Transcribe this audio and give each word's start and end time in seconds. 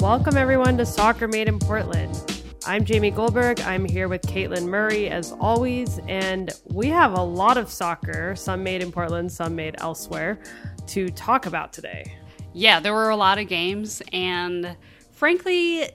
Welcome, 0.00 0.36
everyone, 0.36 0.78
to 0.78 0.86
Soccer 0.86 1.26
Made 1.26 1.48
in 1.48 1.58
Portland. 1.58 2.44
I'm 2.64 2.84
Jamie 2.84 3.10
Goldberg. 3.10 3.60
I'm 3.62 3.84
here 3.84 4.06
with 4.06 4.22
Caitlin 4.22 4.66
Murray, 4.66 5.08
as 5.08 5.32
always, 5.32 5.98
and 6.06 6.52
we 6.66 6.86
have 6.86 7.14
a 7.14 7.22
lot 7.22 7.58
of 7.58 7.68
soccer, 7.68 8.36
some 8.36 8.62
made 8.62 8.80
in 8.80 8.92
Portland, 8.92 9.32
some 9.32 9.56
made 9.56 9.74
elsewhere, 9.78 10.38
to 10.86 11.08
talk 11.08 11.46
about 11.46 11.72
today. 11.72 12.16
Yeah, 12.52 12.78
there 12.78 12.94
were 12.94 13.10
a 13.10 13.16
lot 13.16 13.38
of 13.38 13.48
games, 13.48 14.00
and 14.12 14.76
frankly, 15.10 15.90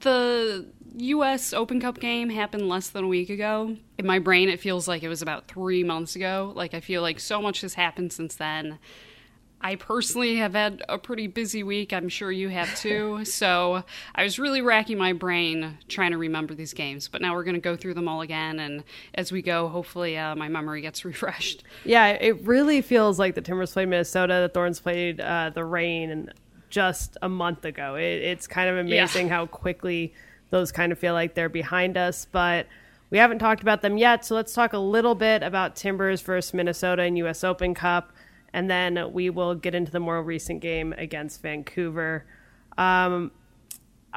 the 0.00 0.66
US 0.96 1.52
Open 1.52 1.80
Cup 1.80 2.00
game 2.00 2.30
happened 2.30 2.68
less 2.68 2.88
than 2.88 3.04
a 3.04 3.08
week 3.08 3.30
ago. 3.30 3.76
In 3.98 4.06
my 4.06 4.18
brain, 4.18 4.48
it 4.48 4.58
feels 4.58 4.88
like 4.88 5.04
it 5.04 5.08
was 5.08 5.22
about 5.22 5.46
three 5.46 5.84
months 5.84 6.16
ago. 6.16 6.52
Like, 6.56 6.74
I 6.74 6.80
feel 6.80 7.02
like 7.02 7.20
so 7.20 7.40
much 7.40 7.60
has 7.60 7.74
happened 7.74 8.12
since 8.12 8.34
then. 8.34 8.80
I 9.64 9.76
personally 9.76 10.36
have 10.36 10.52
had 10.52 10.84
a 10.90 10.98
pretty 10.98 11.26
busy 11.26 11.62
week. 11.62 11.94
I'm 11.94 12.10
sure 12.10 12.30
you 12.30 12.50
have 12.50 12.76
too. 12.76 13.24
so 13.24 13.82
I 14.14 14.22
was 14.22 14.38
really 14.38 14.60
racking 14.60 14.98
my 14.98 15.14
brain 15.14 15.78
trying 15.88 16.10
to 16.10 16.18
remember 16.18 16.52
these 16.52 16.74
games. 16.74 17.08
But 17.08 17.22
now 17.22 17.32
we're 17.32 17.44
going 17.44 17.54
to 17.54 17.62
go 17.62 17.74
through 17.74 17.94
them 17.94 18.06
all 18.06 18.20
again. 18.20 18.60
And 18.60 18.84
as 19.14 19.32
we 19.32 19.40
go, 19.40 19.68
hopefully 19.68 20.18
uh, 20.18 20.36
my 20.36 20.48
memory 20.48 20.82
gets 20.82 21.02
refreshed. 21.06 21.64
Yeah, 21.82 22.08
it 22.08 22.42
really 22.42 22.82
feels 22.82 23.18
like 23.18 23.34
the 23.34 23.40
Timbers 23.40 23.72
played 23.72 23.88
Minnesota, 23.88 24.34
the 24.42 24.50
Thorns 24.50 24.80
played 24.80 25.18
uh, 25.18 25.50
the 25.54 25.64
Rain, 25.64 26.10
and 26.10 26.34
just 26.68 27.16
a 27.22 27.28
month 27.30 27.64
ago. 27.64 27.94
It, 27.94 28.20
it's 28.20 28.46
kind 28.46 28.68
of 28.68 28.76
amazing 28.76 29.28
yeah. 29.28 29.34
how 29.34 29.46
quickly 29.46 30.12
those 30.50 30.72
kind 30.72 30.92
of 30.92 30.98
feel 30.98 31.14
like 31.14 31.34
they're 31.34 31.48
behind 31.48 31.96
us. 31.96 32.26
But 32.30 32.66
we 33.08 33.16
haven't 33.16 33.38
talked 33.38 33.62
about 33.62 33.80
them 33.80 33.96
yet. 33.96 34.26
So 34.26 34.34
let's 34.34 34.52
talk 34.52 34.74
a 34.74 34.78
little 34.78 35.14
bit 35.14 35.42
about 35.42 35.74
Timbers 35.74 36.20
versus 36.20 36.52
Minnesota 36.52 37.04
in 37.04 37.16
U.S. 37.16 37.42
Open 37.42 37.72
Cup 37.72 38.12
and 38.54 38.70
then 38.70 39.12
we 39.12 39.28
will 39.30 39.56
get 39.56 39.74
into 39.74 39.90
the 39.90 39.98
more 39.98 40.22
recent 40.22 40.60
game 40.60 40.94
against 40.96 41.42
Vancouver. 41.42 42.24
Um, 42.78 43.32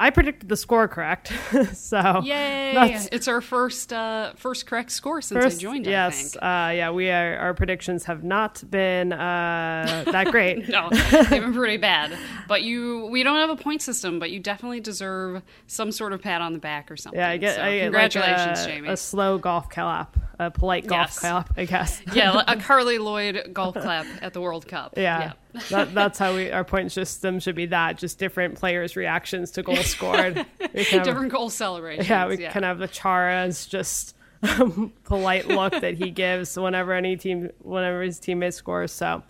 I 0.00 0.10
predicted 0.10 0.48
the 0.48 0.56
score 0.56 0.86
correct. 0.86 1.32
so 1.74 2.22
yay! 2.24 2.96
It's 3.10 3.26
our 3.26 3.40
first 3.40 3.92
uh, 3.92 4.32
first 4.36 4.64
correct 4.64 4.92
score 4.92 5.20
since 5.20 5.42
first, 5.42 5.58
I 5.58 5.60
joined. 5.60 5.86
Yes, 5.86 6.36
uh, 6.36 6.72
yeah. 6.74 6.90
We 6.92 7.10
are, 7.10 7.36
our 7.38 7.52
predictions 7.52 8.04
have 8.04 8.22
not 8.22 8.62
been 8.70 9.12
uh, 9.12 10.04
that 10.06 10.26
great. 10.30 10.68
no, 10.68 10.88
they've 10.90 11.28
been 11.42 11.52
pretty 11.52 11.78
bad. 11.78 12.16
But 12.46 12.62
you, 12.62 13.06
we 13.06 13.24
don't 13.24 13.38
have 13.38 13.50
a 13.50 13.60
point 13.60 13.82
system, 13.82 14.20
but 14.20 14.30
you 14.30 14.38
definitely 14.38 14.80
deserve 14.80 15.42
some 15.66 15.90
sort 15.90 16.12
of 16.12 16.22
pat 16.22 16.42
on 16.42 16.52
the 16.52 16.60
back 16.60 16.92
or 16.92 16.96
something. 16.96 17.18
Yeah, 17.18 17.30
I 17.30 17.36
get. 17.36 17.56
So, 17.56 17.62
I 17.62 17.78
get 17.78 17.82
congratulations, 17.82 18.58
like 18.60 18.68
a, 18.68 18.72
Jamie. 18.72 18.88
A 18.90 18.96
slow 18.96 19.36
golf 19.38 19.68
clap, 19.68 20.16
a 20.38 20.52
polite 20.52 20.86
golf 20.86 21.08
yes. 21.08 21.18
clap, 21.18 21.52
I 21.56 21.64
guess. 21.64 22.00
yeah, 22.14 22.44
a 22.46 22.54
Carli 22.54 23.00
Lloyd 23.00 23.50
golf 23.52 23.74
clap 23.74 24.06
at 24.22 24.32
the 24.32 24.40
World 24.40 24.68
Cup. 24.68 24.94
Yeah. 24.96 25.18
yeah 25.18 25.32
that, 25.70 25.94
that's 25.94 26.18
how 26.18 26.34
we 26.34 26.50
our 26.50 26.64
point 26.64 26.92
system 26.92 27.40
should 27.40 27.54
be 27.54 27.66
that 27.66 27.98
just 27.98 28.18
different 28.18 28.56
players' 28.56 28.96
reactions 28.96 29.50
to 29.52 29.62
goals 29.62 29.86
scored. 29.86 30.44
different 30.74 31.32
goal 31.32 31.50
celebrations. 31.50 32.08
Yeah, 32.08 32.26
we 32.26 32.38
yeah. 32.38 32.52
can 32.52 32.62
have 32.62 32.78
the 32.78 32.88
Chara's 32.88 33.66
just 33.66 34.14
polite 35.04 35.48
look 35.48 35.72
that 35.80 35.94
he 35.94 36.10
gives 36.10 36.56
whenever 36.56 36.92
any 36.92 37.16
team, 37.16 37.50
whenever 37.60 38.02
his 38.02 38.20
teammate 38.20 38.54
scores. 38.54 38.92
So, 38.92 39.22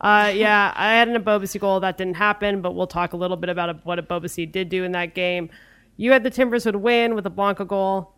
uh, 0.00 0.32
yeah, 0.34 0.72
I 0.76 0.94
had 0.94 1.08
an 1.08 1.20
Ebobisse 1.20 1.58
goal 1.58 1.80
that 1.80 1.98
didn't 1.98 2.16
happen, 2.16 2.62
but 2.62 2.74
we'll 2.74 2.86
talk 2.86 3.12
a 3.12 3.16
little 3.16 3.36
bit 3.36 3.50
about 3.50 3.84
what 3.84 3.98
Ebobisse 3.98 4.50
did 4.50 4.68
do 4.68 4.84
in 4.84 4.92
that 4.92 5.14
game. 5.14 5.50
You 5.96 6.12
had 6.12 6.22
the 6.22 6.30
Timbers 6.30 6.66
would 6.66 6.76
win 6.76 7.14
with 7.14 7.26
a 7.26 7.30
Blanco 7.30 7.64
goal. 7.64 8.14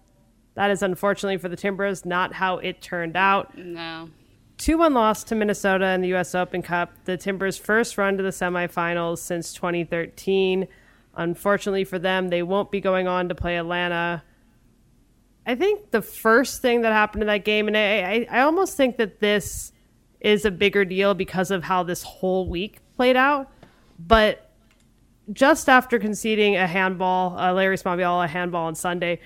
That 0.55 0.71
is 0.71 0.83
unfortunately 0.83 1.39
for 1.39 1.49
the 1.49 1.57
Timbers 1.57 2.05
not 2.05 2.33
how 2.33 2.59
it 2.59 2.81
turned 2.81 3.17
out. 3.17 3.57
No. 3.57 4.11
2 4.59 4.79
1 4.79 4.95
loss 4.95 5.25
to 5.25 5.35
Minnesota 5.35 5.89
in 5.91 6.01
the 6.01 6.09
U.S. 6.09 6.35
Open 6.35 6.63
Cup, 6.63 6.93
the 7.05 7.17
Timbers' 7.17 7.59
first 7.59 7.99
run 7.99 8.17
to 8.17 8.23
the 8.23 8.31
semifinals 8.31 9.19
since 9.19 9.53
2013. 9.53 10.69
Unfortunately 11.17 11.85
for 11.85 11.99
them, 11.99 12.29
they 12.29 12.43
won't 12.43 12.71
be 12.71 12.81
going 12.81 13.09
on 13.09 13.29
to 13.29 13.35
play 13.35 13.57
Atlanta. 13.57 14.23
I 15.47 15.55
think 15.55 15.91
the 15.91 16.03
first 16.03 16.63
thing 16.63 16.83
that 16.83 16.93
happened 16.93 17.23
in 17.23 17.27
that 17.27 17.45
game, 17.45 17.69
and 17.69 17.77
I, 17.77 18.27
I, 18.31 18.39
I 18.39 18.41
almost 18.41 18.77
think 18.77 18.97
that 18.97 19.21
this 19.21 19.73
is 20.21 20.45
a 20.45 20.51
bigger 20.51 20.85
deal 20.85 21.15
because 21.15 21.51
of 21.51 21.65
how 21.65 21.83
this 21.83 22.03
whole 22.03 22.49
week 22.49 22.79
played 22.97 23.17
out. 23.17 23.51
But 23.99 24.51
just 25.33 25.69
after 25.69 25.99
conceding 25.99 26.57
a 26.57 26.67
handball, 26.67 27.39
uh, 27.39 27.53
Larrys 27.53 27.83
Mabiala 27.83 28.25
a 28.25 28.29
handball 28.29 28.67
on 28.67 28.75
Sunday, 28.75 29.21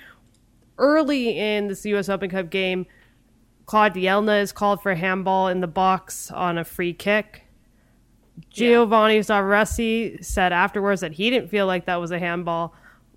early 0.77 1.39
in 1.39 1.69
this 1.69 1.85
U.S. 1.87 2.09
Open 2.09 2.31
Cup 2.31 2.51
game, 2.51 2.87
Claude 3.69 3.93
Dielna 3.93 4.41
is 4.41 4.51
called 4.51 4.81
for 4.81 4.93
a 4.93 4.97
handball 4.97 5.49
in 5.49 5.61
the 5.61 5.67
box 5.67 6.31
on 6.31 6.57
a 6.57 6.65
free 6.65 6.95
kick. 6.95 7.45
Giovanni. 8.49 9.19
Savarese 9.19 10.25
said 10.25 10.55
afterwards 10.55 11.03
that 11.03 11.13
he 11.13 11.29
didn't 11.29 11.51
feel 11.51 11.67
like 11.67 11.85
that 11.85 11.97
was 11.97 12.11
a 12.11 12.19
handball. 12.19 12.75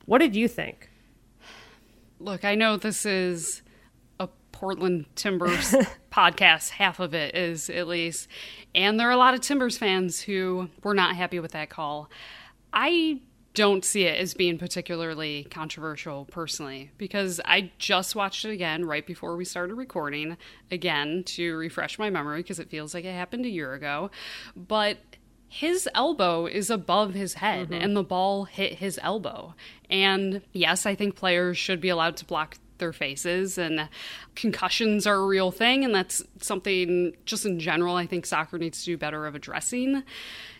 What 0.07 0.17
did 0.17 0.35
you 0.35 0.49
think? 0.49 0.89
Look, 2.19 2.43
I 2.43 2.55
know 2.55 2.75
this 2.75 3.05
is 3.05 3.61
a 4.19 4.27
Portland 4.51 5.05
Timbers 5.15 5.73
podcast, 6.11 6.71
half 6.71 6.99
of 6.99 7.13
it 7.13 7.33
is 7.33 7.69
at 7.69 7.87
least. 7.87 8.27
And 8.75 8.99
there 8.99 9.07
are 9.07 9.11
a 9.11 9.17
lot 9.17 9.33
of 9.33 9.39
Timbers 9.39 9.77
fans 9.77 10.19
who 10.19 10.67
were 10.83 10.93
not 10.93 11.15
happy 11.15 11.39
with 11.39 11.53
that 11.53 11.69
call. 11.69 12.11
I 12.73 13.21
don't 13.53 13.83
see 13.83 14.03
it 14.03 14.17
as 14.17 14.33
being 14.33 14.57
particularly 14.57 15.45
controversial 15.51 16.25
personally 16.25 16.91
because 16.97 17.41
I 17.43 17.71
just 17.77 18.15
watched 18.15 18.45
it 18.45 18.51
again 18.51 18.85
right 18.85 19.05
before 19.05 19.35
we 19.35 19.43
started 19.43 19.75
recording 19.75 20.37
again 20.69 21.23
to 21.25 21.57
refresh 21.57 21.99
my 21.99 22.09
memory 22.09 22.41
because 22.41 22.59
it 22.59 22.69
feels 22.69 22.93
like 22.93 23.03
it 23.03 23.13
happened 23.13 23.45
a 23.45 23.49
year 23.49 23.73
ago. 23.73 24.09
But 24.55 24.99
his 25.49 25.89
elbow 25.93 26.45
is 26.45 26.69
above 26.69 27.13
his 27.13 27.33
head 27.35 27.71
mm-hmm. 27.71 27.83
and 27.83 27.95
the 27.95 28.03
ball 28.03 28.45
hit 28.45 28.75
his 28.75 28.97
elbow. 29.03 29.53
And 29.89 30.41
yes, 30.53 30.85
I 30.85 30.95
think 30.95 31.17
players 31.17 31.57
should 31.57 31.81
be 31.81 31.89
allowed 31.89 32.15
to 32.17 32.25
block 32.25 32.55
their 32.77 32.93
faces 32.93 33.57
and 33.57 33.89
concussions 34.35 35.05
are 35.05 35.15
a 35.15 35.25
real 35.25 35.51
thing 35.51 35.83
and 35.83 35.93
that's 35.93 36.23
something 36.39 37.15
just 37.25 37.45
in 37.45 37.59
general 37.59 37.95
I 37.95 38.07
think 38.07 38.25
soccer 38.25 38.57
needs 38.57 38.79
to 38.79 38.85
do 38.85 38.97
better 38.97 39.27
of 39.27 39.35
addressing. 39.35 40.03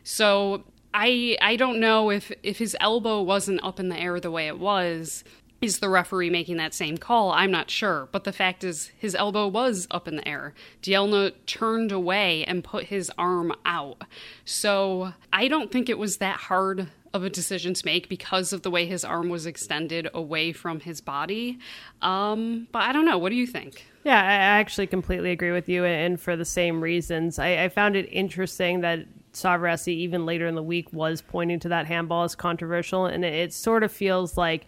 So 0.03 0.66
I 0.94 1.38
I 1.41 1.56
don't 1.56 1.79
know 1.79 2.09
if 2.09 2.31
if 2.44 2.57
his 2.57 2.75
elbow 2.79 3.22
wasn't 3.22 3.63
up 3.63 3.79
in 3.79 3.90
the 3.90 3.97
air 3.97 4.19
the 4.19 4.31
way 4.31 4.47
it 4.47 4.59
was 4.59 5.24
is 5.62 5.78
the 5.78 5.90
referee 5.90 6.31
making 6.31 6.57
that 6.57 6.74
same 6.74 6.97
call? 6.97 7.31
I'm 7.31 7.52
not 7.52 7.69
sure. 7.69 8.09
But 8.12 8.24
the 8.24 8.34
fact 8.34 8.63
is, 8.63 8.91
his 8.97 9.13
elbow 9.13 9.47
was 9.47 9.88
up 9.91 10.07
in 10.07 10.16
the 10.16 10.28
air. 10.28 10.56
Dielna 10.81 11.34
turned 11.46 11.91
away 11.91 12.44
and 12.46 12.63
put 12.63 12.85
his 12.85 13.12
arm 13.18 13.53
out. 13.63 14.02
So 14.44 15.13
I 15.31 15.47
don't 15.47 15.72
think 15.72 15.88
it 15.88 16.00
was 16.00 16.18
that 16.18 16.38
hard 16.38 16.88
of 17.13 17.23
a 17.23 17.29
decision 17.29 17.73
to 17.73 17.85
make 17.85 18.09
because 18.09 18.53
of 18.53 18.63
the 18.63 18.72
way 18.72 18.85
his 18.85 19.03
arm 19.03 19.29
was 19.29 19.46
extended 19.46 20.09
away 20.13 20.52
from 20.52 20.79
his 20.79 21.02
body. 21.02 21.59
Um, 22.02 22.68
but 22.72 22.84
I 22.84 22.94
don't 22.94 23.06
know. 23.06 23.18
What 23.18 23.29
do 23.29 23.35
you 23.35 23.46
think? 23.46 23.85
Yeah, 24.03 24.19
I 24.19 24.34
actually 24.34 24.88
completely 24.88 25.31
agree 25.31 25.52
with 25.52 25.69
you, 25.69 25.85
and 25.85 26.19
for 26.19 26.35
the 26.35 26.46
same 26.46 26.81
reasons. 26.81 27.38
I, 27.38 27.66
I 27.66 27.69
found 27.69 27.96
it 27.96 28.08
interesting 28.12 28.81
that 28.81 29.06
Savarese, 29.33 29.87
even 29.87 30.25
later 30.25 30.47
in 30.47 30.55
the 30.55 30.63
week, 30.63 30.91
was 30.91 31.21
pointing 31.21 31.59
to 31.59 31.69
that 31.69 31.85
handball 31.85 32.23
as 32.23 32.35
controversial. 32.35 33.05
And 33.05 33.23
it, 33.23 33.33
it, 33.33 33.53
sort 33.53 33.83
of 33.83 33.91
feels 33.91 34.37
like, 34.37 34.65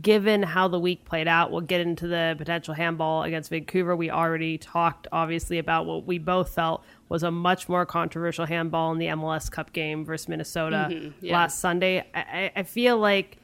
given 0.00 0.42
how 0.42 0.68
the 0.68 0.78
week 0.78 1.04
played 1.04 1.28
out, 1.28 1.50
we'll 1.50 1.60
get 1.60 1.80
into 1.80 2.06
the 2.06 2.34
potential 2.38 2.74
handball 2.74 3.24
against 3.24 3.50
Vancouver. 3.50 3.94
We 3.94 4.10
already 4.10 4.56
talked, 4.56 5.08
obviously, 5.12 5.58
about 5.58 5.86
what 5.86 6.06
we 6.06 6.18
both 6.18 6.54
felt 6.54 6.84
was 7.08 7.22
a 7.22 7.30
much 7.30 7.68
more 7.68 7.84
controversial 7.84 8.46
handball 8.46 8.92
in 8.92 8.98
the 8.98 9.06
MLS 9.06 9.50
Cup 9.50 9.72
game 9.72 10.04
versus 10.04 10.28
Minnesota 10.28 10.88
mm-hmm, 10.90 11.10
yeah. 11.20 11.32
last 11.32 11.58
Sunday. 11.58 12.06
I, 12.14 12.50
I 12.56 12.62
feel 12.62 12.98
like 12.98 13.38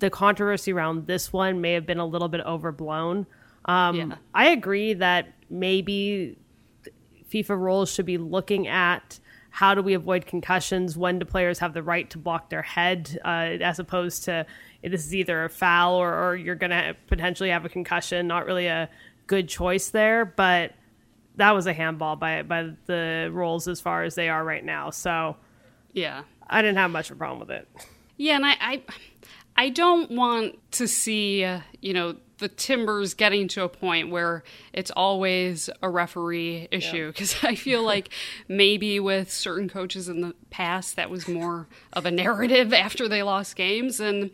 the 0.00 0.10
controversy 0.10 0.72
around 0.72 1.06
this 1.06 1.32
one 1.32 1.60
may 1.60 1.74
have 1.74 1.86
been 1.86 1.98
a 1.98 2.06
little 2.06 2.28
bit 2.28 2.40
overblown. 2.40 3.26
Um, 3.66 3.96
yeah. 3.96 4.16
I 4.34 4.48
agree 4.48 4.94
that 4.94 5.28
maybe 5.48 6.38
FIFA 7.30 7.58
rules 7.60 7.92
should 7.92 8.06
be 8.06 8.18
looking 8.18 8.66
at 8.66 9.19
how 9.50 9.74
do 9.74 9.82
we 9.82 9.94
avoid 9.94 10.26
concussions? 10.26 10.96
When 10.96 11.18
do 11.18 11.24
players 11.24 11.58
have 11.58 11.74
the 11.74 11.82
right 11.82 12.08
to 12.10 12.18
block 12.18 12.50
their 12.50 12.62
head, 12.62 13.18
uh, 13.24 13.58
as 13.60 13.78
opposed 13.78 14.24
to 14.24 14.46
this 14.82 15.04
is 15.04 15.14
either 15.14 15.44
a 15.44 15.50
foul 15.50 15.96
or, 15.96 16.12
or 16.12 16.36
you're 16.36 16.54
going 16.54 16.70
to 16.70 16.96
potentially 17.08 17.50
have 17.50 17.64
a 17.64 17.68
concussion? 17.68 18.26
Not 18.26 18.46
really 18.46 18.66
a 18.66 18.88
good 19.26 19.48
choice 19.48 19.90
there, 19.90 20.24
but 20.24 20.72
that 21.36 21.52
was 21.52 21.66
a 21.66 21.72
handball 21.72 22.16
by 22.16 22.42
by 22.42 22.70
the 22.86 23.30
rules 23.32 23.68
as 23.68 23.80
far 23.80 24.04
as 24.04 24.14
they 24.14 24.28
are 24.28 24.44
right 24.44 24.64
now. 24.64 24.90
So 24.90 25.36
yeah, 25.92 26.22
I 26.48 26.62
didn't 26.62 26.76
have 26.76 26.90
much 26.90 27.10
of 27.10 27.16
a 27.16 27.18
problem 27.18 27.40
with 27.40 27.50
it. 27.50 27.68
Yeah, 28.16 28.36
and 28.36 28.46
I 28.46 28.56
I, 28.60 28.82
I 29.56 29.68
don't 29.70 30.10
want 30.10 30.58
to 30.72 30.86
see 30.86 31.44
uh, 31.44 31.60
you 31.80 31.92
know 31.92 32.16
the 32.40 32.48
Timbers 32.48 33.14
getting 33.14 33.46
to 33.48 33.62
a 33.62 33.68
point 33.68 34.10
where 34.10 34.42
it's 34.72 34.90
always 34.90 35.70
a 35.82 35.88
referee 35.88 36.68
issue 36.70 37.08
because 37.08 37.42
yeah. 37.42 37.50
I 37.50 37.54
feel 37.54 37.82
like 37.82 38.10
maybe 38.48 38.98
with 38.98 39.30
certain 39.30 39.68
coaches 39.68 40.08
in 40.08 40.20
the 40.20 40.34
past 40.50 40.96
that 40.96 41.08
was 41.08 41.28
more 41.28 41.68
of 41.92 42.04
a 42.06 42.10
narrative 42.10 42.72
after 42.74 43.08
they 43.08 43.22
lost 43.22 43.54
games 43.54 44.00
and 44.00 44.30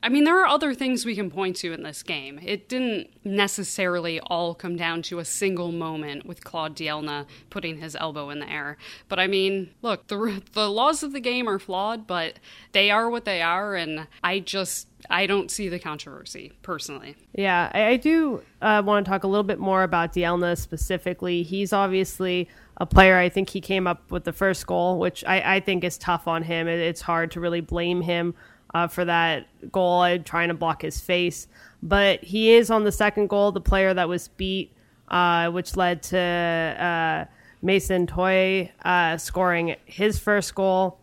I 0.00 0.08
mean, 0.10 0.22
there 0.22 0.40
are 0.40 0.46
other 0.46 0.74
things 0.74 1.04
we 1.04 1.16
can 1.16 1.28
point 1.28 1.56
to 1.56 1.72
in 1.72 1.82
this 1.82 2.04
game. 2.04 2.38
It 2.44 2.68
didn't 2.68 3.08
necessarily 3.24 4.20
all 4.20 4.54
come 4.54 4.76
down 4.76 5.02
to 5.02 5.18
a 5.18 5.24
single 5.24 5.72
moment 5.72 6.24
with 6.24 6.44
Claude 6.44 6.76
Dielna 6.76 7.26
putting 7.50 7.78
his 7.78 7.96
elbow 7.96 8.30
in 8.30 8.38
the 8.38 8.48
air. 8.48 8.76
But 9.08 9.18
I 9.18 9.26
mean, 9.26 9.70
look, 9.82 10.06
the 10.06 10.40
the 10.52 10.70
laws 10.70 11.02
of 11.02 11.12
the 11.12 11.20
game 11.20 11.48
are 11.48 11.58
flawed, 11.58 12.06
but 12.06 12.38
they 12.72 12.90
are 12.92 13.10
what 13.10 13.24
they 13.24 13.42
are, 13.42 13.74
and 13.74 14.06
I 14.22 14.38
just 14.38 14.87
I 15.10 15.26
don't 15.26 15.50
see 15.50 15.68
the 15.68 15.78
controversy 15.78 16.52
personally. 16.62 17.16
Yeah, 17.34 17.70
I, 17.72 17.86
I 17.86 17.96
do 17.96 18.42
uh, 18.60 18.82
want 18.84 19.06
to 19.06 19.10
talk 19.10 19.24
a 19.24 19.26
little 19.26 19.44
bit 19.44 19.58
more 19.58 19.82
about 19.82 20.12
Dielna 20.12 20.58
specifically. 20.58 21.42
He's 21.42 21.72
obviously 21.72 22.48
a 22.76 22.86
player. 22.86 23.16
I 23.16 23.28
think 23.28 23.50
he 23.50 23.60
came 23.60 23.86
up 23.86 24.10
with 24.10 24.24
the 24.24 24.32
first 24.32 24.66
goal, 24.66 24.98
which 24.98 25.24
I, 25.24 25.56
I 25.56 25.60
think 25.60 25.84
is 25.84 25.98
tough 25.98 26.26
on 26.26 26.42
him. 26.42 26.68
It, 26.68 26.80
it's 26.80 27.00
hard 27.00 27.30
to 27.32 27.40
really 27.40 27.60
blame 27.60 28.00
him 28.02 28.34
uh, 28.74 28.88
for 28.88 29.04
that 29.04 29.46
goal, 29.72 30.00
uh, 30.00 30.18
trying 30.18 30.48
to 30.48 30.54
block 30.54 30.82
his 30.82 31.00
face. 31.00 31.46
But 31.82 32.24
he 32.24 32.52
is 32.52 32.70
on 32.70 32.84
the 32.84 32.92
second 32.92 33.28
goal, 33.28 33.52
the 33.52 33.60
player 33.60 33.94
that 33.94 34.08
was 34.08 34.28
beat, 34.28 34.72
uh, 35.08 35.50
which 35.50 35.76
led 35.76 36.02
to 36.04 36.18
uh, 36.18 37.24
Mason 37.62 38.06
Toye 38.06 38.70
uh, 38.84 39.16
scoring 39.16 39.76
his 39.84 40.18
first 40.18 40.54
goal. 40.54 40.98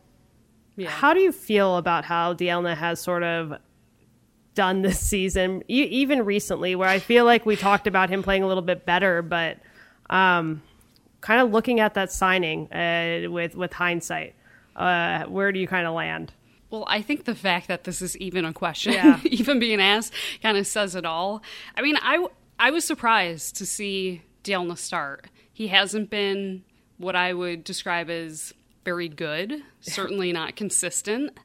Yeah. 0.76 0.90
How 0.90 1.14
do 1.14 1.22
you 1.22 1.32
feel 1.32 1.78
about 1.78 2.04
how 2.04 2.34
Dielna 2.34 2.76
has 2.76 3.00
sort 3.00 3.24
of 3.24 3.54
done 4.56 4.82
this 4.82 5.00
season, 5.00 5.64
e- 5.70 5.84
even 5.84 6.26
recently, 6.26 6.76
where 6.76 6.90
I 6.90 7.00
feel 7.00 7.26
like 7.26 7.46
we 7.46 7.56
talked 7.56 7.86
about 7.86 8.10
him 8.10 8.24
playing 8.24 8.44
a 8.44 8.48
little 8.48 8.64
bit 8.64 8.86
better, 8.86 9.22
but 9.22 9.60
um, 10.10 10.64
kind 11.22 11.42
of 11.42 11.52
looking 11.52 11.80
at 11.80 11.94
that 11.94 12.12
signing 12.12 12.72
uh, 12.72 13.30
with 13.30 13.56
with 13.56 13.74
hindsight, 13.74 14.36
uh, 14.76 15.26
where 15.26 15.52
do 15.52 15.60
you 15.60 15.68
kind 15.68 15.86
of 15.86 15.94
land? 15.94 16.34
Well, 16.70 16.86
I 16.88 17.02
think 17.02 17.26
the 17.26 17.36
fact 17.36 17.68
that 17.68 17.84
this 17.84 18.02
is 18.02 18.18
even 18.18 18.44
a 18.44 18.54
question, 18.54 18.94
yeah. 18.94 19.20
even 19.26 19.60
being 19.60 19.80
asked, 19.80 20.14
kind 20.42 20.58
of 20.58 20.66
says 20.68 20.96
it 20.96 21.06
all. 21.06 21.42
I 21.76 21.82
mean, 21.82 21.96
I, 22.02 22.26
I 22.60 22.72
was 22.72 22.84
surprised 22.84 23.56
to 23.58 23.66
see 23.66 24.24
Dielna 24.44 24.78
start. 24.78 25.28
He 25.54 25.68
hasn't 25.68 26.10
been 26.10 26.64
what 26.98 27.16
I 27.16 27.34
would 27.34 27.64
describe 27.64 28.10
as 28.10 28.54
very 28.84 29.08
good, 29.10 29.64
certainly 29.82 30.32
not 30.32 30.56
consistent. 30.56 31.38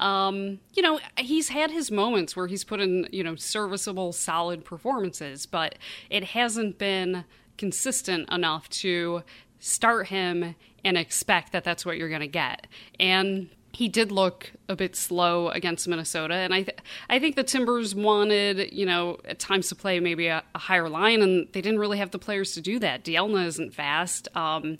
Um, 0.00 0.58
you 0.74 0.82
know, 0.82 0.98
he's 1.18 1.50
had 1.50 1.70
his 1.70 1.90
moments 1.90 2.34
where 2.34 2.46
he's 2.46 2.64
put 2.64 2.80
in, 2.80 3.06
you 3.12 3.22
know, 3.22 3.36
serviceable, 3.36 4.12
solid 4.12 4.64
performances, 4.64 5.46
but 5.46 5.76
it 6.08 6.24
hasn't 6.24 6.78
been 6.78 7.24
consistent 7.58 8.28
enough 8.32 8.68
to 8.70 9.22
start 9.58 10.08
him 10.08 10.56
and 10.84 10.96
expect 10.96 11.52
that 11.52 11.64
that's 11.64 11.84
what 11.84 11.98
you're 11.98 12.08
going 12.08 12.22
to 12.22 12.26
get. 12.26 12.66
And 12.98 13.50
he 13.72 13.88
did 13.88 14.10
look 14.10 14.50
a 14.68 14.74
bit 14.74 14.96
slow 14.96 15.48
against 15.48 15.86
Minnesota, 15.86 16.34
and 16.34 16.52
I 16.52 16.62
th- 16.62 16.78
I 17.08 17.18
think 17.18 17.36
the 17.36 17.44
Timbers 17.44 17.94
wanted 17.94 18.72
you 18.72 18.84
know 18.84 19.18
at 19.24 19.38
times 19.38 19.68
to 19.68 19.76
play 19.76 20.00
maybe 20.00 20.26
a, 20.26 20.42
a, 20.54 20.58
higher 20.58 20.88
line, 20.88 21.22
and 21.22 21.46
they 21.52 21.60
didn't 21.60 21.78
really 21.78 21.98
have 21.98 22.10
the 22.10 22.18
players 22.18 22.52
to 22.54 22.60
do 22.60 22.78
that. 22.80 23.04
Dielna 23.04 23.46
isn't 23.46 23.74
fast. 23.74 24.28
Um, 24.36 24.78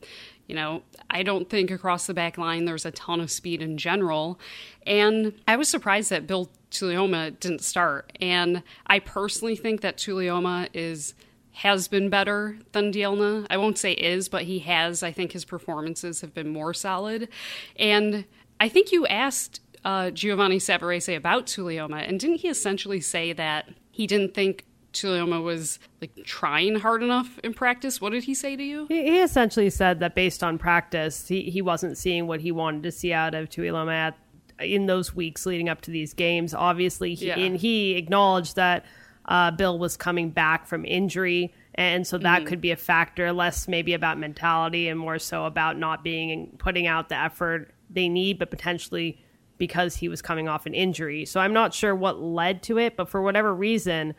you 0.51 0.57
know, 0.57 0.83
I 1.09 1.23
don't 1.23 1.49
think 1.49 1.71
across 1.71 2.09
the 2.09 2.13
back 2.13 2.37
line 2.37 2.65
there's 2.65 2.85
a 2.85 2.91
ton 2.91 3.21
of 3.21 3.31
speed 3.31 3.63
in 3.63 3.79
general, 3.79 4.41
and 4.85 5.33
I 5.47 5.55
was 5.55 5.69
surprised 5.69 6.11
that 6.11 6.27
Bill 6.27 6.51
Tuiloma 6.73 7.39
didn't 7.39 7.63
start. 7.63 8.13
And 8.21 8.65
I 8.89 8.99
personally 8.99 9.55
think 9.55 9.81
that 9.83 9.97
Tuiloma 9.97 10.69
is 10.75 11.15
has 11.53 11.87
been 11.87 12.11
better 12.11 12.59
than 12.73 12.93
Dielna. 12.93 13.47
I 13.49 13.59
won't 13.59 13.79
say 13.79 13.93
is, 13.93 14.29
but 14.29 14.43
he 14.43 14.59
has. 14.61 15.05
I 15.05 15.13
think 15.13 15.31
his 15.31 15.45
performances 15.45 16.21
have 16.21 16.35
been 16.35 16.49
more 16.49 16.75
solid, 16.75 17.29
and 17.77 18.25
I 18.59 18.69
think 18.69 18.91
you 18.91 19.07
asked 19.07 19.61
uh, 19.85 20.11
Giovanni 20.11 20.59
Savarese 20.59 21.17
about 21.17 21.47
Tuiloma, 21.47 22.09
and 22.09 22.19
didn't 22.19 22.41
he 22.41 22.49
essentially 22.49 23.01
say 23.01 23.33
that 23.35 23.69
he 23.93 24.09
didn't 24.09 24.35
think 24.35 24.65
Tuiloma 24.93 25.43
was 25.43 25.79
like 26.01 26.13
trying 26.25 26.77
hard 26.77 27.03
enough 27.03 27.39
in 27.45 27.55
practice? 27.55 28.01
What 28.01 28.11
did 28.11 28.25
he 28.25 28.35
say 28.35 28.57
to 28.57 28.63
you? 28.63 28.87
He, 28.89 29.03
he 29.03 29.21
essentially 29.21 29.71
said 29.71 30.01
that 30.01 30.15
based 30.15 30.43
on 30.43 30.59
practice, 30.59 31.29
he, 31.29 31.43
he 31.43 31.63
wasn't 31.63 31.97
seeing 31.97 32.27
what 32.27 32.41
he 32.41 32.53
wanted 32.53 32.83
to 32.85 32.93
see 32.93 33.13
out 33.13 33.35
of 33.35 33.49
Tuiloma 33.49 33.93
at, 33.93 34.19
in 34.59 34.87
those 34.87 35.15
weeks 35.15 35.47
leading 35.47 35.69
up 35.69 35.81
to 35.83 35.91
these 35.91 36.15
games. 36.15 36.55
Obviously, 36.55 37.15
he, 37.15 37.29
yeah. 37.29 37.39
and 37.39 37.57
he 37.57 37.97
acknowledged 37.97 38.57
that 38.57 38.85
uh, 39.27 39.51
Bill 39.51 39.79
was 39.79 39.97
coming 39.97 40.31
back 40.31 40.67
from 40.67 40.85
injury. 40.85 41.55
And 41.77 42.07
so 42.07 42.19
that 42.19 42.41
mm-hmm. 42.41 42.49
could 42.49 42.61
be 42.61 42.73
a 42.73 42.77
factor, 42.77 43.33
less 43.33 43.69
maybe 43.69 43.95
about 43.95 44.19
mentality 44.19 44.89
and 44.89 44.99
more 44.99 45.19
so 45.19 45.45
about 45.45 45.79
not 45.79 46.03
being 46.03 46.57
putting 46.59 46.87
out 46.87 47.09
the 47.09 47.17
effort 47.17 47.73
they 47.89 48.09
need, 48.09 48.39
but 48.39 48.51
potentially 48.51 49.23
because 49.57 49.95
he 49.95 50.09
was 50.09 50.21
coming 50.21 50.49
off 50.49 50.67
an 50.67 50.75
injury. 50.75 51.25
So 51.25 51.39
I'm 51.39 51.53
not 51.53 51.75
sure 51.75 51.95
what 51.95 52.21
led 52.21 52.63
to 52.65 52.79
it, 52.79 52.97
but 52.97 53.09
for 53.09 53.23
whatever 53.23 53.55
reason, 53.55 54.15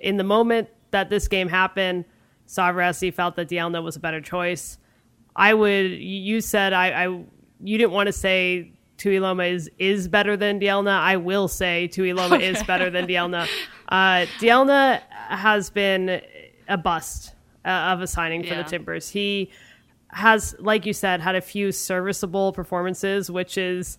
in 0.00 0.16
the 0.16 0.24
moment 0.24 0.68
that 0.90 1.10
this 1.10 1.28
game 1.28 1.48
happened, 1.48 2.04
Savarese 2.46 3.12
felt 3.14 3.36
that 3.36 3.48
Dielna 3.48 3.82
was 3.82 3.96
a 3.96 4.00
better 4.00 4.20
choice. 4.20 4.78
I 5.36 5.54
would. 5.54 5.90
You 5.92 6.40
said 6.40 6.72
I. 6.72 7.04
I 7.04 7.24
you 7.62 7.78
didn't 7.78 7.92
want 7.92 8.06
to 8.08 8.12
say 8.12 8.72
Tuiloma 8.98 9.50
is 9.50 9.70
is 9.78 10.08
better 10.08 10.36
than 10.36 10.60
Dielna. 10.60 10.98
I 10.98 11.16
will 11.16 11.48
say 11.48 11.88
Tuiloma 11.92 12.36
okay. 12.36 12.48
is 12.48 12.62
better 12.64 12.90
than 12.90 13.06
Dielna. 13.06 13.48
Uh, 13.90 14.24
Dielna 14.38 15.02
has 15.10 15.68
been 15.68 16.22
a 16.68 16.78
bust 16.78 17.34
uh, 17.64 17.68
of 17.68 18.00
a 18.00 18.06
signing 18.06 18.44
for 18.44 18.50
yeah. 18.50 18.62
the 18.62 18.68
Timbers. 18.68 19.08
He 19.08 19.50
has, 20.10 20.54
like 20.60 20.86
you 20.86 20.92
said, 20.92 21.20
had 21.20 21.34
a 21.34 21.40
few 21.40 21.72
serviceable 21.72 22.52
performances, 22.52 23.32
which 23.32 23.58
is 23.58 23.98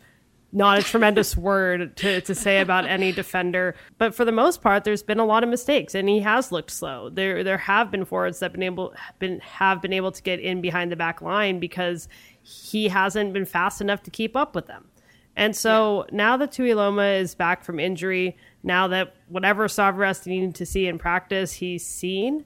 not 0.51 0.79
a 0.79 0.83
tremendous 0.83 1.35
word 1.37 1.95
to, 1.97 2.21
to 2.21 2.35
say 2.35 2.59
about 2.59 2.85
any 2.85 3.11
defender. 3.11 3.75
But 3.97 4.13
for 4.15 4.25
the 4.25 4.31
most 4.31 4.61
part, 4.61 4.83
there's 4.83 5.03
been 5.03 5.19
a 5.19 5.25
lot 5.25 5.43
of 5.43 5.49
mistakes, 5.49 5.95
and 5.95 6.07
he 6.09 6.19
has 6.19 6.51
looked 6.51 6.71
slow. 6.71 7.09
There 7.09 7.43
there 7.43 7.57
have 7.57 7.91
been 7.91 8.05
forwards 8.05 8.39
that 8.39 8.51
been 8.51 8.63
able 8.63 8.93
been 9.19 9.39
have 9.39 9.81
been 9.81 9.93
able 9.93 10.11
to 10.11 10.21
get 10.21 10.39
in 10.39 10.61
behind 10.61 10.91
the 10.91 10.95
back 10.95 11.21
line 11.21 11.59
because 11.59 12.07
he 12.41 12.89
hasn't 12.89 13.33
been 13.33 13.45
fast 13.45 13.81
enough 13.81 14.03
to 14.03 14.11
keep 14.11 14.35
up 14.35 14.55
with 14.55 14.67
them. 14.67 14.85
And 15.35 15.55
so 15.55 16.05
yeah. 16.09 16.17
now 16.17 16.37
that 16.37 16.51
Tuiloma 16.51 17.19
is 17.19 17.35
back 17.35 17.63
from 17.63 17.79
injury, 17.79 18.37
now 18.63 18.87
that 18.89 19.15
whatever 19.29 19.67
Savarese 19.67 20.27
needed 20.27 20.55
to 20.55 20.65
see 20.65 20.87
in 20.87 20.97
practice, 20.97 21.53
he's 21.53 21.85
seen. 21.85 22.45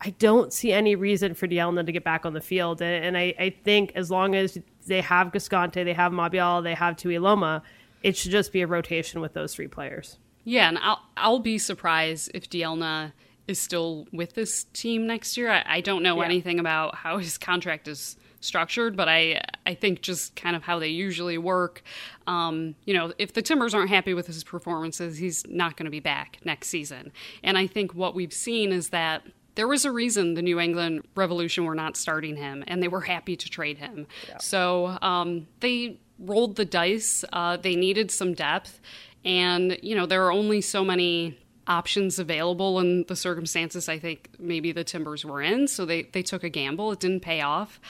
I 0.00 0.10
don't 0.10 0.52
see 0.52 0.72
any 0.72 0.94
reason 0.94 1.34
for 1.34 1.48
Dielna 1.48 1.86
to 1.86 1.92
get 1.92 2.04
back 2.04 2.26
on 2.26 2.34
the 2.34 2.40
field. 2.40 2.82
And, 2.82 3.04
and 3.04 3.16
I, 3.16 3.34
I, 3.38 3.50
think 3.64 3.92
as 3.94 4.10
long 4.10 4.34
as 4.34 4.58
they 4.86 5.00
have 5.00 5.32
Cascante, 5.32 5.84
they 5.84 5.94
have 5.94 6.12
Mabiala, 6.12 6.62
they 6.62 6.74
have 6.74 6.96
Tuiloma, 6.96 7.62
it 8.02 8.16
should 8.16 8.30
just 8.30 8.52
be 8.52 8.60
a 8.60 8.66
rotation 8.66 9.20
with 9.20 9.32
those 9.32 9.54
three 9.54 9.68
players. 9.68 10.18
Yeah, 10.44 10.68
and 10.68 10.78
I'll, 10.78 11.00
I'll 11.16 11.38
be 11.40 11.58
surprised 11.58 12.30
if 12.34 12.48
Dielna 12.48 13.12
is 13.48 13.58
still 13.58 14.06
with 14.12 14.34
this 14.34 14.64
team 14.72 15.06
next 15.06 15.36
year. 15.36 15.50
I, 15.50 15.64
I 15.66 15.80
don't 15.80 16.02
know 16.02 16.18
yeah. 16.18 16.26
anything 16.26 16.60
about 16.60 16.96
how 16.96 17.18
his 17.18 17.38
contract 17.38 17.88
is 17.88 18.16
structured, 18.40 18.96
but 18.96 19.08
I 19.08 19.40
I 19.64 19.74
think 19.74 20.02
just 20.02 20.36
kind 20.36 20.56
of 20.56 20.62
how 20.62 20.78
they 20.78 20.88
usually 20.88 21.38
work. 21.38 21.82
Um, 22.26 22.74
you 22.84 22.94
know, 22.94 23.12
if 23.18 23.32
the 23.32 23.42
Timbers 23.42 23.74
aren't 23.74 23.90
happy 23.90 24.14
with 24.14 24.26
his 24.26 24.44
performances, 24.44 25.18
he's 25.18 25.44
not 25.48 25.76
going 25.76 25.84
to 25.84 25.90
be 25.90 26.00
back 26.00 26.38
next 26.44 26.68
season. 26.68 27.12
And 27.42 27.58
I 27.58 27.66
think 27.66 27.94
what 27.94 28.14
we've 28.14 28.32
seen 28.32 28.72
is 28.72 28.90
that 28.90 29.22
there 29.56 29.66
was 29.66 29.84
a 29.84 29.90
reason 29.90 30.34
the 30.34 30.42
New 30.42 30.60
England 30.60 31.06
Revolution 31.14 31.64
were 31.64 31.74
not 31.74 31.96
starting 31.96 32.36
him, 32.36 32.62
and 32.66 32.82
they 32.82 32.88
were 32.88 33.00
happy 33.00 33.36
to 33.36 33.48
trade 33.48 33.78
him. 33.78 34.06
Yeah. 34.28 34.38
So 34.38 34.98
um, 35.02 35.48
they 35.60 35.98
rolled 36.18 36.56
the 36.56 36.64
dice. 36.64 37.24
Uh, 37.32 37.56
they 37.56 37.74
needed 37.74 38.10
some 38.10 38.34
depth, 38.34 38.80
and 39.24 39.78
you 39.82 39.96
know 39.96 40.06
there 40.06 40.24
are 40.24 40.32
only 40.32 40.60
so 40.60 40.84
many 40.84 41.38
options 41.66 42.20
available 42.20 42.78
in 42.78 43.04
the 43.08 43.16
circumstances 43.16 43.88
I 43.88 43.98
think 43.98 44.30
maybe 44.38 44.70
the 44.70 44.84
Timbers 44.84 45.24
were 45.24 45.42
in. 45.42 45.66
So 45.66 45.84
they 45.84 46.02
they 46.02 46.22
took 46.22 46.44
a 46.44 46.50
gamble. 46.50 46.92
It 46.92 47.00
didn't 47.00 47.20
pay 47.20 47.40
off. 47.40 47.80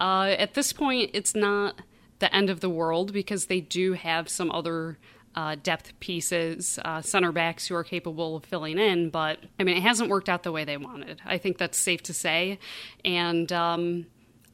Uh, 0.00 0.34
at 0.38 0.54
this 0.54 0.72
point, 0.72 1.10
it's 1.12 1.34
not 1.34 1.82
the 2.18 2.34
end 2.34 2.50
of 2.50 2.60
the 2.60 2.70
world 2.70 3.12
because 3.12 3.46
they 3.46 3.60
do 3.60 3.92
have 3.92 4.28
some 4.28 4.50
other 4.50 4.98
uh, 5.34 5.56
depth 5.62 5.98
pieces, 6.00 6.78
uh, 6.84 7.00
center 7.00 7.32
backs 7.32 7.66
who 7.66 7.74
are 7.74 7.84
capable 7.84 8.36
of 8.36 8.44
filling 8.44 8.78
in. 8.78 9.10
But 9.10 9.38
I 9.58 9.64
mean, 9.64 9.76
it 9.76 9.82
hasn't 9.82 10.10
worked 10.10 10.28
out 10.28 10.42
the 10.42 10.52
way 10.52 10.64
they 10.64 10.76
wanted. 10.76 11.20
I 11.24 11.38
think 11.38 11.58
that's 11.58 11.78
safe 11.78 12.02
to 12.04 12.14
say. 12.14 12.58
And 13.04 13.52
um, 13.52 14.06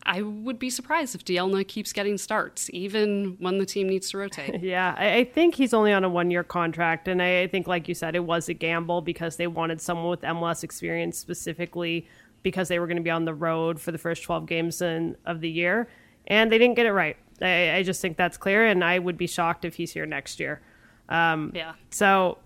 I 0.06 0.22
would 0.22 0.58
be 0.58 0.70
surprised 0.70 1.14
if 1.14 1.24
Dielna 1.24 1.66
keeps 1.66 1.92
getting 1.92 2.18
starts, 2.18 2.70
even 2.72 3.36
when 3.40 3.58
the 3.58 3.66
team 3.66 3.88
needs 3.88 4.10
to 4.10 4.18
rotate. 4.18 4.60
yeah, 4.62 4.94
I, 4.96 5.24
think 5.24 5.56
he's 5.56 5.74
only 5.74 5.92
on 5.92 6.04
a 6.04 6.08
one 6.08 6.30
year 6.30 6.44
contract. 6.44 7.08
And 7.08 7.20
I, 7.22 7.42
I 7.42 7.46
think, 7.48 7.66
like 7.66 7.88
you 7.88 7.94
said, 7.94 8.14
it 8.14 8.24
was 8.24 8.48
a 8.48 8.54
gamble 8.54 9.00
because 9.00 9.36
they 9.36 9.46
wanted 9.46 9.80
someone 9.80 10.08
with 10.08 10.20
MLS 10.20 10.62
experience 10.62 11.18
specifically 11.18 12.06
because 12.42 12.68
they 12.68 12.78
were 12.78 12.86
going 12.86 12.98
to 12.98 13.02
be 13.02 13.10
on 13.10 13.24
the 13.24 13.34
road 13.34 13.80
for 13.80 13.90
the 13.90 13.98
first 13.98 14.22
12 14.22 14.46
games 14.46 14.80
in, 14.80 15.16
of 15.24 15.40
the 15.40 15.50
year. 15.50 15.88
And 16.28 16.52
they 16.52 16.58
didn't 16.58 16.76
get 16.76 16.86
it 16.86 16.92
right. 16.92 17.16
I, 17.42 17.76
I 17.76 17.82
just 17.82 18.00
think 18.00 18.16
that's 18.16 18.36
clear, 18.36 18.66
and 18.66 18.84
I 18.84 18.98
would 18.98 19.18
be 19.18 19.26
shocked 19.26 19.64
if 19.64 19.74
he's 19.74 19.92
here 19.92 20.06
next 20.06 20.38
year. 20.40 20.60
Um, 21.08 21.52
yeah. 21.54 21.74
So 21.90 22.38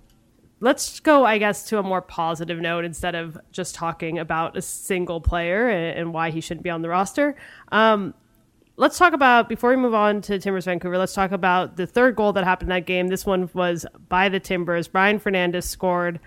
let's 0.61 1.01
go, 1.01 1.25
I 1.25 1.39
guess, 1.39 1.65
to 1.69 1.79
a 1.79 1.83
more 1.83 2.03
positive 2.03 2.59
note 2.59 2.85
instead 2.85 3.15
of 3.15 3.39
just 3.51 3.75
talking 3.75 4.19
about 4.19 4.57
a 4.57 4.63
single 4.63 5.21
player 5.21 5.69
and, 5.69 5.99
and 5.99 6.15
why 6.15 6.31
he 6.31 6.41
shouldn't 6.41 6.65
be 6.65 6.71
on 6.71 6.83
the 6.83 6.89
roster. 6.89 7.35
Um, 7.73 8.15
let's 8.77 8.99
talk 8.99 9.13
about 9.13 9.49
before 9.49 9.71
we 9.71 9.77
move 9.77 9.95
on 9.95 10.21
to 10.23 10.39
Timbers 10.39 10.67
Vancouver. 10.67 10.99
Let's 10.99 11.15
talk 11.15 11.33
about 11.33 11.77
the 11.77 11.87
third 11.87 12.17
goal 12.17 12.33
that 12.35 12.45
happened 12.45 12.71
in 12.71 12.77
that 12.77 12.87
game. 12.87 13.09
This 13.09 13.27
one 13.27 13.51
was 13.55 13.87
by 14.09 14.29
the 14.29 14.41
Timbers. 14.41 14.89
Brian 14.89 15.19
Fernandez 15.19 15.69
scored. 15.69 16.21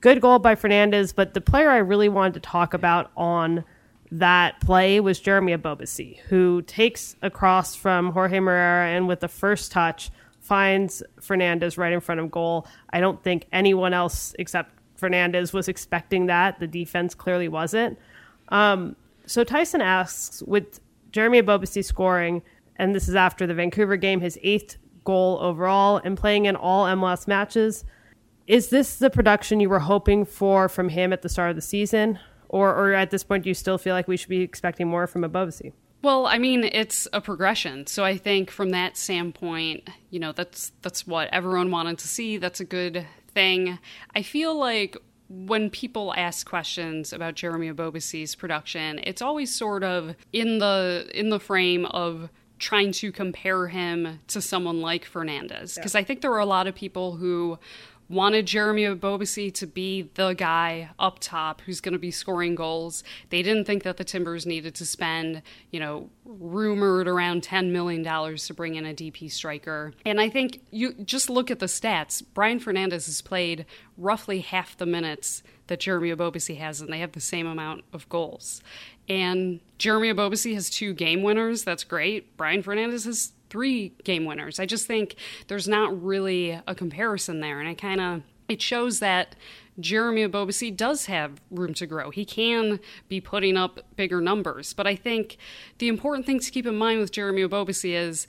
Good 0.00 0.20
goal 0.20 0.38
by 0.38 0.54
Fernandez, 0.54 1.14
but 1.14 1.32
the 1.32 1.40
player 1.40 1.70
I 1.70 1.78
really 1.78 2.10
wanted 2.10 2.34
to 2.34 2.40
talk 2.40 2.74
about 2.74 3.10
on 3.16 3.64
that 4.10 4.60
play 4.60 5.00
was 5.00 5.18
Jeremy 5.18 5.56
Ebobisse, 5.56 6.18
who 6.28 6.62
takes 6.62 7.16
across 7.22 7.74
from 7.74 8.12
Jorge 8.12 8.38
Moreira 8.38 8.88
and 8.88 9.08
with 9.08 9.20
the 9.20 9.28
first 9.28 9.72
touch 9.72 10.10
finds 10.44 11.02
Fernandez 11.20 11.78
right 11.78 11.92
in 11.92 12.00
front 12.00 12.20
of 12.20 12.30
goal. 12.30 12.66
I 12.90 13.00
don't 13.00 13.22
think 13.22 13.46
anyone 13.50 13.94
else 13.94 14.34
except 14.38 14.74
Fernandez 14.94 15.54
was 15.54 15.68
expecting 15.68 16.26
that. 16.26 16.60
The 16.60 16.66
defense 16.66 17.14
clearly 17.14 17.48
wasn't. 17.48 17.98
Um, 18.50 18.94
so 19.24 19.42
Tyson 19.42 19.80
asks, 19.80 20.42
with 20.42 20.80
Jeremy 21.12 21.40
Ebobisse 21.40 21.82
scoring, 21.82 22.42
and 22.76 22.94
this 22.94 23.08
is 23.08 23.14
after 23.14 23.46
the 23.46 23.54
Vancouver 23.54 23.96
game, 23.96 24.20
his 24.20 24.38
eighth 24.42 24.76
goal 25.04 25.38
overall, 25.40 25.98
and 26.04 26.16
playing 26.16 26.44
in 26.44 26.56
all 26.56 26.84
MLS 26.86 27.26
matches. 27.26 27.84
Is 28.46 28.68
this 28.68 28.96
the 28.96 29.08
production 29.08 29.60
you 29.60 29.70
were 29.70 29.78
hoping 29.78 30.26
for 30.26 30.68
from 30.68 30.90
him 30.90 31.14
at 31.14 31.22
the 31.22 31.30
start 31.30 31.48
of 31.50 31.56
the 31.56 31.62
season? 31.62 32.18
Or, 32.50 32.68
or 32.68 32.92
at 32.92 33.10
this 33.10 33.24
point, 33.24 33.44
do 33.44 33.50
you 33.50 33.54
still 33.54 33.78
feel 33.78 33.94
like 33.94 34.06
we 34.06 34.18
should 34.18 34.28
be 34.28 34.42
expecting 34.42 34.88
more 34.88 35.06
from 35.06 35.22
Ebobisse? 35.22 35.72
Well, 36.04 36.26
I 36.26 36.36
mean, 36.36 36.64
it's 36.64 37.08
a 37.14 37.22
progression. 37.22 37.86
So 37.86 38.04
I 38.04 38.18
think 38.18 38.50
from 38.50 38.72
that 38.72 38.98
standpoint, 38.98 39.88
you 40.10 40.20
know, 40.20 40.32
that's 40.32 40.70
that's 40.82 41.06
what 41.06 41.30
everyone 41.32 41.70
wanted 41.70 41.96
to 41.96 42.08
see. 42.08 42.36
That's 42.36 42.60
a 42.60 42.64
good 42.66 43.06
thing. 43.28 43.78
I 44.14 44.20
feel 44.20 44.54
like 44.54 44.98
when 45.30 45.70
people 45.70 46.12
ask 46.14 46.46
questions 46.46 47.14
about 47.14 47.36
Jeremy 47.36 47.72
Ebobisse's 47.72 48.34
production, 48.34 49.00
it's 49.04 49.22
always 49.22 49.54
sort 49.54 49.82
of 49.82 50.14
in 50.30 50.58
the 50.58 51.10
in 51.14 51.30
the 51.30 51.40
frame 51.40 51.86
of 51.86 52.28
trying 52.58 52.92
to 52.92 53.10
compare 53.10 53.68
him 53.68 54.20
to 54.28 54.42
someone 54.42 54.82
like 54.82 55.06
Fernandez 55.06 55.74
because 55.74 55.94
yeah. 55.94 56.00
I 56.00 56.04
think 56.04 56.20
there 56.20 56.30
were 56.30 56.38
a 56.38 56.44
lot 56.46 56.66
of 56.66 56.74
people 56.74 57.16
who 57.16 57.58
wanted 58.14 58.46
Jeremy 58.46 58.84
Ebobisse 58.84 59.52
to 59.54 59.66
be 59.66 60.10
the 60.14 60.32
guy 60.32 60.90
up 60.98 61.18
top 61.20 61.60
who's 61.62 61.80
going 61.80 61.92
to 61.92 61.98
be 61.98 62.10
scoring 62.10 62.54
goals. 62.54 63.04
They 63.30 63.42
didn't 63.42 63.64
think 63.64 63.82
that 63.82 63.96
the 63.96 64.04
Timbers 64.04 64.46
needed 64.46 64.74
to 64.76 64.86
spend, 64.86 65.42
you 65.70 65.80
know, 65.80 66.08
rumored 66.24 67.08
around 67.08 67.42
$10 67.42 67.70
million 67.70 68.02
to 68.04 68.54
bring 68.54 68.76
in 68.76 68.86
a 68.86 68.94
DP 68.94 69.30
striker. 69.30 69.92
And 70.06 70.20
I 70.20 70.30
think 70.30 70.60
you 70.70 70.92
just 70.92 71.28
look 71.28 71.50
at 71.50 71.58
the 71.58 71.66
stats. 71.66 72.22
Brian 72.32 72.60
Fernandez 72.60 73.06
has 73.06 73.20
played 73.20 73.66
roughly 73.98 74.40
half 74.40 74.76
the 74.76 74.86
minutes 74.86 75.42
that 75.66 75.80
Jeremy 75.80 76.14
Ebobisse 76.14 76.56
has, 76.56 76.80
and 76.80 76.92
they 76.92 76.98
have 76.98 77.12
the 77.12 77.20
same 77.20 77.46
amount 77.46 77.84
of 77.92 78.08
goals. 78.08 78.62
And 79.08 79.60
Jeremy 79.78 80.12
Ebobisse 80.12 80.54
has 80.54 80.70
two 80.70 80.94
game 80.94 81.22
winners. 81.22 81.64
That's 81.64 81.84
great. 81.84 82.36
Brian 82.36 82.62
Fernandez 82.62 83.04
has 83.04 83.32
three 83.54 83.92
game 84.02 84.24
winners. 84.24 84.58
I 84.58 84.66
just 84.66 84.88
think 84.88 85.14
there's 85.46 85.68
not 85.68 86.02
really 86.02 86.60
a 86.66 86.74
comparison 86.74 87.38
there. 87.38 87.60
And 87.60 87.68
I 87.68 87.74
kind 87.74 88.00
of, 88.00 88.22
it 88.48 88.60
shows 88.60 88.98
that 88.98 89.36
Jeremy 89.78 90.26
Ebobisse 90.26 90.76
does 90.76 91.06
have 91.06 91.40
room 91.52 91.72
to 91.74 91.86
grow. 91.86 92.10
He 92.10 92.24
can 92.24 92.80
be 93.08 93.20
putting 93.20 93.56
up 93.56 93.78
bigger 93.94 94.20
numbers. 94.20 94.72
But 94.72 94.88
I 94.88 94.96
think 94.96 95.36
the 95.78 95.86
important 95.86 96.26
thing 96.26 96.40
to 96.40 96.50
keep 96.50 96.66
in 96.66 96.74
mind 96.74 96.98
with 96.98 97.12
Jeremy 97.12 97.42
Ebobisse 97.42 97.88
is 97.88 98.26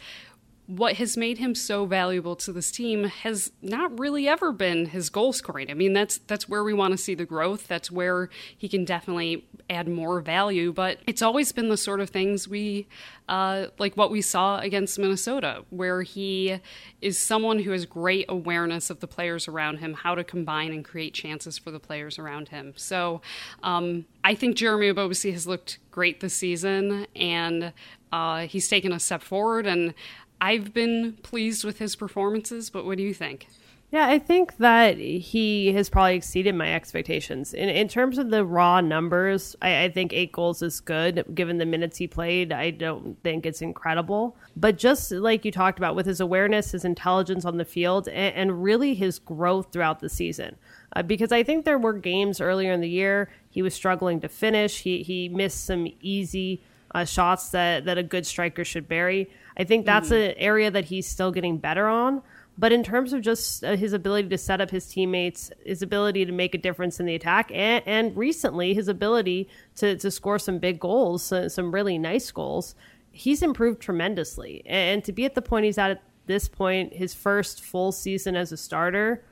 what 0.68 0.96
has 0.96 1.16
made 1.16 1.38
him 1.38 1.54
so 1.54 1.86
valuable 1.86 2.36
to 2.36 2.52
this 2.52 2.72
team 2.72 3.04
has 3.04 3.52
not 3.62 3.98
really 4.00 4.28
ever 4.28 4.52
been 4.52 4.88
his 4.88 5.10
goal 5.10 5.32
scoring. 5.32 5.70
I 5.70 5.76
mean, 5.76 5.94
that's 5.94 6.18
that's 6.18 6.50
where 6.50 6.64
we 6.64 6.74
want 6.74 6.92
to 6.92 6.98
see 6.98 7.14
the 7.14 7.26
growth. 7.26 7.68
That's 7.68 7.92
where 7.92 8.30
he 8.58 8.68
can 8.68 8.84
definitely 8.84 9.46
add 9.70 9.88
more 9.88 10.22
value. 10.22 10.74
But 10.74 11.00
it's 11.06 11.22
always 11.22 11.52
been 11.52 11.70
the 11.70 11.78
sort 11.78 12.00
of 12.00 12.10
things 12.10 12.48
we 12.48 12.88
uh, 13.30 13.68
like 13.80 13.96
what 13.96 14.12
we 14.12 14.22
saw 14.22 14.60
against 14.60 15.00
Minnesota, 15.00 15.64
where 15.70 16.02
he 16.02 16.60
is 17.02 17.18
someone 17.18 17.60
who 17.60 17.72
has 17.72 17.86
great 17.86 18.26
awareness 18.30 18.90
of 18.90 19.00
the 19.00 19.08
players 19.08 19.48
around 19.48 19.78
him, 19.78 19.94
how 19.94 20.16
to 20.16 20.24
combine 20.24 20.72
and 20.72 20.84
create 20.84 21.14
chances 21.14 21.58
for 21.58 21.72
the 21.72 21.80
players 21.80 22.20
around 22.20 22.50
him. 22.50 22.74
So 22.76 23.22
um, 23.64 24.06
I 24.24 24.36
think 24.36 24.56
Jeremy 24.56 24.92
Ebobisse 24.92 25.32
has 25.32 25.48
looked 25.48 25.80
great 25.92 26.20
this 26.20 26.34
season, 26.34 27.08
and 27.16 27.74
uh, 28.12 28.48
he's 28.48 28.68
taken 28.68 28.92
a 28.92 29.00
step 29.00 29.22
forward 29.22 29.68
and. 29.68 29.94
I've 30.42 30.74
been 30.74 31.14
pleased 31.24 31.64
with 31.64 31.80
his 31.80 31.96
performances, 31.96 32.70
but 32.70 32.86
what 32.86 32.98
do 32.98 33.04
you 33.04 33.14
think? 33.14 33.48
Yeah, 33.92 34.08
I 34.08 34.20
think 34.20 34.58
that 34.58 34.98
he 34.98 35.72
has 35.74 35.90
probably 35.90 36.16
exceeded 36.16 36.56
my 36.56 36.74
expectations. 36.74 37.54
In, 37.54 37.70
in 37.70 37.88
terms 37.88 38.18
of 38.18 38.30
the 38.30 38.44
raw 38.44 38.82
numbers, 38.82 39.56
I, 39.62 39.84
I, 39.84 39.90
think 39.90 40.12
eight 40.12 40.32
goals 40.32 40.62
is 40.62 40.82
good. 40.82 41.24
Given 41.34 41.60
the 41.60 41.66
minutes 41.66 41.98
he 41.98 42.08
played, 42.08 42.52
I 42.52 42.72
don't 42.72 43.16
think 43.24 43.46
it's 43.46 43.62
incredible. 43.62 44.36
But 44.58 44.78
just 44.78 45.12
like 45.12 45.46
you 45.46 45.52
talked 45.52 45.78
about, 45.78 45.96
with 45.96 46.08
his 46.08 46.20
awareness, 46.20 46.72
his 46.72 46.84
intelligence 46.84 47.46
on 47.46 47.58
the 47.58 47.64
field, 47.64 48.08
and, 48.10 48.36
and 48.36 48.64
really 48.64 48.96
his 48.96 49.20
growth 49.20 49.72
throughout 49.72 50.00
the 50.00 50.10
season. 50.10 50.58
Uh, 50.94 51.04
because 51.04 51.32
I 51.32 51.44
think 51.44 51.64
there 51.64 51.80
were 51.80 51.94
games 51.94 52.42
earlier 52.42 52.74
in 52.74 52.82
the 52.82 52.90
year 52.90 53.30
he 53.50 53.62
was 53.62 53.74
struggling 53.74 54.20
to 54.22 54.28
finish. 54.28 54.82
He, 54.82 55.04
he 55.04 55.30
missed 55.30 55.64
some 55.64 55.88
easy 56.02 56.64
uh, 56.94 57.06
shots 57.06 57.50
that, 57.50 57.86
that 57.86 57.98
a 57.98 58.04
good 58.04 58.26
striker 58.26 58.66
should 58.66 58.88
bury. 58.88 59.30
I 59.58 59.64
think 59.64 59.86
that's 59.86 60.10
mm. 60.10 60.30
an 60.30 60.36
area 60.38 60.70
that 60.72 60.86
he's 60.86 61.08
still 61.08 61.32
getting 61.32 61.58
better 61.58 61.88
on. 61.88 62.22
But 62.58 62.72
in 62.72 62.84
terms 62.84 63.12
of 63.12 63.22
just 63.22 63.64
uh, 63.64 63.76
his 63.76 63.92
ability 63.92 64.30
to 64.30 64.38
set 64.38 64.62
up 64.62 64.70
his 64.70 64.88
teammates, 64.88 65.52
his 65.66 65.82
ability 65.82 66.26
to 66.26 66.32
make 66.32 66.56
a 66.56 66.58
difference 66.58 67.00
in 67.00 67.06
the 67.06 67.16
attack, 67.16 67.52
and, 67.54 67.84
and 67.86 68.16
recently 68.16 68.74
his 68.74 68.88
ability 68.88 69.50
to, 69.76 69.98
to 69.98 70.10
score 70.10 70.40
some 70.40 70.60
big 70.60 70.80
goals, 70.80 71.34
some 71.48 71.74
really 71.74 71.98
nice 71.98 72.32
goals, 72.32 72.76
he's 73.12 73.42
improved 73.42 73.82
tremendously. 73.82 74.64
And 74.66 75.04
to 75.04 75.12
be 75.12 75.26
at 75.26 75.36
the 75.36 75.42
point 75.42 75.66
he's 75.66 75.78
at 75.78 75.92
at 75.92 76.04
this 76.28 76.48
point, 76.48 76.94
his 76.94 77.14
first 77.14 77.62
full 77.62 77.92
season 77.92 78.36
as 78.36 78.52
a 78.52 78.58
starter, 78.58 79.24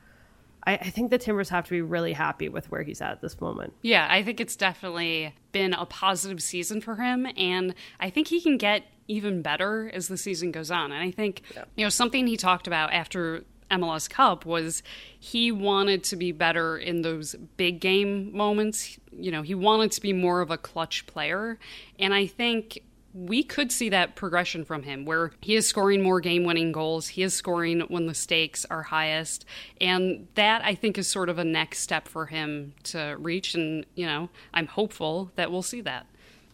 I, 0.66 0.74
I 0.74 0.90
think 0.90 1.10
the 1.10 1.18
Timbers 1.18 1.48
have 1.48 1.64
to 1.64 1.70
be 1.70 1.82
really 1.82 2.12
happy 2.12 2.48
with 2.48 2.70
where 2.70 2.82
he's 2.82 3.00
at 3.00 3.12
at 3.12 3.20
this 3.20 3.40
moment. 3.40 3.72
Yeah, 3.82 4.06
I 4.08 4.22
think 4.22 4.40
it's 4.40 4.56
definitely 4.56 5.34
been 5.52 5.74
a 5.74 5.86
positive 5.86 6.42
season 6.42 6.80
for 6.80 6.96
him. 6.96 7.26
And 7.36 7.74
I 8.00 8.10
think 8.10 8.28
he 8.28 8.40
can 8.40 8.58
get 8.58 8.84
even 9.08 9.42
better 9.42 9.90
as 9.92 10.08
the 10.08 10.16
season 10.16 10.52
goes 10.52 10.70
on. 10.70 10.92
And 10.92 11.02
I 11.02 11.10
think, 11.10 11.42
yeah. 11.54 11.64
you 11.76 11.84
know, 11.84 11.90
something 11.90 12.26
he 12.26 12.36
talked 12.36 12.66
about 12.66 12.92
after 12.92 13.44
MLS 13.70 14.08
Cup 14.08 14.44
was 14.44 14.82
he 15.18 15.50
wanted 15.52 16.04
to 16.04 16.16
be 16.16 16.32
better 16.32 16.76
in 16.76 17.02
those 17.02 17.34
big 17.56 17.80
game 17.80 18.34
moments. 18.36 18.98
You 19.10 19.30
know, 19.30 19.42
he 19.42 19.54
wanted 19.54 19.92
to 19.92 20.00
be 20.00 20.12
more 20.12 20.40
of 20.40 20.50
a 20.50 20.58
clutch 20.58 21.06
player. 21.06 21.58
And 21.98 22.14
I 22.14 22.26
think 22.26 22.80
we 23.14 23.44
could 23.44 23.70
see 23.70 23.88
that 23.90 24.16
progression 24.16 24.64
from 24.64 24.82
him 24.82 25.04
where 25.04 25.30
he 25.40 25.54
is 25.54 25.68
scoring 25.68 26.02
more 26.02 26.20
game 26.20 26.44
winning 26.44 26.72
goals. 26.72 27.08
He 27.08 27.22
is 27.22 27.32
scoring 27.32 27.80
when 27.82 28.06
the 28.06 28.14
stakes 28.14 28.66
are 28.70 28.82
highest. 28.82 29.44
And 29.80 30.26
that 30.34 30.64
I 30.64 30.74
think 30.74 30.98
is 30.98 31.06
sort 31.06 31.28
of 31.28 31.38
a 31.38 31.44
next 31.44 31.80
step 31.80 32.08
for 32.08 32.26
him 32.26 32.74
to 32.84 33.16
reach. 33.18 33.54
And, 33.54 33.86
you 33.94 34.06
know, 34.06 34.30
I'm 34.52 34.66
hopeful 34.66 35.30
that 35.36 35.52
we'll 35.52 35.62
see 35.62 35.80
that. 35.82 36.06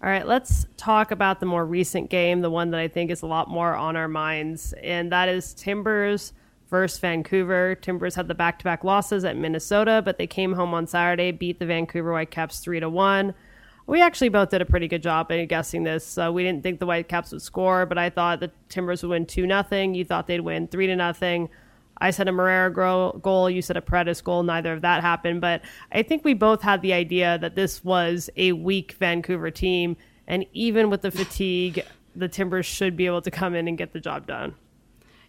All 0.03 0.09
right, 0.09 0.27
let's 0.27 0.67
talk 0.79 1.11
about 1.11 1.41
the 1.41 1.47
more 1.47 1.67
recent 1.67 2.09
game, 2.09 2.41
the 2.41 2.49
one 2.49 2.71
that 2.71 2.81
I 2.81 2.89
think 2.89 3.11
is 3.11 3.21
a 3.21 3.27
lot 3.27 3.51
more 3.51 3.75
on 3.75 3.97
our 3.97 4.09
minds, 4.09 4.73
and 4.83 5.13
that 5.13 5.29
is 5.29 5.53
Timbers 5.53 6.33
versus 6.71 6.99
Vancouver. 6.99 7.75
Timbers 7.75 8.15
had 8.15 8.27
the 8.27 8.35
back-to-back 8.35 8.83
losses 8.83 9.27
at 9.27 9.37
Minnesota, 9.37 10.01
but 10.03 10.17
they 10.17 10.27
came 10.27 10.55
home 10.55 10.73
on 10.73 10.87
Saturday, 10.87 11.33
beat 11.33 11.59
the 11.59 11.67
Vancouver 11.67 12.13
Whitecaps 12.13 12.61
three 12.61 12.81
to 12.81 12.89
one. 12.89 13.35
We 13.87 14.01
actually 14.01 14.31
both 14.31 14.49
did 14.49 14.63
a 14.63 14.65
pretty 14.65 14.89
good 14.89 15.03
job 15.03 15.31
in 15.33 15.47
guessing 15.49 15.83
this. 15.83 16.17
Uh, 16.17 16.31
we 16.33 16.45
didn't 16.45 16.63
think 16.63 16.81
the 16.81 16.87
Whitecaps 16.87 17.33
would 17.33 17.43
score, 17.43 17.85
but 17.85 17.99
I 17.99 18.09
thought 18.09 18.41
the 18.41 18.51
Timbers 18.71 19.03
would 19.03 19.11
win 19.11 19.27
two 19.27 19.47
nothing. 19.47 19.95
You 19.95 20.07
thought 20.07 20.27
they'd 20.27 20.41
win 20.41 20.67
three 20.67 20.87
to 20.87 20.97
nothing. 20.97 21.51
I 22.01 22.11
said 22.11 22.29
a 22.29 22.33
Moreira 22.33 22.71
goal, 22.73 23.51
you 23.51 23.63
said 23.63 23.77
a 23.77 23.83
Paredes 23.83 24.21
goal. 24.21 24.43
Neither 24.43 24.73
of 24.73 24.83
that 24.83 25.03
happened, 25.03 25.41
but 25.41 25.63
I 25.93 26.03
think 26.03 26.25
we 26.25 26.35
both 26.35 26.63
had 26.63 26.83
the 26.83 26.93
idea 26.93 27.39
that 27.39 27.55
this 27.55 27.85
was 27.85 28.31
a 28.37 28.53
weak 28.53 28.93
Vancouver 28.93 29.51
team, 29.51 29.97
and 30.27 30.47
even 30.53 30.91
with 30.91 31.03
the 31.03 31.11
fatigue, 31.11 31.85
the 32.17 32.29
Timbers 32.29 32.67
should 32.67 32.97
be 32.97 33.07
able 33.07 33.23
to 33.23 33.31
come 33.31 33.55
in 33.55 33.69
and 33.69 33.77
get 33.77 33.93
the 33.93 34.01
job 34.01 34.27
done. 34.27 34.55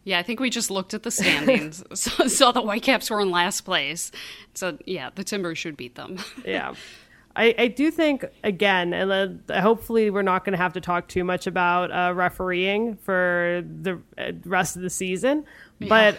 Yeah, 0.03 0.17
I 0.17 0.23
think 0.23 0.39
we 0.39 0.49
just 0.49 0.71
looked 0.71 0.93
at 0.93 1.03
the 1.03 1.11
standings, 1.11 1.83
saw, 1.93 2.27
saw 2.27 2.51
the 2.51 2.61
Whitecaps 2.61 3.09
were 3.09 3.21
in 3.21 3.31
last 3.31 3.61
place. 3.61 4.11
So 4.53 4.77
yeah, 4.85 5.09
the 5.13 5.23
Timbers 5.23 5.57
should 5.57 5.77
beat 5.77 5.95
them. 5.95 6.17
yeah. 6.45 6.73
I, 7.33 7.55
I 7.57 7.67
do 7.67 7.91
think 7.91 8.25
again, 8.43 8.93
and 8.93 9.41
uh, 9.49 9.61
hopefully 9.61 10.09
we're 10.09 10.21
not 10.21 10.43
going 10.43 10.51
to 10.51 10.57
have 10.57 10.73
to 10.73 10.81
talk 10.81 11.07
too 11.07 11.23
much 11.23 11.47
about 11.47 11.89
uh, 11.89 12.13
refereeing 12.13 12.97
for 12.97 13.63
the 13.65 14.01
uh, 14.17 14.33
rest 14.43 14.75
of 14.75 14.81
the 14.81 14.89
season. 14.89 15.45
Yeah. 15.79 15.87
But 15.87 16.17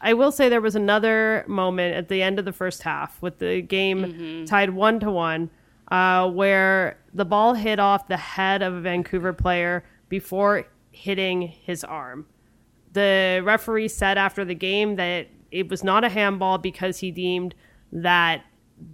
I 0.00 0.14
will 0.14 0.30
say 0.32 0.48
there 0.48 0.60
was 0.60 0.76
another 0.76 1.44
moment 1.48 1.94
at 1.94 2.08
the 2.08 2.22
end 2.22 2.38
of 2.38 2.44
the 2.44 2.52
first 2.52 2.82
half 2.82 3.20
with 3.20 3.38
the 3.38 3.62
game 3.62 4.04
mm-hmm. 4.04 4.44
tied 4.44 4.70
one 4.70 5.00
to 5.00 5.10
one, 5.10 5.50
uh, 5.90 6.30
where 6.30 6.98
the 7.12 7.24
ball 7.24 7.54
hit 7.54 7.78
off 7.80 8.08
the 8.08 8.16
head 8.16 8.62
of 8.62 8.74
a 8.74 8.80
Vancouver 8.80 9.32
player 9.32 9.84
before 10.08 10.66
hitting 10.90 11.42
his 11.42 11.84
arm. 11.84 12.26
The 12.92 13.42
referee 13.44 13.88
said 13.88 14.18
after 14.18 14.44
the 14.44 14.54
game 14.54 14.96
that 14.96 15.28
it 15.50 15.68
was 15.68 15.82
not 15.82 16.04
a 16.04 16.08
handball 16.08 16.58
because 16.58 16.98
he 16.98 17.10
deemed 17.10 17.54
that 17.92 18.44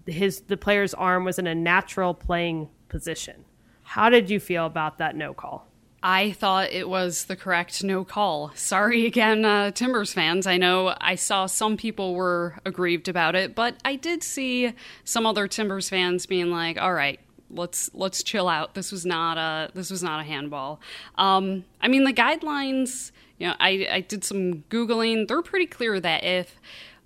his 0.06 0.40
the 0.42 0.56
player's 0.56 0.94
arm 0.94 1.24
was 1.24 1.38
in 1.38 1.46
a 1.46 1.54
natural 1.54 2.14
playing 2.14 2.68
position. 2.88 3.44
How 3.82 4.08
did 4.08 4.30
you 4.30 4.40
feel 4.40 4.66
about 4.66 4.98
that 4.98 5.16
no 5.16 5.34
call? 5.34 5.68
I 6.06 6.32
thought 6.32 6.70
it 6.70 6.86
was 6.86 7.24
the 7.24 7.34
correct 7.34 7.82
no 7.82 8.04
call. 8.04 8.52
Sorry 8.54 9.06
again, 9.06 9.46
uh, 9.46 9.70
Timbers 9.70 10.12
fans. 10.12 10.46
I 10.46 10.58
know 10.58 10.94
I 11.00 11.14
saw 11.14 11.46
some 11.46 11.78
people 11.78 12.14
were 12.14 12.56
aggrieved 12.66 13.08
about 13.08 13.34
it, 13.34 13.54
but 13.54 13.78
I 13.86 13.96
did 13.96 14.22
see 14.22 14.74
some 15.04 15.24
other 15.24 15.48
Timbers 15.48 15.88
fans 15.88 16.26
being 16.26 16.50
like, 16.50 16.78
"All 16.78 16.92
right, 16.92 17.18
let's 17.50 17.88
let's 17.94 18.22
chill 18.22 18.50
out. 18.50 18.74
This 18.74 18.92
was 18.92 19.06
not 19.06 19.38
a 19.38 19.70
this 19.72 19.90
was 19.90 20.02
not 20.02 20.20
a 20.20 20.24
handball." 20.24 20.78
Um, 21.16 21.64
I 21.80 21.88
mean, 21.88 22.04
the 22.04 22.12
guidelines. 22.12 23.10
You 23.38 23.48
know, 23.48 23.54
I 23.58 23.88
I 23.90 24.00
did 24.02 24.24
some 24.24 24.62
googling. 24.68 25.26
They're 25.26 25.40
pretty 25.40 25.66
clear 25.66 26.00
that 26.00 26.22
if 26.22 26.60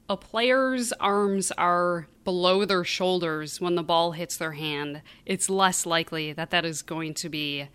a 0.08 0.16
player's 0.16 0.90
arms 0.94 1.52
are 1.52 2.08
below 2.24 2.64
their 2.64 2.82
shoulders 2.82 3.60
when 3.60 3.76
the 3.76 3.82
ball 3.84 4.10
hits 4.10 4.36
their 4.36 4.52
hand, 4.52 5.02
it's 5.24 5.48
less 5.48 5.86
likely 5.86 6.32
that 6.32 6.50
that 6.50 6.64
is 6.64 6.82
going 6.82 7.14
to 7.14 7.28
be 7.28 7.68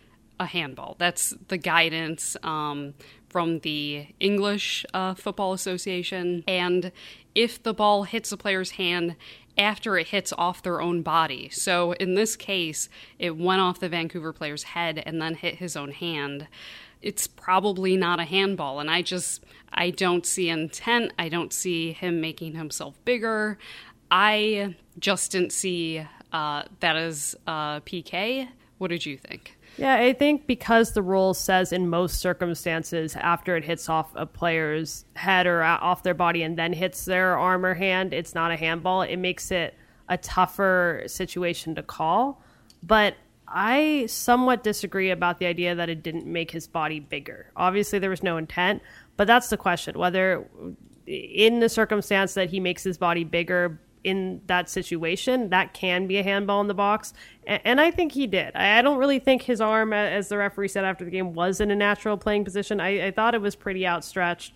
a 0.43 0.45
handball. 0.45 0.95
That's 0.99 1.33
the 1.47 1.57
guidance 1.57 2.37
um, 2.43 2.93
from 3.29 3.59
the 3.59 4.07
English 4.19 4.85
uh, 4.93 5.15
Football 5.15 5.53
Association. 5.53 6.43
And 6.47 6.91
if 7.33 7.61
the 7.61 7.73
ball 7.73 8.03
hits 8.03 8.31
a 8.31 8.37
player's 8.37 8.71
hand 8.71 9.15
after 9.57 9.97
it 9.97 10.07
hits 10.07 10.33
off 10.37 10.61
their 10.61 10.81
own 10.81 11.01
body, 11.01 11.49
so 11.49 11.93
in 11.93 12.13
this 12.15 12.35
case, 12.35 12.89
it 13.17 13.37
went 13.37 13.61
off 13.61 13.79
the 13.79 13.89
Vancouver 13.89 14.33
player's 14.33 14.63
head 14.63 15.01
and 15.05 15.21
then 15.21 15.35
hit 15.35 15.55
his 15.55 15.75
own 15.75 15.91
hand. 15.91 16.47
It's 17.01 17.27
probably 17.27 17.97
not 17.97 18.19
a 18.19 18.23
handball, 18.23 18.79
and 18.79 18.89
I 18.89 19.01
just 19.01 19.43
I 19.73 19.89
don't 19.89 20.25
see 20.25 20.49
intent. 20.49 21.11
I 21.19 21.27
don't 21.27 21.51
see 21.51 21.91
him 21.91 22.21
making 22.21 22.53
himself 22.53 23.03
bigger. 23.03 23.57
I 24.09 24.75
just 24.99 25.31
didn't 25.31 25.51
see 25.51 26.05
uh, 26.31 26.63
that 26.79 26.95
as 26.95 27.35
uh, 27.47 27.79
PK. 27.81 28.47
What 28.77 28.89
did 28.89 29.05
you 29.05 29.17
think? 29.17 29.57
Yeah, 29.77 29.95
I 29.95 30.13
think 30.13 30.45
because 30.45 30.91
the 30.91 31.01
rule 31.01 31.33
says 31.33 31.73
in 31.73 31.89
most 31.89 32.19
circumstances, 32.19 33.15
after 33.15 33.55
it 33.55 33.63
hits 33.63 33.89
off 33.89 34.11
a 34.15 34.25
player's 34.25 35.05
head 35.15 35.47
or 35.47 35.63
uh, 35.63 35.77
off 35.77 36.03
their 36.03 36.13
body 36.13 36.43
and 36.43 36.57
then 36.57 36.73
hits 36.73 37.05
their 37.05 37.37
arm 37.37 37.65
or 37.65 37.73
hand, 37.73 38.13
it's 38.13 38.35
not 38.35 38.51
a 38.51 38.55
handball. 38.55 39.01
It 39.01 39.17
makes 39.17 39.51
it 39.51 39.73
a 40.09 40.17
tougher 40.17 41.03
situation 41.07 41.75
to 41.75 41.83
call. 41.83 42.41
But 42.83 43.15
I 43.47 44.05
somewhat 44.07 44.63
disagree 44.63 45.09
about 45.09 45.39
the 45.39 45.45
idea 45.45 45.75
that 45.75 45.89
it 45.89 46.03
didn't 46.03 46.25
make 46.25 46.51
his 46.51 46.67
body 46.67 46.99
bigger. 46.99 47.51
Obviously, 47.55 47.99
there 47.99 48.09
was 48.09 48.23
no 48.23 48.37
intent, 48.37 48.81
but 49.17 49.25
that's 49.25 49.49
the 49.49 49.57
question 49.57 49.97
whether 49.97 50.47
in 51.05 51.59
the 51.59 51.69
circumstance 51.69 52.33
that 52.33 52.49
he 52.49 52.59
makes 52.59 52.83
his 52.83 52.97
body 52.97 53.23
bigger 53.23 53.79
in 54.03 54.41
that 54.47 54.69
situation, 54.69 55.49
that 55.49 55.73
can 55.73 56.07
be 56.07 56.17
a 56.17 56.23
handball 56.23 56.61
in 56.61 56.67
the 56.67 56.73
box. 56.73 57.13
And, 57.45 57.79
I 57.81 57.91
think 57.91 58.13
he 58.13 58.27
did. 58.27 58.55
I 58.55 58.81
don't 58.81 58.97
really 58.97 59.19
think 59.19 59.41
his 59.41 59.61
arm, 59.61 59.93
as 59.93 60.29
the 60.29 60.37
referee 60.37 60.69
said 60.69 60.85
after 60.85 61.03
the 61.03 61.11
game, 61.11 61.33
was 61.33 61.59
in 61.59 61.71
a 61.71 61.75
natural 61.75 62.17
playing 62.17 62.45
position. 62.45 62.79
I, 62.79 63.07
I 63.07 63.11
thought 63.11 63.35
it 63.35 63.41
was 63.41 63.55
pretty 63.55 63.85
outstretched. 63.85 64.53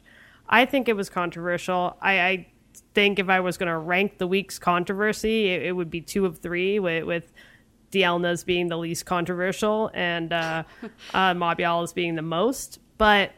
I 0.50 0.66
think 0.66 0.88
it 0.88 0.96
was 0.96 1.10
controversial. 1.10 1.98
I, 2.02 2.22
I 2.22 2.48
think 2.94 3.20
if 3.20 3.30
I 3.30 3.40
was 3.40 3.58
going 3.58 3.68
to 3.68 3.78
rank 3.78 4.18
the 4.18 4.28
week's 4.28 4.60
controversy, 4.60 5.50
it, 5.50 5.64
it, 5.64 5.72
would 5.74 5.90
be 5.90 6.02
two 6.02 6.26
of 6.26 6.40
three 6.40 6.80
with, 6.80 7.04
with 7.04 7.32
Dielna's 7.92 8.44
being 8.44 8.68
the 8.68 8.78
least 8.78 9.06
controversial 9.06 9.92
and 9.94 10.32
uh, 10.32 10.64
uh, 11.14 11.86
being 11.94 12.16
the 12.16 12.22
most. 12.22 12.80
But 12.98 13.32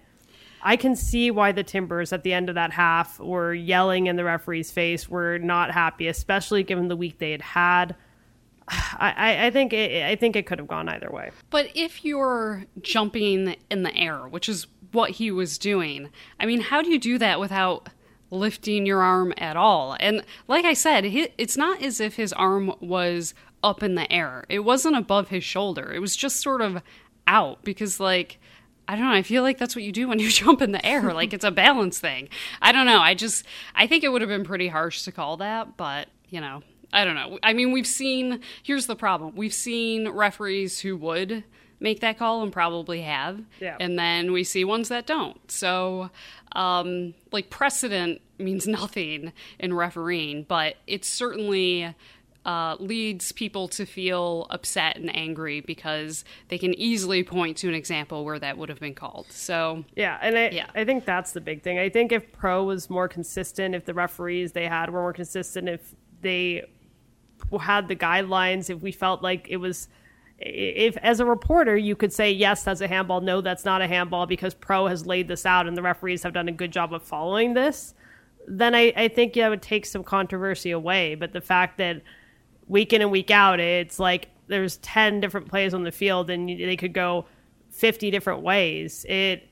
I 0.61 0.75
can 0.75 0.95
see 0.95 1.31
why 1.31 1.51
the 1.51 1.63
Timbers 1.63 2.11
at 2.13 2.23
the 2.23 2.33
end 2.33 2.49
of 2.49 2.55
that 2.55 2.71
half 2.71 3.19
were 3.19 3.53
yelling 3.53 4.07
in 4.07 4.15
the 4.15 4.23
referee's 4.23 4.71
face, 4.71 5.07
were 5.07 5.39
not 5.39 5.71
happy, 5.71 6.07
especially 6.07 6.63
given 6.63 6.87
the 6.87 6.95
week 6.95 7.19
they 7.19 7.31
had 7.31 7.41
had. 7.41 7.95
I, 8.67 9.47
I 9.47 9.51
think 9.51 9.73
it, 9.73 10.03
I 10.03 10.15
think 10.15 10.35
it 10.35 10.45
could 10.45 10.59
have 10.59 10.67
gone 10.67 10.89
either 10.89 11.09
way. 11.11 11.31
But 11.49 11.71
if 11.75 12.03
you're 12.03 12.65
jumping 12.81 13.55
in 13.69 13.83
the 13.83 13.95
air, 13.95 14.27
which 14.27 14.49
is 14.49 14.67
what 14.91 15.11
he 15.11 15.31
was 15.31 15.57
doing, 15.57 16.09
I 16.39 16.45
mean, 16.45 16.61
how 16.61 16.81
do 16.81 16.89
you 16.89 16.99
do 16.99 17.17
that 17.17 17.39
without 17.39 17.89
lifting 18.31 18.85
your 18.85 19.01
arm 19.01 19.33
at 19.37 19.55
all? 19.55 19.95
And 19.99 20.23
like 20.47 20.65
I 20.65 20.73
said, 20.73 21.03
it's 21.05 21.57
not 21.57 21.81
as 21.81 21.99
if 21.99 22.15
his 22.15 22.33
arm 22.33 22.73
was 22.79 23.33
up 23.63 23.83
in 23.83 23.95
the 23.95 24.11
air. 24.11 24.45
It 24.49 24.59
wasn't 24.59 24.95
above 24.95 25.29
his 25.29 25.43
shoulder. 25.43 25.91
It 25.91 25.99
was 25.99 26.15
just 26.15 26.41
sort 26.41 26.61
of 26.61 26.81
out 27.27 27.63
because 27.63 27.99
like 27.99 28.39
I 28.89 28.95
don't 28.95 29.05
know. 29.05 29.13
I 29.13 29.21
feel 29.21 29.43
like 29.43 29.59
that's 29.59 29.75
what 29.75 29.83
you 29.83 29.91
do 29.91 30.07
when 30.07 30.17
you 30.17 30.29
jump 30.31 30.63
in 30.63 30.71
the 30.71 30.83
air. 30.83 31.13
Like 31.13 31.31
it's 31.31 31.45
a 31.45 31.51
balance 31.51 31.99
thing. 31.99 32.27
I 32.59 32.71
don't 32.71 32.87
know. 32.87 32.99
I 32.99 33.13
just, 33.13 33.45
I 33.75 33.85
think 33.85 34.03
it 34.03 34.09
would 34.09 34.21
have 34.21 34.29
been 34.29 34.43
pretty 34.43 34.67
harsh 34.67 35.03
to 35.03 35.11
call 35.11 35.37
that, 35.37 35.77
but, 35.77 36.07
you 36.29 36.41
know, 36.41 36.63
I 36.91 37.05
don't 37.05 37.13
know. 37.13 37.37
I 37.43 37.53
mean, 37.53 37.71
we've 37.71 37.85
seen, 37.85 38.41
here's 38.63 38.87
the 38.87 38.95
problem 38.95 39.35
we've 39.35 39.53
seen 39.53 40.09
referees 40.09 40.79
who 40.79 40.97
would 40.97 41.43
make 41.79 41.99
that 41.99 42.17
call 42.17 42.41
and 42.41 42.51
probably 42.51 43.01
have. 43.03 43.39
Yeah. 43.61 43.77
And 43.79 43.97
then 43.97 44.31
we 44.31 44.43
see 44.43 44.65
ones 44.65 44.89
that 44.89 45.05
don't. 45.05 45.39
So, 45.51 46.09
um, 46.53 47.13
like, 47.31 47.51
precedent 47.51 48.21
means 48.39 48.67
nothing 48.67 49.33
in 49.59 49.75
refereeing, 49.75 50.43
but 50.43 50.77
it's 50.87 51.07
certainly 51.07 51.93
uh, 52.45 52.75
leads 52.79 53.31
people 53.31 53.67
to 53.67 53.85
feel 53.85 54.47
upset 54.49 54.95
and 54.95 55.13
angry 55.15 55.61
because 55.61 56.23
they 56.47 56.57
can 56.57 56.73
easily 56.75 57.23
point 57.23 57.57
to 57.57 57.67
an 57.67 57.73
example 57.73 58.23
where 58.23 58.39
that 58.39 58.57
would 58.57 58.69
have 58.69 58.79
been 58.79 58.95
called. 58.95 59.27
So 59.29 59.83
yeah, 59.95 60.17
and 60.21 60.37
I, 60.37 60.49
yeah. 60.49 60.67
I 60.73 60.85
think 60.85 61.05
that's 61.05 61.33
the 61.33 61.41
big 61.41 61.63
thing. 61.63 61.77
I 61.79 61.89
think 61.89 62.11
if 62.11 62.31
pro 62.31 62.63
was 62.63 62.89
more 62.89 63.07
consistent, 63.07 63.75
if 63.75 63.85
the 63.85 63.93
referees 63.93 64.53
they 64.53 64.67
had 64.67 64.89
were 64.89 65.01
more 65.01 65.13
consistent, 65.13 65.67
if 65.67 65.93
they 66.21 66.63
had 67.59 67.87
the 67.87 67.95
guidelines, 67.95 68.69
if 68.69 68.81
we 68.81 68.91
felt 68.91 69.21
like 69.21 69.47
it 69.49 69.57
was 69.57 69.89
if 70.41 70.95
as 70.97 71.19
a 71.19 71.25
reporter 71.25 71.75
you 71.75 71.97
could 71.97 72.13
say 72.13 72.31
yes 72.31 72.63
that's 72.63 72.79
a 72.79 72.87
handball 72.87 73.19
no 73.19 73.41
that's 73.41 73.65
not 73.65 73.81
a 73.81 73.87
handball 73.87 74.25
because 74.25 74.53
pro 74.53 74.87
has 74.87 75.05
laid 75.05 75.27
this 75.27 75.45
out 75.45 75.67
and 75.67 75.75
the 75.75 75.81
referees 75.81 76.23
have 76.23 76.31
done 76.31 76.47
a 76.47 76.51
good 76.53 76.71
job 76.71 76.93
of 76.93 77.03
following 77.03 77.53
this 77.53 77.93
then 78.47 78.73
i, 78.73 78.93
I 78.95 79.09
think 79.09 79.35
yeah, 79.35 79.47
it 79.47 79.49
would 79.49 79.61
take 79.61 79.85
some 79.85 80.01
controversy 80.01 80.71
away 80.71 81.15
but 81.15 81.33
the 81.33 81.41
fact 81.41 81.77
that 81.79 82.01
week 82.69 82.93
in 82.93 83.01
and 83.01 83.11
week 83.11 83.31
out, 83.31 83.59
it's 83.59 83.99
like 83.99 84.29
there's 84.47 84.77
10 84.77 85.19
different 85.19 85.49
plays 85.49 85.73
on 85.73 85.83
the 85.83 85.91
field 85.91 86.29
and 86.29 86.47
they 86.47 86.77
could 86.77 86.93
go 86.93 87.25
50 87.71 88.09
different 88.11 88.41
ways. 88.41 89.05
It 89.09 89.49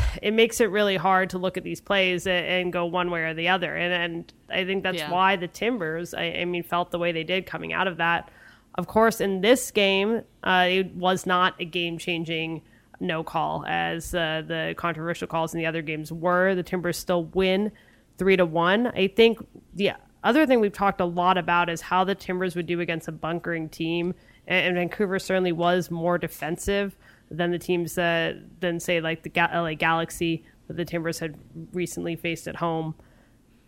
it 0.22 0.32
makes 0.32 0.60
it 0.60 0.70
really 0.70 0.96
hard 0.96 1.30
to 1.30 1.38
look 1.38 1.56
at 1.56 1.64
these 1.64 1.80
plays 1.80 2.26
and 2.26 2.72
go 2.72 2.86
one 2.86 3.10
way 3.10 3.22
or 3.22 3.34
the 3.34 3.48
other. 3.48 3.74
And, 3.74 3.92
and 3.92 4.32
I 4.50 4.64
think 4.64 4.82
that's 4.82 4.98
yeah. 4.98 5.10
why 5.10 5.36
the 5.36 5.48
Timbers, 5.48 6.14
I, 6.14 6.24
I, 6.24 6.44
mean, 6.44 6.62
felt 6.62 6.90
the 6.90 6.98
way 6.98 7.12
they 7.12 7.24
did 7.24 7.46
coming 7.46 7.72
out 7.72 7.88
of 7.88 7.96
that. 7.96 8.30
Of 8.76 8.86
course, 8.86 9.20
in 9.20 9.42
this 9.42 9.70
game, 9.70 10.22
uh, 10.44 10.66
it 10.68 10.94
was 10.94 11.26
not 11.26 11.54
a 11.60 11.64
game 11.64 11.98
changing 11.98 12.62
no 13.00 13.24
call 13.24 13.64
as 13.66 14.14
uh, 14.14 14.42
the 14.46 14.74
controversial 14.78 15.26
calls 15.26 15.52
in 15.52 15.58
the 15.58 15.66
other 15.66 15.82
games 15.82 16.10
were. 16.10 16.54
The 16.54 16.62
Timbers 16.62 16.96
still 16.96 17.24
win 17.24 17.72
three 18.16 18.36
to 18.36 18.46
one. 18.46 18.86
I 18.86 19.08
think 19.08 19.44
the 19.74 19.92
other 20.24 20.46
thing 20.46 20.60
we've 20.60 20.72
talked 20.72 21.00
a 21.00 21.04
lot 21.04 21.36
about 21.36 21.68
is 21.68 21.80
how 21.80 22.04
the 22.04 22.14
Timbers 22.14 22.54
would 22.54 22.66
do 22.66 22.80
against 22.80 23.08
a 23.08 23.12
bunkering 23.12 23.68
team, 23.68 24.14
and, 24.46 24.74
Vancouver 24.74 25.18
certainly 25.18 25.52
was 25.52 25.90
more 25.90 26.18
defensive 26.18 26.96
than 27.30 27.50
the 27.50 27.58
teams 27.58 27.94
that 27.94 28.60
than 28.60 28.78
say 28.78 29.00
like 29.00 29.22
the 29.22 29.32
LA 29.36 29.74
Galaxy 29.74 30.44
that 30.66 30.76
the 30.76 30.84
Timbers 30.84 31.18
had 31.18 31.36
recently 31.72 32.16
faced 32.16 32.46
at 32.46 32.56
home. 32.56 32.94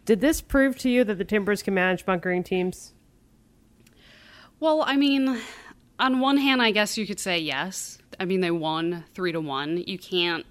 Did 0.05 0.21
this 0.21 0.41
prove 0.41 0.77
to 0.79 0.91
you 0.91 1.05
that 1.05 1.17
the 1.17 1.25
Timbers 1.25 1.63
can 1.63 1.75
manage 1.75 2.05
bunkering 2.05 2.43
teams? 2.43 2.93
Well, 4.61 4.83
I 4.87 4.97
mean, 4.97 5.41
on 5.99 6.21
one 6.21 6.37
hand, 6.37 6.63
I 6.63 6.71
guess 6.71 6.99
you 6.99 7.07
could 7.07 7.21
say 7.21 7.39
yes. 7.39 7.99
I 8.19 8.25
mean, 8.25 8.41
they 8.41 8.51
won 8.51 9.05
three 9.15 9.33
to 9.33 9.41
one. 9.41 9.79
You 9.87 9.99
can't 9.99 10.47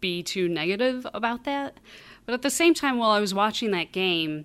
be 0.00 0.22
too 0.22 0.48
negative 0.48 1.06
about 1.14 1.44
that. 1.44 1.78
But 2.26 2.34
at 2.34 2.42
the 2.42 2.50
same 2.50 2.74
time, 2.74 2.98
while 2.98 3.10
I 3.10 3.20
was 3.20 3.34
watching 3.34 3.70
that 3.72 3.92
game, 3.92 4.44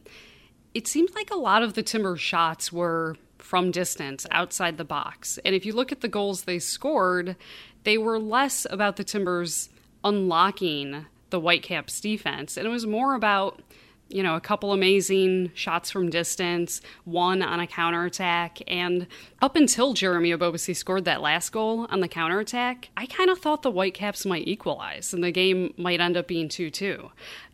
it 0.74 0.88
seemed 0.88 1.14
like 1.16 1.32
a 1.32 1.36
lot 1.36 1.64
of 1.64 1.74
the 1.74 1.84
Timber 1.84 2.18
shots 2.18 2.72
were 2.72 3.16
from 3.38 3.72
distance 3.72 4.26
outside 4.32 4.78
the 4.78 4.86
box. 4.86 5.38
And 5.46 5.54
if 5.54 5.66
you 5.66 5.74
look 5.74 5.92
at 5.92 6.02
the 6.02 6.08
goals 6.08 6.44
they 6.44 6.60
scored, 6.60 7.36
they 7.84 7.98
were 7.98 8.20
less 8.20 8.66
about 8.70 8.96
the 8.96 9.04
Timbers 9.04 9.70
unlocking 10.04 11.06
the 11.30 11.40
Whitecaps 11.40 12.00
defense. 12.00 12.58
And 12.58 12.66
it 12.66 12.70
was 12.70 12.86
more 12.86 13.16
about, 13.16 13.62
you 14.08 14.24
know, 14.24 14.36
a 14.36 14.42
couple 14.42 14.72
amazing 14.72 15.52
shots 15.54 15.92
from 15.92 16.10
distance, 16.10 16.82
one 17.04 17.42
on 17.42 17.60
a 17.60 17.68
counterattack. 17.68 18.60
And 18.68 19.08
up 19.42 19.56
until 19.56 19.94
Jeremy 19.94 20.32
Ebobisse 20.32 20.76
scored 20.76 21.06
that 21.06 21.22
last 21.22 21.52
goal 21.52 21.88
on 21.90 22.00
the 22.00 22.08
counterattack, 22.08 22.90
I 22.96 23.06
kind 23.08 23.30
of 23.30 23.40
thought 23.40 23.62
the 23.62 23.72
Whitecaps 23.72 24.26
might 24.26 24.48
equalize 24.48 25.14
and 25.14 25.24
the 25.24 25.32
game 25.32 25.74
might 25.78 26.00
end 26.00 26.18
up 26.18 26.28
being 26.28 26.50
2 26.50 26.70
2. 26.70 27.12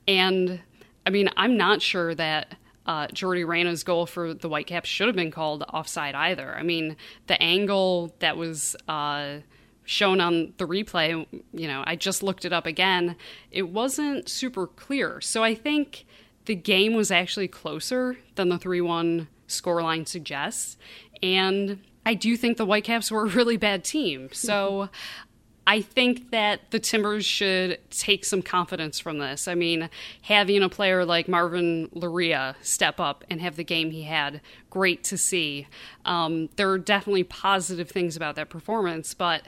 And 0.08 0.62
I 1.06 1.10
mean, 1.10 1.30
I'm 1.36 1.58
not 1.58 1.82
sure 1.82 2.14
that 2.16 2.56
uh, 2.90 3.06
Jordy 3.14 3.46
Reyna's 3.46 3.84
goal 3.84 4.08
for 4.08 4.34
the 4.34 4.50
Whitecaps 4.50 4.90
should 4.90 5.06
have 5.06 5.16
been 5.16 5.30
called 5.30 5.64
offside 5.72 6.16
either. 6.16 6.56
I 6.58 6.64
mean, 6.64 6.98
the 7.28 7.40
angle 7.40 8.16
that 8.18 8.36
was 8.36 8.76
uh, 8.88 9.42
shown 9.86 10.20
on 10.20 10.54
the 10.58 10.66
replay, 10.66 11.24
you 11.54 11.68
know, 11.68 11.84
I 11.86 11.96
just 11.96 12.24
looked 12.24 12.46
it 12.46 12.52
up 12.52 12.66
again, 12.66 13.16
it 13.52 13.70
wasn't 13.70 14.28
super 14.28 14.66
clear. 14.66 15.22
So 15.22 15.44
I 15.44 15.54
think 15.54 16.08
the 16.46 16.56
game 16.56 16.96
was 16.96 17.12
actually 17.12 17.48
closer 17.48 18.18
than 18.34 18.50
the 18.50 18.58
3 18.58 18.82
1 18.82 19.28
scoreline 19.48 20.08
suggests. 20.08 20.76
And 21.22 21.84
I 22.08 22.16
do 22.16 22.36
think 22.36 22.58
the 22.58 22.66
Whitecaps 22.66 23.12
were 23.12 23.26
a 23.26 23.30
really 23.30 23.58
bad 23.58 23.84
team. 23.84 24.30
So 24.32 24.90
I 25.68 25.82
think 25.82 26.32
that 26.32 26.72
the 26.72 26.80
Timbers 26.80 27.26
should 27.26 27.80
take 27.92 28.26
some 28.26 28.42
confidence 28.42 29.00
from 29.00 29.20
this. 29.20 29.48
I 29.48 29.54
mean, 29.54 29.90
having 30.24 30.64
a 30.64 30.70
player 30.70 31.06
like 31.06 31.28
Marvin 31.28 31.90
Loria 31.94 32.56
step 32.62 33.00
up 33.00 33.24
and 33.30 33.40
have 33.42 33.56
the 33.56 33.64
game 33.64 33.92
he 33.92 34.04
had, 34.04 34.42
great 34.70 35.04
to 35.06 35.18
see. 35.18 35.68
Um, 36.06 36.50
there 36.56 36.70
are 36.72 36.80
definitely 36.80 37.24
positive 37.24 37.90
things 37.90 38.16
about 38.16 38.36
that 38.36 38.50
performance, 38.50 39.14
but 39.14 39.44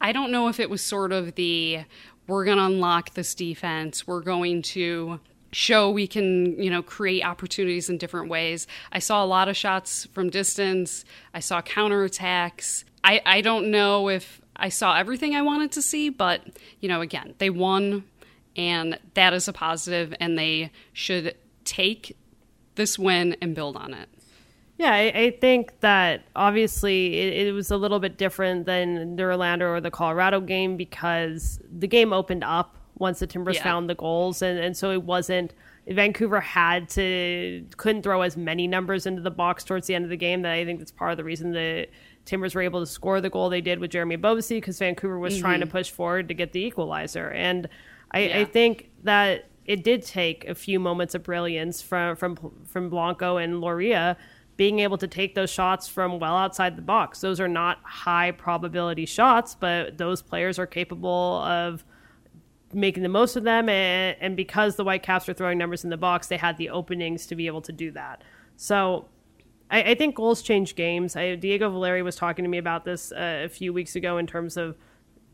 I 0.00 0.12
don't 0.12 0.32
know 0.32 0.48
if 0.48 0.58
it 0.58 0.70
was 0.70 0.80
sort 0.80 1.12
of 1.12 1.34
the 1.34 1.84
we're 2.26 2.44
going 2.44 2.58
to 2.58 2.64
unlock 2.64 3.14
this 3.14 3.34
defense, 3.34 4.06
we're 4.06 4.20
going 4.20 4.62
to 4.62 5.20
show 5.52 5.90
we 5.90 6.06
can 6.06 6.60
you 6.60 6.68
know 6.68 6.82
create 6.82 7.22
opportunities 7.22 7.88
in 7.88 7.96
different 7.96 8.28
ways 8.28 8.66
i 8.92 8.98
saw 8.98 9.24
a 9.24 9.26
lot 9.26 9.48
of 9.48 9.56
shots 9.56 10.04
from 10.12 10.28
distance 10.28 11.04
i 11.32 11.40
saw 11.40 11.62
counterattacks 11.62 12.84
i 13.04 13.22
i 13.24 13.40
don't 13.40 13.70
know 13.70 14.08
if 14.08 14.40
i 14.56 14.68
saw 14.68 14.96
everything 14.96 15.34
i 15.34 15.42
wanted 15.42 15.70
to 15.72 15.82
see 15.82 16.08
but 16.08 16.42
you 16.80 16.88
know 16.88 17.00
again 17.00 17.34
they 17.38 17.50
won 17.50 18.04
and 18.56 18.98
that 19.14 19.32
is 19.32 19.48
a 19.48 19.52
positive 19.52 20.14
and 20.20 20.38
they 20.38 20.70
should 20.92 21.34
take 21.64 22.16
this 22.74 22.98
win 22.98 23.36
and 23.40 23.54
build 23.54 23.76
on 23.76 23.92
it 23.94 24.08
yeah, 24.78 24.92
I, 24.92 25.12
I, 25.14 25.30
think 25.40 25.80
that 25.80 26.24
obviously 26.36 27.18
it, 27.18 27.46
it, 27.46 27.52
was 27.52 27.70
a 27.70 27.78
little 27.78 27.98
bit 27.98 28.18
different 28.18 28.66
than 28.66 29.16
the 29.16 29.22
Orlando 29.22 29.68
or 29.68 29.80
the 29.80 29.90
Colorado 29.90 30.38
game 30.38 30.76
because 30.76 31.58
the 31.66 31.88
game 31.88 32.12
opened 32.12 32.44
up 32.44 32.76
once 32.98 33.18
the 33.20 33.26
Timbers 33.26 33.56
yeah. 33.56 33.62
found 33.62 33.88
the 33.88 33.94
goals, 33.94 34.42
and, 34.42 34.58
and 34.58 34.76
so 34.76 34.90
it 34.90 35.02
wasn't. 35.02 35.54
Vancouver 35.88 36.40
had 36.40 36.88
to 36.90 37.64
couldn't 37.76 38.02
throw 38.02 38.22
as 38.22 38.36
many 38.36 38.66
numbers 38.66 39.06
into 39.06 39.22
the 39.22 39.30
box 39.30 39.64
towards 39.64 39.86
the 39.86 39.94
end 39.94 40.04
of 40.04 40.10
the 40.10 40.16
game. 40.16 40.42
That 40.42 40.52
I 40.52 40.64
think 40.64 40.80
that's 40.80 40.90
part 40.90 41.12
of 41.12 41.16
the 41.16 41.24
reason 41.24 41.52
the 41.52 41.86
Timbers 42.26 42.54
were 42.54 42.60
able 42.60 42.80
to 42.80 42.86
score 42.86 43.20
the 43.20 43.30
goal 43.30 43.48
they 43.48 43.60
did 43.62 43.78
with 43.78 43.92
Jeremy 43.92 44.18
Ebobisse 44.18 44.50
because 44.50 44.78
Vancouver 44.78 45.18
was 45.18 45.34
mm-hmm. 45.34 45.42
trying 45.42 45.60
to 45.60 45.66
push 45.66 45.90
forward 45.90 46.28
to 46.28 46.34
get 46.34 46.52
the 46.52 46.60
equalizer. 46.60 47.30
And 47.30 47.68
I, 48.10 48.20
yeah. 48.20 48.38
I 48.40 48.44
think 48.44 48.90
that 49.04 49.46
it 49.64 49.82
did 49.82 50.04
take 50.04 50.46
a 50.46 50.54
few 50.54 50.78
moments 50.78 51.14
of 51.14 51.22
brilliance 51.22 51.82
from 51.82 52.16
from 52.16 52.36
from 52.64 52.88
Blanco 52.90 53.36
and 53.36 53.60
Loria 53.60 54.16
being 54.56 54.78
able 54.80 54.96
to 54.98 55.06
take 55.06 55.34
those 55.34 55.50
shots 55.50 55.86
from 55.86 56.18
well 56.18 56.36
outside 56.36 56.76
the 56.76 56.82
box. 56.82 57.20
Those 57.20 57.40
are 57.40 57.48
not 57.48 57.78
high 57.82 58.30
probability 58.30 59.06
shots, 59.06 59.54
but 59.54 59.98
those 59.98 60.22
players 60.22 60.58
are 60.58 60.66
capable 60.66 61.42
of 61.42 61.84
making 62.72 63.02
the 63.02 63.08
most 63.08 63.36
of 63.36 63.44
them. 63.44 63.68
And, 63.68 64.16
and 64.20 64.36
because 64.36 64.76
the 64.76 64.84
Whitecaps 64.84 65.28
are 65.28 65.34
throwing 65.34 65.58
numbers 65.58 65.84
in 65.84 65.90
the 65.90 65.96
box, 65.96 66.28
they 66.28 66.36
had 66.36 66.56
the 66.56 66.70
openings 66.70 67.26
to 67.26 67.36
be 67.36 67.46
able 67.46 67.62
to 67.62 67.72
do 67.72 67.90
that. 67.92 68.22
So 68.56 69.08
I, 69.70 69.82
I 69.82 69.94
think 69.94 70.14
goals 70.14 70.42
change 70.42 70.74
games. 70.74 71.16
I, 71.16 71.34
Diego 71.34 71.70
Valeri 71.70 72.02
was 72.02 72.16
talking 72.16 72.44
to 72.44 72.48
me 72.48 72.58
about 72.58 72.84
this 72.84 73.12
uh, 73.12 73.42
a 73.44 73.48
few 73.48 73.72
weeks 73.72 73.96
ago 73.96 74.18
in 74.18 74.26
terms 74.26 74.56
of 74.56 74.76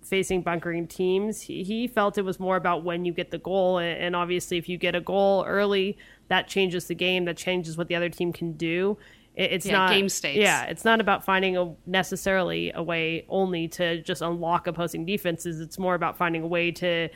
facing 0.02 0.42
bunkering 0.42 0.86
teams. 0.86 1.42
He, 1.42 1.62
he, 1.62 1.86
felt 1.86 2.18
it 2.18 2.24
was 2.24 2.40
more 2.40 2.56
about 2.56 2.84
when 2.84 3.04
you 3.04 3.12
get 3.12 3.30
the 3.30 3.38
goal. 3.38 3.78
And 3.78 4.16
obviously, 4.16 4.58
if 4.58 4.68
you 4.68 4.78
get 4.78 4.94
a 4.94 5.00
goal 5.00 5.44
early, 5.46 5.96
that 6.28 6.48
changes 6.48 6.86
the 6.86 6.94
game, 6.94 7.24
that 7.26 7.36
changes 7.36 7.76
what 7.76 7.88
the 7.88 7.94
other 7.94 8.08
team 8.08 8.32
can 8.32 8.52
do. 8.52 8.98
it's 9.34 9.66
yeah, 9.66 9.72
not 9.72 9.90
game 9.90 10.08
states. 10.08 10.38
Yeah, 10.38 10.64
it's 10.64 10.84
not 10.84 11.00
about 11.00 11.24
finding 11.24 11.56
a 11.56 11.74
necessarily 11.86 12.72
a 12.74 12.82
way 12.82 13.24
only 13.28 13.68
to 13.68 14.02
just 14.02 14.22
unlock 14.22 14.66
opposing 14.66 15.06
defenses. 15.06 15.60
It's 15.60 15.78
more 15.78 15.94
about 15.94 16.16
finding 16.16 16.42
a 16.42 16.46
way 16.46 16.70
to 16.72 17.08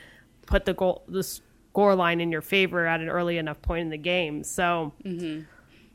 put 0.47 0.65
the 0.65 0.75
goal 0.75 1.05
the 1.09 1.23
score 1.23 1.95
line 1.95 2.21
in 2.21 2.33
your 2.33 2.41
favor 2.41 2.87
at 2.87 3.01
an 3.01 3.09
early 3.09 3.37
enough 3.37 3.61
point 3.61 3.83
in 3.83 3.91
the 3.91 3.99
game. 3.99 4.45
So 4.45 4.95
mm-hmm. 5.05 5.43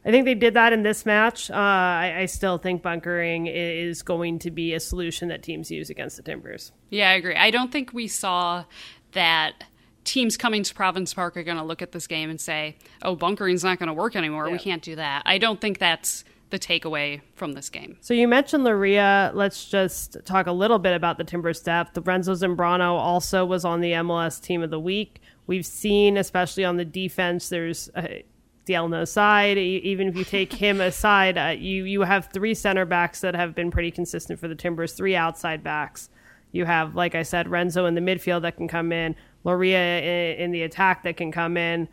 I 0.04 0.12
think 0.12 0.26
they 0.26 0.34
did 0.34 0.56
that 0.56 0.74
in 0.74 0.84
this 0.84 1.06
match. 1.06 1.52
Uh, 1.52 1.56
I, 1.56 2.16
I, 2.20 2.26
still 2.26 2.58
think 2.58 2.82
bunkering 2.82 3.48
is 3.48 4.02
going 4.02 4.40
to 4.40 4.50
be 4.50 4.74
a 4.74 4.80
solution 4.80 5.28
that 5.28 5.44
teams 5.44 5.70
use 5.70 5.92
against 5.92 6.18
the 6.18 6.24
Timbers. 6.24 6.72
Yeah, 6.90 7.10
I 7.10 7.14
agree. 7.14 7.36
I 7.36 7.52
don't 7.52 7.72
think 7.72 7.94
we 7.94 8.08
saw 8.08 8.66
that 9.12 9.64
teams 10.04 10.38
coming 10.38 10.64
to 10.64 10.74
Providence 10.74 11.14
Park 11.14 11.38
are 11.38 11.44
going 11.44 11.58
to 11.58 11.64
look 11.64 11.82
at 11.82 11.92
this 11.92 12.08
game 12.08 12.30
and 12.30 12.42
say, 12.42 12.78
"Oh, 13.04 13.16
bunkering's 13.16 13.64
not 13.64 13.78
going 13.78 13.88
to 13.88 13.94
work 13.94 14.16
anymore. 14.16 14.48
Yeah. 14.48 14.54
We 14.54 14.60
can't 14.60 14.82
do 14.82 14.96
that." 14.96 15.24
I 15.26 15.38
don't 15.38 15.62
think 15.62 15.78
that's 15.78 16.24
the 16.50 16.60
takeaway 16.60 17.22
from 17.36 17.54
this 17.54 17.70
game. 17.70 17.98
So 18.02 18.14
you 18.14 18.28
mentioned 18.28 18.64
Loria. 18.64 19.32
Let's 19.34 19.66
just 19.66 20.18
talk 20.26 20.48
a 20.48 20.52
little 20.52 20.80
bit 20.80 20.94
about 20.94 21.18
the 21.18 21.24
Timbers 21.24 21.62
depth. 21.62 21.98
Renzo 21.98 22.34
Zambrano 22.34 22.94
also 22.94 23.46
was 23.46 23.66
on 23.66 23.82
the 23.82 23.94
MLS 23.94 24.42
Team 24.42 24.62
of 24.62 24.70
the 24.70 24.80
Week. 24.80 25.22
We've 25.48 25.66
seen, 25.66 26.18
especially 26.18 26.66
on 26.66 26.78
the 26.78 26.86
defense, 26.86 27.50
there's 27.50 27.90
a 27.96 28.24
Dielna 28.72 29.08
side. 29.08 29.58
Even 29.58 30.08
if 30.08 30.16
you 30.16 30.24
take 30.24 30.54
him 30.54 30.82
aside, 30.82 31.38
uh, 31.38 31.56
you 31.58 31.84
you 31.84 32.02
have 32.02 32.30
three 32.32 32.54
center 32.54 32.86
backs 32.86 33.22
that 33.22 33.36
have 33.36 33.56
been 33.56 33.72
pretty 33.72 33.92
consistent 33.92 34.40
for 34.40 34.48
the 34.48 34.56
Timbers. 34.56 34.94
Three 34.94 35.16
outside 35.16 35.64
backs. 35.64 36.10
You 36.52 36.66
have, 36.66 36.96
like 36.96 37.16
I 37.16 37.24
said, 37.24 37.48
Renzo 37.48 37.86
in 37.86 37.96
the 37.96 38.02
midfield 38.02 38.42
that 38.42 38.58
can 38.58 38.68
come 38.68 38.92
in. 38.92 39.16
Loria 39.44 40.02
in, 40.02 40.38
in 40.38 40.52
the 40.52 40.64
attack 40.64 41.04
that 41.04 41.18
can 41.18 41.32
come 41.32 41.58
in. 41.58 41.88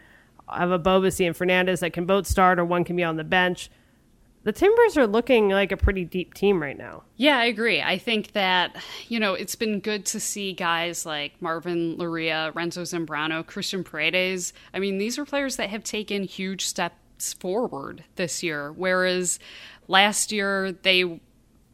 I 0.49 0.61
have 0.61 0.71
a 0.71 0.79
Ebobisse 0.79 1.27
and 1.27 1.37
Fernandez 1.37 1.81
that 1.81 1.93
can 1.93 2.07
both 2.07 2.27
start, 2.27 2.59
or 2.59 2.65
one 2.65 2.85
can 2.85 2.97
be 2.97 3.05
on 3.05 3.17
the 3.17 3.25
bench 3.25 3.71
the 4.49 4.53
Timbers 4.53 4.97
are 4.97 5.07
looking 5.07 5.51
like 5.51 5.73
a 5.73 5.77
pretty 5.77 6.07
deep 6.07 6.33
team 6.33 6.63
right 6.63 6.79
now. 6.79 7.03
Yeah, 7.19 7.37
I 7.37 7.45
agree. 7.45 7.83
I 7.83 7.99
think 7.99 8.33
that, 8.33 8.83
you 9.07 9.21
know, 9.21 9.35
it's 9.35 9.55
been 9.55 9.79
good 9.79 10.07
to 10.07 10.19
see 10.19 10.55
guys 10.55 11.05
like 11.05 11.35
Marvin 11.43 11.99
Loria, 11.99 12.51
Renzo 12.55 12.81
Zambrano, 12.81 13.45
Cristhian 13.45 13.85
Paredes. 13.85 14.55
I 14.73 14.79
mean, 14.79 14.97
these 14.97 15.19
are 15.19 15.27
players 15.27 15.57
that 15.57 15.69
have 15.69 15.85
taken 15.85 16.23
huge 16.23 16.65
steps 16.65 17.35
forward 17.35 18.05
this 18.17 18.43
year, 18.43 18.73
whereas 18.73 19.39
last 19.87 20.33
year 20.33 20.73
they 20.73 21.21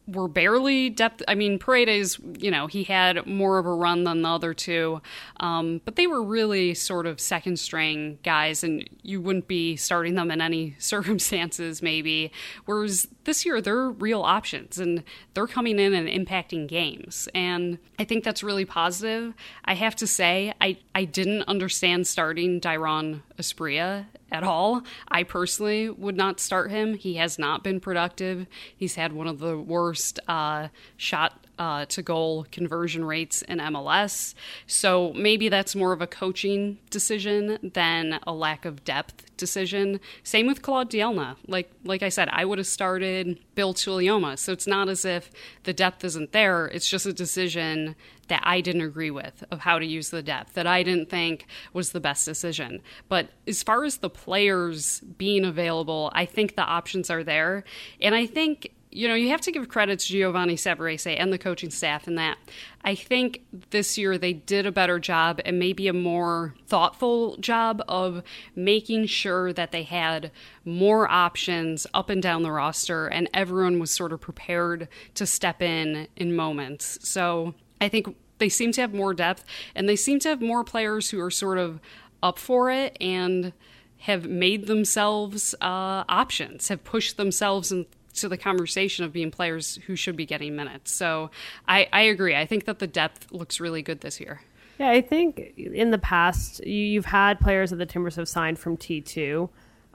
were 0.06 0.28
barely 0.28 0.90
depth. 0.90 1.22
I 1.26 1.34
mean, 1.34 1.58
Paredes, 1.58 2.18
you 2.38 2.50
know, 2.50 2.66
he 2.66 2.84
had 2.84 3.26
more 3.26 3.58
of 3.58 3.66
a 3.66 3.74
run 3.74 4.04
than 4.04 4.22
the 4.22 4.28
other 4.28 4.52
two, 4.52 5.00
um, 5.40 5.80
but 5.84 5.96
they 5.96 6.06
were 6.06 6.22
really 6.22 6.74
sort 6.74 7.06
of 7.06 7.20
second 7.20 7.58
string 7.58 8.18
guys, 8.22 8.62
and 8.62 8.88
you 9.02 9.20
wouldn't 9.20 9.48
be 9.48 9.76
starting 9.76 10.14
them 10.14 10.30
in 10.30 10.40
any 10.40 10.76
circumstances, 10.78 11.80
maybe. 11.82 12.32
Whereas 12.66 13.08
this 13.24 13.44
year, 13.44 13.60
they're 13.60 13.90
real 13.90 14.22
options, 14.22 14.78
and 14.78 15.02
they're 15.34 15.46
coming 15.46 15.78
in 15.78 15.94
and 15.94 16.08
impacting 16.08 16.66
games, 16.68 17.28
and 17.34 17.78
I 17.98 18.04
think 18.04 18.24
that's 18.24 18.42
really 18.42 18.64
positive. 18.64 19.34
I 19.64 19.74
have 19.74 19.96
to 19.96 20.06
say, 20.06 20.52
I 20.60 20.78
I 20.94 21.04
didn't 21.04 21.42
understand 21.42 22.06
starting 22.06 22.60
Dairon 22.60 23.22
Asprilla 23.38 24.06
at 24.30 24.42
all. 24.42 24.82
I 25.08 25.22
personally 25.22 25.88
would 25.88 26.16
not 26.16 26.40
start 26.40 26.70
him. 26.70 26.94
He 26.94 27.14
has 27.16 27.38
not 27.38 27.62
been 27.62 27.80
productive. 27.80 28.46
He's 28.76 28.96
had 28.96 29.12
one 29.12 29.28
of 29.28 29.38
the 29.38 29.56
worst 29.56 30.18
uh, 30.26 30.68
shot 30.96 31.44
uh, 31.58 31.84
to 31.86 32.02
goal 32.02 32.46
conversion 32.50 33.04
rates 33.04 33.42
in 33.42 33.58
MLS. 33.58 34.34
So 34.66 35.12
maybe 35.14 35.48
that's 35.48 35.76
more 35.76 35.92
of 35.92 36.02
a 36.02 36.06
coaching 36.06 36.78
decision 36.90 37.58
than 37.74 38.18
a 38.26 38.32
lack 38.32 38.64
of 38.64 38.84
depth 38.84 39.36
decision. 39.36 40.00
Same 40.22 40.46
with 40.46 40.62
Claude 40.62 40.90
Dielna. 40.90 41.36
Like 41.46 41.70
like 41.84 42.02
I 42.02 42.08
said, 42.08 42.28
I 42.32 42.44
would 42.44 42.58
have 42.58 42.66
started 42.66 43.13
Bill 43.54 43.74
Tuiloma. 43.74 44.38
So 44.38 44.52
it's 44.52 44.66
not 44.66 44.88
as 44.88 45.04
if 45.04 45.30
the 45.64 45.72
depth 45.72 46.04
isn't 46.04 46.32
there. 46.32 46.66
It's 46.66 46.88
just 46.88 47.06
a 47.06 47.12
decision 47.12 47.96
that 48.28 48.42
I 48.44 48.60
didn't 48.60 48.82
agree 48.82 49.10
with 49.10 49.44
of 49.50 49.60
how 49.60 49.78
to 49.78 49.86
use 49.86 50.10
the 50.10 50.22
depth 50.22 50.54
that 50.54 50.66
I 50.66 50.82
didn't 50.82 51.10
think 51.10 51.46
was 51.72 51.92
the 51.92 52.00
best 52.00 52.24
decision. 52.24 52.80
But 53.08 53.30
as 53.46 53.62
far 53.62 53.84
as 53.84 53.98
the 53.98 54.10
players 54.10 55.00
being 55.00 55.44
available, 55.44 56.10
I 56.14 56.24
think 56.24 56.56
the 56.56 56.62
options 56.62 57.10
are 57.10 57.22
there. 57.22 57.64
And 58.00 58.14
I 58.14 58.26
think 58.26 58.72
you 58.94 59.08
know, 59.08 59.14
you 59.14 59.30
have 59.30 59.40
to 59.40 59.50
give 59.50 59.68
credit 59.68 59.98
to 59.98 60.06
Giovanni 60.06 60.54
Savarese 60.54 61.16
and 61.18 61.32
the 61.32 61.38
coaching 61.38 61.70
staff 61.70 62.06
in 62.06 62.14
that. 62.14 62.38
I 62.84 62.94
think 62.94 63.42
this 63.70 63.98
year 63.98 64.16
they 64.16 64.32
did 64.32 64.66
a 64.66 64.72
better 64.72 65.00
job 65.00 65.40
and 65.44 65.58
maybe 65.58 65.88
a 65.88 65.92
more 65.92 66.54
thoughtful 66.68 67.36
job 67.38 67.82
of 67.88 68.22
making 68.54 69.06
sure 69.06 69.52
that 69.52 69.72
they 69.72 69.82
had 69.82 70.30
more 70.64 71.10
options 71.10 71.88
up 71.92 72.08
and 72.08 72.22
down 72.22 72.44
the 72.44 72.52
roster 72.52 73.08
and 73.08 73.28
everyone 73.34 73.80
was 73.80 73.90
sort 73.90 74.12
of 74.12 74.20
prepared 74.20 74.86
to 75.14 75.26
step 75.26 75.60
in 75.60 76.06
in 76.14 76.36
moments. 76.36 77.00
So 77.02 77.54
I 77.80 77.88
think 77.88 78.14
they 78.38 78.48
seem 78.48 78.70
to 78.72 78.80
have 78.80 78.94
more 78.94 79.12
depth 79.12 79.44
and 79.74 79.88
they 79.88 79.96
seem 79.96 80.20
to 80.20 80.28
have 80.28 80.40
more 80.40 80.62
players 80.62 81.10
who 81.10 81.20
are 81.20 81.32
sort 81.32 81.58
of 81.58 81.80
up 82.22 82.38
for 82.38 82.70
it 82.70 82.96
and 83.00 83.52
have 83.98 84.26
made 84.28 84.68
themselves 84.68 85.52
uh, 85.60 86.04
options, 86.08 86.68
have 86.68 86.84
pushed 86.84 87.16
themselves 87.16 87.72
and 87.72 87.86
to 88.14 88.28
the 88.28 88.36
conversation 88.36 89.04
of 89.04 89.12
being 89.12 89.30
players 89.30 89.78
who 89.86 89.96
should 89.96 90.16
be 90.16 90.26
getting 90.26 90.56
minutes. 90.56 90.92
So 90.92 91.30
I, 91.68 91.88
I 91.92 92.02
agree. 92.02 92.34
I 92.34 92.46
think 92.46 92.64
that 92.64 92.78
the 92.78 92.86
depth 92.86 93.32
looks 93.32 93.60
really 93.60 93.82
good 93.82 94.00
this 94.00 94.20
year. 94.20 94.42
Yeah, 94.78 94.90
I 94.90 95.00
think 95.00 95.52
in 95.56 95.90
the 95.90 95.98
past 95.98 96.64
you've 96.66 97.04
had 97.04 97.38
players 97.38 97.70
that 97.70 97.76
the 97.76 97.86
Timbers 97.86 98.16
have 98.16 98.28
signed 98.28 98.58
from 98.58 98.76
T2 98.76 99.48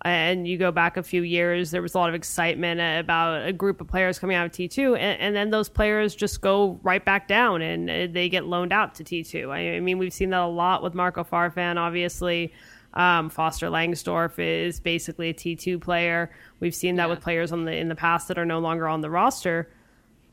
and 0.04 0.48
you 0.48 0.58
go 0.58 0.72
back 0.72 0.98
a 0.98 1.04
few 1.04 1.24
years, 1.24 1.72
there 1.72 1.82
was 1.82 1.94
a 1.94 1.98
lot 1.98 2.10
of 2.10 2.16
excitement 2.16 2.80
about 3.02 3.46
a 3.46 3.52
group 3.52 3.82
of 3.82 3.88
players 3.88 4.18
coming 4.18 4.36
out 4.36 4.46
of 4.46 4.52
T2, 4.52 4.98
and, 4.98 5.20
and, 5.20 5.36
then 5.36 5.50
those 5.50 5.68
players 5.68 6.16
just 6.16 6.40
go 6.40 6.80
right 6.84 7.04
back 7.04 7.28
down 7.28 7.62
and 7.62 7.90
uh, 7.90 8.08
they 8.10 8.30
get 8.30 8.46
loaned 8.46 8.72
out 8.72 8.96
to 8.96 9.04
T2. 9.04 9.50
I, 9.50 9.76
I 9.76 9.80
mean, 9.82 9.98
we've 9.98 10.14
seen 10.14 10.30
that 10.30 10.42
a 10.42 10.46
lot 10.46 10.84
with 10.84 10.94
Marco 10.94 11.24
Farfan, 11.24 11.76
obviously. 11.76 12.54
Um, 12.94 13.30
Foster 13.30 13.68
Langsdorf 13.68 14.40
is 14.40 14.80
basically 14.80 15.30
a 15.30 15.34
T2 15.34 15.80
player. 15.80 16.32
We've 16.60 16.74
seen 16.74 16.96
that 16.96 17.04
yeah. 17.04 17.10
with 17.10 17.22
players 17.22 17.52
on 17.52 17.66
the 17.66 17.76
in 17.76 17.88
the 17.88 17.96
past 17.96 18.28
that 18.28 18.38
are 18.38 18.46
no 18.46 18.60
longer 18.60 18.88
on 18.88 19.02
the 19.02 19.10
roster. 19.10 19.70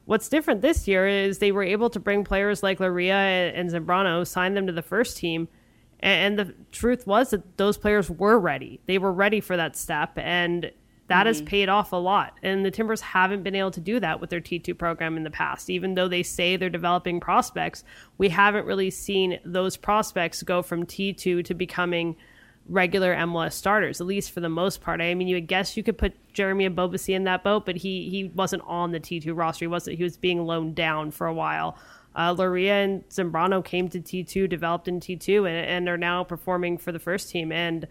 What's 0.06 0.28
different 0.28 0.62
this 0.62 0.86
year 0.86 1.06
is 1.06 1.38
they 1.38 1.52
were 1.52 1.64
able 1.64 1.90
to 1.90 2.00
bring 2.00 2.24
players 2.24 2.62
like 2.62 2.78
Loria 2.78 3.52
and 3.54 3.70
Zambrano, 3.70 4.26
sign 4.26 4.54
them 4.54 4.66
to 4.68 4.72
the 4.72 4.82
first 4.82 5.16
team. 5.16 5.48
And 6.00 6.38
the 6.38 6.54
truth 6.72 7.06
was 7.06 7.30
that 7.30 7.56
those 7.56 7.76
players 7.76 8.08
were 8.08 8.38
ready. 8.38 8.80
They 8.86 8.98
were 8.98 9.12
ready 9.12 9.40
for 9.40 9.56
that 9.56 9.76
step. 9.76 10.12
And 10.16 10.70
that 11.08 11.20
mm-hmm. 11.20 11.26
has 11.26 11.42
paid 11.42 11.68
off 11.68 11.92
a 11.92 11.96
lot. 11.96 12.34
And 12.42 12.64
the 12.64 12.70
Timbers 12.70 13.00
haven't 13.00 13.42
been 13.42 13.54
able 13.54 13.70
to 13.72 13.80
do 13.80 13.98
that 14.00 14.20
with 14.20 14.30
their 14.30 14.40
T2 14.40 14.76
program 14.78 15.16
in 15.16 15.24
the 15.24 15.30
past. 15.30 15.70
Even 15.70 15.94
though 15.94 16.08
they 16.08 16.22
say 16.22 16.56
they're 16.56 16.70
developing 16.70 17.18
prospects, 17.18 17.84
we 18.18 18.28
haven't 18.28 18.66
really 18.66 18.90
seen 18.90 19.38
those 19.44 19.76
prospects 19.76 20.42
go 20.42 20.62
from 20.62 20.84
T2 20.84 21.44
to 21.44 21.54
becoming 21.54 22.16
regular 22.68 23.14
MLS 23.14 23.52
starters, 23.52 24.00
at 24.00 24.06
least 24.06 24.30
for 24.30 24.40
the 24.40 24.48
most 24.48 24.80
part. 24.80 25.00
I 25.00 25.14
mean, 25.14 25.28
you 25.28 25.36
would 25.36 25.46
guess 25.46 25.76
you 25.76 25.82
could 25.82 25.98
put 25.98 26.14
Jeremy 26.32 26.68
Ebobisse 26.68 27.14
in 27.14 27.24
that 27.24 27.44
boat, 27.44 27.66
but 27.66 27.76
he 27.76 28.08
he 28.10 28.24
wasn't 28.34 28.62
on 28.66 28.92
the 28.92 29.00
T2 29.00 29.36
roster. 29.36 29.64
He 29.64 29.68
wasn't. 29.68 29.96
He 29.96 30.04
was 30.04 30.16
being 30.16 30.44
loaned 30.44 30.74
down 30.74 31.10
for 31.10 31.26
a 31.26 31.34
while. 31.34 31.78
Uh, 32.14 32.32
Loria 32.36 32.82
and 32.82 33.06
Zambrano 33.10 33.62
came 33.62 33.88
to 33.90 34.00
T2, 34.00 34.48
developed 34.48 34.88
in 34.88 35.00
T2, 35.00 35.46
and, 35.46 35.68
and 35.68 35.88
are 35.88 35.98
now 35.98 36.24
performing 36.24 36.78
for 36.78 36.90
the 36.90 36.98
first 36.98 37.28
team. 37.28 37.52
And 37.52 37.86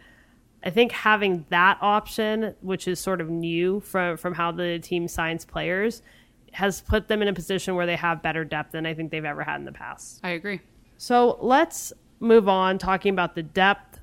I 0.64 0.72
think 0.72 0.92
having 0.92 1.46
that 1.50 1.78
option, 1.80 2.56
which 2.62 2.88
is 2.88 3.00
sort 3.00 3.22
of 3.22 3.30
new 3.30 3.80
from 3.82 4.18
from 4.18 4.34
how 4.34 4.52
the 4.52 4.80
team 4.80 5.08
signs 5.08 5.46
players, 5.46 6.02
has 6.54 6.82
put 6.82 7.08
them 7.08 7.22
in 7.22 7.28
a 7.28 7.34
position 7.34 7.76
where 7.76 7.86
they 7.86 7.96
have 7.96 8.22
better 8.22 8.44
depth 8.44 8.72
than 8.72 8.86
I 8.86 8.94
think 8.94 9.12
they've 9.12 9.24
ever 9.24 9.44
had 9.44 9.58
in 9.58 9.66
the 9.66 9.72
past. 9.72 10.20
I 10.24 10.30
agree. 10.30 10.60
So 10.98 11.38
let's 11.42 11.94
move 12.20 12.48
on 12.48 12.78
talking 12.78 13.14
about 13.14 13.36
the 13.36 13.44
depth 13.44 13.95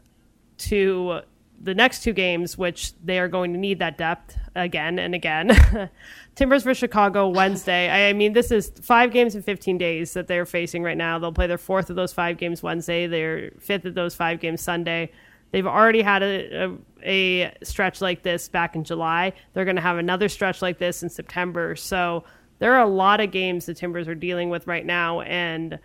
to 0.69 1.21
the 1.63 1.75
next 1.75 2.03
two 2.03 2.13
games, 2.13 2.59
which 2.59 2.93
they 3.05 3.19
are 3.21 3.29
going 3.29 3.53
to 3.53 3.59
need 3.59 3.79
that 3.79 3.97
depth 3.97 4.37
again 4.57 4.99
and 4.99 5.15
again. 5.15 5.89
Timbers 6.35 6.65
for 6.65 6.75
Chicago 6.75 7.29
Wednesday. 7.29 8.09
I 8.09 8.13
mean, 8.13 8.33
this 8.33 8.51
is 8.51 8.73
five 8.83 9.13
games 9.13 9.37
in 9.37 9.43
15 9.43 9.79
days 9.79 10.13
that 10.15 10.27
they're 10.27 10.47
facing 10.47 10.83
right 10.83 10.97
now. 10.97 11.19
They'll 11.19 11.33
play 11.33 11.47
their 11.47 11.59
fourth 11.59 11.89
of 11.89 11.97
those 11.97 12.13
five 12.13 12.37
games 12.37 12.63
Wednesday, 12.63 13.07
their 13.07 13.53
fifth 13.61 13.85
of 13.85 13.95
those 13.95 14.15
five 14.15 14.41
games 14.41 14.61
Sunday. 14.61 15.13
They've 15.53 15.67
already 15.67 16.03
had 16.03 16.23
a, 16.23 16.65
a, 17.05 17.45
a 17.45 17.65
stretch 17.65 18.01
like 18.01 18.23
this 18.23 18.49
back 18.49 18.75
in 18.75 18.83
July. 18.83 19.33
They're 19.53 19.67
going 19.67 19.77
to 19.77 19.83
have 19.83 19.99
another 19.99 20.29
stretch 20.29 20.63
like 20.63 20.79
this 20.79 21.03
in 21.03 21.11
September. 21.11 21.77
So 21.77 22.25
there 22.59 22.75
are 22.75 22.83
a 22.83 22.89
lot 22.89 23.21
of 23.21 23.31
games 23.31 23.67
the 23.67 23.75
Timbers 23.75 24.09
are 24.09 24.15
dealing 24.15 24.51
with 24.51 24.67
right 24.67 24.87
now. 24.87 25.21
And 25.21 25.79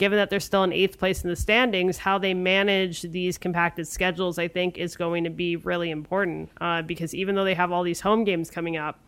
given 0.00 0.16
that 0.16 0.30
they're 0.30 0.40
still 0.40 0.64
in 0.64 0.72
eighth 0.72 0.98
place 0.98 1.22
in 1.22 1.28
the 1.28 1.36
standings, 1.36 1.98
how 1.98 2.16
they 2.16 2.32
manage 2.32 3.02
these 3.02 3.36
compacted 3.36 3.86
schedules, 3.86 4.38
I 4.38 4.48
think, 4.48 4.78
is 4.78 4.96
going 4.96 5.24
to 5.24 5.30
be 5.30 5.56
really 5.56 5.90
important. 5.90 6.48
Uh, 6.58 6.80
because 6.80 7.14
even 7.14 7.34
though 7.34 7.44
they 7.44 7.52
have 7.52 7.70
all 7.70 7.82
these 7.82 8.00
home 8.00 8.24
games 8.24 8.50
coming 8.50 8.78
up, 8.78 8.98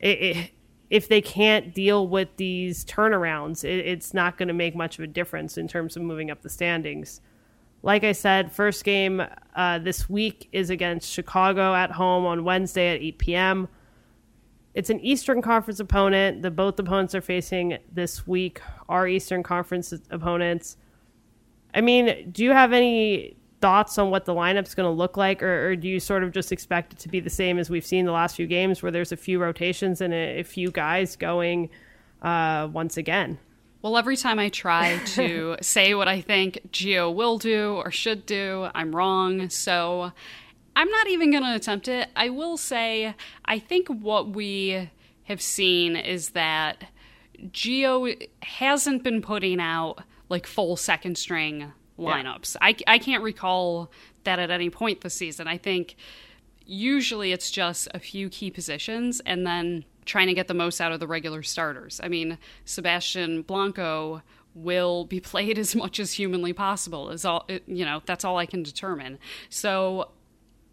it, 0.00 0.08
it, 0.08 0.50
if 0.90 1.06
they 1.08 1.20
can't 1.20 1.72
deal 1.72 2.08
with 2.08 2.28
these 2.38 2.84
turnarounds, 2.86 3.62
it, 3.62 3.86
it's 3.86 4.12
not 4.12 4.36
going 4.36 4.48
to 4.48 4.54
make 4.54 4.74
much 4.74 4.98
of 4.98 5.04
a 5.04 5.06
difference 5.06 5.56
in 5.56 5.68
terms 5.68 5.94
of 5.94 6.02
moving 6.02 6.28
up 6.28 6.42
the 6.42 6.50
standings. 6.50 7.20
Like 7.84 8.02
I 8.02 8.10
said, 8.10 8.50
first 8.50 8.82
game 8.82 9.22
uh, 9.54 9.78
this 9.78 10.10
week 10.10 10.48
is 10.50 10.70
against 10.70 11.08
Chicago 11.08 11.72
at 11.72 11.92
home 11.92 12.26
on 12.26 12.42
Wednesday 12.42 12.96
at 12.96 13.00
8 13.00 13.18
p.m. 13.18 13.68
It's 14.76 14.90
an 14.90 15.00
Eastern 15.00 15.40
Conference 15.40 15.80
opponent. 15.80 16.42
The 16.42 16.50
both 16.50 16.78
opponents 16.78 17.14
are 17.14 17.22
facing 17.22 17.78
this 17.90 18.26
week 18.26 18.60
are 18.90 19.08
Eastern 19.08 19.42
Conference 19.42 19.90
opponents. 20.10 20.76
I 21.74 21.80
mean, 21.80 22.30
do 22.30 22.44
you 22.44 22.50
have 22.50 22.74
any 22.74 23.38
thoughts 23.62 23.96
on 23.96 24.10
what 24.10 24.26
the 24.26 24.34
lineup's 24.34 24.74
going 24.74 24.86
to 24.86 24.90
look 24.90 25.16
like, 25.16 25.42
or, 25.42 25.68
or, 25.68 25.76
do 25.76 25.88
you 25.88 25.98
sort 25.98 26.22
of 26.22 26.30
just 26.30 26.52
expect 26.52 26.92
it 26.92 26.98
to 26.98 27.08
be 27.08 27.20
the 27.20 27.30
same 27.30 27.58
as 27.58 27.70
we've 27.70 27.86
seen 27.86 28.04
the 28.04 28.12
last 28.12 28.36
few 28.36 28.46
games, 28.46 28.82
where 28.82 28.92
there's 28.92 29.12
a 29.12 29.16
few 29.16 29.38
rotations 29.38 30.02
and 30.02 30.12
a, 30.12 30.40
a 30.40 30.42
few 30.42 30.70
guys 30.70 31.16
going 31.16 31.70
uh, 32.20 32.68
once 32.70 32.98
again? 32.98 33.38
Well, 33.80 33.96
every 33.96 34.18
time 34.18 34.38
I 34.38 34.50
try 34.50 34.98
to 34.98 35.56
say 35.62 35.94
what 35.94 36.06
I 36.06 36.20
think 36.20 36.68
Gio 36.70 37.14
will 37.14 37.38
do 37.38 37.76
or 37.76 37.90
should 37.90 38.26
do, 38.26 38.68
I'm 38.74 38.94
wrong. 38.94 39.48
So 39.48 40.12
I'm 40.76 40.90
not 40.90 41.08
even 41.08 41.30
going 41.30 41.42
to 41.42 41.54
attempt 41.54 41.88
it. 41.88 42.10
I 42.14 42.28
will 42.28 42.56
say, 42.58 43.14
I 43.46 43.58
think 43.58 43.88
what 43.88 44.28
we 44.28 44.90
have 45.24 45.40
seen 45.40 45.96
is 45.96 46.30
that 46.30 46.84
Gio 47.48 48.28
hasn't 48.42 49.02
been 49.02 49.22
putting 49.22 49.58
out 49.58 50.02
like 50.28 50.46
full 50.46 50.76
second 50.76 51.16
string 51.16 51.72
lineups. 51.98 52.56
Yeah. 52.56 52.66
I, 52.66 52.76
I 52.86 52.98
can't 52.98 53.22
recall 53.22 53.90
that 54.24 54.38
at 54.38 54.50
any 54.50 54.68
point 54.68 55.00
this 55.00 55.14
season. 55.14 55.48
I 55.48 55.56
think 55.56 55.96
usually 56.66 57.32
it's 57.32 57.50
just 57.50 57.88
a 57.94 57.98
few 57.98 58.28
key 58.28 58.50
positions 58.50 59.20
and 59.24 59.46
then 59.46 59.84
trying 60.04 60.26
to 60.26 60.34
get 60.34 60.46
the 60.46 60.54
most 60.54 60.80
out 60.80 60.92
of 60.92 61.00
the 61.00 61.06
regular 61.06 61.42
starters. 61.42 62.00
I 62.02 62.08
mean, 62.08 62.38
Sebastian 62.64 63.42
Blanco 63.42 64.22
will 64.54 65.04
be 65.04 65.20
played 65.32 65.58
as 65.58 65.74
much 65.74 66.00
as 66.00 66.12
humanly 66.12 66.52
possible 66.52 67.10
is 67.10 67.24
all 67.24 67.46
you 67.66 67.84
know 67.84 68.00
that's 68.06 68.24
all 68.24 68.38
i 68.38 68.46
can 68.46 68.62
determine 68.62 69.18
so 69.50 70.10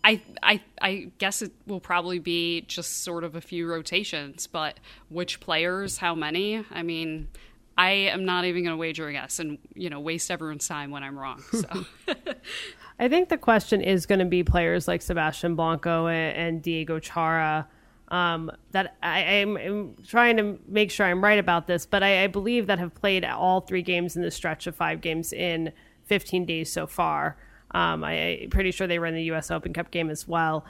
I, 0.04 0.22
I 0.42 0.62
I 0.82 1.12
guess 1.18 1.42
it 1.42 1.52
will 1.66 1.80
probably 1.80 2.20
be 2.20 2.62
just 2.62 3.04
sort 3.04 3.24
of 3.24 3.36
a 3.36 3.42
few 3.42 3.68
rotations, 3.70 4.48
but 4.48 4.80
which 5.10 5.40
players, 5.40 5.98
how 5.98 6.14
many? 6.14 6.66
I 6.72 6.84
mean, 6.84 7.30
I 7.78 7.92
am 7.92 8.26
not 8.26 8.46
even 8.46 8.64
going 8.64 8.74
to 8.74 8.78
wager 8.80 9.08
a 9.08 9.14
guess 9.14 9.40
and 9.40 9.58
you 9.74 9.90
know 9.90 10.00
waste 10.00 10.30
everyone's 10.30 10.68
time 10.68 10.92
when 10.92 11.04
I'm 11.04 11.18
wrong. 11.18 11.42
So, 11.52 11.86
I 13.00 13.08
think 13.08 13.30
the 13.30 13.38
question 13.38 13.82
is 13.82 14.06
going 14.06 14.20
to 14.20 14.26
be 14.26 14.44
players 14.44 14.88
like 14.88 15.02
Sebastian 15.02 15.56
Blanco 15.56 16.08
and, 16.08 16.38
and 16.38 16.62
Diego 16.62 17.00
Chara 17.00 17.68
um, 18.10 18.52
that 18.72 18.96
I 19.02 19.22
am 19.22 19.96
trying 20.06 20.38
to 20.38 20.60
make 20.68 20.92
sure 20.92 21.06
I'm 21.06 21.24
right 21.24 21.40
about 21.40 21.66
this, 21.66 21.88
but 21.88 22.04
I, 22.04 22.26
I, 22.26 22.28
believe 22.28 22.68
that 22.68 22.78
have 22.78 22.94
played 22.94 23.26
all 23.26 23.62
three 23.62 23.82
games 23.82 24.16
in 24.16 24.22
the 24.22 24.30
stretch 24.30 24.68
of 24.68 24.76
five 24.76 25.02
games 25.02 25.34
in 25.34 25.72
15 26.06 26.46
days 26.46 26.72
so 26.72 26.86
far. 26.86 27.38
Um, 27.74 28.04
I, 28.04 28.14
am 28.14 28.50
pretty 28.50 28.72
sure 28.72 28.88
they 28.88 29.00
were 29.00 29.06
in 29.06 29.16
the 29.16 29.24
U.S. 29.24 29.50
Open 29.50 29.74
Cup 29.74 29.92
game 29.92 30.10
as 30.10 30.28
well. 30.28 30.66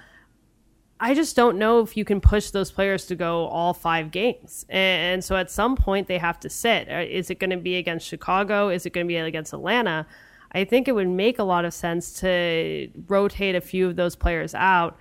I 0.99 1.13
just 1.13 1.35
don't 1.35 1.57
know 1.57 1.81
if 1.81 1.97
you 1.97 2.05
can 2.05 2.21
push 2.21 2.51
those 2.51 2.71
players 2.71 3.05
to 3.07 3.15
go 3.15 3.47
all 3.47 3.73
five 3.73 4.11
games. 4.11 4.65
And, 4.69 5.15
and 5.15 5.23
so 5.23 5.35
at 5.35 5.51
some 5.51 5.75
point 5.75 6.07
they 6.07 6.17
have 6.17 6.39
to 6.41 6.49
sit. 6.49 6.89
Uh, 6.89 7.03
is 7.07 7.29
it 7.29 7.39
going 7.39 7.49
to 7.49 7.57
be 7.57 7.75
against 7.75 8.07
Chicago? 8.07 8.69
Is 8.69 8.85
it 8.85 8.91
going 8.91 9.05
to 9.05 9.07
be 9.09 9.17
against 9.17 9.51
Atlanta? 9.51 10.07
I 10.53 10.63
think 10.63 10.87
it 10.87 10.93
would 10.93 11.09
make 11.09 11.39
a 11.39 11.43
lot 11.43 11.65
of 11.65 11.73
sense 11.73 12.13
to 12.21 12.89
rotate 13.07 13.55
a 13.55 13.61
few 13.61 13.87
of 13.89 13.95
those 13.95 14.15
players 14.15 14.55
out 14.55 14.97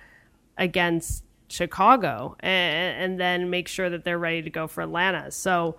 against 0.57 1.23
Chicago 1.47 2.35
and, 2.39 3.01
and 3.03 3.19
then 3.19 3.49
make 3.49 3.67
sure 3.67 3.89
that 3.89 4.03
they're 4.03 4.19
ready 4.19 4.41
to 4.41 4.49
go 4.49 4.67
for 4.67 4.81
Atlanta. 4.81 5.31
So 5.31 5.77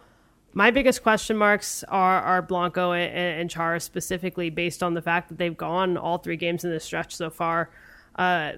my 0.55 0.71
biggest 0.71 1.03
question 1.03 1.37
marks 1.37 1.83
are, 1.85 2.23
are 2.23 2.40
Blanco 2.40 2.93
and, 2.93 3.12
and 3.12 3.51
Chara 3.51 3.81
specifically 3.81 4.51
based 4.51 4.83
on 4.83 4.95
the 4.95 5.03
fact 5.03 5.29
that 5.29 5.38
they've 5.38 5.57
gone 5.57 5.97
all 5.97 6.19
three 6.19 6.37
games 6.37 6.64
in 6.64 6.71
the 6.71 6.79
stretch 6.79 7.14
so 7.14 7.29
far. 7.29 7.71
Uh, 8.14 8.53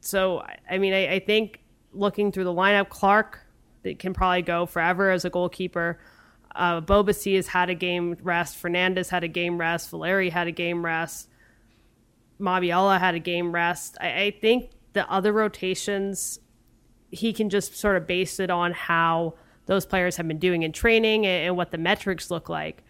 so, 0.00 0.44
I 0.70 0.78
mean, 0.78 0.94
I, 0.94 1.14
I, 1.14 1.18
think 1.18 1.60
looking 1.92 2.30
through 2.30 2.44
the 2.44 2.54
lineup, 2.54 2.88
Clark 2.88 3.40
can 3.98 4.14
probably 4.14 4.42
go 4.42 4.64
forever 4.66 5.10
as 5.10 5.24
a 5.24 5.30
goalkeeper. 5.30 5.98
Uh, 6.54 6.80
Ebobisse 6.80 7.34
has 7.34 7.48
had 7.48 7.68
a 7.68 7.74
game 7.74 8.16
rest. 8.22 8.56
Fernandez 8.56 9.08
had 9.08 9.24
a 9.24 9.28
game 9.28 9.58
rest. 9.58 9.90
Valeri 9.90 10.30
had 10.30 10.46
a 10.46 10.52
game 10.52 10.84
rest. 10.84 11.28
Mabiala 12.40 13.00
had 13.00 13.16
a 13.16 13.18
game 13.18 13.52
rest. 13.52 13.96
I, 14.00 14.22
I 14.22 14.30
think 14.30 14.70
the 14.92 15.10
other 15.10 15.32
rotations 15.32 16.38
he 17.10 17.32
can 17.32 17.48
just 17.48 17.76
sort 17.76 17.96
of 17.96 18.06
base 18.06 18.38
it 18.38 18.50
on 18.50 18.72
how 18.72 19.34
those 19.66 19.86
players 19.86 20.16
have 20.16 20.28
been 20.28 20.38
doing 20.38 20.62
in 20.62 20.72
training 20.72 21.26
and, 21.26 21.46
and 21.46 21.56
what 21.56 21.70
the 21.70 21.78
metrics 21.78 22.30
look 22.30 22.48
like. 22.48 22.82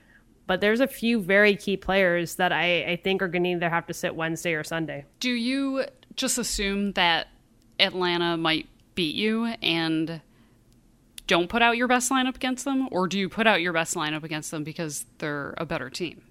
But 0.46 0.60
there's 0.60 0.80
a 0.80 0.86
few 0.86 1.20
very 1.20 1.56
key 1.56 1.76
players 1.76 2.36
that 2.36 2.52
I, 2.52 2.84
I 2.84 2.96
think 2.96 3.22
are 3.22 3.28
going 3.28 3.44
to 3.44 3.50
either 3.50 3.70
have 3.70 3.86
to 3.86 3.94
sit 3.94 4.14
Wednesday 4.14 4.54
or 4.54 4.62
Sunday. 4.62 5.06
Do 5.20 5.30
you 5.30 5.84
just 6.16 6.36
assume 6.36 6.92
that 6.92 7.28
Atlanta 7.80 8.36
might 8.36 8.68
beat 8.94 9.14
you 9.14 9.46
and 9.62 10.20
don't 11.26 11.48
put 11.48 11.62
out 11.62 11.76
your 11.76 11.88
best 11.88 12.10
lineup 12.10 12.36
against 12.36 12.64
them? 12.64 12.88
Or 12.90 13.08
do 13.08 13.18
you 13.18 13.28
put 13.28 13.46
out 13.46 13.62
your 13.62 13.72
best 13.72 13.94
lineup 13.94 14.22
against 14.22 14.50
them 14.50 14.64
because 14.64 15.06
they're 15.18 15.54
a 15.56 15.64
better 15.64 15.88
team? 15.88 16.22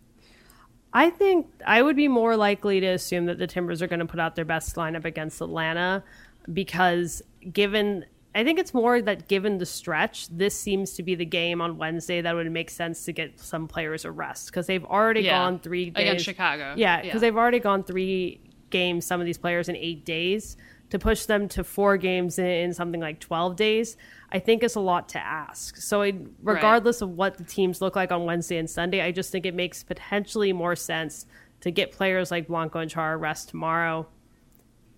I 0.93 1.10
think 1.10 1.47
I 1.65 1.82
would 1.82 1.95
be 1.95 2.08
more 2.08 2.38
likely 2.38 2.79
to 2.79 2.88
assume 2.88 3.25
that 3.25 3.39
the 3.39 3.47
Timbers 3.47 3.82
are 3.82 3.88
going 3.88 3.99
to 3.99 4.06
put 4.06 4.19
out 4.19 4.36
their 4.36 4.45
best 4.45 4.75
lineup 4.75 5.06
against 5.06 5.41
Atlanta 5.41 6.03
because 6.51 7.23
given 7.51 8.06
I 8.36 8.43
think 8.43 8.58
it's 8.58 8.74
more 8.74 9.02
that 9.02 9.28
given 9.28 9.60
the 9.60 9.65
stretch, 9.65 10.28
this 10.30 10.60
seems 10.60 10.93
to 10.93 11.04
be 11.04 11.15
the 11.15 11.26
game 11.26 11.62
on 11.62 11.78
Wednesday 11.78 12.22
that 12.22 12.34
would 12.34 12.52
make 12.52 12.69
sense 12.69 13.06
to 13.06 13.12
get 13.12 13.39
some 13.39 13.67
players 13.67 14.06
a 14.06 14.12
rest 14.12 14.48
because 14.48 14.65
they've 14.65 14.84
already 14.84 15.22
yeah. 15.22 15.38
gone 15.38 15.60
three 15.60 15.91
days 15.91 16.02
against 16.02 16.26
Chicago. 16.26 16.74
Yeah, 16.76 17.02
because 17.02 17.15
yeah. 17.15 17.19
they've 17.19 17.38
already 17.38 17.60
gone 17.60 17.84
three 17.84 18.41
games. 18.72 19.06
Some 19.06 19.19
of 19.19 19.26
these 19.26 19.38
players 19.38 19.69
in 19.69 19.76
eight 19.76 20.04
days 20.04 20.58
to 20.89 20.98
push 20.98 21.26
them 21.26 21.48
to 21.50 21.63
four 21.63 21.98
games 21.98 22.39
in, 22.39 22.46
in 22.46 22.74
something 22.74 23.02
like 23.02 23.19
twelve 23.19 23.56
days. 23.56 23.98
I 24.32 24.39
think 24.39 24.63
is 24.63 24.76
a 24.76 24.80
lot 24.80 25.10
to 25.10 25.19
ask. 25.19 25.78
So, 25.78 26.02
it, 26.02 26.15
regardless 26.41 27.02
right. 27.02 27.10
of 27.10 27.15
what 27.15 27.38
the 27.38 27.43
teams 27.43 27.82
look 27.82 27.96
like 27.96 28.12
on 28.12 28.26
Wednesday 28.26 28.58
and 28.58 28.67
Sunday, 28.67 29.00
I 29.00 29.12
just 29.12 29.32
think 29.32 29.46
it 29.46 29.54
makes 29.54 29.84
potentially 29.84 30.54
more 30.54 30.76
sense 30.76 31.28
to 31.62 31.69
get 31.69 31.91
players 31.91 32.32
like 32.32 32.48
Blanco 32.48 32.80
and 32.80 32.89
Chara 32.89 33.15
rest 33.15 33.50
tomorrow. 33.50 34.08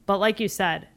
But 0.06 0.19
like 0.19 0.39
you 0.39 0.48
said, 0.48 0.88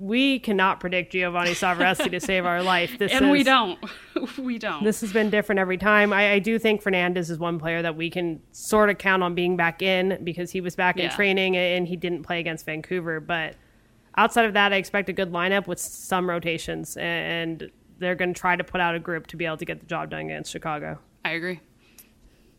we 0.00 0.38
cannot 0.38 0.80
predict 0.80 1.12
Giovanni 1.12 1.52
Savarese 1.52 2.10
to 2.10 2.20
save 2.20 2.46
our 2.46 2.62
life. 2.62 2.98
This 2.98 3.12
and 3.12 3.26
is, 3.26 3.30
we 3.30 3.42
don't. 3.42 3.78
we 4.38 4.58
don't. 4.58 4.84
This 4.84 5.00
has 5.00 5.12
been 5.12 5.30
different 5.30 5.58
every 5.58 5.76
time. 5.76 6.12
I, 6.12 6.32
I, 6.32 6.38
do 6.38 6.58
think 6.58 6.82
Fernandez 6.82 7.30
is 7.30 7.38
one 7.38 7.58
player 7.58 7.82
that 7.82 7.96
we 7.96 8.10
can 8.10 8.40
sort 8.52 8.90
of 8.90 8.98
count 8.98 9.22
on 9.22 9.34
being 9.34 9.56
back 9.56 9.82
in 9.82 10.20
because 10.22 10.50
he 10.50 10.60
was 10.60 10.76
back 10.76 10.96
yeah. 10.96 11.04
in 11.04 11.10
training 11.10 11.56
and 11.56 11.86
he 11.86 11.96
didn't 11.96 12.22
play 12.22 12.38
against 12.38 12.64
Vancouver. 12.64 13.18
But 13.20 13.56
outside 14.16 14.44
of 14.44 14.54
that, 14.54 14.72
I 14.72 14.76
expect 14.76 15.08
a 15.08 15.12
good 15.12 15.32
lineup 15.32 15.66
with 15.66 15.80
some 15.80 16.28
rotations, 16.28 16.96
and 16.96 17.70
they're 17.98 18.14
going 18.14 18.32
to 18.32 18.40
try 18.40 18.54
to 18.56 18.64
put 18.64 18.80
out 18.80 18.94
a 18.94 19.00
group 19.00 19.26
to 19.28 19.36
be 19.36 19.46
able 19.46 19.56
to 19.56 19.64
get 19.64 19.80
the 19.80 19.86
job 19.86 20.10
done 20.10 20.20
against 20.20 20.52
Chicago. 20.52 20.98
I 21.24 21.32
agree. 21.32 21.60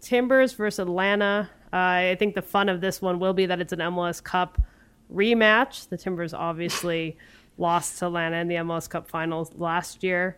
Timbers 0.01 0.53
versus 0.53 0.79
Atlanta. 0.79 1.49
Uh, 1.71 1.75
I 1.75 2.15
think 2.19 2.35
the 2.35 2.41
fun 2.41 2.67
of 2.67 2.81
this 2.81 3.01
one 3.01 3.19
will 3.19 3.33
be 3.33 3.45
that 3.45 3.61
it's 3.61 3.73
an 3.73 3.79
MLS 3.79 4.23
Cup 4.23 4.59
rematch. 5.13 5.89
The 5.89 5.97
Timbers 5.97 6.33
obviously 6.33 7.17
lost 7.57 7.99
to 7.99 8.07
Atlanta 8.07 8.37
in 8.37 8.47
the 8.47 8.55
MLS 8.55 8.89
Cup 8.89 9.07
finals 9.07 9.51
last 9.55 10.03
year. 10.03 10.37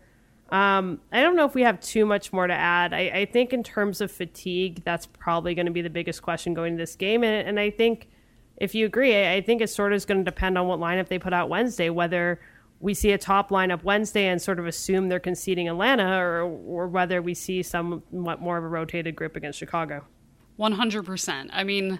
Um, 0.51 0.99
I 1.13 1.21
don't 1.21 1.35
know 1.35 1.45
if 1.45 1.55
we 1.55 1.61
have 1.61 1.79
too 1.79 2.05
much 2.05 2.33
more 2.33 2.45
to 2.45 2.53
add. 2.53 2.93
I, 2.93 2.99
I 3.13 3.25
think 3.25 3.53
in 3.53 3.63
terms 3.63 4.01
of 4.01 4.11
fatigue, 4.11 4.83
that's 4.83 5.05
probably 5.05 5.55
going 5.55 5.67
to 5.67 5.71
be 5.71 5.81
the 5.81 5.89
biggest 5.89 6.21
question 6.21 6.53
going 6.53 6.75
to 6.75 6.81
this 6.81 6.95
game. 6.95 7.23
And, 7.23 7.47
and 7.47 7.59
I 7.59 7.69
think 7.69 8.09
if 8.57 8.75
you 8.75 8.85
agree, 8.85 9.15
I, 9.15 9.35
I 9.35 9.41
think 9.41 9.61
it 9.61 9.69
sort 9.69 9.93
of 9.93 9.97
is 9.97 10.05
going 10.05 10.19
to 10.19 10.25
depend 10.25 10.57
on 10.57 10.67
what 10.67 10.79
lineup 10.79 11.07
they 11.07 11.19
put 11.19 11.31
out 11.31 11.47
Wednesday, 11.47 11.89
whether 11.89 12.41
we 12.81 12.93
see 12.93 13.11
a 13.11 13.17
top 13.17 13.49
lineup 13.49 13.83
Wednesday 13.83 14.27
and 14.27 14.41
sort 14.41 14.59
of 14.59 14.67
assume 14.67 15.07
they're 15.07 15.19
conceding 15.19 15.69
Atlanta 15.69 16.19
or, 16.19 16.41
or 16.41 16.87
whether 16.87 17.21
we 17.21 17.33
see 17.33 17.63
somewhat 17.63 18.41
more 18.41 18.57
of 18.57 18.63
a 18.63 18.67
rotated 18.67 19.15
group 19.15 19.35
against 19.37 19.57
Chicago. 19.57 20.03
100%. 20.59 21.49
I 21.53 21.63
mean, 21.63 21.99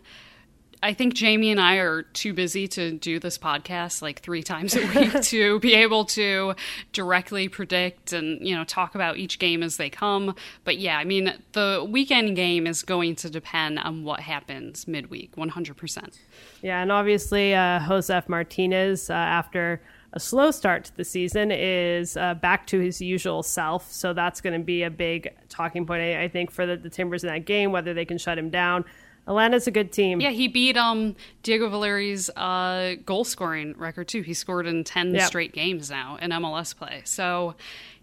I 0.83 0.93
think 0.93 1.13
Jamie 1.13 1.51
and 1.51 1.59
I 1.59 1.75
are 1.75 2.01
too 2.01 2.33
busy 2.33 2.67
to 2.69 2.93
do 2.93 3.19
this 3.19 3.37
podcast 3.37 4.01
like 4.01 4.21
three 4.21 4.41
times 4.41 4.75
a 4.75 4.83
week 4.87 5.21
to 5.23 5.59
be 5.59 5.75
able 5.75 6.05
to 6.05 6.55
directly 6.91 7.47
predict 7.47 8.13
and, 8.13 8.45
you 8.45 8.55
know, 8.55 8.63
talk 8.63 8.95
about 8.95 9.17
each 9.17 9.37
game 9.37 9.61
as 9.61 9.77
they 9.77 9.91
come. 9.91 10.35
But 10.63 10.79
yeah, 10.79 10.97
I 10.97 11.03
mean, 11.03 11.33
the 11.51 11.85
weekend 11.87 12.35
game 12.35 12.65
is 12.65 12.81
going 12.81 13.15
to 13.17 13.29
depend 13.29 13.77
on 13.77 14.03
what 14.03 14.21
happens 14.21 14.87
midweek, 14.87 15.35
100%. 15.35 16.17
Yeah, 16.63 16.81
and 16.81 16.91
obviously, 16.91 17.53
uh, 17.53 17.87
Josef 17.87 18.27
Martinez, 18.27 19.11
uh, 19.11 19.13
after 19.13 19.83
a 20.13 20.19
slow 20.19 20.49
start 20.49 20.85
to 20.85 20.97
the 20.97 21.05
season, 21.05 21.51
is 21.51 22.17
uh, 22.17 22.33
back 22.33 22.65
to 22.67 22.79
his 22.79 22.99
usual 22.99 23.43
self. 23.43 23.91
So 23.91 24.13
that's 24.13 24.41
going 24.41 24.59
to 24.59 24.65
be 24.65 24.81
a 24.81 24.89
big 24.89 25.29
talking 25.47 25.85
point, 25.85 26.01
I, 26.01 26.23
I 26.23 26.27
think, 26.27 26.49
for 26.49 26.65
the, 26.65 26.75
the, 26.75 26.89
Timbers 26.89 27.23
in 27.23 27.29
that 27.29 27.45
game, 27.45 27.71
whether 27.71 27.93
they 27.93 28.05
can 28.05 28.17
shut 28.17 28.37
him 28.37 28.49
down. 28.49 28.83
Atlanta's 29.27 29.67
a 29.67 29.71
good 29.71 29.91
team. 29.91 30.19
Yeah, 30.19 30.31
he 30.31 30.47
beat 30.47 30.77
um, 30.77 31.15
Diego 31.43 31.69
Valeri's 31.69 32.29
uh, 32.31 32.95
goal 33.05 33.23
scoring 33.23 33.75
record, 33.77 34.07
too. 34.07 34.21
He 34.21 34.33
scored 34.33 34.67
in 34.67 34.83
10 34.83 35.13
yep. 35.13 35.27
straight 35.27 35.53
games 35.53 35.89
now 35.89 36.17
in 36.21 36.31
MLS 36.31 36.75
play. 36.75 37.01
So 37.05 37.55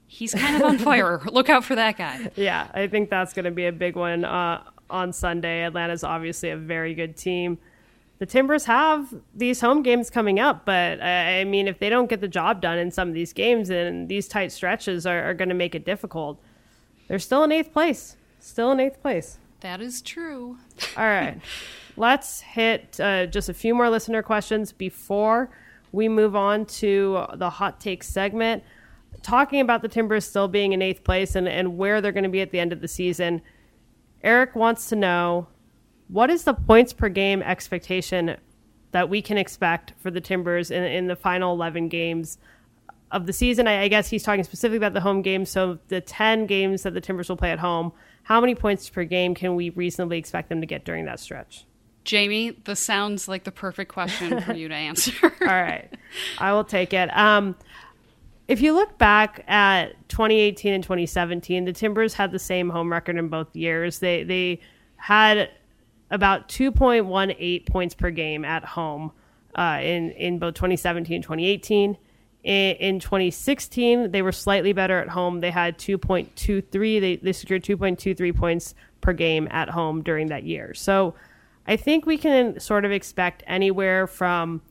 he's 0.06 0.32
kind 0.32 0.56
of 0.56 0.62
on 0.62 0.78
fire. 0.78 1.20
Look 1.26 1.48
out 1.50 1.64
for 1.64 1.74
that 1.74 1.98
guy. 1.98 2.30
Yeah, 2.36 2.68
I 2.72 2.86
think 2.86 3.10
that's 3.10 3.32
going 3.32 3.44
to 3.44 3.50
be 3.50 3.66
a 3.66 3.72
big 3.72 3.96
one 3.96 4.24
uh, 4.24 4.62
on 4.88 5.12
Sunday. 5.12 5.64
Atlanta's 5.64 6.04
obviously 6.04 6.50
a 6.50 6.56
very 6.56 6.94
good 6.94 7.16
team 7.16 7.58
the 8.18 8.26
Timbers 8.26 8.64
have 8.64 9.14
these 9.34 9.60
home 9.60 9.82
games 9.82 10.10
coming 10.10 10.40
up, 10.40 10.64
but 10.64 11.00
I 11.00 11.44
mean, 11.44 11.68
if 11.68 11.78
they 11.78 11.88
don't 11.88 12.10
get 12.10 12.20
the 12.20 12.28
job 12.28 12.60
done 12.60 12.78
in 12.78 12.90
some 12.90 13.08
of 13.08 13.14
these 13.14 13.32
games, 13.32 13.70
and 13.70 14.08
these 14.08 14.26
tight 14.26 14.50
stretches 14.50 15.06
are, 15.06 15.22
are 15.22 15.34
going 15.34 15.48
to 15.48 15.54
make 15.54 15.74
it 15.74 15.84
difficult. 15.84 16.40
They're 17.06 17.20
still 17.20 17.44
in 17.44 17.52
eighth 17.52 17.72
place. 17.72 18.16
Still 18.40 18.72
in 18.72 18.80
eighth 18.80 19.00
place. 19.00 19.38
That 19.60 19.80
is 19.80 20.02
true. 20.02 20.58
All 20.96 21.04
right. 21.04 21.40
Let's 21.96 22.40
hit 22.40 22.98
uh, 23.00 23.26
just 23.26 23.48
a 23.48 23.54
few 23.54 23.74
more 23.74 23.90
listener 23.90 24.22
questions 24.22 24.72
before 24.72 25.50
we 25.92 26.08
move 26.08 26.36
on 26.36 26.66
to 26.66 27.26
the 27.34 27.50
hot 27.50 27.80
take 27.80 28.02
segment. 28.04 28.62
Talking 29.22 29.60
about 29.60 29.82
the 29.82 29.88
Timbers 29.88 30.24
still 30.24 30.48
being 30.48 30.72
in 30.72 30.82
eighth 30.82 31.02
place 31.02 31.34
and, 31.34 31.48
and 31.48 31.76
where 31.76 32.00
they're 32.00 32.12
going 32.12 32.24
to 32.24 32.30
be 32.30 32.40
at 32.40 32.50
the 32.50 32.60
end 32.60 32.72
of 32.72 32.80
the 32.80 32.88
season. 32.88 33.42
Eric 34.22 34.54
wants 34.54 34.88
to 34.90 34.96
know 34.96 35.48
what 36.08 36.30
is 36.30 36.44
the 36.44 36.54
points 36.54 36.92
per 36.92 37.08
game 37.08 37.42
expectation 37.42 38.36
that 38.92 39.08
we 39.08 39.20
can 39.20 39.36
expect 39.36 39.92
for 39.98 40.10
the 40.10 40.20
Timbers 40.20 40.70
in, 40.70 40.82
in 40.84 41.06
the 41.06 41.16
final 41.16 41.54
11 41.54 41.88
games 41.88 42.38
of 43.10 43.26
the 43.26 43.32
season? 43.32 43.66
I, 43.66 43.82
I 43.82 43.88
guess 43.88 44.08
he's 44.08 44.22
talking 44.22 44.44
specifically 44.44 44.78
about 44.78 44.94
the 44.94 45.00
home 45.00 45.22
games. 45.22 45.50
So 45.50 45.78
the 45.88 46.00
10 46.00 46.46
games 46.46 46.82
that 46.82 46.94
the 46.94 47.00
Timbers 47.00 47.28
will 47.28 47.36
play 47.36 47.50
at 47.50 47.58
home, 47.58 47.92
how 48.28 48.42
many 48.42 48.54
points 48.54 48.90
per 48.90 49.04
game 49.04 49.34
can 49.34 49.56
we 49.56 49.70
reasonably 49.70 50.18
expect 50.18 50.50
them 50.50 50.60
to 50.60 50.66
get 50.66 50.84
during 50.84 51.06
that 51.06 51.18
stretch? 51.18 51.64
Jamie, 52.04 52.50
this 52.64 52.78
sounds 52.78 53.26
like 53.26 53.44
the 53.44 53.50
perfect 53.50 53.90
question 53.90 54.42
for 54.42 54.52
you 54.52 54.68
to 54.68 54.74
answer. 54.90 55.32
All 55.40 55.46
right. 55.46 55.90
I 56.36 56.52
will 56.52 56.64
take 56.64 56.92
it. 56.92 57.08
Um, 57.16 57.56
if 58.46 58.60
you 58.60 58.74
look 58.74 58.98
back 58.98 59.44
at 59.48 59.92
2018 60.10 60.74
and 60.74 60.84
2017, 60.84 61.64
the 61.64 61.72
Timbers 61.72 62.12
had 62.12 62.30
the 62.30 62.38
same 62.38 62.68
home 62.68 62.92
record 62.92 63.16
in 63.16 63.28
both 63.28 63.56
years. 63.56 63.98
They 64.00 64.24
they 64.24 64.60
had 64.96 65.50
about 66.10 66.50
2.18 66.50 67.66
points 67.66 67.94
per 67.94 68.10
game 68.10 68.44
at 68.44 68.62
home 68.62 69.10
uh, 69.54 69.78
in 69.80 70.10
in 70.10 70.38
both 70.38 70.52
2017 70.52 71.14
and 71.14 71.24
2018. 71.24 71.96
In, 72.44 72.76
in 72.76 73.00
2016, 73.00 74.10
they 74.10 74.22
were 74.22 74.32
slightly 74.32 74.72
better 74.72 74.98
at 74.98 75.08
home. 75.08 75.40
They 75.40 75.50
had 75.50 75.78
2.23. 75.78 77.00
They, 77.00 77.16
they 77.16 77.32
secured 77.32 77.64
2.23 77.64 78.36
points 78.36 78.74
per 79.00 79.12
game 79.12 79.48
at 79.50 79.70
home 79.70 80.02
during 80.02 80.28
that 80.28 80.44
year. 80.44 80.74
So 80.74 81.14
I 81.66 81.76
think 81.76 82.06
we 82.06 82.16
can 82.16 82.58
sort 82.60 82.84
of 82.84 82.92
expect 82.92 83.42
anywhere 83.46 84.06
from 84.06 84.62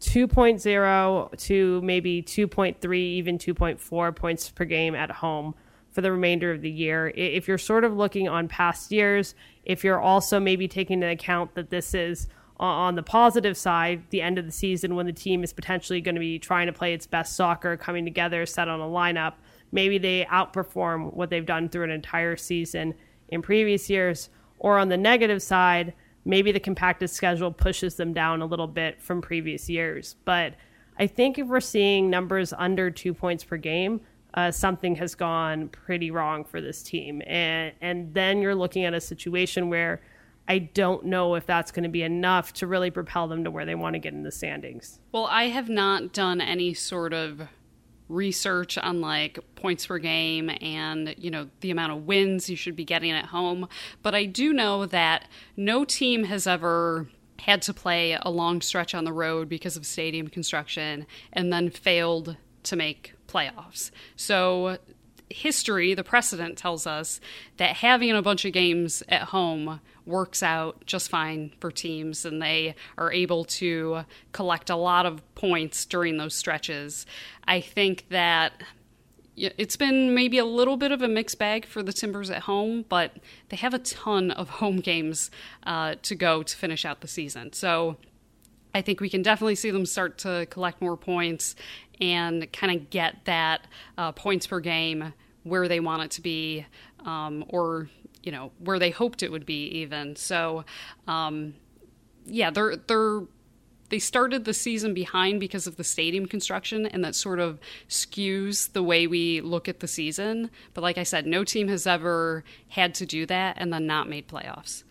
2.0 0.00 1.38
to 1.46 1.82
maybe 1.82 2.22
2.3, 2.22 2.96
even 2.96 3.38
2.4 3.38 4.16
points 4.16 4.50
per 4.50 4.64
game 4.64 4.94
at 4.94 5.10
home 5.10 5.54
for 5.90 6.00
the 6.00 6.12
remainder 6.12 6.50
of 6.50 6.60
the 6.60 6.70
year. 6.70 7.12
If 7.16 7.48
you're 7.48 7.58
sort 7.58 7.84
of 7.84 7.96
looking 7.96 8.28
on 8.28 8.48
past 8.48 8.92
years, 8.92 9.34
if 9.64 9.82
you're 9.82 10.00
also 10.00 10.38
maybe 10.38 10.68
taking 10.68 10.94
into 11.02 11.10
account 11.10 11.54
that 11.54 11.70
this 11.70 11.94
is 11.94 12.28
on 12.60 12.94
the 12.94 13.02
positive 13.02 13.56
side, 13.56 14.04
the 14.10 14.22
end 14.22 14.38
of 14.38 14.46
the 14.46 14.52
season 14.52 14.94
when 14.94 15.06
the 15.06 15.12
team 15.12 15.42
is 15.42 15.52
potentially 15.52 16.00
going 16.00 16.14
to 16.14 16.20
be 16.20 16.38
trying 16.38 16.66
to 16.66 16.72
play 16.72 16.94
its 16.94 17.06
best 17.06 17.34
soccer, 17.34 17.76
coming 17.76 18.04
together, 18.04 18.46
set 18.46 18.68
on 18.68 18.80
a 18.80 18.84
lineup, 18.84 19.34
maybe 19.72 19.98
they 19.98 20.24
outperform 20.30 21.12
what 21.14 21.30
they've 21.30 21.46
done 21.46 21.68
through 21.68 21.84
an 21.84 21.90
entire 21.90 22.36
season 22.36 22.94
in 23.28 23.42
previous 23.42 23.90
years. 23.90 24.30
Or 24.60 24.78
on 24.78 24.88
the 24.88 24.96
negative 24.96 25.42
side, 25.42 25.94
maybe 26.24 26.52
the 26.52 26.60
compacted 26.60 27.10
schedule 27.10 27.50
pushes 27.50 27.96
them 27.96 28.12
down 28.12 28.40
a 28.40 28.46
little 28.46 28.68
bit 28.68 29.02
from 29.02 29.20
previous 29.20 29.68
years. 29.68 30.14
But 30.24 30.54
I 30.98 31.08
think 31.08 31.38
if 31.38 31.48
we're 31.48 31.60
seeing 31.60 32.08
numbers 32.08 32.52
under 32.56 32.90
two 32.90 33.12
points 33.12 33.42
per 33.42 33.56
game, 33.56 34.00
uh, 34.34 34.50
something 34.50 34.94
has 34.96 35.14
gone 35.14 35.68
pretty 35.68 36.10
wrong 36.10 36.44
for 36.44 36.60
this 36.60 36.82
team. 36.82 37.20
And, 37.26 37.72
and 37.80 38.14
then 38.14 38.40
you're 38.40 38.54
looking 38.54 38.84
at 38.84 38.94
a 38.94 39.00
situation 39.00 39.68
where 39.68 40.00
I 40.46 40.58
don't 40.58 41.06
know 41.06 41.34
if 41.34 41.46
that's 41.46 41.70
going 41.70 41.84
to 41.84 41.88
be 41.88 42.02
enough 42.02 42.52
to 42.54 42.66
really 42.66 42.90
propel 42.90 43.28
them 43.28 43.44
to 43.44 43.50
where 43.50 43.64
they 43.64 43.74
want 43.74 43.94
to 43.94 43.98
get 43.98 44.12
in 44.12 44.22
the 44.22 44.30
standings. 44.30 45.00
Well, 45.12 45.26
I 45.26 45.44
have 45.44 45.68
not 45.68 46.12
done 46.12 46.40
any 46.40 46.74
sort 46.74 47.12
of 47.12 47.42
research 48.08 48.76
on 48.76 49.00
like 49.00 49.38
points 49.54 49.86
per 49.86 49.96
game 49.96 50.50
and 50.60 51.14
you 51.16 51.30
know 51.30 51.48
the 51.60 51.70
amount 51.70 51.90
of 51.90 52.04
wins 52.04 52.50
you 52.50 52.54
should 52.54 52.76
be 52.76 52.84
getting 52.84 53.10
at 53.10 53.24
home 53.24 53.66
but 54.02 54.14
i 54.14 54.26
do 54.26 54.52
know 54.52 54.84
that 54.84 55.26
no 55.56 55.86
team 55.86 56.24
has 56.24 56.46
ever 56.46 57.08
had 57.40 57.62
to 57.62 57.74
play 57.74 58.16
a 58.20 58.30
long 58.30 58.60
stretch 58.60 58.94
on 58.94 59.04
the 59.04 59.12
road 59.12 59.48
because 59.48 59.76
of 59.76 59.86
stadium 59.86 60.28
construction 60.28 61.06
and 61.32 61.52
then 61.52 61.70
failed 61.70 62.36
to 62.62 62.76
make 62.76 63.14
playoffs. 63.28 63.90
So 64.16 64.78
history, 65.34 65.94
the 65.94 66.04
precedent 66.04 66.56
tells 66.56 66.86
us 66.86 67.20
that 67.56 67.76
having 67.76 68.12
a 68.12 68.22
bunch 68.22 68.44
of 68.44 68.52
games 68.52 69.02
at 69.08 69.22
home 69.22 69.80
works 70.06 70.42
out 70.42 70.84
just 70.86 71.08
fine 71.08 71.52
for 71.60 71.70
teams 71.70 72.24
and 72.24 72.40
they 72.40 72.74
are 72.96 73.12
able 73.12 73.44
to 73.44 74.04
collect 74.32 74.70
a 74.70 74.76
lot 74.76 75.06
of 75.06 75.22
points 75.34 75.84
during 75.84 76.16
those 76.16 76.34
stretches. 76.34 77.06
I 77.46 77.60
think 77.60 78.06
that 78.10 78.62
it's 79.36 79.76
been 79.76 80.14
maybe 80.14 80.38
a 80.38 80.44
little 80.44 80.76
bit 80.76 80.92
of 80.92 81.02
a 81.02 81.08
mixed 81.08 81.38
bag 81.38 81.66
for 81.66 81.82
the 81.82 81.92
Timbers 81.92 82.30
at 82.30 82.42
home, 82.42 82.84
but 82.88 83.16
they 83.48 83.56
have 83.56 83.74
a 83.74 83.80
ton 83.80 84.30
of 84.30 84.48
home 84.60 84.76
games 84.76 85.30
uh, 85.66 85.96
to 86.02 86.14
go 86.14 86.42
to 86.42 86.56
finish 86.56 86.84
out 86.84 87.00
the 87.00 87.08
season. 87.08 87.52
So 87.52 87.96
I 88.74 88.82
think 88.82 89.00
we 89.00 89.08
can 89.08 89.22
definitely 89.22 89.56
see 89.56 89.70
them 89.70 89.86
start 89.86 90.18
to 90.18 90.46
collect 90.50 90.80
more 90.80 90.96
points 90.96 91.56
and 92.00 92.52
kind 92.52 92.76
of 92.76 92.90
get 92.90 93.24
that 93.24 93.66
uh, 93.96 94.12
points 94.12 94.46
per 94.46 94.60
game 94.60 95.12
where 95.44 95.68
they 95.68 95.80
want 95.80 96.02
it 96.02 96.10
to 96.12 96.20
be, 96.20 96.66
um, 97.04 97.44
or 97.48 97.88
you 98.22 98.32
know 98.32 98.50
where 98.58 98.78
they 98.78 98.90
hoped 98.90 99.22
it 99.22 99.30
would 99.30 99.46
be 99.46 99.66
even. 99.68 100.16
So, 100.16 100.64
um, 101.06 101.54
yeah, 102.26 102.50
they're 102.50 102.76
they're 102.76 103.22
they 103.90 103.98
started 103.98 104.44
the 104.44 104.54
season 104.54 104.94
behind 104.94 105.38
because 105.38 105.66
of 105.66 105.76
the 105.76 105.84
stadium 105.84 106.26
construction, 106.26 106.86
and 106.86 107.04
that 107.04 107.14
sort 107.14 107.38
of 107.38 107.60
skews 107.88 108.72
the 108.72 108.82
way 108.82 109.06
we 109.06 109.40
look 109.40 109.68
at 109.68 109.80
the 109.80 109.86
season. 109.86 110.50
But 110.72 110.82
like 110.82 110.98
I 110.98 111.02
said, 111.02 111.26
no 111.26 111.44
team 111.44 111.68
has 111.68 111.86
ever 111.86 112.42
had 112.68 112.94
to 112.96 113.06
do 113.06 113.26
that 113.26 113.56
and 113.58 113.72
then 113.72 113.86
not 113.86 114.08
made 114.08 114.26
playoffs. 114.26 114.82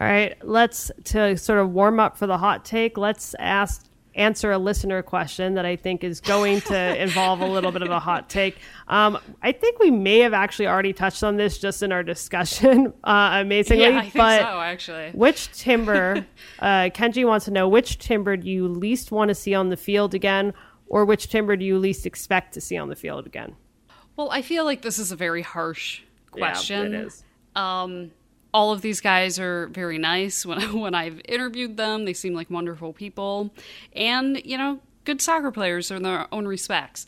All 0.00 0.06
right, 0.06 0.36
let's 0.46 0.92
to 1.04 1.36
sort 1.36 1.58
of 1.58 1.72
warm 1.72 1.98
up 1.98 2.16
for 2.16 2.28
the 2.28 2.38
hot 2.38 2.64
take. 2.64 2.96
Let's 2.96 3.34
ask 3.40 3.84
answer 4.18 4.52
a 4.52 4.58
listener 4.58 5.02
question 5.02 5.54
that 5.54 5.64
I 5.64 5.76
think 5.76 6.04
is 6.04 6.20
going 6.20 6.60
to 6.62 7.02
involve 7.02 7.40
a 7.40 7.46
little 7.46 7.72
bit 7.72 7.82
of 7.82 7.90
a 7.90 8.00
hot 8.00 8.28
take. 8.28 8.58
Um, 8.88 9.18
I 9.42 9.52
think 9.52 9.78
we 9.78 9.90
may 9.90 10.18
have 10.20 10.34
actually 10.34 10.66
already 10.66 10.92
touched 10.92 11.22
on 11.22 11.36
this 11.36 11.58
just 11.58 11.82
in 11.82 11.92
our 11.92 12.02
discussion, 12.02 12.92
uh, 13.04 13.38
amazingly. 13.40 13.84
Yeah, 13.84 13.98
I 13.98 14.02
think 14.02 14.14
but 14.14 14.40
so, 14.40 14.60
actually. 14.60 15.10
Which 15.12 15.52
timber, 15.52 16.26
uh, 16.58 16.90
Kenji 16.92 17.26
wants 17.26 17.46
to 17.46 17.50
know, 17.50 17.68
which 17.68 17.98
timber 17.98 18.36
do 18.36 18.50
you 18.50 18.68
least 18.68 19.12
want 19.12 19.28
to 19.28 19.34
see 19.34 19.54
on 19.54 19.70
the 19.70 19.76
field 19.76 20.14
again, 20.14 20.52
or 20.88 21.04
which 21.04 21.28
timber 21.28 21.56
do 21.56 21.64
you 21.64 21.78
least 21.78 22.04
expect 22.04 22.54
to 22.54 22.60
see 22.60 22.76
on 22.76 22.88
the 22.88 22.96
field 22.96 23.26
again? 23.26 23.54
Well, 24.16 24.30
I 24.30 24.42
feel 24.42 24.64
like 24.64 24.82
this 24.82 24.98
is 24.98 25.12
a 25.12 25.16
very 25.16 25.42
harsh 25.42 26.02
question. 26.32 26.92
Yeah, 26.92 26.98
it 26.98 27.06
is. 27.06 27.24
Um, 27.54 28.10
all 28.52 28.72
of 28.72 28.80
these 28.80 29.00
guys 29.00 29.38
are 29.38 29.68
very 29.68 29.98
nice. 29.98 30.44
When 30.46 30.80
when 30.80 30.94
I've 30.94 31.20
interviewed 31.26 31.76
them, 31.76 32.04
they 32.04 32.14
seem 32.14 32.34
like 32.34 32.50
wonderful 32.50 32.92
people, 32.92 33.50
and 33.94 34.40
you 34.44 34.56
know, 34.58 34.80
good 35.04 35.20
soccer 35.20 35.50
players 35.50 35.90
in 35.90 36.02
their 36.02 36.26
own 36.32 36.46
respects. 36.46 37.06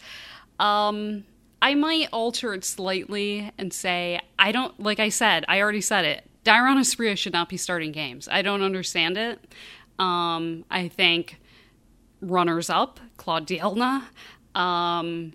Um, 0.59 1.25
I 1.63 1.75
might 1.75 2.09
alter 2.13 2.55
it 2.55 2.65
slightly 2.65 3.53
and 3.59 3.73
say 3.73 4.21
I 4.39 4.53
don't. 4.53 4.79
Like 4.81 5.01
I 5.01 5.09
said, 5.09 5.45
I 5.49 5.61
already 5.61 5.81
said 5.81 6.05
it. 6.05 6.25
Dairon 6.45 6.79
Asprilla 6.79 7.17
should 7.17 7.35
not 7.35 7.49
be 7.49 7.57
starting 7.57 7.93
games. 7.93 8.29
I 8.31 8.43
don't 8.43 8.63
understand 8.63 9.19
it. 9.19 9.39
Um, 9.99 10.65
I 10.71 10.89
think 10.89 11.39
runners 12.23 12.71
up 12.71 13.01
Claude 13.19 13.47
Dielna. 13.47 14.05
Um, 14.55 15.35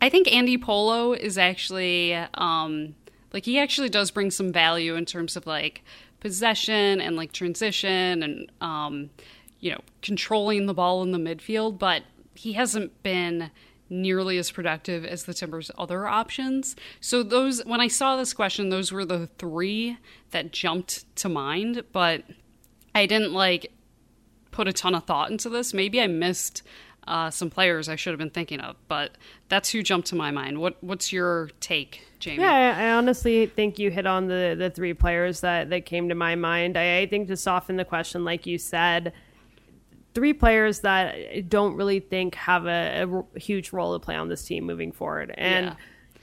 I 0.00 0.08
think 0.08 0.32
Andy 0.32 0.58
Polo 0.58 1.12
is 1.12 1.38
actually 1.38 2.14
um, 2.34 2.94
like 3.32 3.44
he 3.44 3.58
actually 3.58 3.88
does 3.88 4.10
bring 4.10 4.30
some 4.30 4.52
value 4.52 4.94
in 4.94 5.04
terms 5.04 5.36
of 5.36 5.46
like 5.46 5.82
possession 6.20 7.00
and 7.00 7.16
like 7.16 7.32
transition 7.32 8.22
and 8.22 8.52
um, 8.60 9.10
you 9.60 9.70
know 9.70 9.80
controlling 10.02 10.66
the 10.66 10.74
ball 10.74 11.02
in 11.02 11.12
the 11.12 11.18
midfield, 11.18 11.78
but 11.78 12.02
he 12.34 12.52
hasn't 12.54 13.02
been 13.02 13.50
nearly 13.88 14.38
as 14.38 14.50
productive 14.50 15.04
as 15.04 15.24
the 15.24 15.34
Timbers' 15.34 15.70
other 15.76 16.06
options. 16.06 16.74
So 17.00 17.22
those 17.22 17.64
when 17.64 17.80
I 17.80 17.88
saw 17.88 18.16
this 18.16 18.32
question, 18.32 18.70
those 18.70 18.90
were 18.92 19.04
the 19.04 19.26
three 19.38 19.98
that 20.30 20.52
jumped 20.52 21.14
to 21.16 21.28
mind, 21.28 21.82
but 21.92 22.22
I 22.94 23.06
didn't 23.06 23.32
like 23.32 23.72
put 24.50 24.68
a 24.68 24.72
ton 24.72 24.94
of 24.94 25.04
thought 25.04 25.30
into 25.30 25.48
this. 25.48 25.74
Maybe 25.74 26.00
I 26.00 26.06
missed 26.06 26.62
uh, 27.06 27.30
some 27.30 27.50
players 27.50 27.88
I 27.88 27.96
should 27.96 28.10
have 28.10 28.18
been 28.18 28.30
thinking 28.30 28.60
of, 28.60 28.76
but 28.88 29.16
that's 29.48 29.70
who 29.70 29.82
jumped 29.82 30.08
to 30.08 30.14
my 30.14 30.30
mind. 30.30 30.58
What 30.58 30.82
What's 30.82 31.12
your 31.12 31.50
take, 31.60 32.06
Jamie? 32.18 32.42
Yeah, 32.42 32.52
I, 32.52 32.84
I 32.86 32.92
honestly 32.92 33.46
think 33.46 33.78
you 33.78 33.90
hit 33.90 34.06
on 34.06 34.28
the 34.28 34.54
the 34.56 34.70
three 34.70 34.94
players 34.94 35.40
that 35.40 35.70
that 35.70 35.84
came 35.84 36.08
to 36.08 36.14
my 36.14 36.34
mind. 36.34 36.76
I, 36.76 36.98
I 36.98 37.06
think 37.06 37.28
to 37.28 37.36
soften 37.36 37.76
the 37.76 37.84
question, 37.84 38.24
like 38.24 38.46
you 38.46 38.58
said, 38.58 39.12
three 40.14 40.32
players 40.32 40.80
that 40.80 41.14
I 41.14 41.40
don't 41.40 41.74
really 41.74 42.00
think 42.00 42.34
have 42.36 42.66
a, 42.66 43.02
a 43.02 43.08
r- 43.08 43.24
huge 43.34 43.72
role 43.72 43.98
to 43.98 44.04
play 44.04 44.14
on 44.14 44.28
this 44.28 44.44
team 44.44 44.64
moving 44.64 44.92
forward, 44.92 45.34
and. 45.36 45.76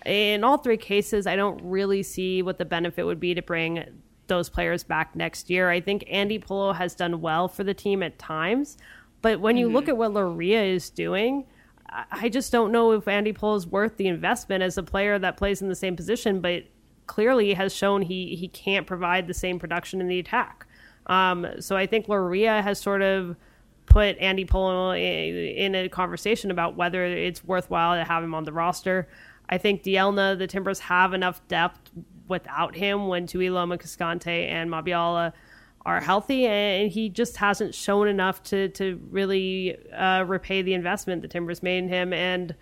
In 0.05 0.45
all 0.45 0.57
three 0.57 0.77
cases, 0.77 1.27
I 1.27 1.35
don't 1.35 1.61
really 1.61 2.03
see 2.03 2.41
what 2.41 2.57
the 2.57 2.63
benefit 2.63 3.03
would 3.03 3.19
be 3.19 3.33
to 3.33 3.41
bring 3.41 3.83
those 4.29 4.47
players 4.47 4.81
back 4.81 5.13
next 5.13 5.49
year. 5.49 5.69
I 5.69 5.81
think 5.81 6.05
Andy 6.09 6.39
Polo 6.39 6.71
has 6.71 6.95
done 6.95 7.19
well 7.19 7.49
for 7.49 7.65
the 7.65 7.73
team 7.73 8.01
at 8.01 8.17
times, 8.17 8.77
but 9.21 9.39
when 9.39 9.57
you 9.57 9.69
look 9.71 9.87
at 9.89 9.97
what 9.97 10.11
Loria 10.13 10.63
is 10.63 10.89
doing, 10.89 11.45
I- 12.11 12.29
just 12.29 12.51
don't 12.51 12.71
know 12.71 12.91
if 12.91 13.07
Andy 13.07 13.33
Polo 13.33 13.55
is 13.55 13.65
worth 13.67 13.97
the 13.97 14.07
investment 14.07 14.61
as 14.63 14.77
a 14.77 14.83
player 14.83 15.17
that 15.19 15.37
plays 15.37 15.61
in 15.61 15.69
the 15.69 15.75
same 15.75 15.95
position, 15.95 16.39
but 16.41 16.63
clearly 17.07 17.53
has 17.53 17.73
shown 17.73 18.03
he 18.03 18.35
he 18.35 18.47
can't 18.47 18.85
provide 18.85 19.27
the 19.27 19.33
same 19.33 19.57
production 19.59 19.99
in 19.99 20.07
the 20.07 20.19
attack. 20.19 20.67
Um, 21.07 21.47
so 21.59 21.75
I 21.75 21.87
think 21.87 22.07
Loria 22.07 22.61
has 22.61 22.79
sort 22.79 23.01
of 23.01 23.35
put 23.87 24.15
Andy 24.19 24.45
Polo 24.45 24.91
i- 24.91 24.97
in 24.97 25.73
a 25.73 25.89
conversation 25.89 26.51
about 26.51 26.75
whether 26.75 27.03
it's 27.03 27.43
worthwhile 27.43 27.95
to 27.95 28.03
have 28.03 28.23
him 28.23 28.35
on 28.35 28.43
the 28.43 28.53
roster. 28.53 29.07
I 29.49 29.57
think 29.57 29.81
Dielna, 29.81 30.37
the 30.37 30.45
Timbers 30.45 30.79
have 30.81 31.15
enough 31.15 31.41
depth 31.47 31.89
without 32.27 32.75
him 32.75 33.07
when 33.07 33.25
Tuiloma, 33.25 33.79
Cascante, 33.79 34.47
and 34.47 34.69
Mabiala 34.69 35.33
are 35.89 35.99
healthy, 35.99 36.45
and 36.45 36.91
he 36.91 37.09
just 37.09 37.37
hasn't 37.37 37.73
shown 37.73 38.07
enough 38.07 38.43
to 38.43 38.69
to 38.69 39.01
really 39.09 39.75
uh, 39.91 40.23
repay 40.23 40.61
the 40.61 40.73
investment 40.73 41.21
the 41.21 41.27
Timbers 41.27 41.63
made 41.63 41.79
in 41.79 41.89
him. 41.89 42.13
And 42.13 42.55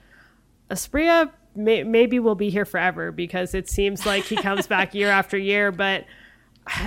Asprilla 0.72 1.32
may, 1.56 1.84
maybe 1.84 2.20
will 2.20 2.36
be 2.36 2.50
here 2.50 2.66
forever 2.66 3.12
because 3.12 3.54
it 3.54 3.70
seems 3.70 4.06
like 4.06 4.24
he 4.24 4.38
comes 4.38 4.68
back 4.76 4.96
year 4.96 5.10
after 5.10 5.38
year, 5.38 5.72
but 5.72 6.06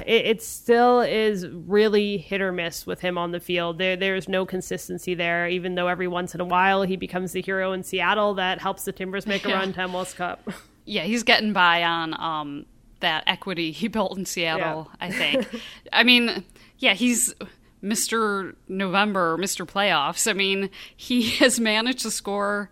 it, 0.07 0.27
it 0.27 0.43
still 0.43 1.01
is 1.01 1.47
really 1.47 2.17
hit 2.17 2.41
or 2.41 2.53
miss 2.53 2.87
with 2.87 3.01
him 3.01 3.19
on 3.19 3.33
the 3.33 3.41
field. 3.41 3.79
There, 3.79 3.97
there's 3.97 4.29
no 4.29 4.47
consistency 4.47 5.15
there, 5.15 5.47
even 5.47 5.75
though 5.75 5.89
every 5.89 6.09
once 6.09 6.35
in 6.35 6.41
a 6.41 6.45
while 6.47 6.83
he 6.83 6.97
becomes 6.97 7.33
the 7.33 7.43
hero 7.43 7.73
in 7.73 7.83
Seattle 7.83 8.35
that 8.35 8.61
helps 8.61 8.85
the 8.85 8.93
Timbers 8.93 9.27
make 9.27 9.45
a 9.45 9.49
run 9.49 9.73
to 9.75 9.81
MLS 9.81 10.15
Cup. 10.17 10.49
Yeah, 10.87 11.03
he's 11.03 11.23
getting 11.23 11.53
by 11.53 11.85
on 11.85 12.19
um, 12.19 12.67
that 13.01 13.25
equity 13.27 13.73
he 13.73 13.89
built 13.89 14.17
in 14.17 14.25
Seattle, 14.25 14.91
I 15.01 15.11
think. 15.11 15.49
I 15.93 16.03
mean, 16.05 16.45
yeah, 16.79 16.95
he's 16.95 17.35
Mr. 17.83 18.55
November, 18.69 19.37
Mr. 19.39 19.67
Playoffs. 19.67 20.29
I 20.29 20.33
mean, 20.33 20.71
he 20.97 21.31
has 21.39 21.59
managed 21.61 22.01
to 22.01 22.11
score 22.11 22.71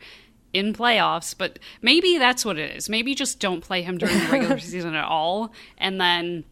in 0.53 0.73
playoffs, 0.73 1.35
but 1.37 1.59
maybe 1.83 2.19
that's 2.19 2.45
what 2.45 2.59
it 2.59 2.77
is. 2.77 2.89
Maybe 2.89 3.15
just 3.15 3.39
don't 3.39 3.61
play 3.61 3.83
him 3.83 3.99
during 3.99 4.19
the 4.19 4.27
regular 4.27 4.59
season 4.59 4.95
at 4.95 5.05
all, 5.05 5.53
and 5.77 6.01
then 6.01 6.45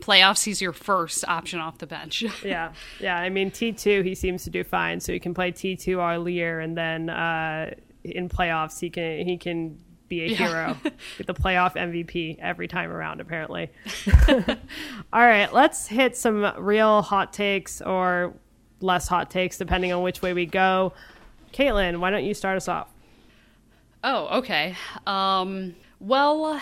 playoffs, 0.00 0.44
he's 0.44 0.60
your 0.60 0.72
first 0.72 1.24
option 1.28 1.60
off 1.60 1.78
the 1.78 1.86
bench. 1.86 2.24
yeah, 2.44 2.72
yeah. 2.98 3.16
I 3.16 3.28
mean, 3.28 3.50
T 3.50 3.72
two 3.72 4.02
he 4.02 4.14
seems 4.14 4.44
to 4.44 4.50
do 4.50 4.64
fine, 4.64 5.00
so 5.00 5.12
he 5.12 5.20
can 5.20 5.34
play 5.34 5.52
T 5.52 5.76
two 5.76 6.00
all 6.00 6.28
year, 6.28 6.60
and 6.60 6.76
then 6.76 7.10
uh, 7.10 7.74
in 8.04 8.28
playoffs 8.28 8.80
he 8.80 8.90
can 8.90 9.26
he 9.26 9.36
can 9.36 9.78
be 10.12 10.24
a 10.24 10.26
Yeah. 10.26 10.36
hero, 10.36 10.76
get 11.16 11.26
the 11.26 11.34
playoff 11.34 11.74
MVP 11.74 12.38
every 12.38 12.68
time 12.68 12.90
around. 12.90 13.20
Apparently. 13.20 13.70
all 15.12 15.26
right, 15.26 15.52
let's 15.52 15.86
hit 15.86 16.16
some 16.16 16.52
real 16.58 17.00
hot 17.02 17.32
takes 17.32 17.80
or 17.80 18.34
less 18.80 19.08
hot 19.08 19.30
takes, 19.30 19.56
depending 19.56 19.92
on 19.92 20.02
which 20.02 20.20
way 20.20 20.32
we 20.34 20.44
go. 20.44 20.92
Caitlin, 21.52 21.98
why 22.00 22.10
don't 22.10 22.24
you 22.24 22.34
start 22.34 22.56
us 22.56 22.68
off? 22.68 22.88
Oh, 24.04 24.38
okay. 24.38 24.74
Um, 25.06 25.74
well, 26.00 26.60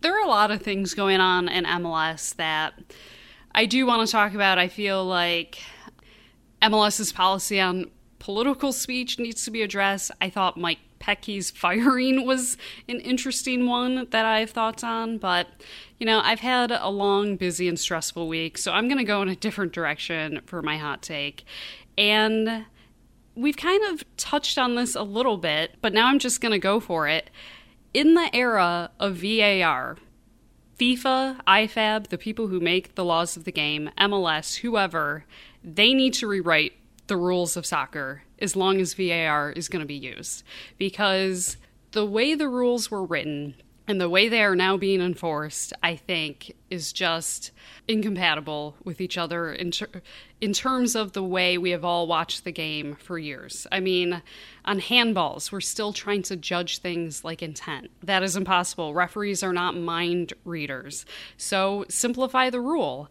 there 0.00 0.14
are 0.14 0.24
a 0.24 0.28
lot 0.28 0.50
of 0.50 0.60
things 0.60 0.92
going 0.92 1.20
on 1.20 1.48
in 1.48 1.64
MLS 1.64 2.34
that 2.36 2.74
I 3.54 3.64
do 3.66 3.86
want 3.86 4.06
to 4.06 4.10
talk 4.12 4.34
about. 4.34 4.58
I 4.58 4.68
feel 4.68 5.04
like 5.04 5.58
MLS's 6.60 7.12
policy 7.12 7.60
on 7.60 7.90
political 8.18 8.72
speech 8.72 9.18
needs 9.18 9.44
to 9.44 9.50
be 9.50 9.62
addressed. 9.62 10.10
I 10.20 10.30
thought 10.30 10.56
Mike 10.56 10.80
Petke's 10.98 11.50
firing 11.50 12.26
was 12.26 12.56
an 12.88 13.00
interesting 13.00 13.66
one 13.66 14.06
that 14.10 14.24
I 14.24 14.40
have 14.40 14.50
thoughts 14.50 14.82
on, 14.84 15.18
but 15.18 15.48
you 15.98 16.06
know, 16.06 16.20
I've 16.20 16.40
had 16.40 16.70
a 16.70 16.88
long, 16.88 17.36
busy, 17.36 17.68
and 17.68 17.78
stressful 17.78 18.28
week, 18.28 18.58
so 18.58 18.72
I'm 18.72 18.88
going 18.88 18.98
to 18.98 19.04
go 19.04 19.22
in 19.22 19.28
a 19.28 19.36
different 19.36 19.72
direction 19.72 20.40
for 20.46 20.62
my 20.62 20.76
hot 20.76 21.02
take. 21.02 21.44
And 21.96 22.66
we've 23.34 23.56
kind 23.56 23.84
of 23.92 24.04
touched 24.16 24.58
on 24.58 24.74
this 24.74 24.94
a 24.94 25.02
little 25.02 25.36
bit, 25.36 25.76
but 25.80 25.92
now 25.92 26.06
I'm 26.06 26.18
just 26.18 26.40
going 26.40 26.52
to 26.52 26.58
go 26.58 26.80
for 26.80 27.08
it. 27.08 27.30
In 27.94 28.14
the 28.14 28.30
era 28.34 28.90
of 29.00 29.16
VAR, 29.16 29.96
FIFA, 30.78 31.40
IFAB, 31.46 32.08
the 32.08 32.18
people 32.18 32.46
who 32.46 32.60
make 32.60 32.94
the 32.94 33.04
laws 33.04 33.36
of 33.36 33.44
the 33.44 33.52
game, 33.52 33.90
MLS, 33.98 34.56
whoever, 34.56 35.24
they 35.64 35.92
need 35.92 36.14
to 36.14 36.28
rewrite 36.28 36.74
the 37.08 37.16
rules 37.16 37.56
of 37.56 37.66
soccer 37.66 38.22
as 38.38 38.54
long 38.54 38.80
as 38.80 38.94
VAR 38.94 39.50
is 39.52 39.68
going 39.68 39.80
to 39.80 39.86
be 39.86 39.94
used. 39.94 40.44
Because 40.78 41.56
the 41.92 42.06
way 42.06 42.34
the 42.34 42.48
rules 42.48 42.90
were 42.90 43.04
written 43.04 43.54
and 43.88 43.98
the 43.98 44.10
way 44.10 44.28
they 44.28 44.42
are 44.42 44.54
now 44.54 44.76
being 44.76 45.00
enforced, 45.00 45.72
I 45.82 45.96
think, 45.96 46.54
is 46.68 46.92
just 46.92 47.52
incompatible 47.88 48.76
with 48.84 49.00
each 49.00 49.16
other 49.16 49.50
in, 49.50 49.70
ter- 49.70 50.02
in 50.42 50.52
terms 50.52 50.94
of 50.94 51.14
the 51.14 51.22
way 51.22 51.56
we 51.56 51.70
have 51.70 51.86
all 51.86 52.06
watched 52.06 52.44
the 52.44 52.52
game 52.52 52.96
for 52.96 53.18
years. 53.18 53.66
I 53.72 53.80
mean, 53.80 54.22
on 54.66 54.80
handballs, 54.80 55.50
we're 55.50 55.62
still 55.62 55.94
trying 55.94 56.22
to 56.24 56.36
judge 56.36 56.78
things 56.78 57.24
like 57.24 57.42
intent. 57.42 57.90
That 58.02 58.22
is 58.22 58.36
impossible. 58.36 58.92
Referees 58.92 59.42
are 59.42 59.54
not 59.54 59.74
mind 59.74 60.34
readers. 60.44 61.06
So 61.38 61.86
simplify 61.88 62.50
the 62.50 62.60
rule. 62.60 63.10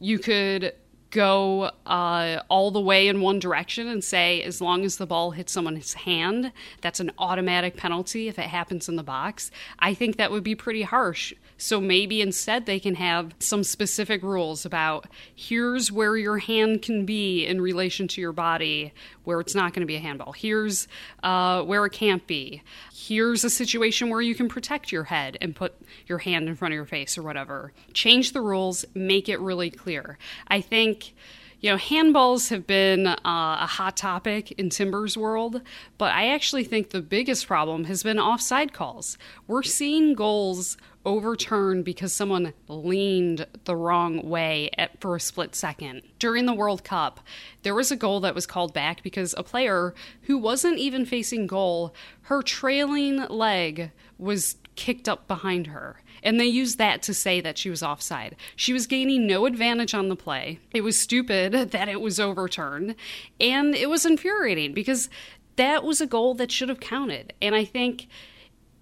You 0.00 0.18
could 0.18 0.72
go 1.10 1.70
uh, 1.86 2.40
all 2.48 2.70
the 2.70 2.80
way 2.80 3.08
in 3.08 3.20
one 3.20 3.38
direction 3.38 3.88
and 3.88 4.02
say 4.02 4.42
as 4.42 4.60
long 4.60 4.84
as 4.84 4.96
the 4.96 5.06
ball 5.06 5.30
hits 5.30 5.52
someone's 5.52 5.94
hand 5.94 6.52
that's 6.80 7.00
an 7.00 7.10
automatic 7.18 7.76
penalty 7.76 8.28
if 8.28 8.38
it 8.38 8.46
happens 8.46 8.88
in 8.88 8.96
the 8.96 9.02
box. 9.02 9.50
I 9.78 9.94
think 9.94 10.16
that 10.16 10.30
would 10.30 10.42
be 10.42 10.54
pretty 10.54 10.82
harsh 10.82 11.32
so 11.58 11.80
maybe 11.80 12.20
instead 12.20 12.66
they 12.66 12.78
can 12.78 12.94
have 12.96 13.34
some 13.38 13.64
specific 13.64 14.22
rules 14.22 14.64
about 14.64 15.06
here's 15.34 15.90
where 15.90 16.16
your 16.16 16.38
hand 16.38 16.82
can 16.82 17.06
be 17.06 17.46
in 17.46 17.60
relation 17.60 18.08
to 18.08 18.20
your 18.20 18.32
body 18.32 18.92
where 19.24 19.40
it's 19.40 19.54
not 19.54 19.72
going 19.72 19.80
to 19.80 19.86
be 19.86 19.96
a 19.96 20.00
handball. 20.00 20.32
Here's 20.32 20.86
uh, 21.22 21.62
where 21.62 21.84
it 21.86 21.92
can't 21.92 22.26
be. 22.26 22.62
Here's 22.94 23.44
a 23.44 23.50
situation 23.50 24.10
where 24.10 24.20
you 24.20 24.34
can 24.34 24.48
protect 24.48 24.92
your 24.92 25.04
head 25.04 25.38
and 25.40 25.54
put 25.54 25.74
your 26.06 26.18
hand 26.18 26.48
in 26.48 26.56
front 26.56 26.72
of 26.72 26.76
your 26.76 26.86
face 26.86 27.16
or 27.16 27.22
whatever. 27.22 27.72
Change 27.92 28.32
the 28.32 28.40
rules 28.40 28.84
make 28.94 29.28
it 29.28 29.40
really 29.40 29.70
clear. 29.70 30.18
I 30.48 30.60
think 30.60 31.14
you 31.60 31.70
know, 31.70 31.78
handballs 31.78 32.50
have 32.50 32.66
been 32.66 33.06
uh, 33.06 33.16
a 33.24 33.66
hot 33.66 33.96
topic 33.96 34.52
in 34.52 34.68
Timbers 34.68 35.16
world, 35.16 35.62
but 35.96 36.12
I 36.12 36.28
actually 36.28 36.64
think 36.64 36.90
the 36.90 37.00
biggest 37.00 37.46
problem 37.46 37.84
has 37.84 38.02
been 38.02 38.18
offside 38.18 38.72
calls. 38.72 39.16
We're 39.46 39.62
seeing 39.62 40.14
goals 40.14 40.76
overturned 41.06 41.84
because 41.84 42.12
someone 42.12 42.52
leaned 42.68 43.46
the 43.64 43.76
wrong 43.76 44.28
way 44.28 44.68
at, 44.76 45.00
for 45.00 45.14
a 45.14 45.20
split 45.20 45.54
second. 45.54 46.02
During 46.18 46.44
the 46.44 46.54
World 46.54 46.84
Cup, 46.84 47.20
there 47.62 47.74
was 47.74 47.92
a 47.92 47.96
goal 47.96 48.20
that 48.20 48.34
was 48.34 48.46
called 48.46 48.74
back 48.74 49.02
because 49.02 49.34
a 49.38 49.44
player 49.44 49.94
who 50.22 50.36
wasn't 50.36 50.78
even 50.78 51.06
facing 51.06 51.46
goal, 51.46 51.94
her 52.22 52.42
trailing 52.42 53.24
leg 53.28 53.92
was 54.18 54.56
kicked 54.74 55.08
up 55.08 55.26
behind 55.28 55.68
her. 55.68 56.02
And 56.22 56.40
they 56.40 56.46
used 56.46 56.76
that 56.78 57.02
to 57.02 57.14
say 57.14 57.40
that 57.40 57.56
she 57.56 57.70
was 57.70 57.84
offside. 57.84 58.34
She 58.56 58.72
was 58.72 58.88
gaining 58.88 59.26
no 59.26 59.46
advantage 59.46 59.94
on 59.94 60.08
the 60.08 60.16
play. 60.16 60.58
It 60.72 60.82
was 60.82 60.98
stupid 60.98 61.52
that 61.70 61.88
it 61.88 62.00
was 62.00 62.18
overturned. 62.18 62.96
And 63.40 63.74
it 63.74 63.88
was 63.88 64.04
infuriating 64.04 64.74
because 64.74 65.08
that 65.54 65.84
was 65.84 66.00
a 66.00 66.06
goal 66.06 66.34
that 66.34 66.50
should 66.50 66.68
have 66.68 66.80
counted. 66.80 67.32
And 67.40 67.54
I 67.54 67.64
think 67.64 68.08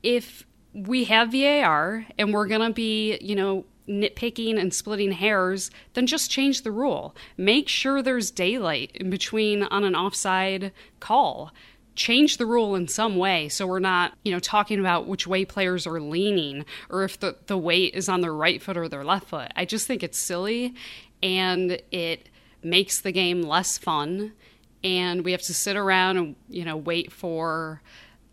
if 0.02 0.46
we 0.74 1.04
have 1.04 1.32
VAR 1.32 2.06
and 2.18 2.34
we're 2.34 2.48
going 2.48 2.60
to 2.60 2.72
be, 2.72 3.16
you 3.20 3.36
know, 3.36 3.64
nitpicking 3.88 4.58
and 4.58 4.72
splitting 4.74 5.12
hairs, 5.12 5.70
then 5.92 6.06
just 6.06 6.30
change 6.30 6.62
the 6.62 6.72
rule. 6.72 7.14
Make 7.36 7.68
sure 7.68 8.02
there's 8.02 8.30
daylight 8.30 8.90
in 8.94 9.10
between 9.10 9.62
on 9.62 9.84
an 9.84 9.94
offside 9.94 10.72
call. 11.00 11.52
Change 11.94 12.38
the 12.38 12.46
rule 12.46 12.74
in 12.74 12.88
some 12.88 13.16
way 13.16 13.48
so 13.48 13.66
we're 13.66 13.78
not, 13.78 14.14
you 14.24 14.32
know, 14.32 14.40
talking 14.40 14.80
about 14.80 15.06
which 15.06 15.26
way 15.26 15.44
players 15.44 15.86
are 15.86 16.00
leaning 16.00 16.64
or 16.90 17.04
if 17.04 17.20
the, 17.20 17.36
the 17.46 17.58
weight 17.58 17.94
is 17.94 18.08
on 18.08 18.20
their 18.20 18.34
right 18.34 18.60
foot 18.60 18.76
or 18.76 18.88
their 18.88 19.04
left 19.04 19.28
foot. 19.28 19.52
I 19.54 19.64
just 19.64 19.86
think 19.86 20.02
it's 20.02 20.18
silly 20.18 20.74
and 21.22 21.80
it 21.92 22.28
makes 22.62 23.00
the 23.00 23.12
game 23.12 23.42
less 23.42 23.78
fun 23.78 24.32
and 24.82 25.24
we 25.24 25.32
have 25.32 25.42
to 25.42 25.54
sit 25.54 25.76
around 25.76 26.16
and, 26.16 26.36
you 26.48 26.64
know, 26.64 26.76
wait 26.76 27.12
for 27.12 27.80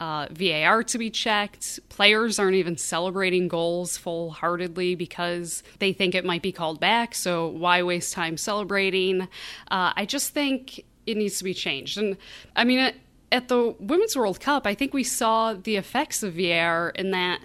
uh, 0.02 0.26
VAR 0.32 0.82
to 0.82 0.97
be 0.97 1.12
checked. 1.12 1.80
Players 1.89 2.39
aren't 2.39 2.56
even 2.56 2.76
celebrating 2.76 3.47
goals 3.47 3.97
full 3.97 4.32
heartedly 4.32 4.95
because 4.95 5.62
they 5.78 5.93
think 5.93 6.16
it 6.16 6.26
might 6.26 6.41
be 6.41 6.52
called 6.52 6.80
back. 6.80 7.14
So 7.14 7.47
why 7.49 7.84
waste 7.84 8.12
time 8.12 8.36
celebrating? 8.36 9.22
Uh, 9.70 9.93
I 9.95 10.06
just 10.08 10.34
think 10.34 10.84
it 11.06 11.18
needs 11.18 11.38
to 11.38 11.43
be 11.43 11.54
changed. 11.54 11.99
And 11.99 12.18
I 12.56 12.64
mean, 12.64 12.93
at 13.32 13.47
the 13.47 13.76
Women's 13.80 14.18
World 14.18 14.39
Cup, 14.39 14.66
I 14.66 14.74
think 14.74 14.91
we 14.91 15.04
saw 15.04 15.54
the 15.54 15.76
effects 15.76 16.24
of 16.24 16.34
VAR 16.34 16.89
in 16.95 17.12
that 17.12 17.39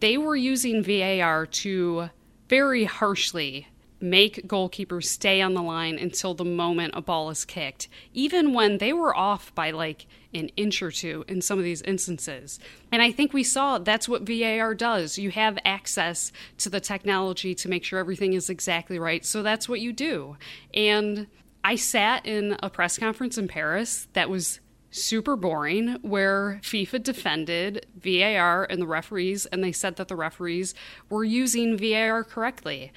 they 0.00 0.18
were 0.18 0.36
using 0.36 0.84
VAR 0.84 1.46
to 1.46 2.10
very 2.50 2.84
harshly 2.84 3.66
make 4.04 4.46
goalkeepers 4.46 5.04
stay 5.04 5.40
on 5.40 5.54
the 5.54 5.62
line 5.62 5.98
until 5.98 6.34
the 6.34 6.44
moment 6.44 6.92
a 6.94 7.00
ball 7.00 7.30
is 7.30 7.44
kicked, 7.44 7.88
even 8.12 8.52
when 8.52 8.78
they 8.78 8.92
were 8.92 9.16
off 9.16 9.54
by 9.54 9.70
like 9.70 10.06
an 10.34 10.48
inch 10.56 10.82
or 10.82 10.90
two 10.90 11.24
in 11.26 11.40
some 11.40 11.58
of 11.58 11.64
these 11.64 11.82
instances. 11.82 12.60
And 12.92 13.00
I 13.00 13.10
think 13.10 13.32
we 13.32 13.42
saw 13.42 13.78
that's 13.78 14.08
what 14.08 14.22
VAR 14.22 14.74
does. 14.74 15.18
You 15.18 15.30
have 15.30 15.58
access 15.64 16.32
to 16.58 16.68
the 16.68 16.80
technology 16.80 17.54
to 17.54 17.68
make 17.68 17.84
sure 17.84 17.98
everything 17.98 18.34
is 18.34 18.50
exactly 18.50 18.98
right. 18.98 19.24
So 19.24 19.42
that's 19.42 19.68
what 19.68 19.80
you 19.80 19.92
do. 19.92 20.36
And 20.74 21.26
I 21.64 21.76
sat 21.76 22.26
in 22.26 22.56
a 22.62 22.68
press 22.68 22.98
conference 22.98 23.38
in 23.38 23.48
Paris 23.48 24.06
that 24.12 24.28
was 24.28 24.60
super 24.90 25.34
boring 25.34 25.98
where 26.02 26.60
FIFA 26.62 27.02
defended 27.02 27.86
VAR 27.96 28.64
and 28.64 28.80
the 28.82 28.86
referees, 28.86 29.46
and 29.46 29.64
they 29.64 29.72
said 29.72 29.96
that 29.96 30.08
the 30.08 30.14
referees 30.14 30.74
were 31.08 31.24
using 31.24 31.76
VAR 31.76 32.22
correctly. 32.22 32.92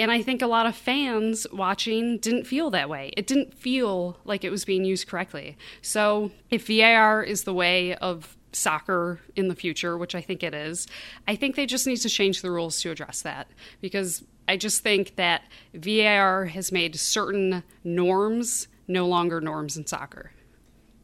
And 0.00 0.10
I 0.10 0.22
think 0.22 0.40
a 0.40 0.46
lot 0.46 0.64
of 0.64 0.74
fans 0.74 1.46
watching 1.52 2.16
didn't 2.18 2.44
feel 2.44 2.70
that 2.70 2.88
way. 2.88 3.12
It 3.18 3.26
didn't 3.26 3.52
feel 3.52 4.16
like 4.24 4.44
it 4.44 4.50
was 4.50 4.64
being 4.64 4.84
used 4.84 5.06
correctly. 5.06 5.58
So 5.82 6.30
if 6.50 6.66
VAR 6.66 7.22
is 7.22 7.44
the 7.44 7.52
way 7.52 7.94
of 7.96 8.36
soccer 8.52 9.20
in 9.36 9.48
the 9.48 9.54
future, 9.54 9.98
which 9.98 10.14
I 10.14 10.22
think 10.22 10.42
it 10.42 10.54
is, 10.54 10.86
I 11.28 11.36
think 11.36 11.54
they 11.54 11.66
just 11.66 11.86
need 11.86 11.98
to 11.98 12.08
change 12.08 12.40
the 12.40 12.50
rules 12.50 12.80
to 12.80 12.90
address 12.90 13.20
that 13.22 13.48
because 13.82 14.24
I 14.48 14.56
just 14.56 14.82
think 14.82 15.16
that 15.16 15.42
VAR 15.74 16.46
has 16.46 16.72
made 16.72 16.96
certain 16.96 17.62
norms 17.84 18.68
no 18.88 19.06
longer 19.06 19.40
norms 19.42 19.76
in 19.76 19.86
soccer. 19.86 20.32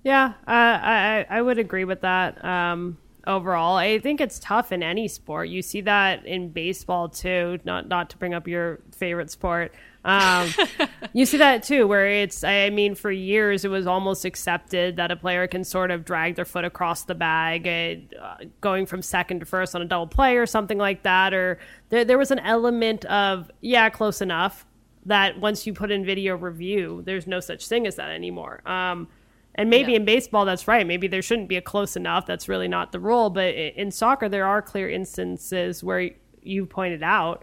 Yeah, 0.04 0.34
uh, 0.46 0.78
I 0.82 1.26
I 1.28 1.42
would 1.42 1.58
agree 1.58 1.84
with 1.84 2.00
that. 2.00 2.42
Um, 2.44 2.96
overall. 3.26 3.76
I 3.76 3.98
think 3.98 4.20
it's 4.20 4.38
tough 4.38 4.72
in 4.72 4.82
any 4.82 5.08
sport. 5.08 5.48
You 5.48 5.62
see 5.62 5.80
that 5.82 6.24
in 6.24 6.50
baseball 6.50 7.08
too. 7.08 7.58
Not 7.64 7.88
not 7.88 8.10
to 8.10 8.16
bring 8.16 8.34
up 8.34 8.46
your 8.46 8.80
favorite 8.92 9.30
sport. 9.30 9.74
Um, 10.04 10.48
you 11.12 11.26
see 11.26 11.38
that 11.38 11.62
too, 11.62 11.86
where 11.86 12.06
it's. 12.06 12.44
I 12.44 12.70
mean, 12.70 12.94
for 12.94 13.10
years 13.10 13.64
it 13.64 13.68
was 13.68 13.86
almost 13.86 14.24
accepted 14.24 14.96
that 14.96 15.10
a 15.10 15.16
player 15.16 15.46
can 15.46 15.64
sort 15.64 15.90
of 15.90 16.04
drag 16.04 16.36
their 16.36 16.44
foot 16.44 16.64
across 16.64 17.04
the 17.04 17.14
bag, 17.14 17.66
uh, 18.20 18.36
going 18.60 18.86
from 18.86 19.02
second 19.02 19.40
to 19.40 19.46
first 19.46 19.74
on 19.74 19.82
a 19.82 19.86
double 19.86 20.06
play 20.06 20.36
or 20.36 20.46
something 20.46 20.78
like 20.78 21.02
that. 21.02 21.34
Or 21.34 21.58
there 21.88 22.04
there 22.04 22.18
was 22.18 22.30
an 22.30 22.38
element 22.38 23.04
of 23.06 23.50
yeah, 23.60 23.90
close 23.90 24.20
enough. 24.20 24.66
That 25.04 25.38
once 25.38 25.68
you 25.68 25.72
put 25.72 25.92
in 25.92 26.04
video 26.04 26.36
review, 26.36 27.02
there's 27.04 27.28
no 27.28 27.38
such 27.38 27.68
thing 27.68 27.86
as 27.86 27.94
that 27.94 28.10
anymore. 28.10 28.60
Um, 28.68 29.06
and 29.56 29.70
maybe 29.70 29.92
yeah. 29.92 29.98
in 29.98 30.04
baseball, 30.04 30.44
that's 30.44 30.68
right. 30.68 30.86
Maybe 30.86 31.08
there 31.08 31.22
shouldn't 31.22 31.48
be 31.48 31.56
a 31.56 31.62
close 31.62 31.96
enough. 31.96 32.26
That's 32.26 32.48
really 32.48 32.68
not 32.68 32.92
the 32.92 33.00
rule. 33.00 33.30
But 33.30 33.54
in 33.54 33.90
soccer, 33.90 34.28
there 34.28 34.46
are 34.46 34.62
clear 34.62 34.88
instances 34.88 35.82
where 35.82 36.10
you 36.42 36.66
pointed 36.66 37.02
out 37.02 37.42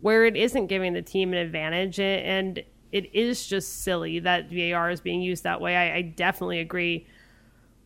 where 0.00 0.24
it 0.24 0.36
isn't 0.36 0.66
giving 0.66 0.92
the 0.92 1.02
team 1.02 1.32
an 1.32 1.38
advantage. 1.38 2.00
And 2.00 2.62
it 2.90 3.14
is 3.14 3.46
just 3.46 3.82
silly 3.82 4.18
that 4.20 4.50
VAR 4.50 4.90
is 4.90 5.00
being 5.00 5.22
used 5.22 5.44
that 5.44 5.60
way. 5.60 5.76
I, 5.76 5.96
I 5.96 6.02
definitely 6.02 6.58
agree 6.58 7.06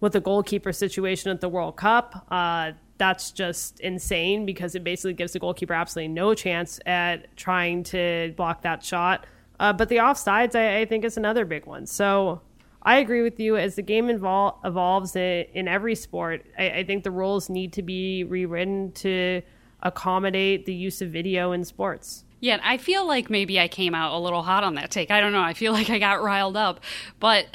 with 0.00 0.12
the 0.12 0.20
goalkeeper 0.20 0.72
situation 0.72 1.30
at 1.30 1.40
the 1.40 1.48
World 1.48 1.76
Cup. 1.76 2.26
Uh, 2.30 2.72
that's 2.98 3.30
just 3.30 3.78
insane 3.80 4.46
because 4.46 4.74
it 4.74 4.82
basically 4.82 5.12
gives 5.12 5.32
the 5.32 5.38
goalkeeper 5.38 5.74
absolutely 5.74 6.08
no 6.08 6.34
chance 6.34 6.80
at 6.86 7.34
trying 7.36 7.82
to 7.84 8.32
block 8.36 8.62
that 8.62 8.82
shot. 8.82 9.26
Uh, 9.60 9.72
but 9.72 9.88
the 9.88 9.96
offsides, 9.96 10.54
I, 10.54 10.80
I, 10.80 10.84
think, 10.86 11.04
is 11.04 11.16
another 11.16 11.44
big 11.44 11.66
one. 11.66 11.86
So 11.86 12.40
I 12.86 12.98
agree 12.98 13.22
with 13.22 13.40
you. 13.40 13.56
As 13.56 13.74
the 13.74 13.82
game 13.82 14.06
evol- 14.06 14.56
evolves 14.64 15.16
eh, 15.16 15.44
in 15.52 15.66
every 15.66 15.96
sport, 15.96 16.46
I, 16.56 16.70
I 16.70 16.84
think 16.84 17.02
the 17.02 17.10
rules 17.10 17.50
need 17.50 17.72
to 17.72 17.82
be 17.82 18.22
rewritten 18.22 18.92
to 18.92 19.42
accommodate 19.82 20.66
the 20.66 20.72
use 20.72 21.02
of 21.02 21.10
video 21.10 21.50
in 21.50 21.64
sports. 21.64 22.24
Yeah, 22.38 22.60
I 22.62 22.76
feel 22.76 23.04
like 23.04 23.28
maybe 23.28 23.58
I 23.58 23.66
came 23.66 23.92
out 23.92 24.14
a 24.14 24.18
little 24.18 24.44
hot 24.44 24.62
on 24.62 24.76
that 24.76 24.92
take. 24.92 25.10
I 25.10 25.20
don't 25.20 25.32
know. 25.32 25.42
I 25.42 25.52
feel 25.52 25.72
like 25.80 25.90
I 25.90 25.98
got 25.98 26.22
riled 26.22 26.56
up. 26.56 26.80
But 27.18 27.46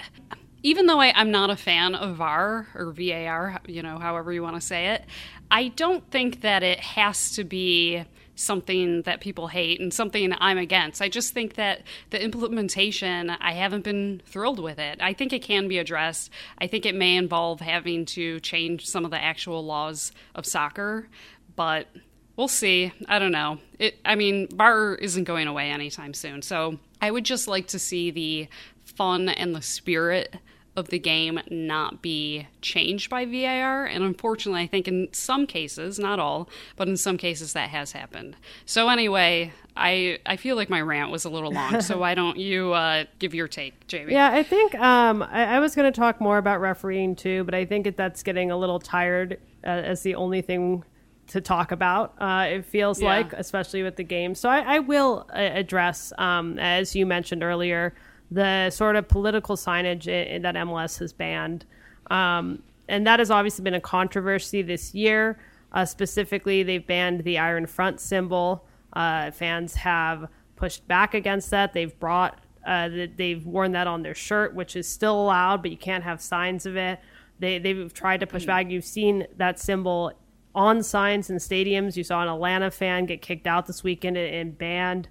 even 0.64 0.86
though 0.86 1.00
I, 1.00 1.20
am 1.20 1.32
not 1.32 1.50
a 1.50 1.56
fan 1.56 1.96
of 1.96 2.18
VAR 2.18 2.68
or 2.76 2.92
VAR, 2.92 3.62
you 3.68 3.82
know, 3.82 4.00
however 4.00 4.34
you 4.34 4.44
want 4.44 4.58
to 4.58 4.62
say 4.62 4.88
it, 4.88 5.06
I 5.50 5.70
don't 5.70 6.10
think 6.12 6.42
that 6.42 6.62
it 6.62 6.82
has 6.82 7.32
to 7.36 7.46
be 7.46 8.04
something 8.36 9.02
that 9.04 9.22
people 9.22 9.48
hate 9.48 9.80
and 9.80 9.94
something 9.94 10.34
I'm 10.40 10.58
against. 10.58 11.02
I 11.02 11.10
just 11.10 11.34
think 11.34 11.56
that 11.56 11.84
the 12.10 12.24
implementation, 12.24 13.30
I 13.30 13.54
haven't 13.54 13.84
been 13.84 14.22
thrilled 14.26 14.60
with 14.60 14.80
it. 14.80 15.00
I 15.02 15.14
think 15.14 15.34
it 15.34 15.42
can 15.42 15.68
be 15.68 15.78
addressed. 15.78 16.32
I 16.58 16.68
think 16.68 16.86
it 16.86 16.96
may 16.96 17.16
involve 17.16 17.60
having 17.60 18.06
to 18.08 18.40
change 18.40 18.88
some 18.88 19.06
of 19.06 19.12
the 19.12 19.22
actual 19.22 19.66
laws 19.66 20.12
of 20.36 20.46
soccer, 20.46 21.08
but 21.56 21.88
we'll 22.36 22.48
see. 22.48 22.94
I 23.08 23.20
don't 23.20 23.32
know. 23.32 23.60
It 23.80 24.00
I 24.06 24.16
mean, 24.16 24.48
VAR 24.48 24.96
isn't 24.96 25.26
going 25.26 25.48
away 25.48 25.70
anytime 25.70 26.14
soon. 26.14 26.42
So, 26.42 26.80
I 27.02 27.10
would 27.10 27.26
just 27.26 27.48
like 27.48 27.68
to 27.68 27.80
see 27.80 28.12
the 28.12 28.48
fun 28.84 29.30
and 29.30 29.56
the 29.56 29.62
spirit 29.62 30.36
of 30.76 30.88
the 30.88 31.00
game 31.00 31.40
not 31.50 32.02
be 32.02 32.48
changed 32.62 33.10
by 33.10 33.26
VAR. 33.26 33.86
And 33.86 34.04
unfortunately, 34.04 34.62
I 34.62 34.68
think 34.68 34.88
in 34.88 35.10
some 35.12 35.46
cases, 35.46 36.00
not 36.00 36.20
all, 36.20 36.50
but 36.78 36.88
in 36.88 36.96
some 36.96 37.18
cases 37.18 37.54
that 37.54 37.70
has 37.70 37.92
happened. 37.92 38.38
So 38.66 38.88
anyway, 38.88 39.52
I 39.76 40.20
I 40.26 40.38
feel 40.38 40.56
like 40.56 40.70
my 40.70 40.82
rant 40.82 41.12
was 41.12 41.26
a 41.26 41.30
little 41.30 41.52
long. 41.52 41.82
so 41.82 41.98
why 42.00 42.16
don't 42.16 42.38
you 42.38 42.72
uh, 42.72 43.04
give 43.20 43.34
your 43.34 43.50
take, 43.50 43.86
Jamie? 43.88 44.14
Yeah, 44.14 44.32
I 44.32 44.44
think 44.44 44.74
um, 44.76 45.24
I, 45.24 45.56
I, 45.56 45.60
was 45.60 45.76
going 45.76 45.92
to 45.92 45.98
talk 45.98 46.22
more 46.22 46.38
about 46.38 46.62
refereeing 46.62 47.16
too, 47.16 47.44
but 47.44 47.54
I 47.54 47.66
think 47.66 47.96
that's 47.98 48.24
getting 48.24 48.50
a 48.50 48.58
little 48.58 48.80
tired 48.80 49.40
uh, 49.66 49.68
as 49.68 50.04
the 50.04 50.16
only 50.16 50.42
thing 50.42 50.86
to 51.28 51.42
talk 51.42 51.72
about. 51.72 52.14
Uh, 52.18 52.48
it 52.50 52.66
feels 52.66 53.02
yeah. 53.02 53.08
like, 53.08 53.34
especially 53.34 53.84
with 53.84 53.96
the 53.96 54.04
game. 54.04 54.36
So 54.36 54.50
I, 54.50 54.76
I 54.76 54.80
will 54.80 55.28
uh, 55.34 55.38
address, 55.38 56.14
um, 56.18 56.60
as 56.60 56.96
you 56.96 57.06
mentioned 57.06 57.44
earlier 57.44 57.94
the 58.32 58.70
sort 58.70 58.96
of 58.96 59.08
political 59.10 59.58
signage 59.58 60.06
that 60.42 60.56
MLS 60.56 60.98
has 61.00 61.12
banned. 61.12 61.66
Um, 62.10 62.64
and 62.88 63.06
that 63.06 63.20
has 63.20 63.30
obviously 63.30 63.64
been 63.64 63.74
a 63.74 63.82
controversy 63.82 64.62
this 64.62 64.96
year. 64.96 65.38
Uh, 65.74 65.86
specifically, 65.86 66.64
they've 66.64 66.86
banned 66.86 67.24
the 67.24 67.38
Iron 67.38 67.66
Front 67.66 68.00
symbol. 68.00 68.66
Uh, 68.94 69.32
fans 69.32 69.76
have 69.76 70.28
pushed 70.56 70.88
back 70.88 71.14
against 71.14 71.50
that. 71.52 71.74
They've 71.74 71.98
brought, 72.00 72.40
uh, 72.66 72.90
they've 73.16 73.46
worn 73.46 73.74
that 73.74 73.88
on 73.88 74.02
their 74.02 74.16
shirt, 74.16 74.54
which 74.54 74.76
is 74.76 74.88
still 74.88 75.22
allowed, 75.22 75.62
but 75.62 75.72
you 75.72 75.78
can't 75.78 76.04
have 76.04 76.22
signs 76.22 76.66
of 76.66 76.76
it. 76.76 77.00
They, 77.40 77.58
they've 77.60 77.94
tried 77.94 78.20
to 78.20 78.28
push 78.28 78.46
back. 78.46 78.70
You've 78.70 78.86
seen 78.86 79.26
that 79.38 79.60
symbol 79.60 80.14
on 80.54 80.84
signs 80.84 81.30
in 81.30 81.38
stadiums. 81.38 81.96
You 81.96 82.04
saw 82.04 82.22
an 82.22 82.28
Atlanta 82.28 82.70
fan 82.70 83.06
get 83.06 83.22
kicked 83.22 83.48
out 83.48 83.66
this 83.66 83.84
weekend 83.84 84.18
and 84.18 84.58
banned 84.58 85.08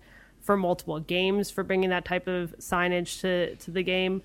for 0.51 0.57
multiple 0.57 0.99
games 0.99 1.49
for 1.49 1.63
bringing 1.63 1.91
that 1.91 2.05
type 2.05 2.27
of 2.27 2.53
signage 2.59 3.21
to, 3.21 3.55
to 3.55 3.71
the 3.71 3.85
game. 3.85 4.21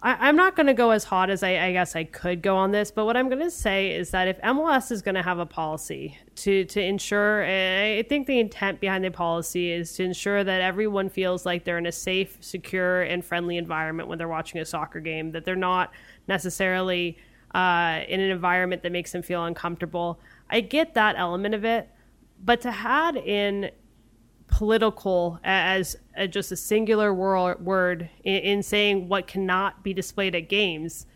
I, 0.00 0.28
am 0.28 0.36
not 0.36 0.54
going 0.54 0.68
to 0.68 0.72
go 0.72 0.92
as 0.92 1.02
hot 1.02 1.30
as 1.30 1.42
I, 1.42 1.58
I, 1.58 1.72
guess 1.72 1.96
I 1.96 2.04
could 2.04 2.42
go 2.42 2.56
on 2.56 2.70
this, 2.70 2.92
but 2.92 3.06
what 3.06 3.16
I'm 3.16 3.28
going 3.28 3.42
to 3.42 3.50
say 3.50 3.90
is 3.90 4.10
that 4.10 4.28
if 4.28 4.40
MLS 4.42 4.92
is 4.92 5.02
going 5.02 5.16
to 5.16 5.22
have 5.22 5.40
a 5.40 5.46
policy 5.46 6.16
to 6.36 6.64
to 6.66 6.80
ensure, 6.80 7.42
and 7.42 7.98
I 7.98 8.08
think 8.08 8.28
the 8.28 8.38
intent 8.38 8.78
behind 8.78 9.04
the 9.04 9.10
policy 9.10 9.72
is 9.72 9.92
to 9.94 10.04
ensure 10.04 10.44
that 10.44 10.60
everyone 10.60 11.08
feels 11.08 11.44
like 11.44 11.64
they're 11.64 11.78
in 11.78 11.86
a 11.86 11.92
safe, 11.92 12.38
secure, 12.40 13.02
and 13.02 13.24
friendly 13.24 13.56
environment 13.56 14.08
when 14.08 14.16
they're 14.16 14.28
watching 14.28 14.60
a 14.60 14.64
soccer 14.64 15.00
game, 15.00 15.32
that 15.32 15.44
they're 15.44 15.56
not 15.56 15.90
necessarily 16.28 17.18
uh, 17.52 18.02
in 18.06 18.20
an 18.20 18.30
environment 18.30 18.84
that 18.84 18.92
makes 18.92 19.10
them 19.10 19.22
feel 19.22 19.44
uncomfortable. 19.44 20.20
I 20.48 20.60
get 20.60 20.94
that 20.94 21.16
element 21.18 21.56
of 21.56 21.64
it, 21.64 21.88
but 22.44 22.60
to 22.60 22.68
add 22.68 23.16
in 23.16 23.72
political 24.50 25.38
as, 25.44 25.96
as 26.14 26.28
just 26.30 26.52
a 26.52 26.56
singular 26.56 27.14
word 27.14 28.10
in, 28.24 28.36
in, 28.36 28.62
saying 28.62 29.08
what 29.08 29.26
cannot 29.26 29.82
be 29.82 29.94
displayed 29.94 30.34
at 30.34 30.48
games 30.48 31.06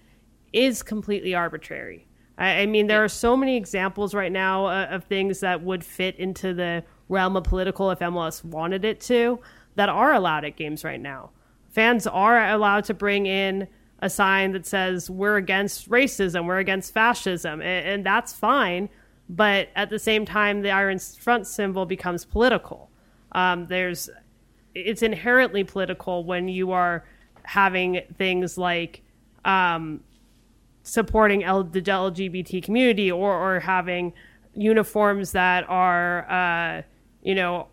is 0.53 0.83
completely 0.83 1.35
arbitrary. 1.35 2.07
I, 2.39 2.61
I 2.61 2.67
mean, 2.67 2.87
there 2.87 3.05
are 3.05 3.09
so 3.09 3.37
many 3.37 3.57
examples 3.57 4.15
right 4.15 4.33
now 4.33 4.67
uh, 4.67 4.87
of 4.91 5.05
things 5.05 5.41
that 5.41 5.63
would 5.63 5.85
fit 5.85 6.17
into 6.17 6.55
the 6.55 6.85
realm 7.09 7.37
of 7.37 7.45
political 7.45 7.91
if 7.91 7.99
MLS 7.99 8.45
wanted 8.45 8.85
it 8.85 9.01
to 9.03 9.41
that 9.75 9.89
are 9.89 10.13
allowed 10.13 10.45
at 10.45 10.57
games 10.57 10.85
right 10.85 11.01
now. 11.01 11.31
Fans 11.71 12.07
are 12.07 12.51
allowed 12.51 12.85
to 12.85 12.95
bring 12.95 13.27
in 13.27 13.67
a 13.99 14.09
sign 14.09 14.53
that 14.53 14.67
says 14.67 15.11
we're 15.11 15.37
against 15.37 15.91
racism, 15.91 16.47
we're 16.47 16.59
against 16.59 16.95
fascism, 16.95 17.61
and, 17.61 17.87
and 17.87 18.07
that's 18.07 18.33
fine. 18.33 18.89
But 19.29 19.69
at 19.75 19.91
the 19.91 19.99
same 19.99 20.25
time, 20.25 20.63
the 20.63 20.71
iron 20.71 20.99
front 20.99 21.47
symbol 21.47 21.87
becomes 21.87 22.25
political. 22.25 22.91
Um, 23.35 23.67
there's 23.67 24.09
it's 24.75 25.03
inherently 25.03 25.65
political 25.65 26.25
when 26.25 26.49
you 26.49 26.73
are 26.73 27.05
having 27.45 28.01
things 28.17 28.59
like 28.59 29.03
um, 29.45 30.01
supporting 30.83 31.45
L- 31.45 31.65
the 31.65 31.83
LGBT 31.83 32.63
community 32.63 33.11
or, 33.11 33.33
or 33.33 33.61
having 33.61 34.13
uniforms 34.55 35.33
that 35.33 35.65
are, 35.69 36.31
uh, 36.31 36.83
you 37.23 37.35
know, 37.35 37.69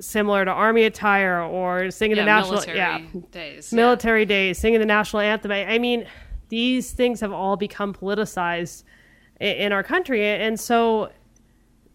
similar 0.00 0.44
to 0.44 0.50
army 0.50 0.84
attire 0.84 1.42
or 1.42 1.90
singing 1.90 2.16
yeah, 2.16 2.22
the 2.22 2.26
national 2.26 2.52
military 2.52 2.78
yeah, 2.78 3.00
days, 3.30 3.72
military 3.72 4.22
yeah. 4.22 4.28
days, 4.28 4.58
singing 4.58 4.80
the 4.80 4.86
national 4.86 5.20
anthem. 5.20 5.52
I, 5.52 5.64
I, 5.66 5.78
mean, 5.78 6.06
these 6.48 6.92
things 6.92 7.20
have 7.20 7.32
all 7.32 7.56
become 7.56 7.92
politicized 7.92 8.84
in, 9.40 9.56
in 9.56 9.72
our 9.72 9.82
country, 9.82 10.26
and 10.26 10.58
so 10.58 11.10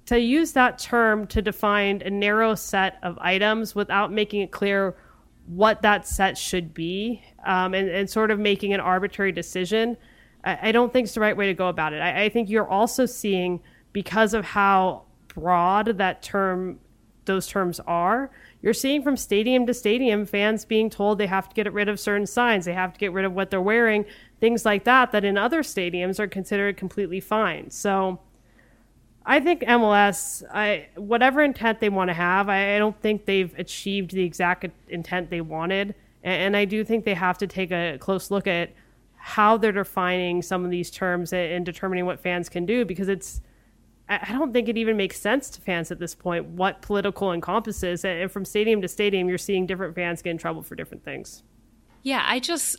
to 0.06 0.20
use 0.20 0.52
that 0.54 0.78
term 0.78 1.28
to 1.28 1.42
define 1.42 2.02
a 2.04 2.10
narrow 2.10 2.56
set 2.56 2.98
of 3.02 3.18
items 3.20 3.74
without 3.74 4.12
making 4.12 4.42
it 4.42 4.52
clear 4.52 4.96
what 5.48 5.82
that 5.82 6.08
set 6.08 6.38
should 6.38 6.74
be 6.74 7.24
um, 7.46 7.74
and, 7.74 7.90
and, 7.90 8.10
sort 8.10 8.32
of 8.32 8.40
making 8.40 8.74
an 8.74 8.80
arbitrary 8.80 9.32
decision, 9.32 9.96
I, 10.44 10.70
I, 10.70 10.72
don't 10.72 10.92
think 10.92 11.06
it's 11.06 11.14
the 11.14 11.20
right 11.20 11.38
way 11.38 11.48
to 11.48 11.54
go 11.54 11.68
about 11.68 11.94
it. 11.94 12.00
I, 12.00 12.24
I 12.24 12.30
think 12.30 12.50
you're 12.50 12.68
also 12.68 13.06
seeing, 13.06 13.62
because 13.94 14.34
of 14.34 14.44
how 14.44 15.04
broad 15.28 15.98
that 15.98 16.24
term, 16.24 16.80
those 17.26 17.46
terms 17.48 17.80
are, 17.82 18.32
you're 18.62 18.74
seeing 18.74 19.04
from 19.04 19.16
stadium 19.18 19.68
to 19.68 19.74
stadium 19.74 20.26
fans 20.26 20.66
being 20.66 20.90
told 20.90 21.20
they 21.20 21.28
have 21.28 21.48
to 21.50 21.54
get 21.54 21.72
rid 21.72 21.90
of 21.90 22.00
certain 22.00 22.26
signs, 22.26 22.66
they 22.66 22.74
have 22.74 22.94
to 22.94 23.00
get 23.00 23.14
rid 23.14 23.26
of 23.26 23.34
what 23.34 23.52
they're 23.52 23.62
wearing, 23.62 24.06
things 24.40 24.66
like 24.66 24.84
that, 24.86 25.12
that 25.12 25.24
in 25.24 25.38
other 25.38 25.62
stadiums 25.62 26.20
are 26.20 26.28
considered 26.28 26.76
completely 26.76 27.20
fine. 27.20 27.70
So, 27.70 28.20
I 29.26 29.40
think 29.40 29.62
MLS, 29.62 30.44
I 30.54 30.88
whatever 30.96 31.42
intent 31.42 31.80
they 31.80 31.90
want 31.90 32.10
to 32.10 32.14
have, 32.14 32.48
I, 32.48 32.76
I, 32.76 32.78
don't 32.78 33.00
think 33.02 33.26
they've 33.26 33.58
achieved 33.58 34.12
the 34.12 34.24
exact 34.24 34.66
intent 34.88 35.32
they 35.32 35.42
wanted, 35.42 35.96
and, 36.24 36.42
and, 36.44 36.58
I 36.58 36.66
do 36.66 36.84
think 36.84 37.06
they 37.06 37.16
have 37.16 37.38
to 37.40 37.48
take 37.48 37.72
a 37.72 37.98
close 38.00 38.30
look 38.30 38.46
at 38.46 38.72
how 39.16 39.58
they're 39.58 39.72
defining 39.72 40.44
some 40.44 40.64
of 40.64 40.70
these 40.70 40.92
terms 40.92 41.34
and, 41.34 41.52
and 41.54 41.66
determining 41.66 42.06
what 42.06 42.20
fans 42.20 42.50
can 42.50 42.66
do, 42.66 42.86
because 42.86 43.10
it's. 43.10 43.42
I 44.08 44.34
don't 44.34 44.54
think 44.54 44.70
it 44.70 44.78
even 44.78 44.98
makes 44.98 45.20
sense 45.20 45.50
to 45.50 45.62
fans 45.62 45.90
at 45.90 45.98
this 45.98 46.14
point 46.14 46.46
what 46.50 46.84
political 46.84 47.34
encompasses, 47.34 48.06
and 48.06 48.32
from 48.32 48.46
stadium 48.46 48.80
to 48.84 48.88
stadium, 48.88 49.28
you're 49.28 49.40
seeing 49.40 49.66
different 49.66 49.96
fans 49.96 50.22
get 50.22 50.30
in 50.30 50.38
trouble 50.38 50.62
for 50.62 50.76
different 50.76 51.04
things. 51.04 51.42
Yeah, 52.04 52.24
I 52.24 52.40
just 52.40 52.76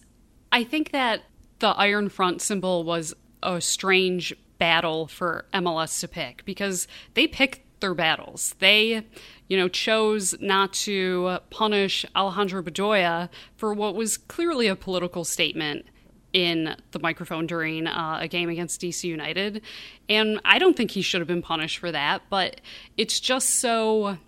I 0.52 0.62
think 0.62 0.92
that 0.92 1.22
the 1.58 1.68
Iron 1.68 2.08
Front 2.08 2.42
symbol 2.42 2.84
was 2.84 3.12
a 3.42 3.60
strange 3.60 4.32
battle 4.58 5.06
for 5.06 5.44
MLS 5.52 6.00
to 6.00 6.08
pick 6.08 6.44
because 6.44 6.88
they 7.14 7.26
picked 7.26 7.60
their 7.80 7.94
battles. 7.94 8.54
They, 8.58 9.04
you 9.48 9.56
know, 9.56 9.68
chose 9.68 10.34
not 10.40 10.72
to 10.72 11.38
punish 11.50 12.06
Alejandro 12.14 12.62
Bedoya 12.62 13.28
for 13.56 13.74
what 13.74 13.94
was 13.94 14.16
clearly 14.16 14.66
a 14.66 14.76
political 14.76 15.24
statement 15.24 15.86
in 16.32 16.76
the 16.90 16.98
microphone 16.98 17.46
during 17.46 17.86
uh, 17.86 18.18
a 18.20 18.28
game 18.28 18.48
against 18.48 18.80
DC 18.80 19.04
United. 19.04 19.62
And 20.08 20.40
I 20.44 20.58
don't 20.58 20.76
think 20.76 20.90
he 20.90 21.02
should 21.02 21.20
have 21.20 21.28
been 21.28 21.42
punished 21.42 21.78
for 21.78 21.92
that, 21.92 22.22
but 22.28 22.60
it's 22.96 23.20
just 23.20 23.50
so 23.50 24.18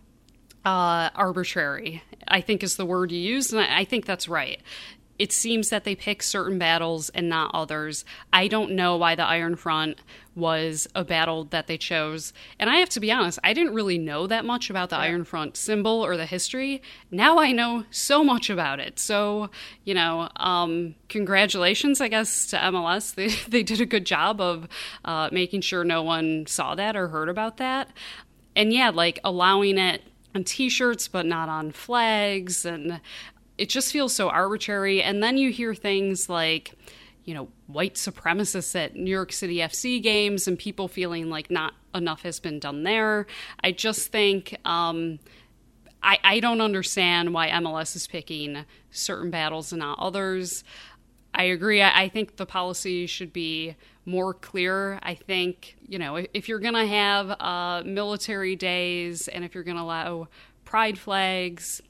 uh, 0.65 1.11
arbitrary, 1.15 2.03
I 2.27 2.41
think 2.41 2.63
is 2.63 2.77
the 2.77 2.87
word 2.87 3.13
you 3.13 3.19
used. 3.19 3.53
And 3.53 3.61
I 3.61 3.85
think 3.85 4.07
that's 4.07 4.29
right 4.29 4.61
it 5.19 5.33
seems 5.33 5.71
that 5.71 5.85
they 5.85 5.95
pick 5.95 6.23
certain 6.23 6.59
battles 6.59 7.09
and 7.11 7.29
not 7.29 7.51
others. 7.53 8.05
I 8.33 8.47
don't 8.47 8.73
know 8.73 8.97
why 8.97 9.15
the 9.15 9.25
Iron 9.25 9.57
Front 9.57 10.01
was 10.37 10.87
a 10.95 11.05
battle 11.05 11.45
that 11.45 11.67
they 11.67 11.77
chose. 11.77 12.33
And 12.59 12.71
I 12.71 12.77
have 12.77 12.89
to 12.91 13.01
be 13.01 13.11
honest, 13.11 13.41
I 13.43 13.53
didn't 13.53 13.75
really 13.75 13.99
know 13.99 14.29
that 14.29 14.45
much 14.45 14.71
about 14.71 14.91
the 14.91 14.97
yeah. 14.97 15.03
Iron 15.03 15.25
Front 15.25 15.57
symbol 15.57 16.05
or 16.05 16.17
the 16.17 16.27
history. 16.27 16.81
Now 17.11 17.39
I 17.39 17.51
know 17.51 17.85
so 17.91 18.23
much 18.23 18.49
about 18.49 18.79
it. 18.79 19.01
So, 19.01 19.51
you 19.85 19.95
know, 19.95 20.29
um, 20.37 20.95
congratulations, 21.09 22.01
I 22.01 22.09
guess, 22.09 22.47
to 22.47 22.57
MLS. 22.57 23.15
They, 23.19 23.29
they 23.49 23.63
did 23.65 23.81
a 23.81 23.87
good 23.87 24.07
job 24.07 24.41
of 24.41 24.69
uh, 25.05 25.29
making 25.33 25.63
sure 25.63 25.83
no 25.83 26.05
one 26.05 26.47
saw 26.47 26.77
that 26.77 26.95
or 26.95 27.09
heard 27.09 27.29
about 27.29 27.57
that. 27.57 27.89
And 28.55 28.73
yeah, 28.73 28.91
like 28.91 29.19
allowing 29.25 29.77
it 29.77 30.03
on 30.37 30.45
t-shirts 30.45 31.09
but 31.09 31.27
not 31.27 31.49
on 31.49 31.73
flags 31.73 32.65
and 32.65 33.01
it 33.59 33.69
just 33.69 33.93
feels 33.93 34.15
so 34.15 34.31
arbitrary. 34.31 35.03
And 35.03 35.23
then 35.23 35.37
you 35.37 35.51
hear 35.51 35.75
things 35.75 36.29
like, 36.29 36.75
you 37.25 37.35
know, 37.35 37.49
white 37.67 37.97
supremacists 37.97 38.75
at 38.75 38.97
New 38.97 39.11
York 39.11 39.33
City 39.33 39.57
FC 39.57 40.03
games 40.03 40.49
and 40.49 40.59
people 40.59 40.89
feeling 40.89 41.29
like 41.29 41.51
not 41.51 41.75
enough 41.95 42.23
has 42.23 42.41
been 42.41 42.59
done 42.59 42.85
there. 42.85 43.27
I 43.63 43.73
just 43.73 44.11
think 44.11 44.57
um, 44.65 45.19
I, 46.03 46.19
I 46.23 46.41
don't 46.41 46.61
understand 46.61 47.35
why 47.35 47.51
MLS 47.51 47.97
is 47.97 48.07
picking 48.07 48.65
certain 48.91 49.31
battles 49.31 49.73
and 49.73 49.81
not 49.81 49.99
others. 49.99 50.65
I 51.35 51.45
agree. 51.45 51.83
I, 51.83 52.05
I 52.05 52.09
think 52.09 52.37
the 52.37 52.47
policy 52.47 53.07
should 53.07 53.33
be 53.33 53.77
more 54.05 54.33
clear. 54.33 54.99
I 55.03 55.15
think, 55.15 55.77
you 55.87 55.99
know, 55.99 56.17
if, 56.17 56.27
if 56.33 56.49
you're 56.49 56.59
going 56.61 56.75
to 56.75 56.87
have 56.87 57.31
uh, 57.41 57.83
military 57.85 58.57
days 58.57 59.29
and 59.29 59.45
if 59.45 59.55
you're 59.55 59.65
going 59.65 59.77
to 59.77 59.83
allow 59.83 60.29
pride 60.65 60.99
flags, 60.99 61.83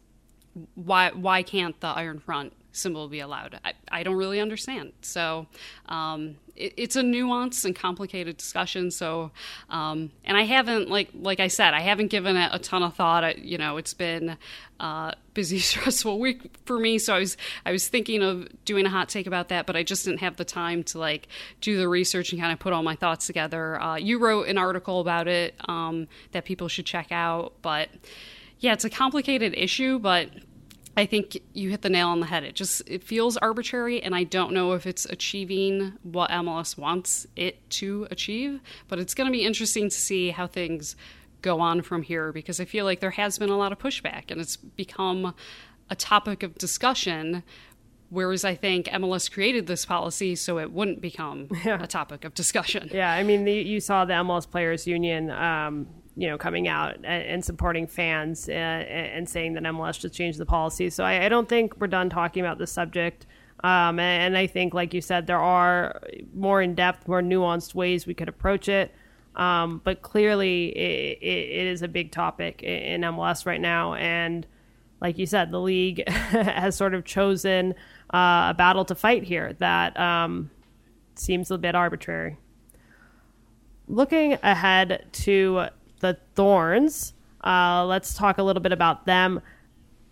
why 0.74 1.10
why 1.10 1.42
can't 1.42 1.78
the 1.80 1.88
Iron 1.88 2.18
Front 2.18 2.52
symbol 2.72 3.08
be 3.08 3.20
allowed? 3.20 3.58
I, 3.64 3.72
I 3.90 4.02
don't 4.02 4.16
really 4.16 4.40
understand. 4.40 4.92
So 5.02 5.46
um, 5.86 6.36
it, 6.56 6.74
it's 6.76 6.96
a 6.96 7.02
nuanced 7.02 7.64
and 7.64 7.74
complicated 7.74 8.36
discussion. 8.36 8.90
So 8.90 9.30
um, 9.70 10.10
and 10.24 10.36
I 10.36 10.42
haven't 10.42 10.90
like 10.90 11.10
like 11.14 11.40
I 11.40 11.48
said 11.48 11.74
I 11.74 11.80
haven't 11.80 12.08
given 12.08 12.36
it 12.36 12.50
a 12.52 12.58
ton 12.58 12.82
of 12.82 12.94
thought. 12.94 13.24
I, 13.24 13.34
you 13.34 13.58
know, 13.58 13.76
it's 13.76 13.94
been 13.94 14.36
uh, 14.80 15.12
busy, 15.34 15.58
stressful 15.58 16.18
week 16.18 16.56
for 16.64 16.78
me. 16.78 16.98
So 16.98 17.14
I 17.14 17.18
was 17.20 17.36
I 17.64 17.72
was 17.72 17.88
thinking 17.88 18.22
of 18.22 18.48
doing 18.64 18.86
a 18.86 18.90
hot 18.90 19.08
take 19.08 19.26
about 19.26 19.48
that, 19.48 19.66
but 19.66 19.76
I 19.76 19.82
just 19.82 20.04
didn't 20.04 20.20
have 20.20 20.36
the 20.36 20.44
time 20.44 20.82
to 20.84 20.98
like 20.98 21.28
do 21.60 21.76
the 21.76 21.88
research 21.88 22.32
and 22.32 22.40
kind 22.40 22.52
of 22.52 22.58
put 22.58 22.72
all 22.72 22.82
my 22.82 22.96
thoughts 22.96 23.26
together. 23.26 23.80
Uh, 23.80 23.96
you 23.96 24.18
wrote 24.18 24.48
an 24.48 24.58
article 24.58 25.00
about 25.00 25.28
it 25.28 25.54
um, 25.68 26.08
that 26.32 26.44
people 26.44 26.68
should 26.68 26.86
check 26.86 27.12
out, 27.12 27.52
but 27.62 27.88
yeah, 28.60 28.72
it's 28.72 28.84
a 28.84 28.90
complicated 28.90 29.54
issue, 29.56 29.98
but 29.98 30.30
I 30.96 31.06
think 31.06 31.38
you 31.52 31.70
hit 31.70 31.82
the 31.82 31.88
nail 31.88 32.08
on 32.08 32.18
the 32.18 32.26
head. 32.26 32.42
It 32.42 32.56
just 32.56 32.82
it 32.88 33.04
feels 33.04 33.36
arbitrary, 33.36 34.02
and 34.02 34.16
I 34.16 34.24
don't 34.24 34.52
know 34.52 34.72
if 34.72 34.84
it's 34.84 35.04
achieving 35.04 35.92
what 36.02 36.28
MLS 36.30 36.76
wants 36.76 37.24
it 37.36 37.70
to 37.70 38.08
achieve. 38.10 38.60
But 38.88 38.98
it's 38.98 39.14
going 39.14 39.28
to 39.28 39.32
be 39.32 39.44
interesting 39.44 39.84
to 39.90 39.94
see 39.94 40.30
how 40.30 40.48
things 40.48 40.96
go 41.40 41.60
on 41.60 41.82
from 41.82 42.02
here 42.02 42.32
because 42.32 42.58
I 42.58 42.64
feel 42.64 42.84
like 42.84 42.98
there 42.98 43.12
has 43.12 43.38
been 43.38 43.48
a 43.48 43.56
lot 43.56 43.70
of 43.70 43.78
pushback, 43.78 44.32
and 44.32 44.40
it's 44.40 44.56
become 44.56 45.34
a 45.88 45.94
topic 45.94 46.42
of 46.42 46.56
discussion. 46.56 47.44
Whereas 48.10 48.44
I 48.44 48.56
think 48.56 48.86
MLS 48.86 49.30
created 49.30 49.68
this 49.68 49.84
policy 49.84 50.34
so 50.34 50.58
it 50.58 50.72
wouldn't 50.72 51.00
become 51.00 51.48
yeah. 51.64 51.80
a 51.80 51.86
topic 51.86 52.24
of 52.24 52.34
discussion. 52.34 52.90
Yeah, 52.92 53.12
I 53.12 53.22
mean, 53.22 53.44
the, 53.44 53.52
you 53.52 53.80
saw 53.80 54.04
the 54.04 54.14
MLS 54.14 54.50
Players 54.50 54.86
Union 54.86 55.30
um, 55.30 55.86
you 56.18 56.26
know, 56.26 56.36
coming 56.36 56.66
out 56.66 56.96
and, 56.96 57.06
and 57.06 57.44
supporting 57.44 57.86
fans 57.86 58.48
and, 58.48 58.84
and, 58.88 59.28
saying 59.28 59.52
that 59.54 59.62
MLS 59.62 60.00
should 60.00 60.12
change 60.12 60.36
the 60.36 60.44
policy. 60.44 60.90
So 60.90 61.04
I, 61.04 61.26
I, 61.26 61.28
don't 61.28 61.48
think 61.48 61.76
we're 61.80 61.86
done 61.86 62.10
talking 62.10 62.44
about 62.44 62.58
this 62.58 62.72
subject. 62.72 63.24
Um, 63.62 64.00
and, 64.00 64.24
and, 64.34 64.36
I 64.36 64.48
think, 64.48 64.74
like 64.74 64.92
you 64.92 65.00
said, 65.00 65.28
there 65.28 65.38
are 65.38 66.00
more 66.34 66.60
in 66.60 66.74
depth, 66.74 67.06
more 67.06 67.22
nuanced 67.22 67.72
ways 67.72 68.04
we 68.04 68.14
could 68.14 68.28
approach 68.28 68.68
it. 68.68 68.92
Um, 69.36 69.80
but 69.84 70.02
clearly, 70.02 70.70
it, 70.70 71.18
it, 71.22 71.50
it 71.60 71.66
is 71.68 71.82
a 71.82 71.88
big 71.88 72.10
topic 72.10 72.64
in 72.64 73.02
MLS 73.02 73.46
right 73.46 73.60
now. 73.60 73.94
And 73.94 74.44
like 75.00 75.18
you 75.18 75.26
said, 75.26 75.52
the 75.52 75.60
league 75.60 76.08
has 76.08 76.74
sort 76.74 76.94
of 76.94 77.04
chosen 77.04 77.74
uh, 78.12 78.50
a 78.50 78.54
battle 78.58 78.84
to 78.86 78.96
fight 78.96 79.22
here 79.22 79.52
that 79.60 79.98
um, 80.00 80.50
seems 81.14 81.52
a 81.52 81.58
bit 81.58 81.76
arbitrary. 81.76 82.38
Looking 83.86 84.36
ahead 84.42 85.06
to 85.12 85.68
the 86.00 86.18
Thorns, 86.34 87.14
uh, 87.44 87.84
let's 87.86 88.14
talk 88.14 88.38
a 88.38 88.42
little 88.42 88.62
bit 88.62 88.72
about 88.72 89.06
them. 89.06 89.40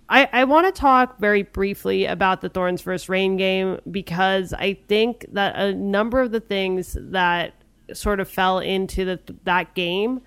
I, 0.08 0.28
I 0.32 0.44
want 0.44 0.72
to 0.72 0.80
talk 0.80 1.18
very 1.18 1.42
briefly 1.42 2.06
about 2.06 2.40
the 2.40 2.48
Thorns 2.48 2.82
versus 2.82 3.08
Rain 3.08 3.36
game 3.36 3.80
because 3.90 4.52
I 4.52 4.74
think 4.86 5.26
that 5.32 5.56
a 5.56 5.74
number 5.74 6.20
of 6.20 6.30
the 6.30 6.40
things 6.40 6.96
that 7.00 7.54
sort 7.92 8.20
of 8.20 8.28
fell 8.28 8.60
into 8.60 9.04
the, 9.04 9.20
that 9.44 9.74
game, 9.74 10.20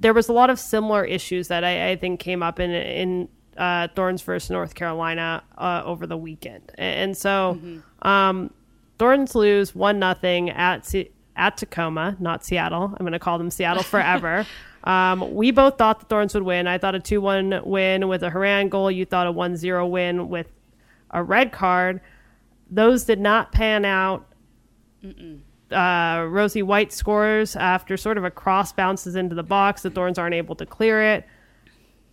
there 0.00 0.12
was 0.12 0.28
a 0.28 0.32
lot 0.32 0.50
of 0.50 0.58
similar 0.58 1.04
issues 1.04 1.48
that 1.48 1.62
I, 1.64 1.90
I 1.90 1.96
think 1.96 2.20
came 2.20 2.42
up 2.42 2.58
in 2.58 2.70
in 2.70 3.28
uh, 3.56 3.88
Thorns 3.94 4.22
versus 4.22 4.50
North 4.50 4.74
Carolina 4.74 5.42
uh, 5.56 5.82
over 5.84 6.06
the 6.06 6.16
weekend, 6.16 6.72
and 6.76 7.16
so 7.16 7.58
mm-hmm. 7.58 8.06
um, 8.06 8.50
Thorns 8.98 9.34
lose 9.34 9.74
one 9.74 9.98
nothing 9.98 10.50
at 10.50 10.84
C- 10.84 11.10
at 11.36 11.56
Tacoma, 11.56 12.16
not 12.18 12.44
Seattle. 12.44 12.94
I'm 12.98 13.04
going 13.04 13.12
to 13.12 13.18
call 13.18 13.38
them 13.38 13.50
Seattle 13.50 13.82
forever. 13.84 14.46
Um, 14.86 15.34
we 15.34 15.50
both 15.50 15.78
thought 15.78 15.98
the 15.98 16.06
Thorns 16.06 16.32
would 16.34 16.44
win. 16.44 16.68
I 16.68 16.78
thought 16.78 16.94
a 16.94 17.00
2 17.00 17.20
1 17.20 17.62
win 17.64 18.08
with 18.08 18.22
a 18.22 18.30
Horan 18.30 18.68
goal. 18.68 18.90
You 18.90 19.04
thought 19.04 19.26
a 19.26 19.32
1 19.32 19.56
0 19.56 19.86
win 19.86 20.28
with 20.28 20.46
a 21.10 21.22
red 21.22 21.52
card. 21.52 22.00
Those 22.70 23.04
did 23.04 23.20
not 23.20 23.52
pan 23.52 23.84
out. 23.84 24.26
Uh, 25.72 26.26
Rosie 26.28 26.62
White 26.62 26.92
scores 26.92 27.56
after 27.56 27.96
sort 27.96 28.16
of 28.16 28.24
a 28.24 28.30
cross 28.30 28.72
bounces 28.72 29.16
into 29.16 29.34
the 29.34 29.42
box. 29.42 29.82
The 29.82 29.90
Thorns 29.90 30.18
aren't 30.18 30.34
able 30.34 30.54
to 30.54 30.64
clear 30.64 31.02
it. 31.02 31.26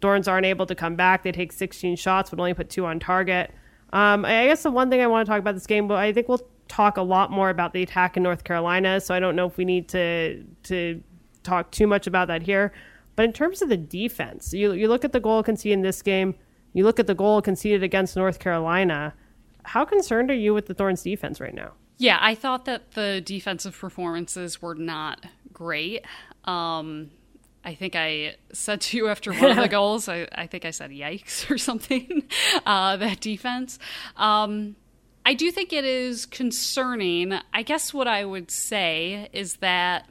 Thorns 0.01 0.27
aren't 0.27 0.47
able 0.47 0.65
to 0.65 0.75
come 0.75 0.95
back. 0.95 1.23
They 1.23 1.31
take 1.31 1.51
16 1.51 1.95
shots, 1.95 2.31
but 2.31 2.39
only 2.39 2.55
put 2.55 2.71
two 2.71 2.85
on 2.85 2.99
target. 2.99 3.51
Um, 3.93 4.25
I 4.25 4.47
guess 4.47 4.63
the 4.63 4.71
one 4.71 4.89
thing 4.89 5.01
I 5.01 5.07
want 5.07 5.25
to 5.25 5.31
talk 5.31 5.39
about 5.39 5.53
this 5.53 5.67
game, 5.67 5.87
but 5.87 5.97
I 5.97 6.11
think 6.11 6.27
we'll 6.27 6.41
talk 6.67 6.97
a 6.97 7.03
lot 7.03 7.29
more 7.29 7.51
about 7.51 7.73
the 7.73 7.83
attack 7.83 8.17
in 8.17 8.23
North 8.23 8.43
Carolina. 8.43 8.99
So 8.99 9.13
I 9.13 9.19
don't 9.19 9.35
know 9.35 9.45
if 9.45 9.57
we 9.57 9.65
need 9.65 9.87
to 9.89 10.43
to 10.63 11.01
talk 11.43 11.71
too 11.71 11.87
much 11.87 12.07
about 12.07 12.27
that 12.27 12.43
here. 12.43 12.73
But 13.15 13.25
in 13.25 13.33
terms 13.33 13.61
of 13.61 13.69
the 13.69 13.77
defense, 13.77 14.53
you, 14.53 14.73
you 14.73 14.87
look 14.87 15.05
at 15.05 15.11
the 15.11 15.19
goal 15.19 15.43
conceded 15.43 15.77
in 15.77 15.81
this 15.83 16.01
game, 16.01 16.35
you 16.73 16.83
look 16.83 16.99
at 16.99 17.07
the 17.07 17.15
goal 17.15 17.41
conceded 17.41 17.83
against 17.83 18.15
North 18.15 18.39
Carolina. 18.39 19.13
How 19.63 19.85
concerned 19.85 20.31
are 20.31 20.35
you 20.35 20.53
with 20.53 20.65
the 20.65 20.73
Thorns 20.73 21.03
defense 21.03 21.39
right 21.39 21.53
now? 21.53 21.73
Yeah, 21.97 22.17
I 22.19 22.35
thought 22.35 22.65
that 22.65 22.91
the 22.93 23.21
defensive 23.21 23.77
performances 23.77 24.61
were 24.61 24.75
not 24.75 25.25
great. 25.53 26.05
Um, 26.43 27.11
I 27.63 27.75
think 27.75 27.95
I 27.95 28.35
said 28.51 28.81
to 28.81 28.97
you 28.97 29.07
after 29.07 29.31
one 29.31 29.51
of 29.51 29.57
the 29.57 29.67
goals, 29.69 30.09
I, 30.09 30.27
I, 30.33 30.47
think 30.47 30.65
I 30.65 30.71
said 30.71 30.91
yikes 30.91 31.49
or 31.49 31.57
something, 31.57 32.23
uh, 32.65 32.97
that 32.97 33.21
defense. 33.21 33.79
Um, 34.17 34.75
I 35.25 35.33
do 35.33 35.51
think 35.51 35.71
it 35.71 35.85
is 35.85 36.25
concerning. 36.25 37.33
I 37.53 37.61
guess 37.63 37.93
what 37.93 38.07
I 38.07 38.25
would 38.25 38.51
say 38.51 39.29
is 39.31 39.57
that 39.57 40.09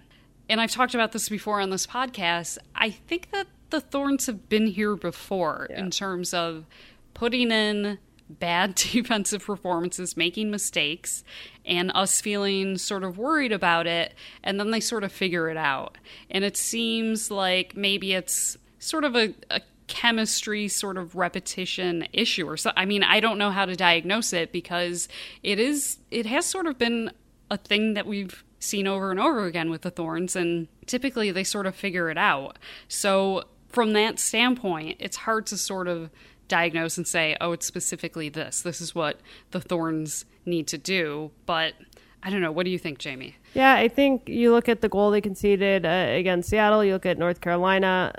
and 0.53 0.61
I've 0.61 0.70
talked 0.70 0.94
about 0.94 1.12
this 1.12 1.30
before 1.30 1.62
on 1.62 1.70
this 1.70 1.86
podcast, 1.86 2.59
I 2.74 2.90
think 2.90 3.30
that 3.30 3.46
the 3.70 3.80
Thorns 3.80 4.26
have 4.26 4.50
been 4.50 4.66
here 4.66 4.96
before 4.96 5.66
yeah. 5.70 5.80
in 5.80 5.90
terms 5.90 6.34
of 6.34 6.66
putting 7.14 7.50
in 7.50 7.96
bad 8.28 8.74
defensive 8.92 9.46
performances, 9.46 10.14
making 10.14 10.50
mistakes, 10.50 11.24
and 11.64 11.90
us 11.94 12.20
feeling 12.20 12.76
sort 12.76 13.03
of 13.03 13.16
worried 13.16 13.50
about 13.50 13.86
it, 13.86 14.12
and 14.44 14.61
then 14.61 14.72
they 14.72 14.80
sort 14.80 15.05
of 15.05 15.11
figure 15.11 15.48
it 15.48 15.57
out. 15.57 15.96
And 16.30 16.44
it 16.44 16.59
seems 16.59 17.30
like 17.30 17.74
maybe 17.74 18.12
it's 18.12 18.59
sort 18.78 19.05
of 19.05 19.16
a, 19.16 19.34
a 19.50 19.62
chemistry 19.86 20.68
sort 20.68 20.98
of 20.98 21.16
repetition 21.16 22.07
issue 22.12 22.48
or 22.48 22.57
so 22.57 22.72
I 22.76 22.86
mean 22.86 23.03
I 23.03 23.20
don't 23.20 23.36
know 23.36 23.50
how 23.50 23.66
to 23.66 23.76
diagnose 23.76 24.32
it 24.32 24.50
because 24.50 25.07
it 25.42 25.59
is 25.59 25.98
it 26.11 26.24
has 26.24 26.46
sort 26.46 26.66
of 26.66 26.78
been 26.78 27.11
a 27.50 27.59
thing 27.59 27.92
that 27.94 28.07
we've 28.07 28.42
seen 28.63 28.87
over 28.87 29.11
and 29.11 29.21
over 29.21 29.45
again 29.45 29.71
with 29.71 29.83
the 29.83 29.91
thorns, 29.91 30.37
and 30.37 30.69
typically 30.87 31.31
they 31.31 31.45
sort 31.45 31.67
of 31.67 31.75
figure 31.75 32.11
it 32.11 32.19
out. 32.19 32.59
So, 32.89 33.45
from 33.69 33.93
that 33.95 34.19
standpoint, 34.19 34.97
it's 35.01 35.17
hard 35.17 35.47
to 35.47 35.57
sort 35.57 35.89
of 35.89 36.11
diagnose 36.49 36.99
and 36.99 37.09
say, 37.09 37.37
oh, 37.41 37.53
it's 37.53 37.67
specifically 37.67 38.29
this. 38.29 38.61
This 38.61 38.81
is 38.81 38.95
what 38.95 39.21
the 39.53 39.61
thorns 39.61 40.27
need 40.45 40.67
to 40.69 40.77
do. 40.77 41.31
But 41.47 41.75
I 42.23 42.31
don't 42.31 42.43
know. 42.43 42.53
What 42.53 42.65
do 42.65 42.71
you 42.71 42.79
think, 42.79 42.99
Jamie? 42.99 43.37
Yeah, 43.55 43.75
I 43.75 43.89
think 43.89 44.29
you 44.29 44.53
look 44.53 44.69
at 44.69 44.83
the 44.83 44.89
goal 44.89 45.11
they 45.11 45.21
conceded 45.21 45.87
uh, 45.87 46.07
against 46.11 46.51
Seattle, 46.51 46.85
you 46.85 46.93
look 46.93 47.07
at 47.07 47.19
North 47.19 47.41
Carolina. 47.41 48.13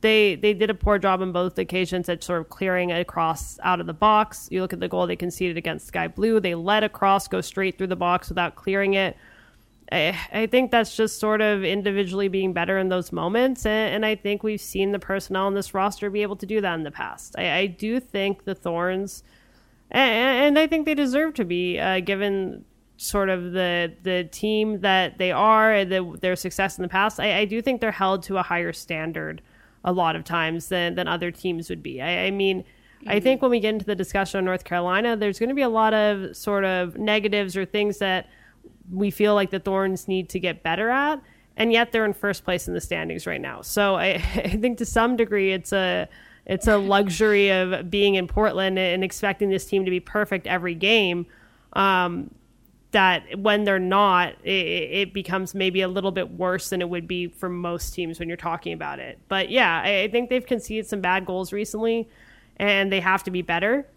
They, 0.00 0.34
they 0.34 0.52
did 0.52 0.68
a 0.68 0.74
poor 0.74 0.98
job 0.98 1.22
on 1.22 1.32
both 1.32 1.56
occasions 1.56 2.08
at 2.08 2.22
sort 2.22 2.40
of 2.40 2.50
clearing 2.50 2.92
across 2.92 3.58
out 3.62 3.80
of 3.80 3.86
the 3.86 3.94
box. 3.94 4.48
You 4.50 4.60
look 4.60 4.72
at 4.74 4.80
the 4.80 4.88
goal 4.88 5.06
they 5.06 5.16
conceded 5.16 5.56
against 5.56 5.86
Sky 5.86 6.08
Blue. 6.08 6.40
They 6.40 6.54
let 6.54 6.82
a 6.82 6.90
cross 6.90 7.26
go 7.26 7.40
straight 7.40 7.78
through 7.78 7.86
the 7.86 7.96
box 7.96 8.28
without 8.28 8.56
clearing 8.56 8.94
it. 8.94 9.16
I, 9.92 10.18
I 10.32 10.46
think 10.46 10.70
that's 10.70 10.96
just 10.96 11.18
sort 11.18 11.40
of 11.40 11.62
individually 11.62 12.28
being 12.28 12.52
better 12.52 12.78
in 12.78 12.88
those 12.88 13.12
moments. 13.12 13.66
And, 13.66 13.94
and, 13.94 14.06
I 14.06 14.14
think 14.14 14.42
we've 14.42 14.60
seen 14.60 14.92
the 14.92 14.98
personnel 14.98 15.48
in 15.48 15.54
this 15.54 15.74
roster 15.74 16.10
be 16.10 16.22
able 16.22 16.36
to 16.36 16.46
do 16.46 16.60
that 16.60 16.74
in 16.74 16.84
the 16.84 16.90
past. 16.90 17.34
I, 17.38 17.52
I 17.52 17.66
do 17.66 18.00
think 18.00 18.44
the 18.44 18.54
Thorns, 18.54 19.22
and, 19.90 20.44
and, 20.44 20.58
I 20.58 20.66
think 20.66 20.86
they 20.86 20.94
deserve 20.94 21.34
to 21.34 21.44
be, 21.44 21.78
uh, 21.78 22.00
given 22.00 22.64
sort 22.96 23.28
of 23.28 23.52
the 23.52 23.92
the 24.04 24.22
team 24.30 24.80
that 24.80 25.18
they 25.18 25.32
are 25.32 25.72
and 25.72 25.90
the, 25.90 26.16
their 26.20 26.36
success 26.36 26.78
in 26.78 26.82
the 26.82 26.88
past. 26.88 27.20
I, 27.20 27.40
I, 27.40 27.44
do 27.44 27.60
think 27.60 27.80
they're 27.80 27.90
held 27.90 28.22
to 28.24 28.38
a 28.38 28.42
higher 28.42 28.72
standard 28.72 29.42
a 29.84 29.92
lot 29.92 30.16
of 30.16 30.24
times 30.24 30.68
than, 30.68 30.94
than 30.94 31.08
other 31.08 31.30
teams 31.30 31.68
would 31.68 31.82
be. 31.82 32.00
I, 32.00 32.26
I 32.26 32.30
mean. 32.30 32.64
I 33.06 33.20
think 33.20 33.42
when 33.42 33.50
we 33.50 33.60
get 33.60 33.74
into 33.74 33.84
the 33.84 33.94
discussion 33.94 34.38
on 34.38 34.46
North 34.46 34.64
Carolina, 34.64 35.14
there's 35.14 35.38
going 35.38 35.50
to 35.50 35.54
be 35.54 35.60
a 35.60 35.68
lot 35.68 35.92
of 35.92 36.34
sort 36.34 36.64
of 36.64 36.96
negatives 36.96 37.54
or 37.54 37.66
things 37.66 37.98
that– 37.98 38.30
we 38.92 39.10
feel 39.10 39.34
like 39.34 39.50
the 39.50 39.60
Thorns 39.60 40.08
need 40.08 40.28
to 40.30 40.40
get 40.40 40.62
better 40.62 40.90
at, 40.90 41.20
and 41.56 41.72
yet 41.72 41.92
they're 41.92 42.04
in 42.04 42.12
first 42.12 42.44
place 42.44 42.68
in 42.68 42.74
the 42.74 42.80
standings 42.80 43.26
right 43.26 43.40
now. 43.40 43.62
So 43.62 43.96
I, 43.96 44.14
I 44.34 44.56
think 44.60 44.78
to 44.78 44.86
some 44.86 45.16
degree 45.16 45.52
it's 45.52 45.72
a 45.72 46.08
it's 46.46 46.66
a 46.66 46.76
luxury 46.76 47.50
of 47.50 47.90
being 47.90 48.16
in 48.16 48.26
Portland 48.26 48.78
and 48.78 49.02
expecting 49.02 49.48
this 49.48 49.64
team 49.64 49.84
to 49.86 49.90
be 49.90 50.00
perfect 50.00 50.46
every 50.46 50.74
game. 50.74 51.26
Um, 51.72 52.30
that 52.94 53.38
when 53.40 53.64
they're 53.64 53.80
not, 53.80 54.34
it, 54.44 54.48
it, 54.50 55.12
becomes 55.12 55.52
maybe 55.52 55.80
a 55.80 55.88
little 55.88 56.12
bit 56.12 56.30
worse 56.30 56.70
than 56.70 56.80
it 56.80 56.88
would 56.88 57.08
be 57.08 57.26
for 57.26 57.48
most 57.48 57.92
teams 57.92 58.20
when 58.20 58.28
you're 58.28 58.36
talking 58.36 58.72
about 58.72 59.00
it. 59.00 59.18
But 59.26 59.50
yeah, 59.50 59.82
I, 59.84 60.02
I 60.02 60.08
think 60.08 60.30
they've 60.30 60.46
conceded 60.46 60.86
some 60.86 61.00
bad 61.00 61.26
goals 61.26 61.52
recently, 61.52 62.08
and 62.56 62.92
they 62.92 63.00
have 63.00 63.24
to 63.24 63.32
be 63.32 63.42
better. 63.42 63.88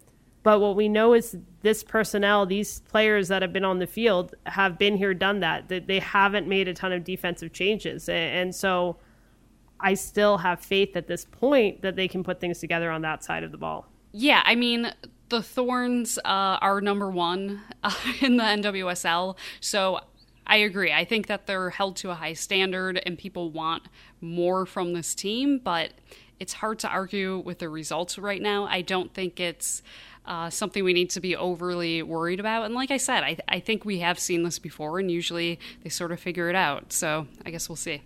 But 0.48 0.62
what 0.62 0.78
we 0.78 0.88
know 0.88 1.14
is 1.14 1.36
this 1.62 1.84
personnel, 1.84 2.46
these 2.46 2.80
players 2.80 3.28
that 3.28 3.42
have 3.42 3.52
been 3.52 3.66
on 3.66 3.80
the 3.80 3.86
field, 3.86 4.34
have 4.46 4.78
been 4.80 4.96
here, 4.96 5.14
done 5.14 5.42
that. 5.42 5.68
That 5.68 5.88
they 5.88 6.00
haven't 6.00 6.48
made 6.48 6.70
a 6.70 6.74
ton 6.74 6.94
of 6.94 7.04
defensive 7.04 7.52
changes, 7.52 8.08
and 8.08 8.56
so 8.56 8.96
I 9.78 9.94
still 9.96 10.38
have 10.38 10.62
faith 10.62 10.96
at 10.96 11.06
this 11.06 11.26
point 11.26 11.82
that 11.82 11.98
they 11.98 12.08
can 12.08 12.24
put 12.24 12.40
things 12.40 12.60
together 12.60 12.90
on 12.92 13.02
that 13.02 13.26
side 13.26 13.44
of 13.44 13.52
the 13.52 13.58
ball. 13.58 13.88
Yeah, 14.14 14.42
I 14.46 14.56
mean, 14.56 14.94
the 15.28 15.44
Thorns 15.44 16.18
uh, 16.20 16.60
are 16.62 16.80
number 16.80 17.12
one 17.12 17.64
uh, 17.84 17.94
in 18.22 18.38
the 18.38 18.44
NWSL, 18.44 19.36
so 19.60 20.00
I 20.46 20.56
agree. 20.56 20.94
I 20.94 21.04
think 21.04 21.28
that 21.28 21.46
they're 21.48 21.72
held 21.72 21.98
to 21.98 22.12
a 22.12 22.16
high 22.16 22.32
standard, 22.32 23.02
and 23.06 23.18
people 23.18 23.52
want 23.52 23.90
more 24.22 24.66
from 24.66 24.94
this 24.94 25.14
team, 25.14 25.60
but 25.62 25.92
it's 26.40 26.54
hard 26.54 26.80
to 26.80 26.88
argue 26.88 27.40
with 27.40 27.60
the 27.60 27.68
results 27.68 28.18
right 28.18 28.42
now. 28.42 28.66
I 28.66 28.82
don't 28.82 29.14
think 29.14 29.40
it's 29.40 29.82
uh, 30.28 30.50
something 30.50 30.84
we 30.84 30.94
need 30.94 31.10
to 31.12 31.20
be 31.20 31.36
overly 31.36 32.04
worried 32.04 32.40
about. 32.40 32.66
And 32.66 32.76
like 32.76 32.92
I 32.92 32.98
said, 32.98 33.24
I, 33.24 33.38
I 33.48 33.60
think 33.60 33.86
we 33.86 34.00
have 34.00 34.20
seen 34.20 34.44
this 34.44 34.60
before, 34.60 35.00
and 35.00 35.10
usually 35.10 35.60
they 35.84 35.90
sort 35.90 36.12
of 36.12 36.20
figure 36.20 36.50
it 36.50 36.56
out. 36.56 36.94
So 36.94 37.28
I 37.46 37.52
guess 37.52 37.70
we'll 37.70 37.78
see. 37.78 38.04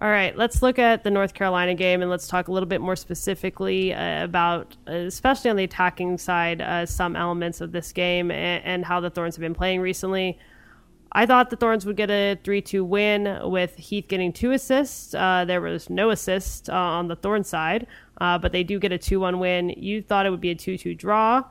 All 0.00 0.08
right, 0.08 0.36
let's 0.36 0.62
look 0.62 0.78
at 0.78 1.02
the 1.02 1.10
North 1.10 1.34
Carolina 1.34 1.74
game 1.74 2.02
and 2.02 2.10
let's 2.10 2.28
talk 2.28 2.46
a 2.46 2.52
little 2.52 2.68
bit 2.68 2.80
more 2.80 2.94
specifically 2.94 3.92
uh, 3.92 4.22
about, 4.22 4.76
uh, 4.86 4.92
especially 4.92 5.50
on 5.50 5.56
the 5.56 5.64
attacking 5.64 6.18
side, 6.18 6.62
uh, 6.62 6.86
some 6.86 7.16
elements 7.16 7.60
of 7.60 7.72
this 7.72 7.92
game 7.92 8.30
and, 8.30 8.64
and, 8.64 8.84
how 8.84 9.00
the 9.00 9.10
Thorns 9.10 9.34
have 9.34 9.40
been 9.40 9.54
playing 9.54 9.80
recently. 9.80 10.38
I 11.12 11.26
thought 11.26 11.50
the 11.50 11.56
Thorns 11.56 11.86
would 11.86 11.96
get 11.96 12.10
a 12.10 12.38
3 12.44 12.60
2 12.60 12.84
win 12.84 13.38
with 13.50 13.76
Heath 13.76 14.06
getting 14.08 14.32
two 14.32 14.52
assists. 14.52 15.14
Uh, 15.14 15.44
there 15.46 15.60
was 15.60 15.88
no 15.88 16.10
assist 16.10 16.68
uh, 16.68 16.74
on 16.74 17.08
the 17.08 17.16
Thorn 17.16 17.44
side, 17.44 17.86
uh, 18.20 18.38
but 18.38 18.52
they 18.52 18.62
do 18.62 18.78
get 18.78 18.92
a 18.92 18.98
2 18.98 19.20
1 19.20 19.38
win. 19.38 19.70
You 19.70 20.02
thought 20.02 20.26
it 20.26 20.30
would 20.30 20.40
be 20.40 20.50
a 20.50 20.54
2 20.54 20.76
2 20.76 20.94
draw. 20.94 21.44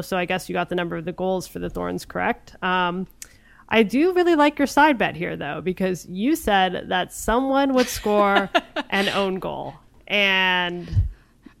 So 0.00 0.16
I 0.16 0.24
guess 0.24 0.48
you 0.48 0.54
got 0.54 0.68
the 0.68 0.74
number 0.74 0.96
of 0.96 1.04
the 1.04 1.12
goals 1.12 1.46
for 1.46 1.60
the 1.60 1.70
Thorns 1.70 2.04
correct. 2.04 2.56
Um, 2.62 3.06
I 3.68 3.82
do 3.82 4.12
really 4.12 4.34
like 4.34 4.58
your 4.58 4.66
side 4.66 4.98
bet 4.98 5.14
here, 5.14 5.36
though, 5.36 5.60
because 5.60 6.06
you 6.06 6.34
said 6.34 6.88
that 6.88 7.12
someone 7.12 7.74
would 7.74 7.86
score 7.86 8.50
an 8.90 9.08
own 9.10 9.38
goal. 9.38 9.74
And 10.06 10.90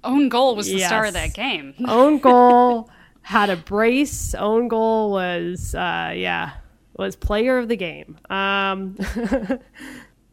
own 0.02 0.28
goal 0.28 0.56
was 0.56 0.66
the 0.66 0.78
yes, 0.78 0.88
star 0.88 1.04
of 1.04 1.12
that 1.12 1.34
game. 1.34 1.74
own 1.86 2.18
goal 2.18 2.90
had 3.22 3.50
a 3.50 3.56
brace. 3.56 4.34
Own 4.34 4.68
goal 4.68 5.12
was, 5.12 5.74
uh, 5.74 6.12
yeah, 6.16 6.52
was 6.98 7.16
player 7.16 7.58
of 7.58 7.68
the 7.68 7.76
game. 7.76 8.18
Um, 8.28 8.96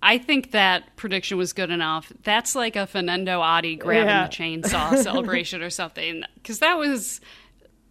I 0.04 0.18
think 0.20 0.52
that 0.52 0.96
prediction 0.98 1.38
was 1.38 1.54
good 1.54 1.72
enough. 1.72 2.12
That's 2.24 2.54
like 2.56 2.76
a 2.76 2.86
Fernando 2.86 3.42
Adi 3.42 3.76
grabbing 3.76 4.08
Yeah. 4.08 4.28
the 4.28 4.34
chainsaw 4.34 4.98
celebration 5.04 5.62
or 5.64 5.70
something. 5.70 6.24
Because 6.36 6.60
that 6.60 6.78
was 6.78 7.22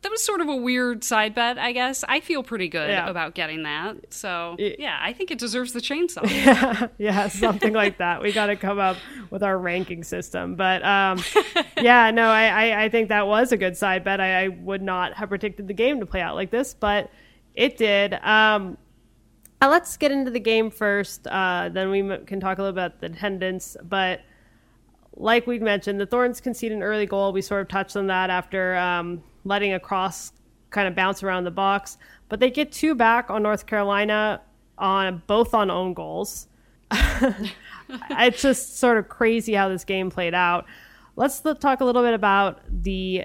that 0.03 0.11
was 0.11 0.23
sort 0.23 0.43
of 0.43 0.49
a 0.49 0.55
weird 0.55 1.03
side 1.03 1.35
bet, 1.35 1.59
I 1.59 1.73
guess. 1.73 2.05
I 2.07 2.21
feel 2.21 2.43
pretty 2.43 2.69
good 2.69 2.91
Yeah. 2.91 3.09
about 3.09 3.35
getting 3.35 3.63
that. 3.63 4.13
So 4.13 4.55
yeah, 4.59 4.99
I 5.01 5.15
think 5.15 5.31
it 5.31 5.39
deserves 5.39 5.73
the 5.73 5.81
chainsaw. 5.81 6.91
yeah, 6.99 7.29
something 7.29 7.73
like 7.73 7.97
that. 7.99 8.21
We 8.23 8.31
got 8.31 8.47
to 8.47 8.57
come 8.57 8.79
up 8.79 8.99
with 9.31 9.43
our 9.43 9.57
ranking 9.59 10.05
system. 10.05 10.57
But 10.57 10.85
um, 10.85 11.21
yeah, 11.81 12.11
no, 12.11 12.29
I, 12.29 12.45
I, 12.69 12.85
I 12.85 12.89
think 12.91 13.09
that 13.09 13.27
was 13.27 13.51
a 13.51 13.57
good 13.57 13.79
side 13.79 14.05
bet. 14.05 14.21
I, 14.21 14.45
I 14.45 14.49
would 14.49 14.83
not 14.83 15.15
have 15.15 15.31
predicted 15.31 15.69
the 15.69 15.75
game 15.75 16.01
to 16.01 16.07
play 16.07 16.21
out 16.21 16.35
like 16.35 16.51
this, 16.51 16.75
but 16.75 17.11
it 17.55 17.77
did. 17.77 18.15
Um, 18.15 18.77
uh, 19.63 19.69
let's 19.69 19.97
get 19.97 20.13
into 20.13 20.31
the 20.31 20.41
game 20.41 20.71
first. 20.71 21.27
Uh, 21.27 21.71
then 21.73 21.91
we 21.91 22.01
can 22.27 22.41
talk 22.41 22.59
a 22.59 22.63
little 22.63 22.77
about 22.77 23.01
the 23.01 23.07
attendance. 23.07 23.77
But 23.83 24.21
like 25.17 25.47
we 25.47 25.59
mentioned, 25.59 26.01
the 26.01 26.07
Thorns 26.07 26.41
conceded 26.41 26.77
an 26.77 26.83
early 26.83 27.07
goal. 27.07 27.33
We 27.33 27.43
sort 27.43 27.63
of 27.63 27.69
touched 27.69 27.97
on 27.97 28.09
that 28.09 28.31
after 28.31 28.77
um, 28.77 29.23
letting 29.45 29.73
a 29.73 29.81
cross 29.81 30.33
kind 30.71 30.89
of 30.89 30.95
bounce 30.95 31.23
around 31.23 31.45
the 31.45 31.51
box. 31.51 31.99
But 32.29 32.41
they 32.41 32.51
get 32.51 32.73
two 32.73 32.95
back 32.95 33.31
on 33.31 33.43
North 33.43 33.67
Carolina 33.67 34.43
on 34.77 35.23
both 35.27 35.55
on 35.55 35.71
own 35.71 35.95
goals. 35.95 36.49
it's 36.91 38.43
just 38.43 38.79
sort 38.79 38.99
of 38.99 39.09
crazy 39.09 39.55
how 39.55 39.69
this 39.69 39.85
game 39.85 40.11
played 40.11 40.35
out. 40.35 40.67
Let's 41.17 41.41
talk 41.41 41.81
a 41.81 41.85
little 41.85 42.03
bit 42.03 42.15
about 42.15 42.61
the 42.69 43.25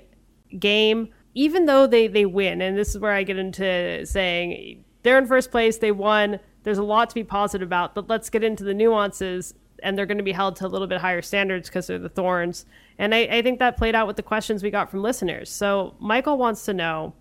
game. 0.58 1.10
Even 1.34 1.66
though 1.66 1.88
they, 1.88 2.08
they 2.08 2.26
win, 2.26 2.62
and 2.62 2.78
this 2.78 2.90
is 2.90 3.00
where 3.00 3.14
I 3.14 3.24
get 3.24 3.38
into 3.38 4.06
saying 4.06 4.84
they're 5.04 5.18
in 5.18 5.28
first 5.28 5.52
place, 5.52 5.78
they 5.78 5.92
won. 5.92 6.40
There's 6.64 6.78
a 6.78 6.84
lot 6.84 7.10
to 7.10 7.16
be 7.16 7.24
positive 7.24 7.68
about, 7.68 7.96
but 7.96 8.10
let's 8.10 8.30
get 8.30 8.44
into 8.44 8.64
the 8.64 8.74
nuances. 8.74 9.54
And 9.82 9.98
they're 9.98 10.06
going 10.06 10.18
to 10.18 10.24
be 10.24 10.34
held 10.34 10.58
to 10.58 10.66
a 10.66 10.68
little 10.68 10.88
bit 10.88 11.00
higher 11.00 11.22
standards 11.22 11.70
because 11.70 11.88
they're 11.88 12.00
the 12.00 12.10
Thorns. 12.10 12.66
And 12.98 13.16
I, 13.16 13.20
I 13.20 13.42
think 13.42 13.60
that 13.60 13.78
played 13.78 13.96
out 13.96 14.08
with 14.08 14.18
the 14.18 14.24
questions 14.24 14.62
we 14.62 14.70
got 14.70 14.92
from 14.92 15.02
listeners. 15.02 15.50
So 15.50 15.96
Michael 16.00 16.38
wants 16.38 16.66
to 16.66 16.74
know 16.74 17.14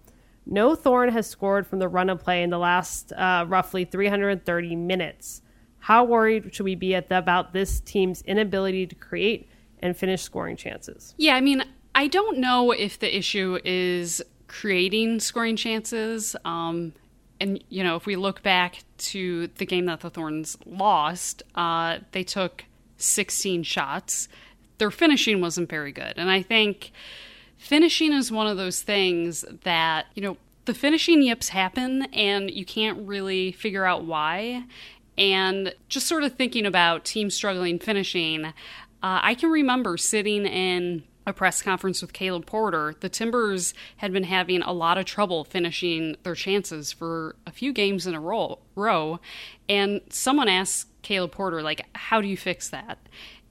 no 0.44 0.74
Thorn 0.74 1.10
has 1.10 1.26
scored 1.26 1.66
from 1.66 1.78
the 1.78 1.88
run 1.88 2.08
of 2.08 2.20
play 2.20 2.42
in 2.42 2.50
the 2.50 2.58
last 2.58 3.12
uh, 3.12 3.44
roughly 3.46 3.84
330 3.84 4.74
minutes. 4.74 5.42
How 5.78 6.04
worried 6.04 6.52
should 6.54 6.64
we 6.64 6.74
be 6.74 6.98
the, 6.98 7.18
about 7.18 7.52
this 7.52 7.80
team's 7.80 8.22
inability 8.22 8.86
to 8.86 8.94
create 8.94 9.48
and 9.80 9.96
finish 9.96 10.22
scoring 10.22 10.56
chances? 10.56 11.14
Yeah, 11.18 11.36
I 11.36 11.40
mean, 11.40 11.62
I 11.98 12.06
don't 12.06 12.38
know 12.38 12.70
if 12.70 13.00
the 13.00 13.18
issue 13.18 13.58
is 13.64 14.22
creating 14.46 15.18
scoring 15.18 15.56
chances. 15.56 16.36
Um, 16.44 16.92
and, 17.40 17.60
you 17.70 17.82
know, 17.82 17.96
if 17.96 18.06
we 18.06 18.14
look 18.14 18.40
back 18.40 18.84
to 18.98 19.48
the 19.48 19.66
game 19.66 19.86
that 19.86 19.98
the 19.98 20.08
Thorns 20.08 20.56
lost, 20.64 21.42
uh, 21.56 21.98
they 22.12 22.22
took 22.22 22.66
16 22.98 23.64
shots. 23.64 24.28
Their 24.78 24.92
finishing 24.92 25.40
wasn't 25.40 25.68
very 25.68 25.90
good. 25.90 26.14
And 26.16 26.30
I 26.30 26.40
think 26.40 26.92
finishing 27.56 28.12
is 28.12 28.30
one 28.30 28.46
of 28.46 28.56
those 28.56 28.80
things 28.80 29.44
that, 29.64 30.06
you 30.14 30.22
know, 30.22 30.36
the 30.66 30.74
finishing 30.74 31.20
yips 31.20 31.48
happen 31.48 32.02
and 32.12 32.48
you 32.48 32.64
can't 32.64 33.08
really 33.08 33.50
figure 33.50 33.84
out 33.84 34.04
why. 34.04 34.62
And 35.16 35.74
just 35.88 36.06
sort 36.06 36.22
of 36.22 36.36
thinking 36.36 36.64
about 36.64 37.04
teams 37.04 37.34
struggling 37.34 37.80
finishing, 37.80 38.44
uh, 38.44 38.52
I 39.02 39.34
can 39.34 39.50
remember 39.50 39.96
sitting 39.96 40.46
in 40.46 41.02
a 41.28 41.32
press 41.32 41.62
conference 41.62 42.00
with 42.00 42.12
Caleb 42.12 42.46
Porter. 42.46 42.94
The 43.00 43.08
Timbers 43.08 43.74
had 43.98 44.12
been 44.12 44.24
having 44.24 44.62
a 44.62 44.72
lot 44.72 44.98
of 44.98 45.04
trouble 45.04 45.44
finishing 45.44 46.16
their 46.22 46.34
chances 46.34 46.92
for 46.92 47.36
a 47.46 47.50
few 47.50 47.72
games 47.72 48.06
in 48.06 48.14
a 48.14 48.20
row, 48.20 49.20
and 49.68 50.00
someone 50.08 50.48
asked 50.48 50.88
Caleb 51.02 51.32
Porter, 51.32 51.62
like, 51.62 51.86
how 51.94 52.20
do 52.20 52.28
you 52.28 52.36
fix 52.36 52.70
that? 52.70 52.98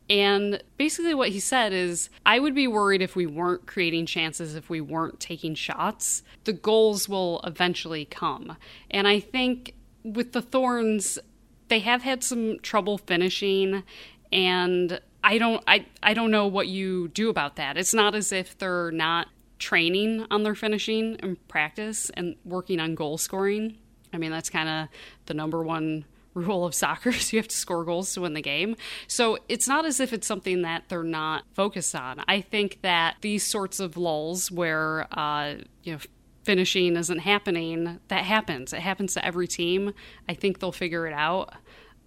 And 0.09 0.63
basically, 0.77 1.13
what 1.13 1.29
he 1.29 1.39
said 1.39 1.73
is, 1.73 2.09
I 2.25 2.39
would 2.39 2.55
be 2.55 2.67
worried 2.67 3.01
if 3.01 3.15
we 3.15 3.25
weren't 3.25 3.67
creating 3.67 4.05
chances, 4.05 4.55
if 4.55 4.69
we 4.69 4.79
weren't 4.79 5.19
taking 5.19 5.53
shots. 5.53 6.23
The 6.45 6.53
goals 6.53 7.09
will 7.09 7.41
eventually 7.43 8.05
come. 8.05 8.57
And 8.89 9.07
I 9.07 9.19
think 9.19 9.73
with 10.03 10.31
the 10.31 10.41
Thorns, 10.41 11.19
they 11.67 11.79
have 11.79 12.03
had 12.03 12.23
some 12.23 12.59
trouble 12.59 12.97
finishing, 12.97 13.83
and 14.31 15.01
I 15.23 15.37
don't, 15.37 15.63
I, 15.67 15.85
I 16.01 16.13
don't 16.13 16.31
know 16.31 16.47
what 16.47 16.67
you 16.67 17.09
do 17.09 17.29
about 17.29 17.55
that. 17.57 17.77
It's 17.77 17.93
not 17.93 18.15
as 18.15 18.31
if 18.31 18.57
they're 18.57 18.91
not 18.91 19.27
training 19.59 20.25
on 20.29 20.43
their 20.43 20.55
finishing 20.55 21.17
and 21.21 21.45
practice 21.47 22.09
and 22.11 22.35
working 22.45 22.79
on 22.79 22.95
goal 22.95 23.17
scoring. 23.17 23.77
I 24.13 24.17
mean, 24.17 24.31
that's 24.31 24.49
kind 24.49 24.69
of 24.69 24.87
the 25.25 25.33
number 25.33 25.63
one 25.63 26.05
rule 26.33 26.65
of 26.65 26.75
soccer 26.75 27.09
is 27.09 27.33
you 27.33 27.39
have 27.39 27.47
to 27.47 27.55
score 27.55 27.83
goals 27.83 28.13
to 28.13 28.21
win 28.21 28.33
the 28.33 28.41
game. 28.41 28.75
So 29.07 29.39
it's 29.49 29.67
not 29.67 29.85
as 29.85 29.99
if 29.99 30.13
it's 30.13 30.27
something 30.27 30.61
that 30.61 30.83
they're 30.87 31.03
not 31.03 31.43
focused 31.53 31.95
on. 31.95 32.23
I 32.27 32.41
think 32.41 32.81
that 32.83 33.17
these 33.21 33.43
sorts 33.43 33.79
of 33.79 33.97
lulls 33.97 34.51
where 34.51 35.07
uh, 35.17 35.55
you 35.83 35.93
know 35.93 35.99
finishing 36.43 36.95
isn't 36.95 37.19
happening, 37.19 37.99
that 38.07 38.23
happens. 38.23 38.71
It 38.71 38.79
happens 38.79 39.15
to 39.15 39.25
every 39.25 39.47
team. 39.47 39.93
I 40.29 40.33
think 40.33 40.59
they'll 40.59 40.71
figure 40.71 41.07
it 41.07 41.13
out. 41.13 41.53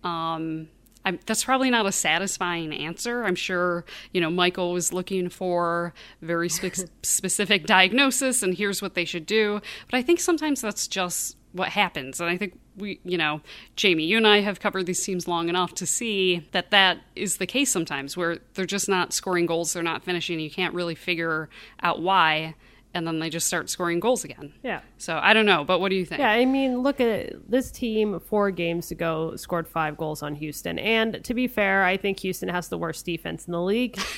Um, 0.02 0.68
I'm, 1.04 1.18
that's 1.26 1.44
probably 1.44 1.70
not 1.70 1.86
a 1.86 1.92
satisfying 1.92 2.72
answer. 2.72 3.24
I'm 3.24 3.34
sure 3.34 3.84
you 4.12 4.20
know 4.20 4.30
Michael 4.30 4.72
was 4.72 4.92
looking 4.92 5.28
for 5.28 5.94
very 6.20 6.48
spe- 6.48 6.88
specific 7.02 7.66
diagnosis, 7.66 8.42
and 8.42 8.54
here's 8.54 8.82
what 8.82 8.94
they 8.94 9.04
should 9.04 9.26
do. 9.26 9.60
But 9.90 9.98
I 9.98 10.02
think 10.02 10.20
sometimes 10.20 10.60
that's 10.60 10.86
just 10.86 11.36
what 11.52 11.70
happens, 11.70 12.20
and 12.20 12.30
I 12.30 12.36
think 12.36 12.58
we, 12.76 13.00
you 13.04 13.18
know, 13.18 13.40
Jamie, 13.76 14.04
you 14.04 14.16
and 14.16 14.26
I 14.26 14.40
have 14.40 14.60
covered 14.60 14.86
these 14.86 15.04
teams 15.04 15.28
long 15.28 15.48
enough 15.48 15.74
to 15.74 15.86
see 15.86 16.48
that 16.52 16.70
that 16.70 16.98
is 17.14 17.36
the 17.36 17.46
case 17.46 17.70
sometimes, 17.70 18.16
where 18.16 18.38
they're 18.54 18.66
just 18.66 18.88
not 18.88 19.12
scoring 19.12 19.46
goals, 19.46 19.72
they're 19.72 19.82
not 19.82 20.04
finishing. 20.04 20.40
You 20.40 20.50
can't 20.50 20.74
really 20.74 20.94
figure 20.94 21.48
out 21.82 22.00
why, 22.00 22.54
and 22.92 23.06
then 23.06 23.20
they 23.20 23.30
just 23.30 23.46
start 23.46 23.70
scoring 23.70 24.00
goals 24.00 24.24
again. 24.24 24.52
Yeah. 24.62 24.80
So 24.98 25.18
I 25.22 25.32
don't 25.32 25.46
know, 25.46 25.64
but 25.64 25.80
what 25.80 25.90
do 25.90 25.96
you 25.96 26.04
think? 26.04 26.20
Yeah, 26.20 26.30
I 26.30 26.44
mean, 26.44 26.78
look 26.82 27.00
at 27.00 27.48
this 27.48 27.70
team. 27.70 28.18
Four 28.20 28.50
games 28.50 28.90
ago, 28.90 29.36
scored 29.36 29.68
five 29.68 29.96
goals 29.96 30.22
on 30.22 30.34
Houston, 30.34 30.78
and 30.78 31.22
to 31.24 31.34
be 31.34 31.46
fair, 31.46 31.84
I 31.84 31.96
think 31.96 32.20
Houston 32.20 32.48
has 32.48 32.68
the 32.68 32.78
worst 32.78 33.06
defense 33.06 33.46
in 33.46 33.52
the 33.52 33.62
league. 33.62 33.98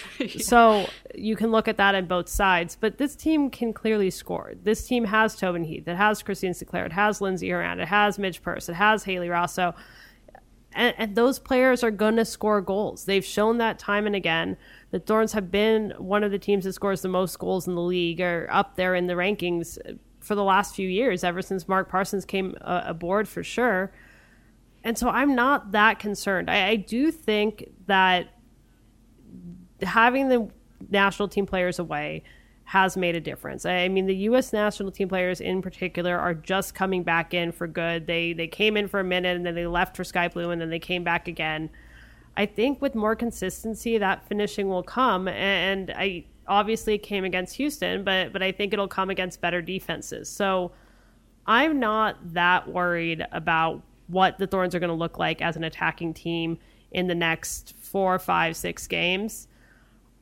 So 0.42 0.88
you 1.14 1.36
can 1.36 1.50
look 1.50 1.68
at 1.68 1.76
that 1.76 1.94
on 1.94 2.06
both 2.06 2.28
sides. 2.28 2.76
But 2.78 2.98
this 2.98 3.16
team 3.16 3.50
can 3.50 3.72
clearly 3.72 4.10
score. 4.10 4.52
This 4.62 4.86
team 4.86 5.04
has 5.04 5.36
Tobin 5.36 5.64
Heath, 5.64 5.86
it 5.86 5.96
has 5.96 6.22
Christine 6.22 6.54
Sinclair, 6.54 6.86
it 6.86 6.92
has 6.92 7.20
Lindsay 7.20 7.50
Horan, 7.50 7.80
it 7.80 7.88
has 7.88 8.18
Midge 8.18 8.42
Purce, 8.42 8.68
it 8.68 8.74
has 8.74 9.04
Hayley 9.04 9.28
Raso, 9.28 9.74
and, 10.74 10.94
and 10.98 11.16
those 11.16 11.38
players 11.38 11.84
are 11.84 11.90
going 11.90 12.16
to 12.16 12.24
score 12.24 12.60
goals. 12.60 13.04
They've 13.04 13.24
shown 13.24 13.58
that 13.58 13.78
time 13.78 14.06
and 14.06 14.16
again. 14.16 14.56
The 14.92 15.00
Thorns 15.00 15.32
have 15.32 15.50
been 15.50 15.94
one 15.96 16.22
of 16.22 16.30
the 16.30 16.38
teams 16.38 16.64
that 16.64 16.74
scores 16.74 17.00
the 17.00 17.08
most 17.08 17.38
goals 17.38 17.66
in 17.66 17.74
the 17.74 17.82
league, 17.82 18.20
or 18.20 18.46
up 18.50 18.76
there 18.76 18.94
in 18.94 19.06
the 19.06 19.14
rankings 19.14 19.78
for 20.20 20.34
the 20.34 20.44
last 20.44 20.74
few 20.74 20.88
years, 20.88 21.24
ever 21.24 21.42
since 21.42 21.66
Mark 21.66 21.88
Parsons 21.88 22.24
came 22.24 22.54
uh, 22.60 22.82
aboard 22.84 23.26
for 23.26 23.42
sure. 23.42 23.92
And 24.84 24.96
so 24.96 25.08
I'm 25.08 25.34
not 25.34 25.72
that 25.72 25.98
concerned. 25.98 26.50
I, 26.50 26.68
I 26.68 26.76
do 26.76 27.10
think 27.10 27.70
that 27.86 28.34
having 29.82 30.28
the 30.28 30.48
national 30.90 31.28
team 31.28 31.46
players 31.46 31.78
away 31.78 32.22
has 32.64 32.96
made 32.96 33.16
a 33.16 33.20
difference. 33.20 33.66
I 33.66 33.88
mean, 33.88 34.06
the 34.06 34.16
U.S. 34.16 34.52
national 34.52 34.92
team 34.92 35.08
players 35.08 35.40
in 35.40 35.62
particular 35.62 36.18
are 36.18 36.34
just 36.34 36.74
coming 36.74 37.02
back 37.02 37.34
in 37.34 37.52
for 37.52 37.66
good. 37.66 38.06
They 38.06 38.32
they 38.32 38.46
came 38.46 38.76
in 38.76 38.88
for 38.88 39.00
a 39.00 39.04
minute 39.04 39.36
and 39.36 39.44
then 39.44 39.54
they 39.54 39.66
left 39.66 39.96
for 39.96 40.04
Sky 40.04 40.28
Blue 40.28 40.50
and 40.50 40.60
then 40.60 40.70
they 40.70 40.78
came 40.78 41.04
back 41.04 41.28
again. 41.28 41.70
I 42.36 42.46
think 42.46 42.80
with 42.80 42.94
more 42.94 43.14
consistency, 43.14 43.98
that 43.98 44.26
finishing 44.26 44.68
will 44.68 44.82
come. 44.82 45.28
And 45.28 45.90
I 45.90 46.24
obviously 46.46 46.94
it 46.94 47.02
came 47.02 47.24
against 47.24 47.56
Houston, 47.56 48.04
but 48.04 48.32
but 48.32 48.42
I 48.42 48.52
think 48.52 48.72
it'll 48.72 48.88
come 48.88 49.10
against 49.10 49.40
better 49.40 49.62
defenses. 49.62 50.28
So 50.28 50.72
I'm 51.46 51.78
not 51.78 52.16
that 52.34 52.68
worried 52.68 53.26
about 53.32 53.82
what 54.06 54.38
the 54.38 54.46
Thorns 54.46 54.74
are 54.74 54.78
going 54.78 54.88
to 54.88 54.94
look 54.94 55.18
like 55.18 55.42
as 55.42 55.56
an 55.56 55.64
attacking 55.64 56.14
team 56.14 56.58
in 56.90 57.06
the 57.06 57.14
next 57.14 57.74
four, 57.80 58.18
five, 58.18 58.56
six 58.56 58.86
games. 58.86 59.48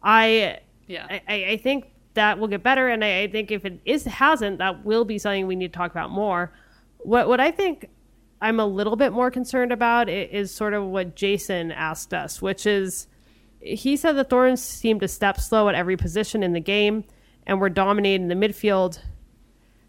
I 0.02 0.58
Yeah. 0.86 1.06
I, 1.08 1.22
I 1.28 1.34
I 1.50 1.56
think 1.56 1.92
that 2.14 2.38
will 2.38 2.48
get 2.48 2.62
better, 2.62 2.88
and 2.88 3.04
I, 3.04 3.22
I 3.22 3.28
think 3.28 3.52
if 3.52 3.64
it 3.64 3.80
is 3.84 4.04
hasn't, 4.04 4.58
that 4.58 4.84
will 4.84 5.04
be 5.04 5.18
something 5.18 5.46
we 5.46 5.54
need 5.54 5.72
to 5.72 5.78
talk 5.78 5.90
about 5.92 6.10
more. 6.10 6.52
What 6.98 7.28
what 7.28 7.40
I 7.40 7.50
think 7.50 7.88
I'm 8.40 8.58
a 8.58 8.66
little 8.66 8.96
bit 8.96 9.12
more 9.12 9.30
concerned 9.30 9.72
about 9.72 10.08
is 10.08 10.54
sort 10.54 10.72
of 10.72 10.84
what 10.84 11.14
Jason 11.14 11.72
asked 11.72 12.14
us, 12.14 12.40
which 12.40 12.66
is 12.66 13.06
he 13.60 13.96
said 13.96 14.12
the 14.12 14.24
Thorns 14.24 14.62
seemed 14.62 15.00
to 15.00 15.08
step 15.08 15.38
slow 15.38 15.68
at 15.68 15.74
every 15.74 15.96
position 15.96 16.42
in 16.42 16.54
the 16.54 16.60
game 16.60 17.04
and 17.46 17.60
were 17.60 17.68
dominating 17.68 18.28
the 18.28 18.34
midfield. 18.34 19.00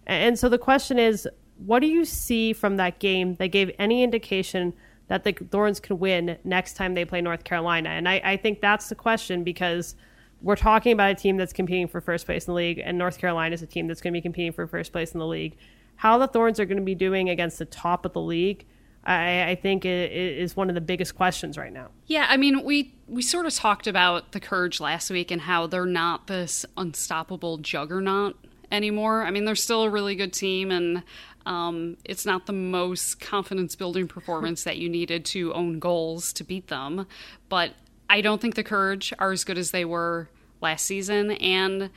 And 0.05 0.37
so 0.37 0.49
the 0.49 0.57
question 0.57 0.99
is, 0.99 1.27
what 1.57 1.79
do 1.79 1.87
you 1.87 2.03
see 2.03 2.53
from 2.53 2.77
that 2.77 2.99
game 2.99 3.35
that 3.35 3.47
gave 3.47 3.71
any 3.79 4.03
indication 4.03 4.73
that 5.07 5.23
the 5.23 5.31
Thorns 5.31 5.79
can 5.79 5.99
win 5.99 6.37
next 6.43 6.73
time 6.73 6.95
they 6.95 7.05
play 7.05 7.21
North 7.21 7.43
Carolina? 7.43 7.89
And 7.89 8.09
I, 8.09 8.21
I 8.23 8.37
think 8.37 8.59
that's 8.59 8.89
the 8.89 8.95
question 8.95 9.43
because 9.43 9.95
we're 10.41 10.55
talking 10.55 10.91
about 10.91 11.11
a 11.11 11.15
team 11.15 11.37
that's 11.37 11.53
competing 11.53 11.87
for 11.87 12.01
first 12.01 12.25
place 12.25 12.47
in 12.47 12.53
the 12.53 12.55
league, 12.55 12.81
and 12.83 12.97
North 12.97 13.19
Carolina 13.19 13.53
is 13.53 13.61
a 13.61 13.67
team 13.67 13.87
that's 13.87 14.01
going 14.01 14.11
to 14.11 14.17
be 14.17 14.21
competing 14.21 14.51
for 14.51 14.65
first 14.65 14.91
place 14.91 15.13
in 15.13 15.19
the 15.19 15.27
league. 15.27 15.55
How 16.01 16.17
the 16.17 16.25
Thorns 16.25 16.59
are 16.59 16.65
going 16.65 16.79
to 16.79 16.83
be 16.83 16.95
doing 16.95 17.29
against 17.29 17.59
the 17.59 17.65
top 17.65 18.07
of 18.07 18.13
the 18.13 18.21
league, 18.21 18.65
I, 19.03 19.51
I 19.51 19.55
think 19.55 19.85
it, 19.85 20.11
it 20.11 20.39
is 20.39 20.55
one 20.55 20.67
of 20.67 20.73
the 20.73 20.81
biggest 20.81 21.13
questions 21.13 21.59
right 21.59 21.71
now. 21.71 21.89
Yeah, 22.07 22.25
I 22.27 22.37
mean, 22.37 22.63
we 22.63 22.95
we 23.07 23.21
sort 23.21 23.45
of 23.45 23.53
talked 23.53 23.85
about 23.85 24.31
the 24.31 24.39
Courage 24.39 24.79
last 24.79 25.11
week 25.11 25.29
and 25.29 25.41
how 25.41 25.67
they're 25.67 25.85
not 25.85 26.25
this 26.25 26.65
unstoppable 26.75 27.59
juggernaut 27.59 28.35
anymore. 28.71 29.21
I 29.21 29.29
mean, 29.29 29.45
they're 29.45 29.53
still 29.53 29.83
a 29.83 29.91
really 29.91 30.15
good 30.15 30.33
team, 30.33 30.71
and 30.71 31.03
um, 31.45 31.97
it's 32.03 32.25
not 32.25 32.47
the 32.47 32.53
most 32.53 33.19
confidence 33.19 33.75
building 33.75 34.07
performance 34.07 34.63
that 34.63 34.77
you 34.79 34.89
needed 34.89 35.23
to 35.25 35.53
own 35.53 35.77
goals 35.77 36.33
to 36.33 36.43
beat 36.43 36.65
them. 36.69 37.05
But 37.47 37.73
I 38.09 38.21
don't 38.21 38.41
think 38.41 38.55
the 38.55 38.63
Courage 38.63 39.13
are 39.19 39.31
as 39.31 39.43
good 39.43 39.59
as 39.59 39.69
they 39.69 39.85
were 39.85 40.29
last 40.61 40.83
season. 40.87 41.29
And, 41.33 41.91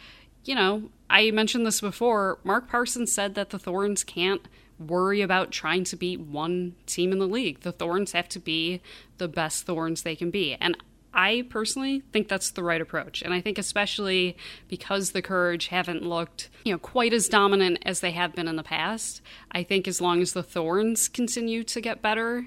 you 0.44 0.54
know, 0.54 0.90
I 1.08 1.30
mentioned 1.30 1.66
this 1.66 1.80
before. 1.80 2.38
Mark 2.44 2.68
Parsons 2.68 3.12
said 3.12 3.34
that 3.34 3.50
the 3.50 3.58
Thorns 3.58 4.04
can't 4.04 4.42
worry 4.78 5.20
about 5.20 5.50
trying 5.50 5.84
to 5.84 5.96
beat 5.96 6.20
one 6.20 6.74
team 6.86 7.12
in 7.12 7.18
the 7.18 7.26
league. 7.26 7.60
The 7.60 7.72
Thorns 7.72 8.12
have 8.12 8.28
to 8.30 8.38
be 8.38 8.80
the 9.18 9.28
best 9.28 9.64
Thorns 9.64 10.02
they 10.02 10.16
can 10.16 10.30
be. 10.30 10.54
And 10.54 10.76
I 11.12 11.46
personally 11.48 12.02
think 12.12 12.26
that's 12.26 12.50
the 12.50 12.64
right 12.64 12.80
approach. 12.80 13.22
And 13.22 13.32
I 13.32 13.40
think 13.40 13.56
especially 13.56 14.36
because 14.68 15.12
the 15.12 15.22
Courage 15.22 15.68
haven't 15.68 16.02
looked, 16.02 16.50
you 16.64 16.72
know, 16.72 16.78
quite 16.78 17.12
as 17.12 17.28
dominant 17.28 17.78
as 17.86 18.00
they 18.00 18.10
have 18.10 18.34
been 18.34 18.48
in 18.48 18.56
the 18.56 18.64
past, 18.64 19.22
I 19.52 19.62
think 19.62 19.86
as 19.86 20.00
long 20.00 20.20
as 20.20 20.32
the 20.32 20.42
Thorns 20.42 21.08
continue 21.08 21.62
to 21.64 21.80
get 21.80 22.02
better, 22.02 22.46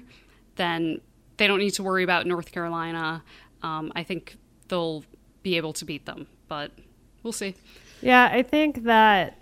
then 0.56 1.00
they 1.38 1.46
don't 1.46 1.60
need 1.60 1.74
to 1.74 1.82
worry 1.82 2.04
about 2.04 2.26
North 2.26 2.52
Carolina. 2.52 3.24
Um, 3.62 3.90
I 3.96 4.02
think 4.02 4.36
they'll 4.68 5.04
be 5.42 5.56
able 5.56 5.72
to 5.72 5.86
beat 5.86 6.04
them, 6.04 6.26
but 6.46 6.72
we'll 7.22 7.32
see. 7.32 7.54
Yeah, 8.00 8.28
I 8.32 8.42
think 8.42 8.84
that 8.84 9.38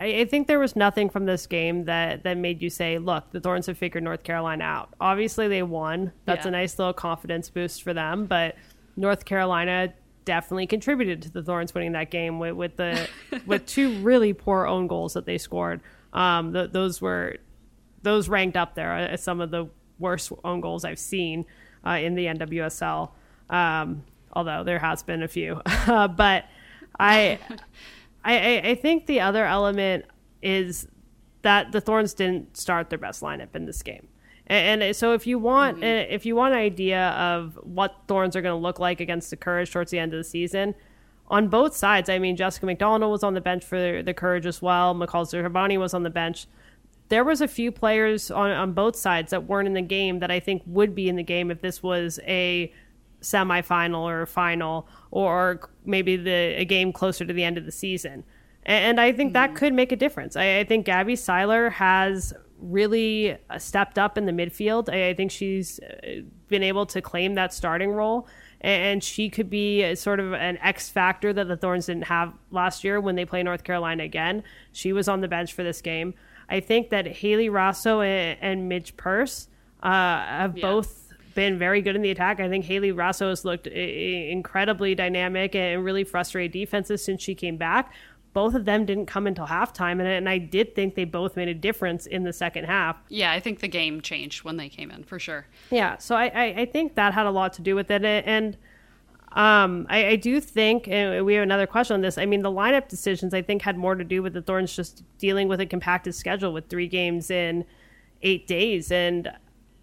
I, 0.00 0.20
I, 0.20 0.24
think 0.24 0.46
there 0.46 0.58
was 0.58 0.76
nothing 0.76 1.10
from 1.10 1.26
this 1.26 1.46
game 1.46 1.84
that 1.86 2.22
that 2.22 2.36
made 2.36 2.62
you 2.62 2.70
say, 2.70 2.98
"Look, 2.98 3.30
the 3.30 3.40
Thorns 3.40 3.66
have 3.66 3.78
figured 3.78 4.04
North 4.04 4.22
Carolina 4.22 4.64
out." 4.64 4.94
Obviously, 5.00 5.48
they 5.48 5.62
won. 5.62 6.12
That's 6.24 6.44
yeah. 6.44 6.48
a 6.48 6.52
nice 6.52 6.78
little 6.78 6.94
confidence 6.94 7.50
boost 7.50 7.82
for 7.82 7.92
them. 7.92 8.26
But 8.26 8.56
North 8.96 9.24
Carolina 9.24 9.92
definitely 10.24 10.66
contributed 10.66 11.22
to 11.22 11.30
the 11.30 11.42
Thorns 11.42 11.72
winning 11.74 11.92
that 11.92 12.10
game 12.10 12.38
with, 12.38 12.54
with 12.54 12.76
the 12.76 13.08
with 13.46 13.66
two 13.66 13.98
really 14.00 14.32
poor 14.32 14.66
own 14.66 14.86
goals 14.86 15.14
that 15.14 15.26
they 15.26 15.38
scored. 15.38 15.80
Um, 16.12 16.52
the, 16.52 16.68
those 16.68 17.00
were 17.00 17.36
those 18.02 18.28
ranked 18.28 18.56
up 18.56 18.74
there 18.74 18.92
as 18.92 19.22
some 19.22 19.40
of 19.40 19.50
the 19.50 19.68
worst 19.98 20.32
own 20.44 20.60
goals 20.60 20.84
I've 20.84 20.98
seen 20.98 21.44
uh, 21.84 21.92
in 21.92 22.14
the 22.14 22.26
NWSL. 22.26 23.10
Um, 23.50 24.04
although 24.32 24.62
there 24.62 24.78
has 24.78 25.02
been 25.02 25.22
a 25.22 25.28
few, 25.28 25.60
but 25.86 26.44
I 26.98 27.38
I, 28.24 28.60
I 28.64 28.74
think 28.74 29.06
the 29.06 29.20
other 29.20 29.44
element 29.44 30.04
is 30.42 30.88
that 31.42 31.72
the 31.72 31.80
Thorns 31.80 32.14
didn't 32.14 32.56
start 32.56 32.90
their 32.90 32.98
best 32.98 33.22
lineup 33.22 33.54
in 33.54 33.64
this 33.64 33.82
game. 33.82 34.08
And, 34.46 34.82
and 34.82 34.96
so 34.96 35.12
if 35.12 35.26
you 35.26 35.38
want 35.38 35.78
mm-hmm. 35.78 36.12
if 36.12 36.26
you 36.26 36.34
want 36.36 36.54
an 36.54 36.60
idea 36.60 37.08
of 37.10 37.58
what 37.62 37.94
Thorns 38.06 38.36
are 38.36 38.42
going 38.42 38.54
to 38.54 38.62
look 38.62 38.78
like 38.78 39.00
against 39.00 39.30
the 39.30 39.36
Courage 39.36 39.70
towards 39.70 39.90
the 39.90 39.98
end 39.98 40.12
of 40.12 40.18
the 40.18 40.24
season, 40.24 40.74
on 41.28 41.48
both 41.48 41.76
sides, 41.76 42.08
I 42.08 42.18
mean 42.18 42.36
Jessica 42.36 42.66
McDonald 42.66 43.10
was 43.10 43.22
on 43.22 43.34
the 43.34 43.40
bench 43.40 43.64
for 43.64 44.02
the 44.02 44.14
Courage 44.14 44.46
as 44.46 44.60
well. 44.60 44.94
McCall 44.94 45.26
Zerboni 45.26 45.78
was 45.78 45.94
on 45.94 46.02
the 46.02 46.10
bench. 46.10 46.46
There 47.08 47.24
was 47.24 47.40
a 47.40 47.48
few 47.48 47.72
players 47.72 48.30
on, 48.30 48.50
on 48.50 48.72
both 48.72 48.94
sides 48.94 49.30
that 49.30 49.44
weren't 49.44 49.66
in 49.66 49.72
the 49.72 49.80
game 49.80 50.18
that 50.18 50.30
I 50.30 50.40
think 50.40 50.62
would 50.66 50.94
be 50.94 51.08
in 51.08 51.16
the 51.16 51.22
game 51.22 51.50
if 51.50 51.62
this 51.62 51.82
was 51.82 52.20
a 52.26 52.70
semifinal 53.20 54.00
or 54.00 54.26
final 54.26 54.86
or 55.10 55.70
maybe 55.84 56.16
the 56.16 56.30
a 56.30 56.64
game 56.64 56.92
closer 56.92 57.24
to 57.24 57.32
the 57.32 57.44
end 57.44 57.58
of 57.58 57.64
the 57.64 57.72
season. 57.72 58.24
And, 58.64 59.00
I 59.00 59.12
think 59.12 59.32
that 59.32 59.54
could 59.54 59.72
make 59.72 59.92
a 59.92 59.96
difference. 59.96 60.36
I, 60.36 60.58
I, 60.58 60.64
think 60.64 60.84
Gabby 60.84 61.16
Seiler 61.16 61.70
has 61.70 62.34
really 62.60 63.38
uh, 63.48 63.58
stepped 63.58 63.98
up 63.98 64.18
in 64.18 64.26
the 64.26 64.32
midfield. 64.32 64.92
I, 64.92 65.08
I, 65.08 65.14
think 65.14 65.30
she's 65.30 65.80
been 66.48 66.62
able 66.62 66.84
to 66.86 67.00
claim 67.00 67.34
that 67.34 67.54
starting 67.54 67.92
role. 67.92 68.28
And 68.60 69.02
she 69.02 69.30
could 69.30 69.48
be 69.48 69.94
sort 69.94 70.20
of 70.20 70.34
an 70.34 70.58
X 70.58 70.90
factor 70.90 71.32
that 71.32 71.48
the 71.48 71.56
Thorns 71.56 71.86
didn't 71.86 72.04
have 72.04 72.34
last 72.50 72.84
year 72.84 73.00
when 73.00 73.14
they 73.14 73.24
play 73.24 73.42
North 73.42 73.64
Carolina 73.64 74.02
again. 74.02 74.42
She 74.72 74.92
was 74.92 75.08
on 75.08 75.22
the 75.22 75.28
bench 75.28 75.54
for 75.54 75.62
this 75.62 75.80
game. 75.80 76.12
I 76.50 76.60
think 76.60 76.90
that 76.90 77.06
Hayley 77.06 77.48
Raso 77.48 78.04
and, 78.04 78.38
and 78.42 78.68
Midge 78.68 78.96
Purce 78.96 79.48
uh, 79.82 79.88
have 79.88 80.58
yeah. 80.58 80.62
both 80.62 81.07
been 81.34 81.58
very 81.58 81.82
good 81.82 81.96
in 81.96 82.02
the 82.02 82.10
attack. 82.10 82.40
I 82.40 82.48
think 82.48 82.64
Hayley 82.64 82.92
Raso 82.92 83.28
has 83.28 83.44
looked 83.44 83.66
incredibly 83.66 84.94
dynamic 84.94 85.54
and 85.54 85.84
really 85.84 86.04
frustrated 86.04 86.52
defenses 86.52 87.04
since 87.04 87.22
she 87.22 87.34
came 87.34 87.56
back. 87.56 87.92
Both 88.34 88.54
of 88.54 88.66
them 88.66 88.84
didn't 88.84 89.06
come 89.06 89.26
until 89.26 89.46
halftime, 89.46 89.92
and, 89.92 90.02
and 90.02 90.28
I 90.28 90.38
did 90.38 90.74
think 90.74 90.94
they 90.94 91.04
both 91.04 91.34
made 91.34 91.48
a 91.48 91.54
difference 91.54 92.06
in 92.06 92.24
the 92.24 92.32
second 92.32 92.66
half. 92.66 92.96
Yeah, 93.08 93.32
I 93.32 93.40
think 93.40 93.60
the 93.60 93.68
game 93.68 94.00
changed 94.00 94.44
when 94.44 94.58
they 94.58 94.68
came 94.68 94.90
in 94.90 95.02
for 95.02 95.18
sure. 95.18 95.46
Yeah, 95.70 95.96
so 95.98 96.14
I, 96.14 96.26
I, 96.26 96.44
I 96.58 96.66
think 96.66 96.94
that 96.94 97.14
had 97.14 97.26
a 97.26 97.30
lot 97.30 97.54
to 97.54 97.62
do 97.62 97.74
with 97.74 97.90
it, 97.90 98.04
and 98.04 98.56
um, 99.32 99.86
I, 99.90 100.06
I, 100.06 100.16
do 100.16 100.40
think, 100.40 100.88
and 100.88 101.24
we 101.24 101.34
have 101.34 101.42
another 101.42 101.66
question 101.66 101.94
on 101.94 102.00
this. 102.00 102.16
I 102.16 102.26
mean, 102.26 102.42
the 102.42 102.50
lineup 102.50 102.88
decisions 102.88 103.34
I 103.34 103.42
think 103.42 103.62
had 103.62 103.76
more 103.76 103.94
to 103.94 104.04
do 104.04 104.22
with 104.22 104.32
the 104.32 104.40
Thorns 104.40 104.74
just 104.74 105.02
dealing 105.18 105.48
with 105.48 105.60
a 105.60 105.66
compacted 105.66 106.14
schedule 106.14 106.52
with 106.52 106.68
three 106.68 106.88
games 106.88 107.30
in 107.30 107.64
eight 108.22 108.46
days, 108.46 108.90
and 108.90 109.30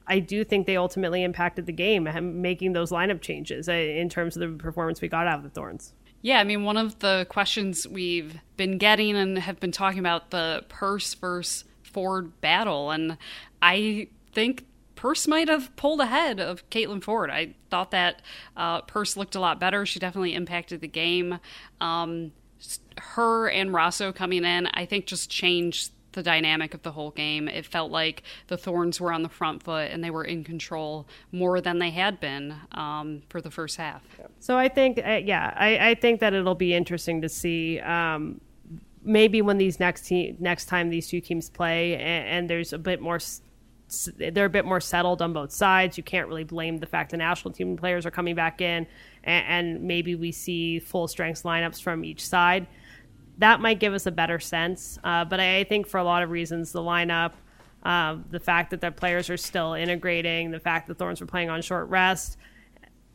I 0.07 0.19
do 0.19 0.43
think 0.43 0.67
they 0.67 0.77
ultimately 0.77 1.23
impacted 1.23 1.65
the 1.65 1.71
game, 1.71 2.07
making 2.41 2.73
those 2.73 2.91
lineup 2.91 3.21
changes 3.21 3.67
uh, 3.67 3.73
in 3.73 4.09
terms 4.09 4.37
of 4.37 4.41
the 4.41 4.57
performance 4.57 5.01
we 5.01 5.07
got 5.07 5.27
out 5.27 5.39
of 5.39 5.43
the 5.43 5.49
Thorns. 5.49 5.93
Yeah, 6.21 6.39
I 6.39 6.43
mean, 6.43 6.63
one 6.63 6.77
of 6.77 6.99
the 6.99 7.27
questions 7.29 7.87
we've 7.87 8.39
been 8.57 8.77
getting 8.77 9.15
and 9.15 9.37
have 9.37 9.59
been 9.59 9.71
talking 9.71 9.99
about 9.99 10.31
the 10.31 10.63
Purce 10.69 11.13
versus 11.13 11.65
Foord 11.83 12.31
battle, 12.41 12.91
and 12.91 13.17
I 13.61 14.07
think 14.33 14.65
Purce 14.95 15.27
might 15.27 15.49
have 15.49 15.75
pulled 15.75 16.01
ahead 16.01 16.39
of 16.39 16.67
Caitlin 16.69 17.03
Foord. 17.03 17.29
I 17.29 17.53
thought 17.69 17.91
that 17.91 18.21
uh, 18.57 18.81
Purce 18.81 19.15
looked 19.15 19.35
a 19.35 19.39
lot 19.39 19.59
better. 19.59 19.85
She 19.85 19.99
definitely 19.99 20.33
impacted 20.33 20.81
the 20.81 20.87
game. 20.87 21.39
Um, 21.79 22.31
her 22.97 23.47
and 23.49 23.69
Raso 23.69 24.13
coming 24.13 24.43
in, 24.43 24.67
I 24.73 24.85
think, 24.85 25.05
just 25.05 25.29
changed 25.29 25.91
the 26.15 26.23
dynamic 26.23 26.73
of 26.73 26.81
the 26.81 26.91
whole 26.91 27.11
game. 27.11 27.47
It 27.47 27.65
felt 27.65 27.91
like 27.91 28.23
the 28.47 28.57
Thorns 28.57 28.99
were 28.99 29.13
on 29.13 29.21
the 29.21 29.29
front 29.29 29.61
foot 29.61 29.91
and 29.91 30.03
they 30.03 30.09
were 30.09 30.23
in 30.23 30.43
control 30.43 31.07
more 31.31 31.61
than 31.61 31.77
they 31.77 31.91
had 31.91 32.19
been 32.19 32.55
um, 32.71 33.21
for 33.29 33.41
the 33.41 33.51
first 33.51 33.77
half. 33.77 34.01
So 34.39 34.57
I 34.57 34.67
think, 34.67 34.97
uh, 34.97 35.21
yeah, 35.23 35.53
I, 35.55 35.89
I, 35.89 35.95
think 35.95 36.19
that 36.21 36.33
it'll 36.33 36.55
be 36.55 36.73
interesting 36.73 37.21
to 37.21 37.29
see. 37.29 37.79
Um, 37.79 38.41
maybe 39.03 39.41
when 39.41 39.59
these 39.59 39.79
next 39.79 40.07
team 40.07 40.35
next 40.39 40.65
time 40.65 40.89
these 40.89 41.07
two 41.07 41.21
teams 41.21 41.47
play 41.47 41.93
and, 41.93 42.27
and 42.27 42.49
there's 42.49 42.73
a 42.73 42.77
bit 42.79 42.99
more 42.99 43.19
they're 44.17 44.45
a 44.45 44.49
bit 44.49 44.65
more 44.65 44.81
settled 44.81 45.21
on 45.21 45.31
both 45.31 45.51
sides. 45.51 45.95
You 45.95 46.03
can't 46.03 46.27
really 46.27 46.43
blame 46.43 46.79
the 46.79 46.87
fact 46.87 47.11
the 47.11 47.17
national 47.17 47.53
team 47.53 47.77
players 47.77 48.03
are 48.07 48.11
coming 48.11 48.33
back 48.33 48.59
in, 48.59 48.87
and, 49.23 49.45
and, 49.47 49.83
maybe 49.83 50.15
we 50.15 50.31
see 50.31 50.79
full 50.79 51.07
strength 51.07 51.43
lineups 51.43 51.81
from 51.83 52.03
each 52.03 52.25
side 52.25 52.65
that 53.37 53.59
might 53.59 53.79
give 53.79 53.93
us 53.93 54.05
a 54.05 54.11
better 54.11 54.39
sense. 54.39 54.97
Uh, 55.03 55.25
but 55.25 55.39
I, 55.39 55.59
I, 55.59 55.63
think 55.63 55.87
for 55.87 55.97
a 55.97 56.03
lot 56.03 56.23
of 56.23 56.29
reasons, 56.29 56.71
the 56.71 56.81
lineup, 56.81 57.33
uh, 57.83 58.17
the 58.29 58.39
fact 58.39 58.71
that 58.71 58.81
the 58.81 58.91
players 58.91 59.29
are 59.29 59.37
still 59.37 59.73
integrating, 59.73 60.51
the 60.51 60.59
fact 60.59 60.87
that 60.87 60.97
Thorns 60.97 61.21
were 61.21 61.27
playing 61.27 61.49
on 61.49 61.61
short 61.61 61.89
rest, 61.89 62.37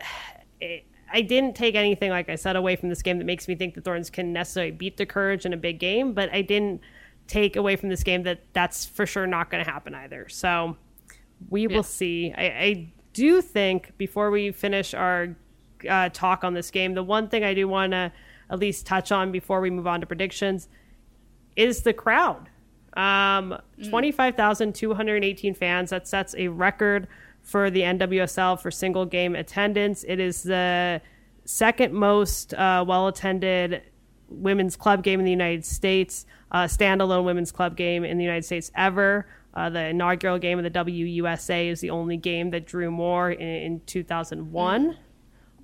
it, 0.60 0.84
I 1.12 1.22
didn't 1.22 1.56
take 1.56 1.74
anything, 1.74 2.10
like 2.10 2.28
I 2.28 2.36
said, 2.36 2.54
away 2.56 2.76
from 2.76 2.88
this 2.88 3.02
game 3.02 3.18
that 3.18 3.24
makes 3.24 3.48
me 3.48 3.56
think 3.56 3.74
the 3.74 3.80
Thorns 3.80 4.10
can 4.10 4.32
necessarily 4.32 4.70
beat 4.70 4.96
the 4.96 5.06
Courage 5.06 5.44
in 5.44 5.52
a 5.52 5.56
big 5.56 5.80
game. 5.80 6.12
But 6.12 6.32
I 6.32 6.42
didn't 6.42 6.82
take 7.26 7.56
away 7.56 7.76
from 7.76 7.88
this 7.88 8.02
game 8.02 8.22
that 8.24 8.40
that's 8.52 8.86
for 8.86 9.06
sure 9.06 9.26
not 9.26 9.50
going 9.50 9.64
to 9.64 9.70
happen 9.70 9.94
either. 9.94 10.28
So 10.28 10.76
we 11.48 11.62
yeah. 11.62 11.76
will 11.76 11.82
see. 11.82 12.32
I, 12.36 12.44
I, 12.44 12.92
do 13.12 13.42
think 13.42 13.98
before 13.98 14.30
we 14.30 14.52
finish 14.52 14.94
our 14.94 15.36
uh, 15.88 16.08
talk 16.10 16.44
on 16.44 16.54
this 16.54 16.70
game, 16.70 16.94
the 16.94 17.02
one 17.02 17.28
thing 17.28 17.42
I 17.42 17.54
do 17.54 17.66
want 17.66 17.90
to 17.90 18.12
at 18.50 18.58
least 18.58 18.86
touch 18.86 19.12
on 19.12 19.32
before 19.32 19.60
we 19.60 19.70
move 19.70 19.86
on 19.86 20.00
to 20.00 20.06
predictions 20.06 20.68
is 21.56 21.82
the 21.82 21.92
crowd. 21.92 22.48
Um, 22.94 23.56
mm. 23.78 23.88
25,218 23.88 25.54
fans. 25.54 25.90
That 25.90 26.08
sets 26.08 26.34
a 26.36 26.48
record 26.48 27.06
for 27.42 27.70
the 27.70 27.82
NWSL 27.82 28.60
for 28.60 28.70
single 28.70 29.06
game 29.06 29.34
attendance. 29.34 30.04
It 30.06 30.20
is 30.20 30.42
the 30.42 31.00
second 31.44 31.94
most 31.94 32.54
uh, 32.54 32.84
well 32.86 33.08
attended 33.08 33.82
women's 34.28 34.76
club 34.76 35.02
game 35.02 35.18
in 35.20 35.24
the 35.24 35.30
United 35.30 35.64
States, 35.64 36.26
uh, 36.52 36.64
standalone 36.64 37.24
women's 37.24 37.52
club 37.52 37.76
game 37.76 38.04
in 38.04 38.18
the 38.18 38.24
United 38.24 38.44
States 38.44 38.70
ever. 38.76 39.26
Uh, 39.52 39.68
the 39.68 39.86
inaugural 39.86 40.38
game 40.38 40.58
of 40.58 40.64
the 40.64 40.70
WUSA 40.70 41.70
is 41.70 41.80
the 41.80 41.90
only 41.90 42.16
game 42.16 42.50
that 42.50 42.66
drew 42.66 42.90
more 42.90 43.30
in, 43.30 43.40
in 43.40 43.80
2001. 43.86 44.96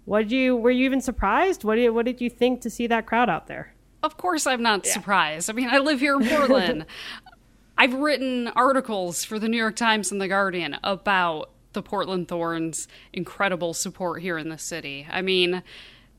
What 0.06 0.20
did 0.22 0.32
you 0.32 0.56
were 0.56 0.70
you 0.70 0.86
even 0.86 1.02
surprised? 1.02 1.64
What 1.64 1.74
did 1.74 1.90
what 1.90 2.06
did 2.06 2.20
you 2.20 2.30
think 2.30 2.62
to 2.62 2.70
see 2.70 2.86
that 2.86 3.06
crowd 3.06 3.28
out 3.28 3.48
there? 3.48 3.74
Of 4.02 4.16
course 4.16 4.46
I'm 4.46 4.62
not 4.62 4.86
yeah. 4.86 4.92
surprised. 4.92 5.50
I 5.50 5.52
mean, 5.52 5.68
I 5.68 5.78
live 5.78 6.00
here 6.00 6.16
in 6.16 6.26
Portland. 6.26 6.86
I've 7.78 7.92
written 7.92 8.48
articles 8.48 9.24
for 9.24 9.38
the 9.38 9.48
New 9.48 9.58
York 9.58 9.76
Times 9.76 10.10
and 10.10 10.20
the 10.20 10.28
Guardian 10.28 10.78
about 10.82 11.50
the 11.74 11.82
Portland 11.82 12.28
Thorns' 12.28 12.88
incredible 13.12 13.74
support 13.74 14.22
here 14.22 14.38
in 14.38 14.48
the 14.48 14.56
city. 14.56 15.06
I 15.10 15.20
mean, 15.20 15.62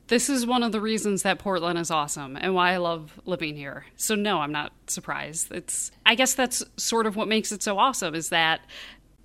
this 0.06 0.30
is 0.30 0.46
one 0.46 0.62
of 0.62 0.70
the 0.70 0.80
reasons 0.80 1.22
that 1.22 1.38
Portland 1.38 1.78
is 1.78 1.90
awesome 1.90 2.36
and 2.36 2.54
why 2.54 2.72
I 2.72 2.76
love 2.76 3.20
living 3.24 3.56
here. 3.56 3.86
So 3.96 4.14
no, 4.14 4.40
I'm 4.40 4.52
not 4.52 4.72
surprised. 4.86 5.50
It's 5.50 5.90
I 6.04 6.14
guess 6.14 6.34
that's 6.34 6.62
sort 6.76 7.06
of 7.06 7.16
what 7.16 7.26
makes 7.26 7.52
it 7.52 7.62
so 7.62 7.78
awesome 7.78 8.14
is 8.14 8.28
that 8.28 8.60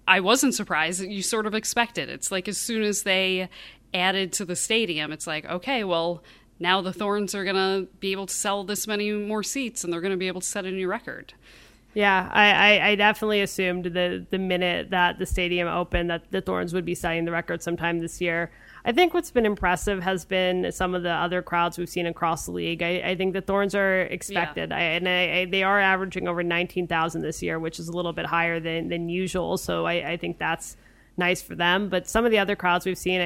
I 0.07 0.19
wasn't 0.19 0.55
surprised. 0.55 1.01
You 1.01 1.21
sort 1.21 1.45
of 1.45 1.53
expected. 1.53 2.09
it. 2.09 2.13
It's 2.13 2.31
like 2.31 2.47
as 2.47 2.57
soon 2.57 2.83
as 2.83 3.03
they 3.03 3.49
added 3.93 4.33
to 4.33 4.45
the 4.45 4.55
stadium, 4.55 5.11
it's 5.11 5.27
like, 5.27 5.45
okay, 5.45 5.83
well, 5.83 6.23
now 6.59 6.81
the 6.81 6.93
Thorns 6.93 7.35
are 7.35 7.43
going 7.43 7.55
to 7.55 7.87
be 7.99 8.11
able 8.11 8.25
to 8.27 8.33
sell 8.33 8.63
this 8.63 8.87
many 8.87 9.11
more 9.11 9.43
seats 9.43 9.83
and 9.83 9.91
they're 9.91 10.01
going 10.01 10.11
to 10.11 10.17
be 10.17 10.27
able 10.27 10.41
to 10.41 10.47
set 10.47 10.65
a 10.65 10.71
new 10.71 10.87
record. 10.87 11.33
Yeah, 11.93 12.27
I, 12.31 12.51
I, 12.51 12.87
I, 12.87 12.95
definitely 12.95 13.41
assumed 13.41 13.85
the 13.85 14.25
the 14.27 14.39
minute 14.39 14.89
that 14.89 15.19
the 15.19 15.27
stadium 15.27 15.67
opened 15.67 16.09
that 16.09 16.31
the 16.31 16.41
Thorns 16.41 16.73
would 16.73 16.85
be 16.85 16.95
setting 16.95 17.25
the 17.25 17.31
record 17.31 17.61
sometime 17.61 17.99
this 17.99 18.19
year. 18.19 18.51
I 18.83 18.91
think 18.91 19.13
what's 19.13 19.29
been 19.29 19.45
impressive 19.45 20.01
has 20.01 20.25
been 20.25 20.71
some 20.71 20.95
of 20.95 21.03
the 21.03 21.11
other 21.11 21.43
crowds 21.43 21.77
we've 21.77 21.87
seen 21.87 22.07
across 22.07 22.45
the 22.45 22.51
league. 22.51 22.81
I, 22.81 23.01
I 23.11 23.15
think 23.15 23.33
the 23.33 23.41
Thorns 23.41 23.75
are 23.75 24.01
expected, 24.01 24.71
yeah. 24.71 24.75
I, 24.75 24.81
and 24.81 25.07
I, 25.07 25.45
they 25.45 25.61
are 25.61 25.79
averaging 25.79 26.27
over 26.27 26.41
nineteen 26.41 26.87
thousand 26.87 27.21
this 27.21 27.43
year, 27.43 27.59
which 27.59 27.79
is 27.79 27.89
a 27.89 27.93
little 27.93 28.13
bit 28.13 28.25
higher 28.25 28.59
than 28.59 28.89
than 28.89 29.07
usual. 29.07 29.57
So 29.57 29.85
I, 29.85 30.17
think 30.17 30.39
that's 30.39 30.75
nice 31.15 31.43
for 31.43 31.53
them. 31.53 31.89
But 31.89 32.07
some 32.07 32.25
of 32.25 32.31
the 32.31 32.39
other 32.39 32.55
crowds 32.55 32.87
we've 32.87 32.97
seen, 32.97 33.21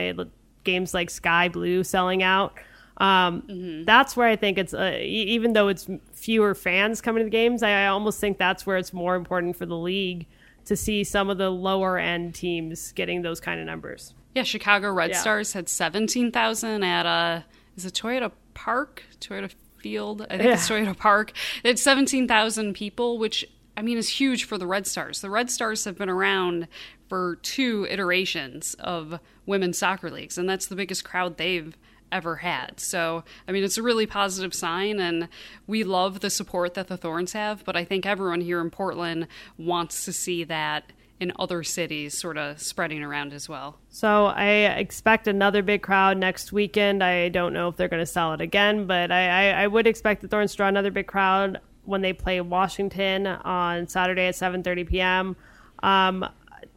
games 0.68 0.93
like 0.93 1.09
Sky 1.09 1.49
Blue 1.49 1.84
selling 1.84 2.22
out. 2.22 2.53
Um, 2.97 3.41
mm-hmm. 3.43 3.84
That's 3.86 4.15
where 4.15 4.28
I 4.28 4.36
think 4.36 4.57
it's, 4.57 4.74
uh, 4.74 4.97
even 5.01 5.53
though 5.53 5.68
it's 5.70 5.88
fewer 6.13 6.53
fans 6.53 7.01
coming 7.01 7.22
to 7.22 7.26
the 7.26 7.32
games, 7.32 7.63
I, 7.63 7.86
I 7.86 7.88
almost 7.88 8.20
think 8.20 8.38
that's 8.38 8.65
where 8.65 8.78
it's 8.78 8.93
more 8.93 9.15
important 9.15 9.55
for 9.55 9.65
the 9.65 9.78
league 9.78 10.28
to 10.65 10.76
see 10.76 11.03
some 11.03 11.30
of 11.30 11.38
the 11.38 11.49
lower 11.49 11.97
end 11.97 12.36
teams 12.36 12.91
getting 12.91 13.22
those 13.22 13.39
kind 13.39 13.59
of 13.59 13.65
numbers. 13.65 14.13
Yeah, 14.36 14.43
Chicago 14.43 14.91
Red 14.91 15.11
yeah. 15.11 15.20
Stars 15.20 15.53
had 15.53 15.70
17,000 15.70 16.84
at, 16.84 17.05
a, 17.05 17.45
is 17.76 17.86
it 17.86 17.93
Toyota 17.93 18.32
Park? 18.53 19.03
Toyota 19.20 19.51
Field? 19.80 20.24
I 20.24 20.38
think 20.38 20.43
yeah. 20.43 20.53
it's 20.53 20.70
Toyota 20.70 20.97
Park. 20.97 21.34
It's 21.63 21.82
17,000 21.82 22.74
people, 22.74 23.18
which 23.18 23.47
I 23.78 23.84
mean, 23.84 23.99
is 23.99 24.09
huge 24.09 24.45
for 24.45 24.57
the 24.57 24.65
Red 24.65 24.88
Stars. 24.88 25.22
The 25.22 25.30
Red 25.30 25.51
Stars 25.51 25.86
have 25.86 25.99
been 25.99 26.09
around 26.09 26.68
for 27.08 27.38
two 27.38 27.88
iterations 27.89 28.76
of 28.80 29.20
women's 29.45 29.78
soccer 29.78 30.10
leagues, 30.10 30.38
and 30.38 30.49
that's 30.49 30.68
the 30.68 30.76
biggest 30.76 31.03
crowd 31.03 31.38
they've 31.38 31.76
ever 32.12 32.38
had. 32.38 32.80
So, 32.80 33.24
I 33.47 33.51
mean, 33.51 33.64
it's 33.64 33.78
a 33.78 33.84
really 33.84 34.05
positive 34.05 34.53
sign, 34.53 34.99
and 34.99 35.28
we 35.66 35.84
love 35.84 36.20
the 36.20 36.30
support 36.30 36.74
that 36.76 36.88
the 36.88 36.97
Thorns 36.97 37.34
have, 37.34 37.64
but 37.66 37.76
I 37.76 37.84
think 37.84 38.05
everyone 38.05 38.41
here 38.41 38.62
in 38.62 38.70
Portland 38.70 39.28
wants 39.58 40.05
to 40.05 40.14
see 40.14 40.43
that 40.45 40.91
in 41.20 41.34
other 41.39 41.64
cities 41.64 42.16
sort 42.16 42.38
of 42.38 42.60
spreading 42.60 43.03
around 43.03 43.34
as 43.34 43.49
well. 43.49 43.80
So 43.89 44.28
I 44.28 44.45
expect 44.78 45.28
another 45.28 45.64
big 45.64 45.82
crowd 45.82 46.18
next 46.18 46.51
weekend. 46.51 47.03
I 47.03 47.30
don't 47.30 47.53
know 47.53 47.70
if 47.70 47.76
they're 47.76 47.88
going 47.88 48.03
to 48.03 48.05
sell 48.05 48.34
it 48.34 48.41
again, 48.41 48.86
but 48.86 49.12
I, 49.12 49.49
I, 49.49 49.64
I, 49.64 49.68
would 49.68 49.88
expect 49.88 50.22
the 50.22 50.28
Thorns 50.28 50.51
to 50.51 50.58
draw 50.58 50.68
another 50.68 50.91
big 50.91 51.08
crowd 51.08 51.60
when 51.86 52.01
they 52.01 52.14
play 52.14 52.39
Washington 52.41 53.26
on 53.26 53.88
Saturday 53.88 54.28
at 54.28 54.36
7.30 54.36 54.88
p.m. 54.88 55.36
Um, 55.82 56.26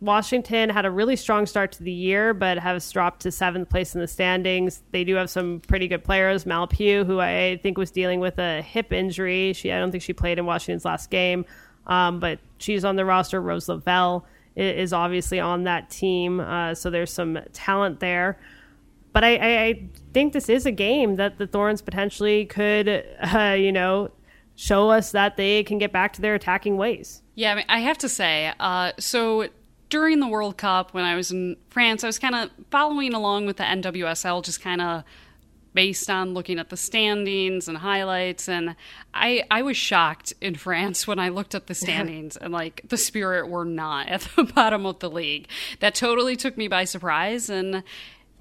Washington 0.01 0.71
had 0.71 0.87
a 0.87 0.91
really 0.91 1.17
strong 1.17 1.45
start 1.45 1.73
to 1.73 1.83
the 1.83 1.93
year, 1.93 2.33
but 2.33 2.59
has 2.59 2.91
dropped 2.91 3.21
to 3.21 3.31
seventh 3.31 3.69
place 3.69 3.95
in 3.95 4.01
the 4.01 4.07
standings. 4.07 4.83
They 4.93 5.05
do 5.05 5.15
have 5.17 5.29
some 5.29 5.61
pretty 5.61 5.89
good 5.89 6.03
players. 6.03 6.47
Mal 6.47 6.67
Pugh, 6.67 7.05
who 7.05 7.21
I 7.21 7.61
think 7.63 7.77
was 7.77 7.91
dealing 7.91 8.19
with 8.21 8.39
a 8.39 8.63
hip 8.63 8.93
injury. 8.93 9.53
She, 9.53 9.71
I 9.71 9.79
don't 9.79 9.91
think 9.91 10.03
she 10.03 10.15
played 10.15 10.39
in 10.39 10.47
Washington's 10.47 10.87
last 10.87 11.11
game, 11.11 11.45
um, 11.87 12.19
but 12.19 12.39
she's 12.59 12.85
on 12.85 12.97
the 12.97 13.05
roster. 13.05 13.43
Rose 13.43 13.69
Lavelle 13.69 14.25
is 14.57 14.93
obviously 14.93 15.39
on 15.39 15.65
that 15.65 15.91
team, 15.91 16.41
uh, 16.41 16.75
so 16.75 16.89
there's 16.89 17.13
some 17.13 17.39
talent 17.53 18.01
there. 18.01 18.39
But 19.13 19.25
I, 19.25 19.37
I, 19.37 19.63
I, 19.65 19.89
think 20.15 20.33
this 20.33 20.49
is 20.49 20.67
a 20.67 20.73
game 20.73 21.17
that 21.17 21.39
the 21.39 21.47
Thorns 21.47 21.83
potentially 21.83 22.47
could, 22.47 23.05
uh, 23.35 23.57
you 23.59 23.73
know, 23.73 24.11
show 24.55 24.91
us 24.91 25.13
that 25.13 25.37
they 25.37 25.65
can 25.65 25.79
get 25.79 25.93
back 25.93 26.13
to 26.15 26.21
their 26.21 26.35
attacking 26.35 26.77
ways. 26.77 27.23
Yeah, 27.35 27.53
I, 27.53 27.55
mean, 27.57 27.65
I 27.69 27.81
have 27.81 27.99
to 27.99 28.09
say, 28.09 28.53
uh, 28.61 28.93
so 28.99 29.49
during 29.91 30.21
the 30.21 30.29
World 30.29 30.57
Cup 30.57 30.95
when 30.95 31.05
I 31.05 31.17
was 31.17 31.31
in 31.31 31.57
France, 31.69 32.03
I 32.03 32.07
was 32.07 32.19
kind 32.19 32.35
of 32.35 32.51
following 32.71 33.13
along 33.13 33.47
with 33.47 33.59
the 33.59 33.65
NWSL, 33.65 34.43
just 34.43 34.63
kind 34.63 34.81
of 34.81 35.05
based 35.75 36.11
on 36.11 36.35
looking 36.35 36.59
at 36.59 36.69
the 36.69 36.77
standings 36.77 37.69
and 37.69 37.79
highlights. 37.79 38.49
And 38.49 38.77
I 39.13 39.45
I 39.51 39.63
was 39.63 39.77
shocked 39.77 40.33
in 40.41 40.55
France 40.67 41.07
when 41.07 41.19
I 41.19 41.29
looked 41.29 41.55
at 41.55 41.67
the 41.67 41.75
standings 41.75 42.37
and 42.37 42.53
like 42.53 42.83
the 42.89 42.97
spirit 42.97 43.49
were 43.49 43.65
not 43.65 44.09
at 44.09 44.23
the 44.37 44.45
bottom 44.55 44.87
of 44.87 45.01
the 45.01 45.11
league. 45.11 45.49
That 45.81 45.95
totally 45.95 46.37
took 46.37 46.57
me 46.57 46.69
by 46.69 46.85
surprise. 46.85 47.51
And 47.51 47.83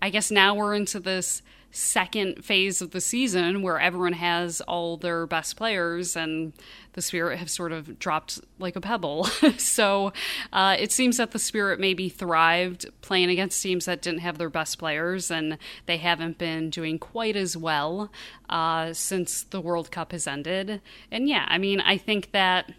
I 0.02 0.10
guess 0.10 0.32
now 0.32 0.56
we're 0.56 0.76
into 0.76 1.00
this 1.00 1.41
second 1.72 2.43
phase 2.43 2.82
of 2.82 2.91
the 2.91 3.01
season 3.01 3.61
where 3.61 3.80
everyone 3.80 4.13
has 4.13 4.59
all 4.61 4.97
their 4.97 5.28
best 5.28 5.55
players 5.55 6.15
and 6.15 6.53
the 6.93 7.01
spirit 7.01 7.38
have 7.38 7.49
sort 7.49 7.72
of 7.72 7.99
dropped 7.99 8.39
like 8.57 8.76
a 8.76 8.82
pebble. 8.82 9.24
so 9.57 10.11
uh, 10.51 10.76
it 10.80 10.91
seems 10.91 11.17
that 11.17 11.32
the 11.32 11.39
spirit 11.39 11.80
maybe 11.80 12.09
thrived 12.09 12.88
playing 13.01 13.30
against 13.30 13.61
teams 13.61 13.86
that 13.86 14.01
didn't 14.01 14.20
have 14.20 14.38
their 14.38 14.49
best 14.49 14.80
players 14.80 15.30
and 15.30 15.57
they 15.86 15.97
haven't 15.97 16.38
been 16.38 16.70
doing 16.70 16.97
quite 16.97 17.36
as 17.36 17.55
well 17.55 18.11
uh, 18.49 18.91
since 18.93 19.43
the 19.43 19.61
World 19.61 19.91
Cup 19.91 20.11
has 20.11 20.26
ended. 20.26 20.82
And 21.11 21.30
yeah, 21.30 21.45
I 21.47 21.59
mean, 21.59 21.82
I 21.82 21.97
think 21.97 22.32
that 22.32 22.72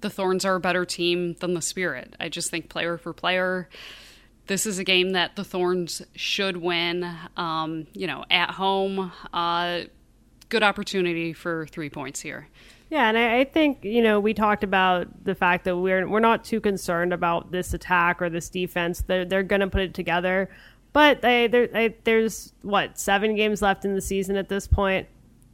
the 0.00 0.10
Thorns 0.10 0.44
are 0.44 0.56
a 0.56 0.60
better 0.60 0.84
team 0.84 1.34
than 1.34 1.54
the 1.54 1.62
Spirit. 1.62 2.14
I 2.20 2.28
just 2.28 2.50
think 2.50 2.68
player 2.68 2.98
for 2.98 3.12
player, 3.12 3.68
this 4.46 4.66
is 4.66 4.78
a 4.78 4.84
game 4.84 5.10
that 5.10 5.36
the 5.36 5.44
Thorns 5.44 6.02
should 6.14 6.56
win. 6.56 7.08
Um, 7.36 7.86
you 7.92 8.06
know, 8.06 8.24
at 8.30 8.50
home, 8.50 9.12
uh, 9.32 9.82
good 10.48 10.62
opportunity 10.62 11.32
for 11.32 11.66
three 11.66 11.90
points 11.90 12.20
here. 12.20 12.48
Yeah, 12.90 13.08
and 13.08 13.16
I, 13.16 13.38
I, 13.40 13.44
think 13.44 13.84
you 13.84 14.02
know 14.02 14.20
we 14.20 14.34
talked 14.34 14.62
about 14.62 15.24
the 15.24 15.34
fact 15.34 15.64
that 15.64 15.76
we're 15.78 16.06
we're 16.06 16.20
not 16.20 16.44
too 16.44 16.60
concerned 16.60 17.14
about 17.14 17.50
this 17.50 17.72
attack 17.72 18.20
or 18.20 18.28
this 18.28 18.50
defense. 18.50 19.00
They're 19.00 19.24
they're 19.24 19.42
going 19.42 19.60
to 19.60 19.68
put 19.68 19.80
it 19.80 19.94
together, 19.94 20.50
but 20.92 21.22
they, 21.22 21.46
they, 21.46 21.96
there's 22.04 22.52
what 22.60 22.98
seven 22.98 23.34
games 23.34 23.62
left 23.62 23.86
in 23.86 23.94
the 23.94 24.02
season 24.02 24.36
at 24.36 24.50
this 24.50 24.66
point 24.66 25.08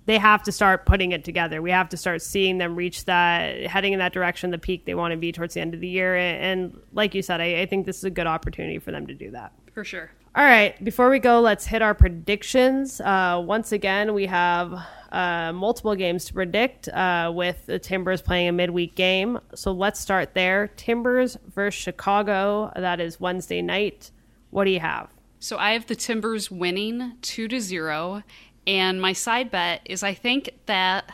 they 0.09 0.17
have 0.17 0.43
to 0.43 0.51
start 0.51 0.87
putting 0.87 1.13
it 1.13 1.23
together. 1.23 1.61
We 1.61 1.71
have 1.71 1.91
to 1.91 1.99
start 1.99 2.23
seeing 2.23 2.57
them 2.57 2.77
reach 2.77 3.05
that, 3.05 3.67
heading 3.67 3.93
in 3.93 3.99
that 3.99 4.15
direction, 4.15 4.51
the 4.51 4.57
peak 4.57 4.87
they 4.87 4.95
want 4.95 5.13
to 5.13 5.19
be 5.19 5.33
towards 5.33 5.53
the 5.53 5.61
end 5.61 5.75
of 5.75 5.81
the 5.81 5.87
year. 5.87 6.17
And 6.17 6.81
like 6.95 7.15
you 7.15 7.21
said, 7.21 7.43
I, 7.43 7.61
I 7.61 7.67
think 7.67 7.85
this 7.85 7.99
is 7.99 8.05
a 8.05 8.11
good 8.11 8.27
opportunity 8.27 8.79
for 8.79 8.91
them 8.91 9.07
to 9.07 9.13
do 9.13 9.31
that. 9.33 9.53
For 9.75 9.85
sure. 9.85 10.11
All 10.35 10.45
right, 10.45 10.83
before 10.83 11.11
we 11.11 11.19
go, 11.19 11.41
let's 11.41 11.67
hit 11.67 11.83
our 11.83 11.93
predictions. 11.93 13.03
Uh, 13.03 13.43
once 13.45 13.71
again, 13.71 14.15
we 14.15 14.25
have 14.25 14.73
uh, 15.13 15.53
multiple 15.53 15.95
games 15.95 16.25
to 16.25 16.33
predict 16.33 16.89
uh, 16.89 17.31
with 17.35 17.67
the 17.67 17.79
Timbers 17.79 18.23
playing 18.23 18.49
a 18.49 18.53
midweek 18.53 18.95
game. 18.95 19.39
So 19.55 19.73
let's 19.73 20.01
start 20.01 20.33
there. 20.33 20.69
Timbers 20.69 21.37
versus 21.55 21.79
Chicago. 21.79 22.73
That 22.75 22.99
is 22.99 23.21
Wednesday 23.21 23.61
night. 23.61 24.11
What 24.49 24.65
do 24.65 24.71
you 24.71 24.81
have? 24.81 25.13
So 25.41 25.57
I 25.57 25.73
have 25.73 25.87
the 25.87 25.95
Timbers 25.95 26.51
winning 26.51 27.13
two 27.23 27.47
to 27.47 27.61
zero, 27.61 28.25
and 28.69 29.01
my 29.01 29.15
side 29.15 29.51
bet 29.51 29.81
is 29.85 30.05
I 30.05 30.15
think 30.15 30.51
that 30.67 31.13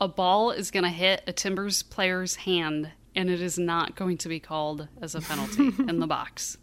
a 0.00 0.08
ball 0.08 0.52
is 0.52 0.70
going 0.70 0.84
to 0.84 0.90
hit 0.90 1.22
a 1.26 1.32
Timbers 1.32 1.82
player's 1.82 2.36
hand 2.36 2.90
and 3.16 3.28
it 3.28 3.42
is 3.42 3.58
not 3.58 3.96
going 3.96 4.16
to 4.18 4.28
be 4.28 4.40
called 4.40 4.88
as 5.02 5.14
a 5.14 5.20
penalty 5.20 5.72
in 5.88 6.00
the 6.00 6.06
box. 6.06 6.56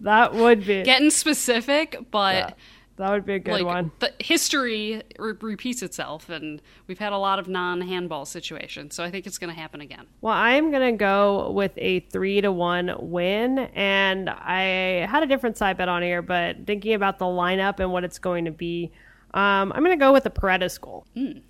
That 0.00 0.34
would 0.34 0.66
be 0.66 0.82
getting 0.82 1.10
specific, 1.10 1.96
but 2.10 2.34
yeah, 2.34 2.50
that 2.96 3.12
would 3.12 3.24
be 3.24 3.34
a 3.34 3.38
good 3.38 3.52
like, 3.52 3.64
one. 3.64 3.92
The 3.98 4.12
history 4.18 5.02
re- 5.18 5.34
repeats 5.40 5.82
itself, 5.82 6.28
and 6.28 6.60
we've 6.86 6.98
had 6.98 7.12
a 7.12 7.18
lot 7.18 7.38
of 7.38 7.48
non-handball 7.48 8.24
situations, 8.24 8.94
so 8.94 9.02
I 9.04 9.10
think 9.10 9.26
it's 9.26 9.38
going 9.38 9.52
to 9.52 9.58
happen 9.58 9.80
again. 9.80 10.06
Well, 10.20 10.34
I'm 10.34 10.70
going 10.70 10.92
to 10.92 10.96
go 10.96 11.50
with 11.50 11.72
a 11.76 12.00
three 12.00 12.40
to 12.40 12.52
one 12.52 12.94
win, 12.98 13.58
and 13.74 14.30
I 14.30 15.06
had 15.08 15.22
a 15.22 15.26
different 15.26 15.56
side 15.56 15.76
bet 15.76 15.88
on 15.88 16.02
here, 16.02 16.22
but 16.22 16.66
thinking 16.66 16.94
about 16.94 17.18
the 17.18 17.24
lineup 17.24 17.80
and 17.80 17.92
what 17.92 18.04
it's 18.04 18.18
going 18.18 18.44
to 18.46 18.50
be. 18.50 18.90
Um, 19.32 19.72
I'm 19.72 19.84
going 19.84 19.96
to 19.96 20.02
go 20.02 20.12
with 20.12 20.24
the 20.24 20.30
Paredes 20.30 20.78
goal. 20.78 21.06
Mm. 21.16 21.42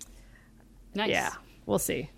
Nice. 0.93 1.09
Yeah, 1.09 1.31
we'll 1.65 1.79
see. 1.79 2.09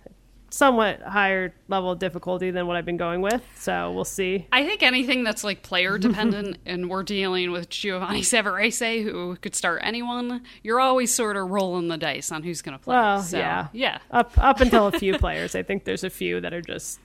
Somewhat 0.50 1.00
higher 1.02 1.52
level 1.66 1.90
of 1.90 1.98
difficulty 1.98 2.52
than 2.52 2.66
what 2.66 2.76
I've 2.76 2.84
been 2.84 2.96
going 2.96 3.22
with, 3.22 3.42
so 3.58 3.90
we'll 3.90 4.04
see. 4.04 4.46
I 4.52 4.64
think 4.64 4.84
anything 4.84 5.24
that's 5.24 5.42
like 5.42 5.62
player 5.62 5.98
dependent, 5.98 6.58
and 6.64 6.88
we're 6.88 7.02
dealing 7.02 7.50
with 7.50 7.68
Giovanni 7.68 8.20
Savarese, 8.20 9.02
who 9.02 9.34
could 9.36 9.56
start 9.56 9.80
anyone. 9.82 10.42
You're 10.62 10.80
always 10.80 11.12
sort 11.12 11.36
of 11.36 11.50
rolling 11.50 11.88
the 11.88 11.96
dice 11.96 12.30
on 12.30 12.44
who's 12.44 12.62
going 12.62 12.78
to 12.78 12.82
play. 12.82 12.94
Well, 12.94 13.22
so, 13.22 13.38
yeah, 13.38 13.68
yeah. 13.72 13.98
Up 14.12 14.32
up 14.38 14.60
until 14.60 14.86
a 14.86 14.92
few 14.92 15.18
players, 15.18 15.56
I 15.56 15.64
think 15.64 15.84
there's 15.84 16.04
a 16.04 16.10
few 16.10 16.40
that 16.40 16.52
are 16.54 16.62
just 16.62 17.00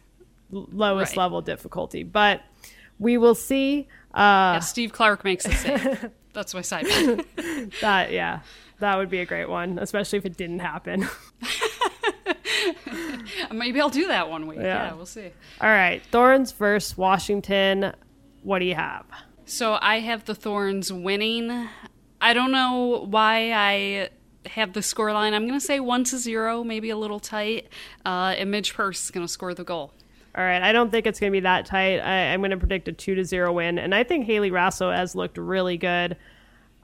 lowest 0.52 1.12
right. 1.12 1.18
level 1.18 1.42
difficulty, 1.42 2.04
but 2.04 2.42
we 3.00 3.18
will 3.18 3.36
see. 3.36 3.88
Uh, 4.14 4.58
yeah, 4.58 4.60
Steve 4.60 4.92
Clark 4.92 5.24
makes 5.24 5.46
a 5.46 5.52
save. 5.56 6.12
That's 6.34 6.54
my 6.54 6.62
side 6.62 6.86
that 7.82 8.12
yeah, 8.12 8.42
that 8.80 8.98
would 8.98 9.10
be 9.10 9.20
a 9.20 9.26
great 9.26 9.50
one, 9.50 9.80
especially 9.80 10.20
if 10.20 10.26
it 10.26 10.38
didn't 10.38 10.60
happen. 10.60 11.08
Maybe 13.52 13.82
I'll 13.82 13.90
do 13.90 14.08
that 14.08 14.30
one 14.30 14.48
week. 14.48 14.60
Yeah. 14.60 14.88
yeah, 14.90 14.94
we'll 14.94 15.06
see. 15.06 15.32
All 15.62 15.70
right, 15.70 16.02
Thorns 16.12 16.52
versus 16.52 16.98
Washington. 16.98 17.94
What 18.44 18.60
do 18.60 18.66
you 18.66 18.76
have? 18.76 19.06
So 19.46 19.78
I 19.82 20.00
have 20.00 20.26
the 20.26 20.36
Thorns 20.36 20.94
winning. 20.94 21.68
I 22.22 22.34
don't 22.34 22.52
know 22.52 23.06
why 23.10 23.52
I 23.54 24.10
have 24.50 24.74
the 24.74 24.82
score 24.82 25.12
line. 25.14 25.34
I'm 25.34 25.48
going 25.48 25.60
to 25.60 25.66
say 25.66 25.80
one 25.80 26.04
to 26.06 26.18
zero, 26.18 26.64
maybe 26.64 26.90
a 26.90 26.98
little 26.98 27.20
tight. 27.20 27.68
Uh, 28.06 28.36
and 28.38 28.52
Midge 28.52 28.74
Purce 28.74 29.06
is 29.06 29.12
going 29.12 29.26
to 29.26 29.32
score 29.32 29.54
the 29.54 29.64
goal. 29.64 29.94
All 30.36 30.44
right, 30.44 30.62
I 30.62 30.72
don't 30.72 30.92
think 30.92 31.08
it's 31.08 31.20
going 31.20 31.32
to 31.32 31.36
be 31.36 31.42
that 31.42 31.66
tight. 31.66 32.00
I, 32.00 32.34
I'm 32.34 32.42
going 32.42 32.52
to 32.52 32.58
predict 32.58 32.88
a 32.88 32.94
two 32.94 33.16
to 33.16 33.26
zero 33.26 33.54
win, 33.54 33.80
and 33.80 33.96
I 33.96 34.04
think 34.04 34.26
Hayley 34.26 34.52
Raso 34.52 34.96
has 34.96 35.16
looked 35.16 35.38
really 35.38 35.78
good. 35.78 36.18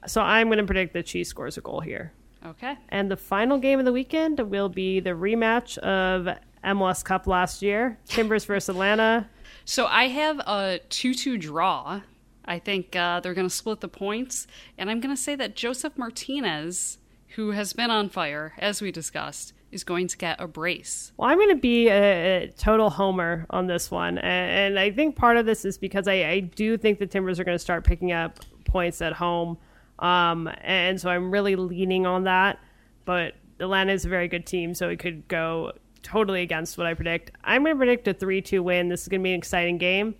So 0.06 0.20
I'm 0.20 0.48
going 0.48 0.58
to 0.58 0.64
predict 0.64 0.92
that 0.94 1.08
she 1.08 1.24
scores 1.24 1.56
a 1.56 1.60
goal 1.60 1.80
here. 1.80 2.12
Okay. 2.44 2.76
And 2.90 3.10
the 3.10 3.16
final 3.16 3.58
game 3.58 3.78
of 3.78 3.84
the 3.84 3.92
weekend 3.92 4.38
will 4.38 4.68
be 4.68 5.00
the 5.00 5.10
rematch 5.10 5.78
of 5.78 6.28
MLS 6.64 7.04
Cup 7.04 7.26
last 7.26 7.62
year, 7.62 7.98
Timbers 8.06 8.44
versus 8.46 8.68
Atlanta. 8.68 9.28
So 9.64 9.86
I 9.86 10.08
have 10.08 10.38
a 10.40 10.80
2 10.88 11.14
2 11.14 11.38
draw. 11.38 12.02
I 12.44 12.58
think 12.60 12.94
uh, 12.94 13.18
they're 13.20 13.34
going 13.34 13.48
to 13.48 13.54
split 13.54 13.80
the 13.80 13.88
points. 13.88 14.46
And 14.78 14.88
I'm 14.90 15.00
going 15.00 15.14
to 15.14 15.20
say 15.20 15.34
that 15.34 15.56
Josef 15.56 15.98
Martinez, 15.98 16.98
who 17.30 17.50
has 17.50 17.72
been 17.72 17.90
on 17.90 18.08
fire, 18.08 18.52
as 18.58 18.80
we 18.80 18.92
discussed, 18.92 19.52
is 19.72 19.84
going 19.84 20.06
to 20.08 20.16
get 20.16 20.40
a 20.40 20.46
brace. 20.46 21.12
Well, 21.16 21.28
I'm 21.28 21.38
going 21.38 21.50
to 21.50 21.60
be 21.60 21.88
a, 21.88 22.44
a, 22.44 22.52
total 22.56 22.90
homer 22.90 23.46
on 23.50 23.66
this 23.66 23.90
one. 23.90 24.18
And, 24.18 24.76
and, 24.76 24.78
I 24.78 24.90
think 24.90 25.16
part 25.16 25.36
of 25.36 25.46
this 25.46 25.64
is 25.64 25.76
because 25.76 26.06
I, 26.08 26.14
I 26.24 26.40
do 26.40 26.76
think 26.76 26.98
the 26.98 27.06
Timbers 27.06 27.40
are 27.40 27.44
going 27.44 27.56
to 27.56 27.62
start 27.62 27.84
picking 27.84 28.12
up 28.12 28.38
points 28.64 29.02
at 29.02 29.12
home. 29.12 29.58
Um, 29.98 30.48
and 30.62 31.00
so 31.00 31.10
I'm 31.10 31.30
really 31.30 31.56
leaning 31.56 32.06
on 32.06 32.24
that. 32.24 32.58
But 33.04 33.34
Atlanta 33.60 33.92
is 33.92 34.04
a 34.04 34.08
very 34.08 34.28
good 34.28 34.46
team, 34.46 34.74
so 34.74 34.88
it 34.88 34.98
could 34.98 35.26
go 35.28 35.72
totally 36.02 36.42
against 36.42 36.78
what 36.78 36.86
I 36.86 36.94
predict. 36.94 37.32
I'm 37.42 37.62
going 37.62 37.74
to 37.74 37.78
predict 37.78 38.06
a 38.08 38.14
3 38.14 38.40
2 38.40 38.62
win. 38.62 38.88
This 38.88 39.02
is 39.02 39.08
going 39.08 39.20
to 39.20 39.24
be 39.24 39.32
an 39.32 39.38
exciting 39.38 39.78
game. 39.78 40.14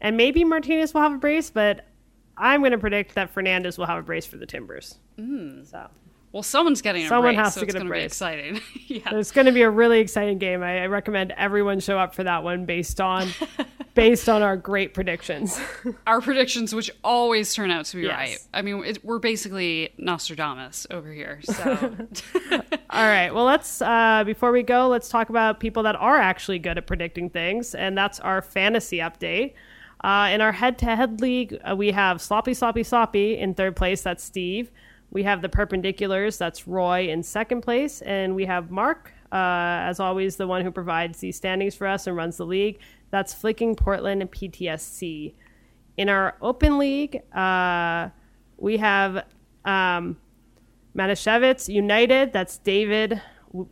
And 0.00 0.16
maybe 0.16 0.44
Martinez 0.44 0.94
will 0.94 1.02
have 1.02 1.12
a 1.12 1.18
brace, 1.18 1.50
but 1.50 1.86
I'm 2.36 2.60
going 2.60 2.72
to 2.72 2.78
predict 2.78 3.14
that 3.14 3.30
Fernandez 3.30 3.76
will 3.76 3.86
have 3.86 3.98
a 3.98 4.02
brace 4.02 4.26
for 4.26 4.36
the 4.36 4.46
Timbers. 4.46 4.98
Mm. 5.18 5.66
So. 5.70 5.88
Well, 6.32 6.44
someone's 6.44 6.80
getting 6.80 7.04
a 7.04 7.08
Someone 7.08 7.34
brace, 7.34 7.44
has 7.44 7.54
so 7.54 7.60
to 7.60 7.66
get 7.66 7.74
a 7.74 7.78
going 7.78 7.88
to 7.88 7.92
be 7.92 8.00
exciting. 8.04 8.60
yeah. 8.86 9.14
It's 9.16 9.32
going 9.32 9.46
to 9.46 9.52
be 9.52 9.62
a 9.62 9.70
really 9.70 9.98
exciting 9.98 10.38
game. 10.38 10.62
I, 10.62 10.82
I 10.82 10.86
recommend 10.86 11.32
everyone 11.36 11.80
show 11.80 11.98
up 11.98 12.14
for 12.14 12.22
that 12.22 12.44
one 12.44 12.66
based 12.66 13.00
on 13.00 13.28
based 13.94 14.28
on 14.28 14.40
our 14.40 14.56
great 14.56 14.94
predictions. 14.94 15.60
Our 16.06 16.20
predictions, 16.20 16.72
which 16.72 16.90
always 17.02 17.52
turn 17.52 17.72
out 17.72 17.84
to 17.86 17.96
be 17.96 18.02
Yes. 18.04 18.12
right. 18.16 18.38
I 18.54 18.62
mean, 18.62 18.84
it, 18.84 19.04
we're 19.04 19.18
basically 19.18 19.92
Nostradamus 19.98 20.86
over 20.90 21.12
here. 21.12 21.40
So, 21.42 21.96
All 22.90 23.06
right. 23.06 23.34
Well, 23.34 23.44
let's 23.44 23.82
uh, 23.82 24.22
before 24.24 24.52
we 24.52 24.62
go, 24.62 24.86
let's 24.88 25.08
talk 25.08 25.28
about 25.28 25.58
people 25.58 25.82
that 25.82 25.96
are 25.96 26.18
actually 26.18 26.60
good 26.60 26.78
at 26.78 26.86
predicting 26.86 27.28
things, 27.30 27.74
and 27.74 27.98
that's 27.98 28.20
our 28.20 28.40
fantasy 28.40 28.98
update. 28.98 29.54
Uh, 30.02 30.30
in 30.32 30.40
our 30.40 30.52
head-to-head 30.52 31.20
league, 31.20 31.58
uh, 31.68 31.76
we 31.76 31.90
have 31.90 32.22
Sloppy, 32.22 32.54
Sloppy, 32.54 32.82
Sloppy 32.84 33.36
in 33.36 33.52
third 33.54 33.76
place. 33.76 34.00
That's 34.02 34.24
Steve. 34.24 34.70
We 35.10 35.24
have 35.24 35.42
the 35.42 35.48
Perpendiculars. 35.48 36.38
That's 36.38 36.68
Roy 36.68 37.08
in 37.08 37.22
second 37.22 37.62
place, 37.62 38.00
and 38.02 38.34
we 38.34 38.46
have 38.46 38.70
Mark, 38.70 39.12
uh, 39.32 39.82
as 39.82 39.98
always, 39.98 40.36
the 40.36 40.46
one 40.46 40.62
who 40.62 40.70
provides 40.70 41.18
these 41.18 41.36
standings 41.36 41.74
for 41.74 41.86
us 41.86 42.06
and 42.06 42.16
runs 42.16 42.36
the 42.36 42.46
league. 42.46 42.78
That's 43.10 43.34
Flicking 43.34 43.74
Portland 43.74 44.22
and 44.22 44.30
PTSC. 44.30 45.34
In 45.96 46.08
our 46.08 46.36
open 46.40 46.78
league, 46.78 47.22
uh, 47.34 48.10
we 48.56 48.76
have 48.76 49.24
um, 49.64 50.16
United. 50.94 52.32
That's 52.32 52.58
David 52.58 53.20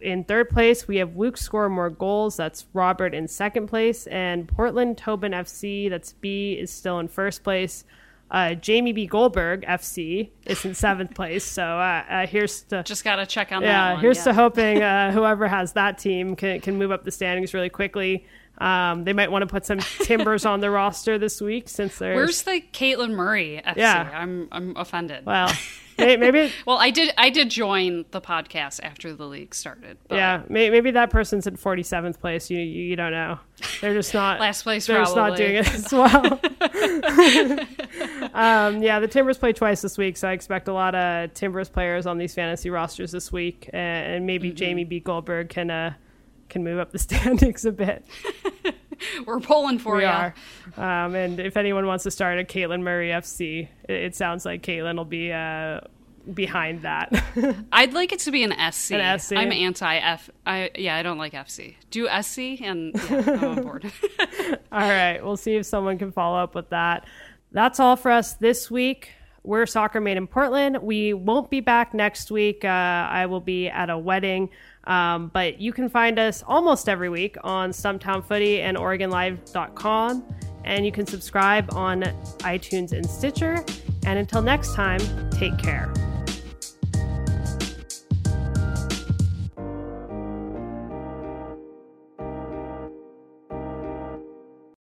in 0.00 0.24
third 0.24 0.50
place. 0.50 0.88
We 0.88 0.96
have 0.96 1.16
Luke 1.16 1.36
score 1.36 1.68
more 1.68 1.90
goals. 1.90 2.36
That's 2.36 2.66
Robert 2.72 3.14
in 3.14 3.28
second 3.28 3.68
place. 3.68 4.06
And 4.08 4.48
Portland 4.48 4.98
Tobin 4.98 5.32
FC. 5.32 5.88
That's 5.88 6.12
B 6.14 6.54
is 6.54 6.70
still 6.70 6.98
in 6.98 7.08
first 7.08 7.44
place. 7.44 7.84
Uh, 8.30 8.54
Jamie 8.54 8.92
B. 8.92 9.06
Goldberg 9.06 9.64
FC 9.64 10.30
is 10.44 10.64
in 10.64 10.74
seventh 10.74 11.14
place. 11.14 11.44
So 11.44 11.62
uh, 11.62 12.04
uh, 12.08 12.26
here's 12.26 12.62
to 12.64 12.82
just 12.82 13.04
got 13.04 13.16
to 13.16 13.26
check 13.26 13.52
on 13.52 13.62
that 13.62 13.68
yeah. 13.68 13.92
one. 13.94 14.02
Here's 14.02 14.18
yeah. 14.18 14.24
to 14.24 14.34
hoping 14.34 14.82
uh, 14.82 15.12
whoever 15.12 15.48
has 15.48 15.72
that 15.72 15.98
team 15.98 16.36
can 16.36 16.60
can 16.60 16.76
move 16.76 16.90
up 16.90 17.04
the 17.04 17.10
standings 17.10 17.54
really 17.54 17.70
quickly. 17.70 18.26
Um, 18.58 19.04
they 19.04 19.12
might 19.12 19.30
want 19.30 19.42
to 19.42 19.46
put 19.46 19.64
some 19.64 19.78
Timbers 19.78 20.44
on 20.44 20.60
the 20.60 20.70
roster 20.70 21.16
this 21.16 21.40
week 21.40 21.68
since 21.68 21.98
there's 21.98 22.16
Where's 22.16 22.42
the 22.42 22.60
Caitlin 22.72 23.12
Murray 23.12 23.62
FC? 23.64 23.76
Yeah. 23.76 24.10
I'm 24.12 24.48
I'm 24.50 24.76
offended. 24.76 25.24
well 25.24 25.50
maybe 25.98 26.52
Well, 26.66 26.78
I 26.78 26.90
did 26.90 27.12
I 27.18 27.30
did 27.30 27.50
join 27.50 28.04
the 28.12 28.20
podcast 28.20 28.80
after 28.82 29.12
the 29.14 29.26
league 29.26 29.54
started. 29.54 29.98
But 30.08 30.16
Yeah, 30.16 30.42
may- 30.48 30.70
maybe 30.70 30.90
that 30.92 31.10
person's 31.10 31.46
in 31.46 31.56
47th 31.56 32.18
place. 32.20 32.50
You 32.50 32.58
you, 32.60 32.82
you 32.84 32.96
don't 32.96 33.12
know. 33.12 33.38
They're 33.80 33.94
just 33.94 34.14
not 34.14 34.38
Last 34.40 34.62
place, 34.62 34.86
They're 34.86 34.98
just 34.98 35.16
not 35.16 35.36
doing 35.36 35.56
it 35.56 35.68
as 35.74 35.92
well. 35.92 36.40
um, 38.34 38.82
yeah, 38.82 39.00
the 39.00 39.08
Timbers 39.08 39.38
play 39.38 39.52
twice 39.52 39.82
this 39.82 39.98
week, 39.98 40.16
so 40.16 40.28
I 40.28 40.32
expect 40.32 40.68
a 40.68 40.72
lot 40.72 40.94
of 40.94 41.34
Timbers 41.34 41.68
players 41.68 42.06
on 42.06 42.18
these 42.18 42.34
fantasy 42.34 42.70
rosters 42.70 43.10
this 43.12 43.32
week, 43.32 43.68
and, 43.72 44.12
and 44.14 44.26
maybe 44.26 44.48
Mm-hmm. 44.48 44.56
Jamie 44.56 44.84
B. 44.84 45.00
Goldberg 45.00 45.48
can 45.48 45.70
uh, 45.70 45.94
can 46.48 46.62
move 46.64 46.78
up 46.78 46.92
the 46.92 46.98
standings 46.98 47.64
a 47.64 47.72
bit. 47.72 48.06
We're 49.26 49.40
pulling 49.40 49.78
for 49.78 49.96
we 49.96 50.02
you. 50.02 50.08
are. 50.08 50.34
Um, 50.76 51.14
and 51.14 51.40
if 51.40 51.56
anyone 51.56 51.86
wants 51.86 52.04
to 52.04 52.10
start 52.10 52.38
a 52.38 52.44
Caitlin 52.44 52.82
Murray 52.82 53.08
FC, 53.08 53.68
it, 53.88 53.92
it 53.92 54.16
sounds 54.16 54.44
like 54.44 54.62
Caitlin 54.62 54.96
will 54.96 55.04
be 55.04 55.32
uh, 55.32 55.80
behind 56.32 56.82
that. 56.82 57.12
I'd 57.72 57.92
like 57.92 58.12
it 58.12 58.20
to 58.20 58.30
be 58.30 58.42
an 58.42 58.52
SC. 58.72 58.92
An 58.92 59.18
SC? 59.18 59.32
I'm 59.32 59.52
anti 59.52 59.96
F. 59.96 60.30
I 60.46 60.70
yeah, 60.76 60.96
I 60.96 61.02
don't 61.02 61.18
like 61.18 61.32
FC. 61.32 61.76
Do 61.90 62.08
SC 62.22 62.60
and 62.62 62.94
yeah, 62.94 63.22
I'm 63.26 63.44
on 63.44 63.62
board. 63.62 63.92
All 64.72 64.80
right, 64.80 65.20
we'll 65.22 65.36
see 65.36 65.56
if 65.56 65.66
someone 65.66 65.98
can 65.98 66.12
follow 66.12 66.38
up 66.38 66.54
with 66.54 66.70
that. 66.70 67.06
That's 67.52 67.80
all 67.80 67.96
for 67.96 68.10
us 68.10 68.34
this 68.34 68.70
week. 68.70 69.12
We're 69.44 69.64
Soccer 69.64 70.00
Made 70.00 70.18
in 70.18 70.26
Portland. 70.26 70.78
We 70.82 71.14
won't 71.14 71.48
be 71.48 71.60
back 71.60 71.94
next 71.94 72.30
week. 72.30 72.64
Uh, 72.64 72.68
I 72.68 73.26
will 73.26 73.40
be 73.40 73.68
at 73.68 73.88
a 73.88 73.96
wedding. 73.96 74.50
Um, 74.88 75.30
but 75.34 75.60
you 75.60 75.72
can 75.72 75.88
find 75.88 76.18
us 76.18 76.42
almost 76.46 76.88
every 76.88 77.10
week 77.10 77.36
on 77.44 77.70
Stumptown 77.70 78.24
Footy 78.24 78.62
and 78.62 78.76
OregonLive.com. 78.76 80.34
And 80.64 80.84
you 80.84 80.92
can 80.92 81.06
subscribe 81.06 81.72
on 81.74 82.02
iTunes 82.40 82.92
and 82.92 83.08
Stitcher. 83.08 83.64
And 84.04 84.18
until 84.18 84.42
next 84.42 84.74
time, 84.74 85.00
take 85.30 85.56
care. 85.58 85.92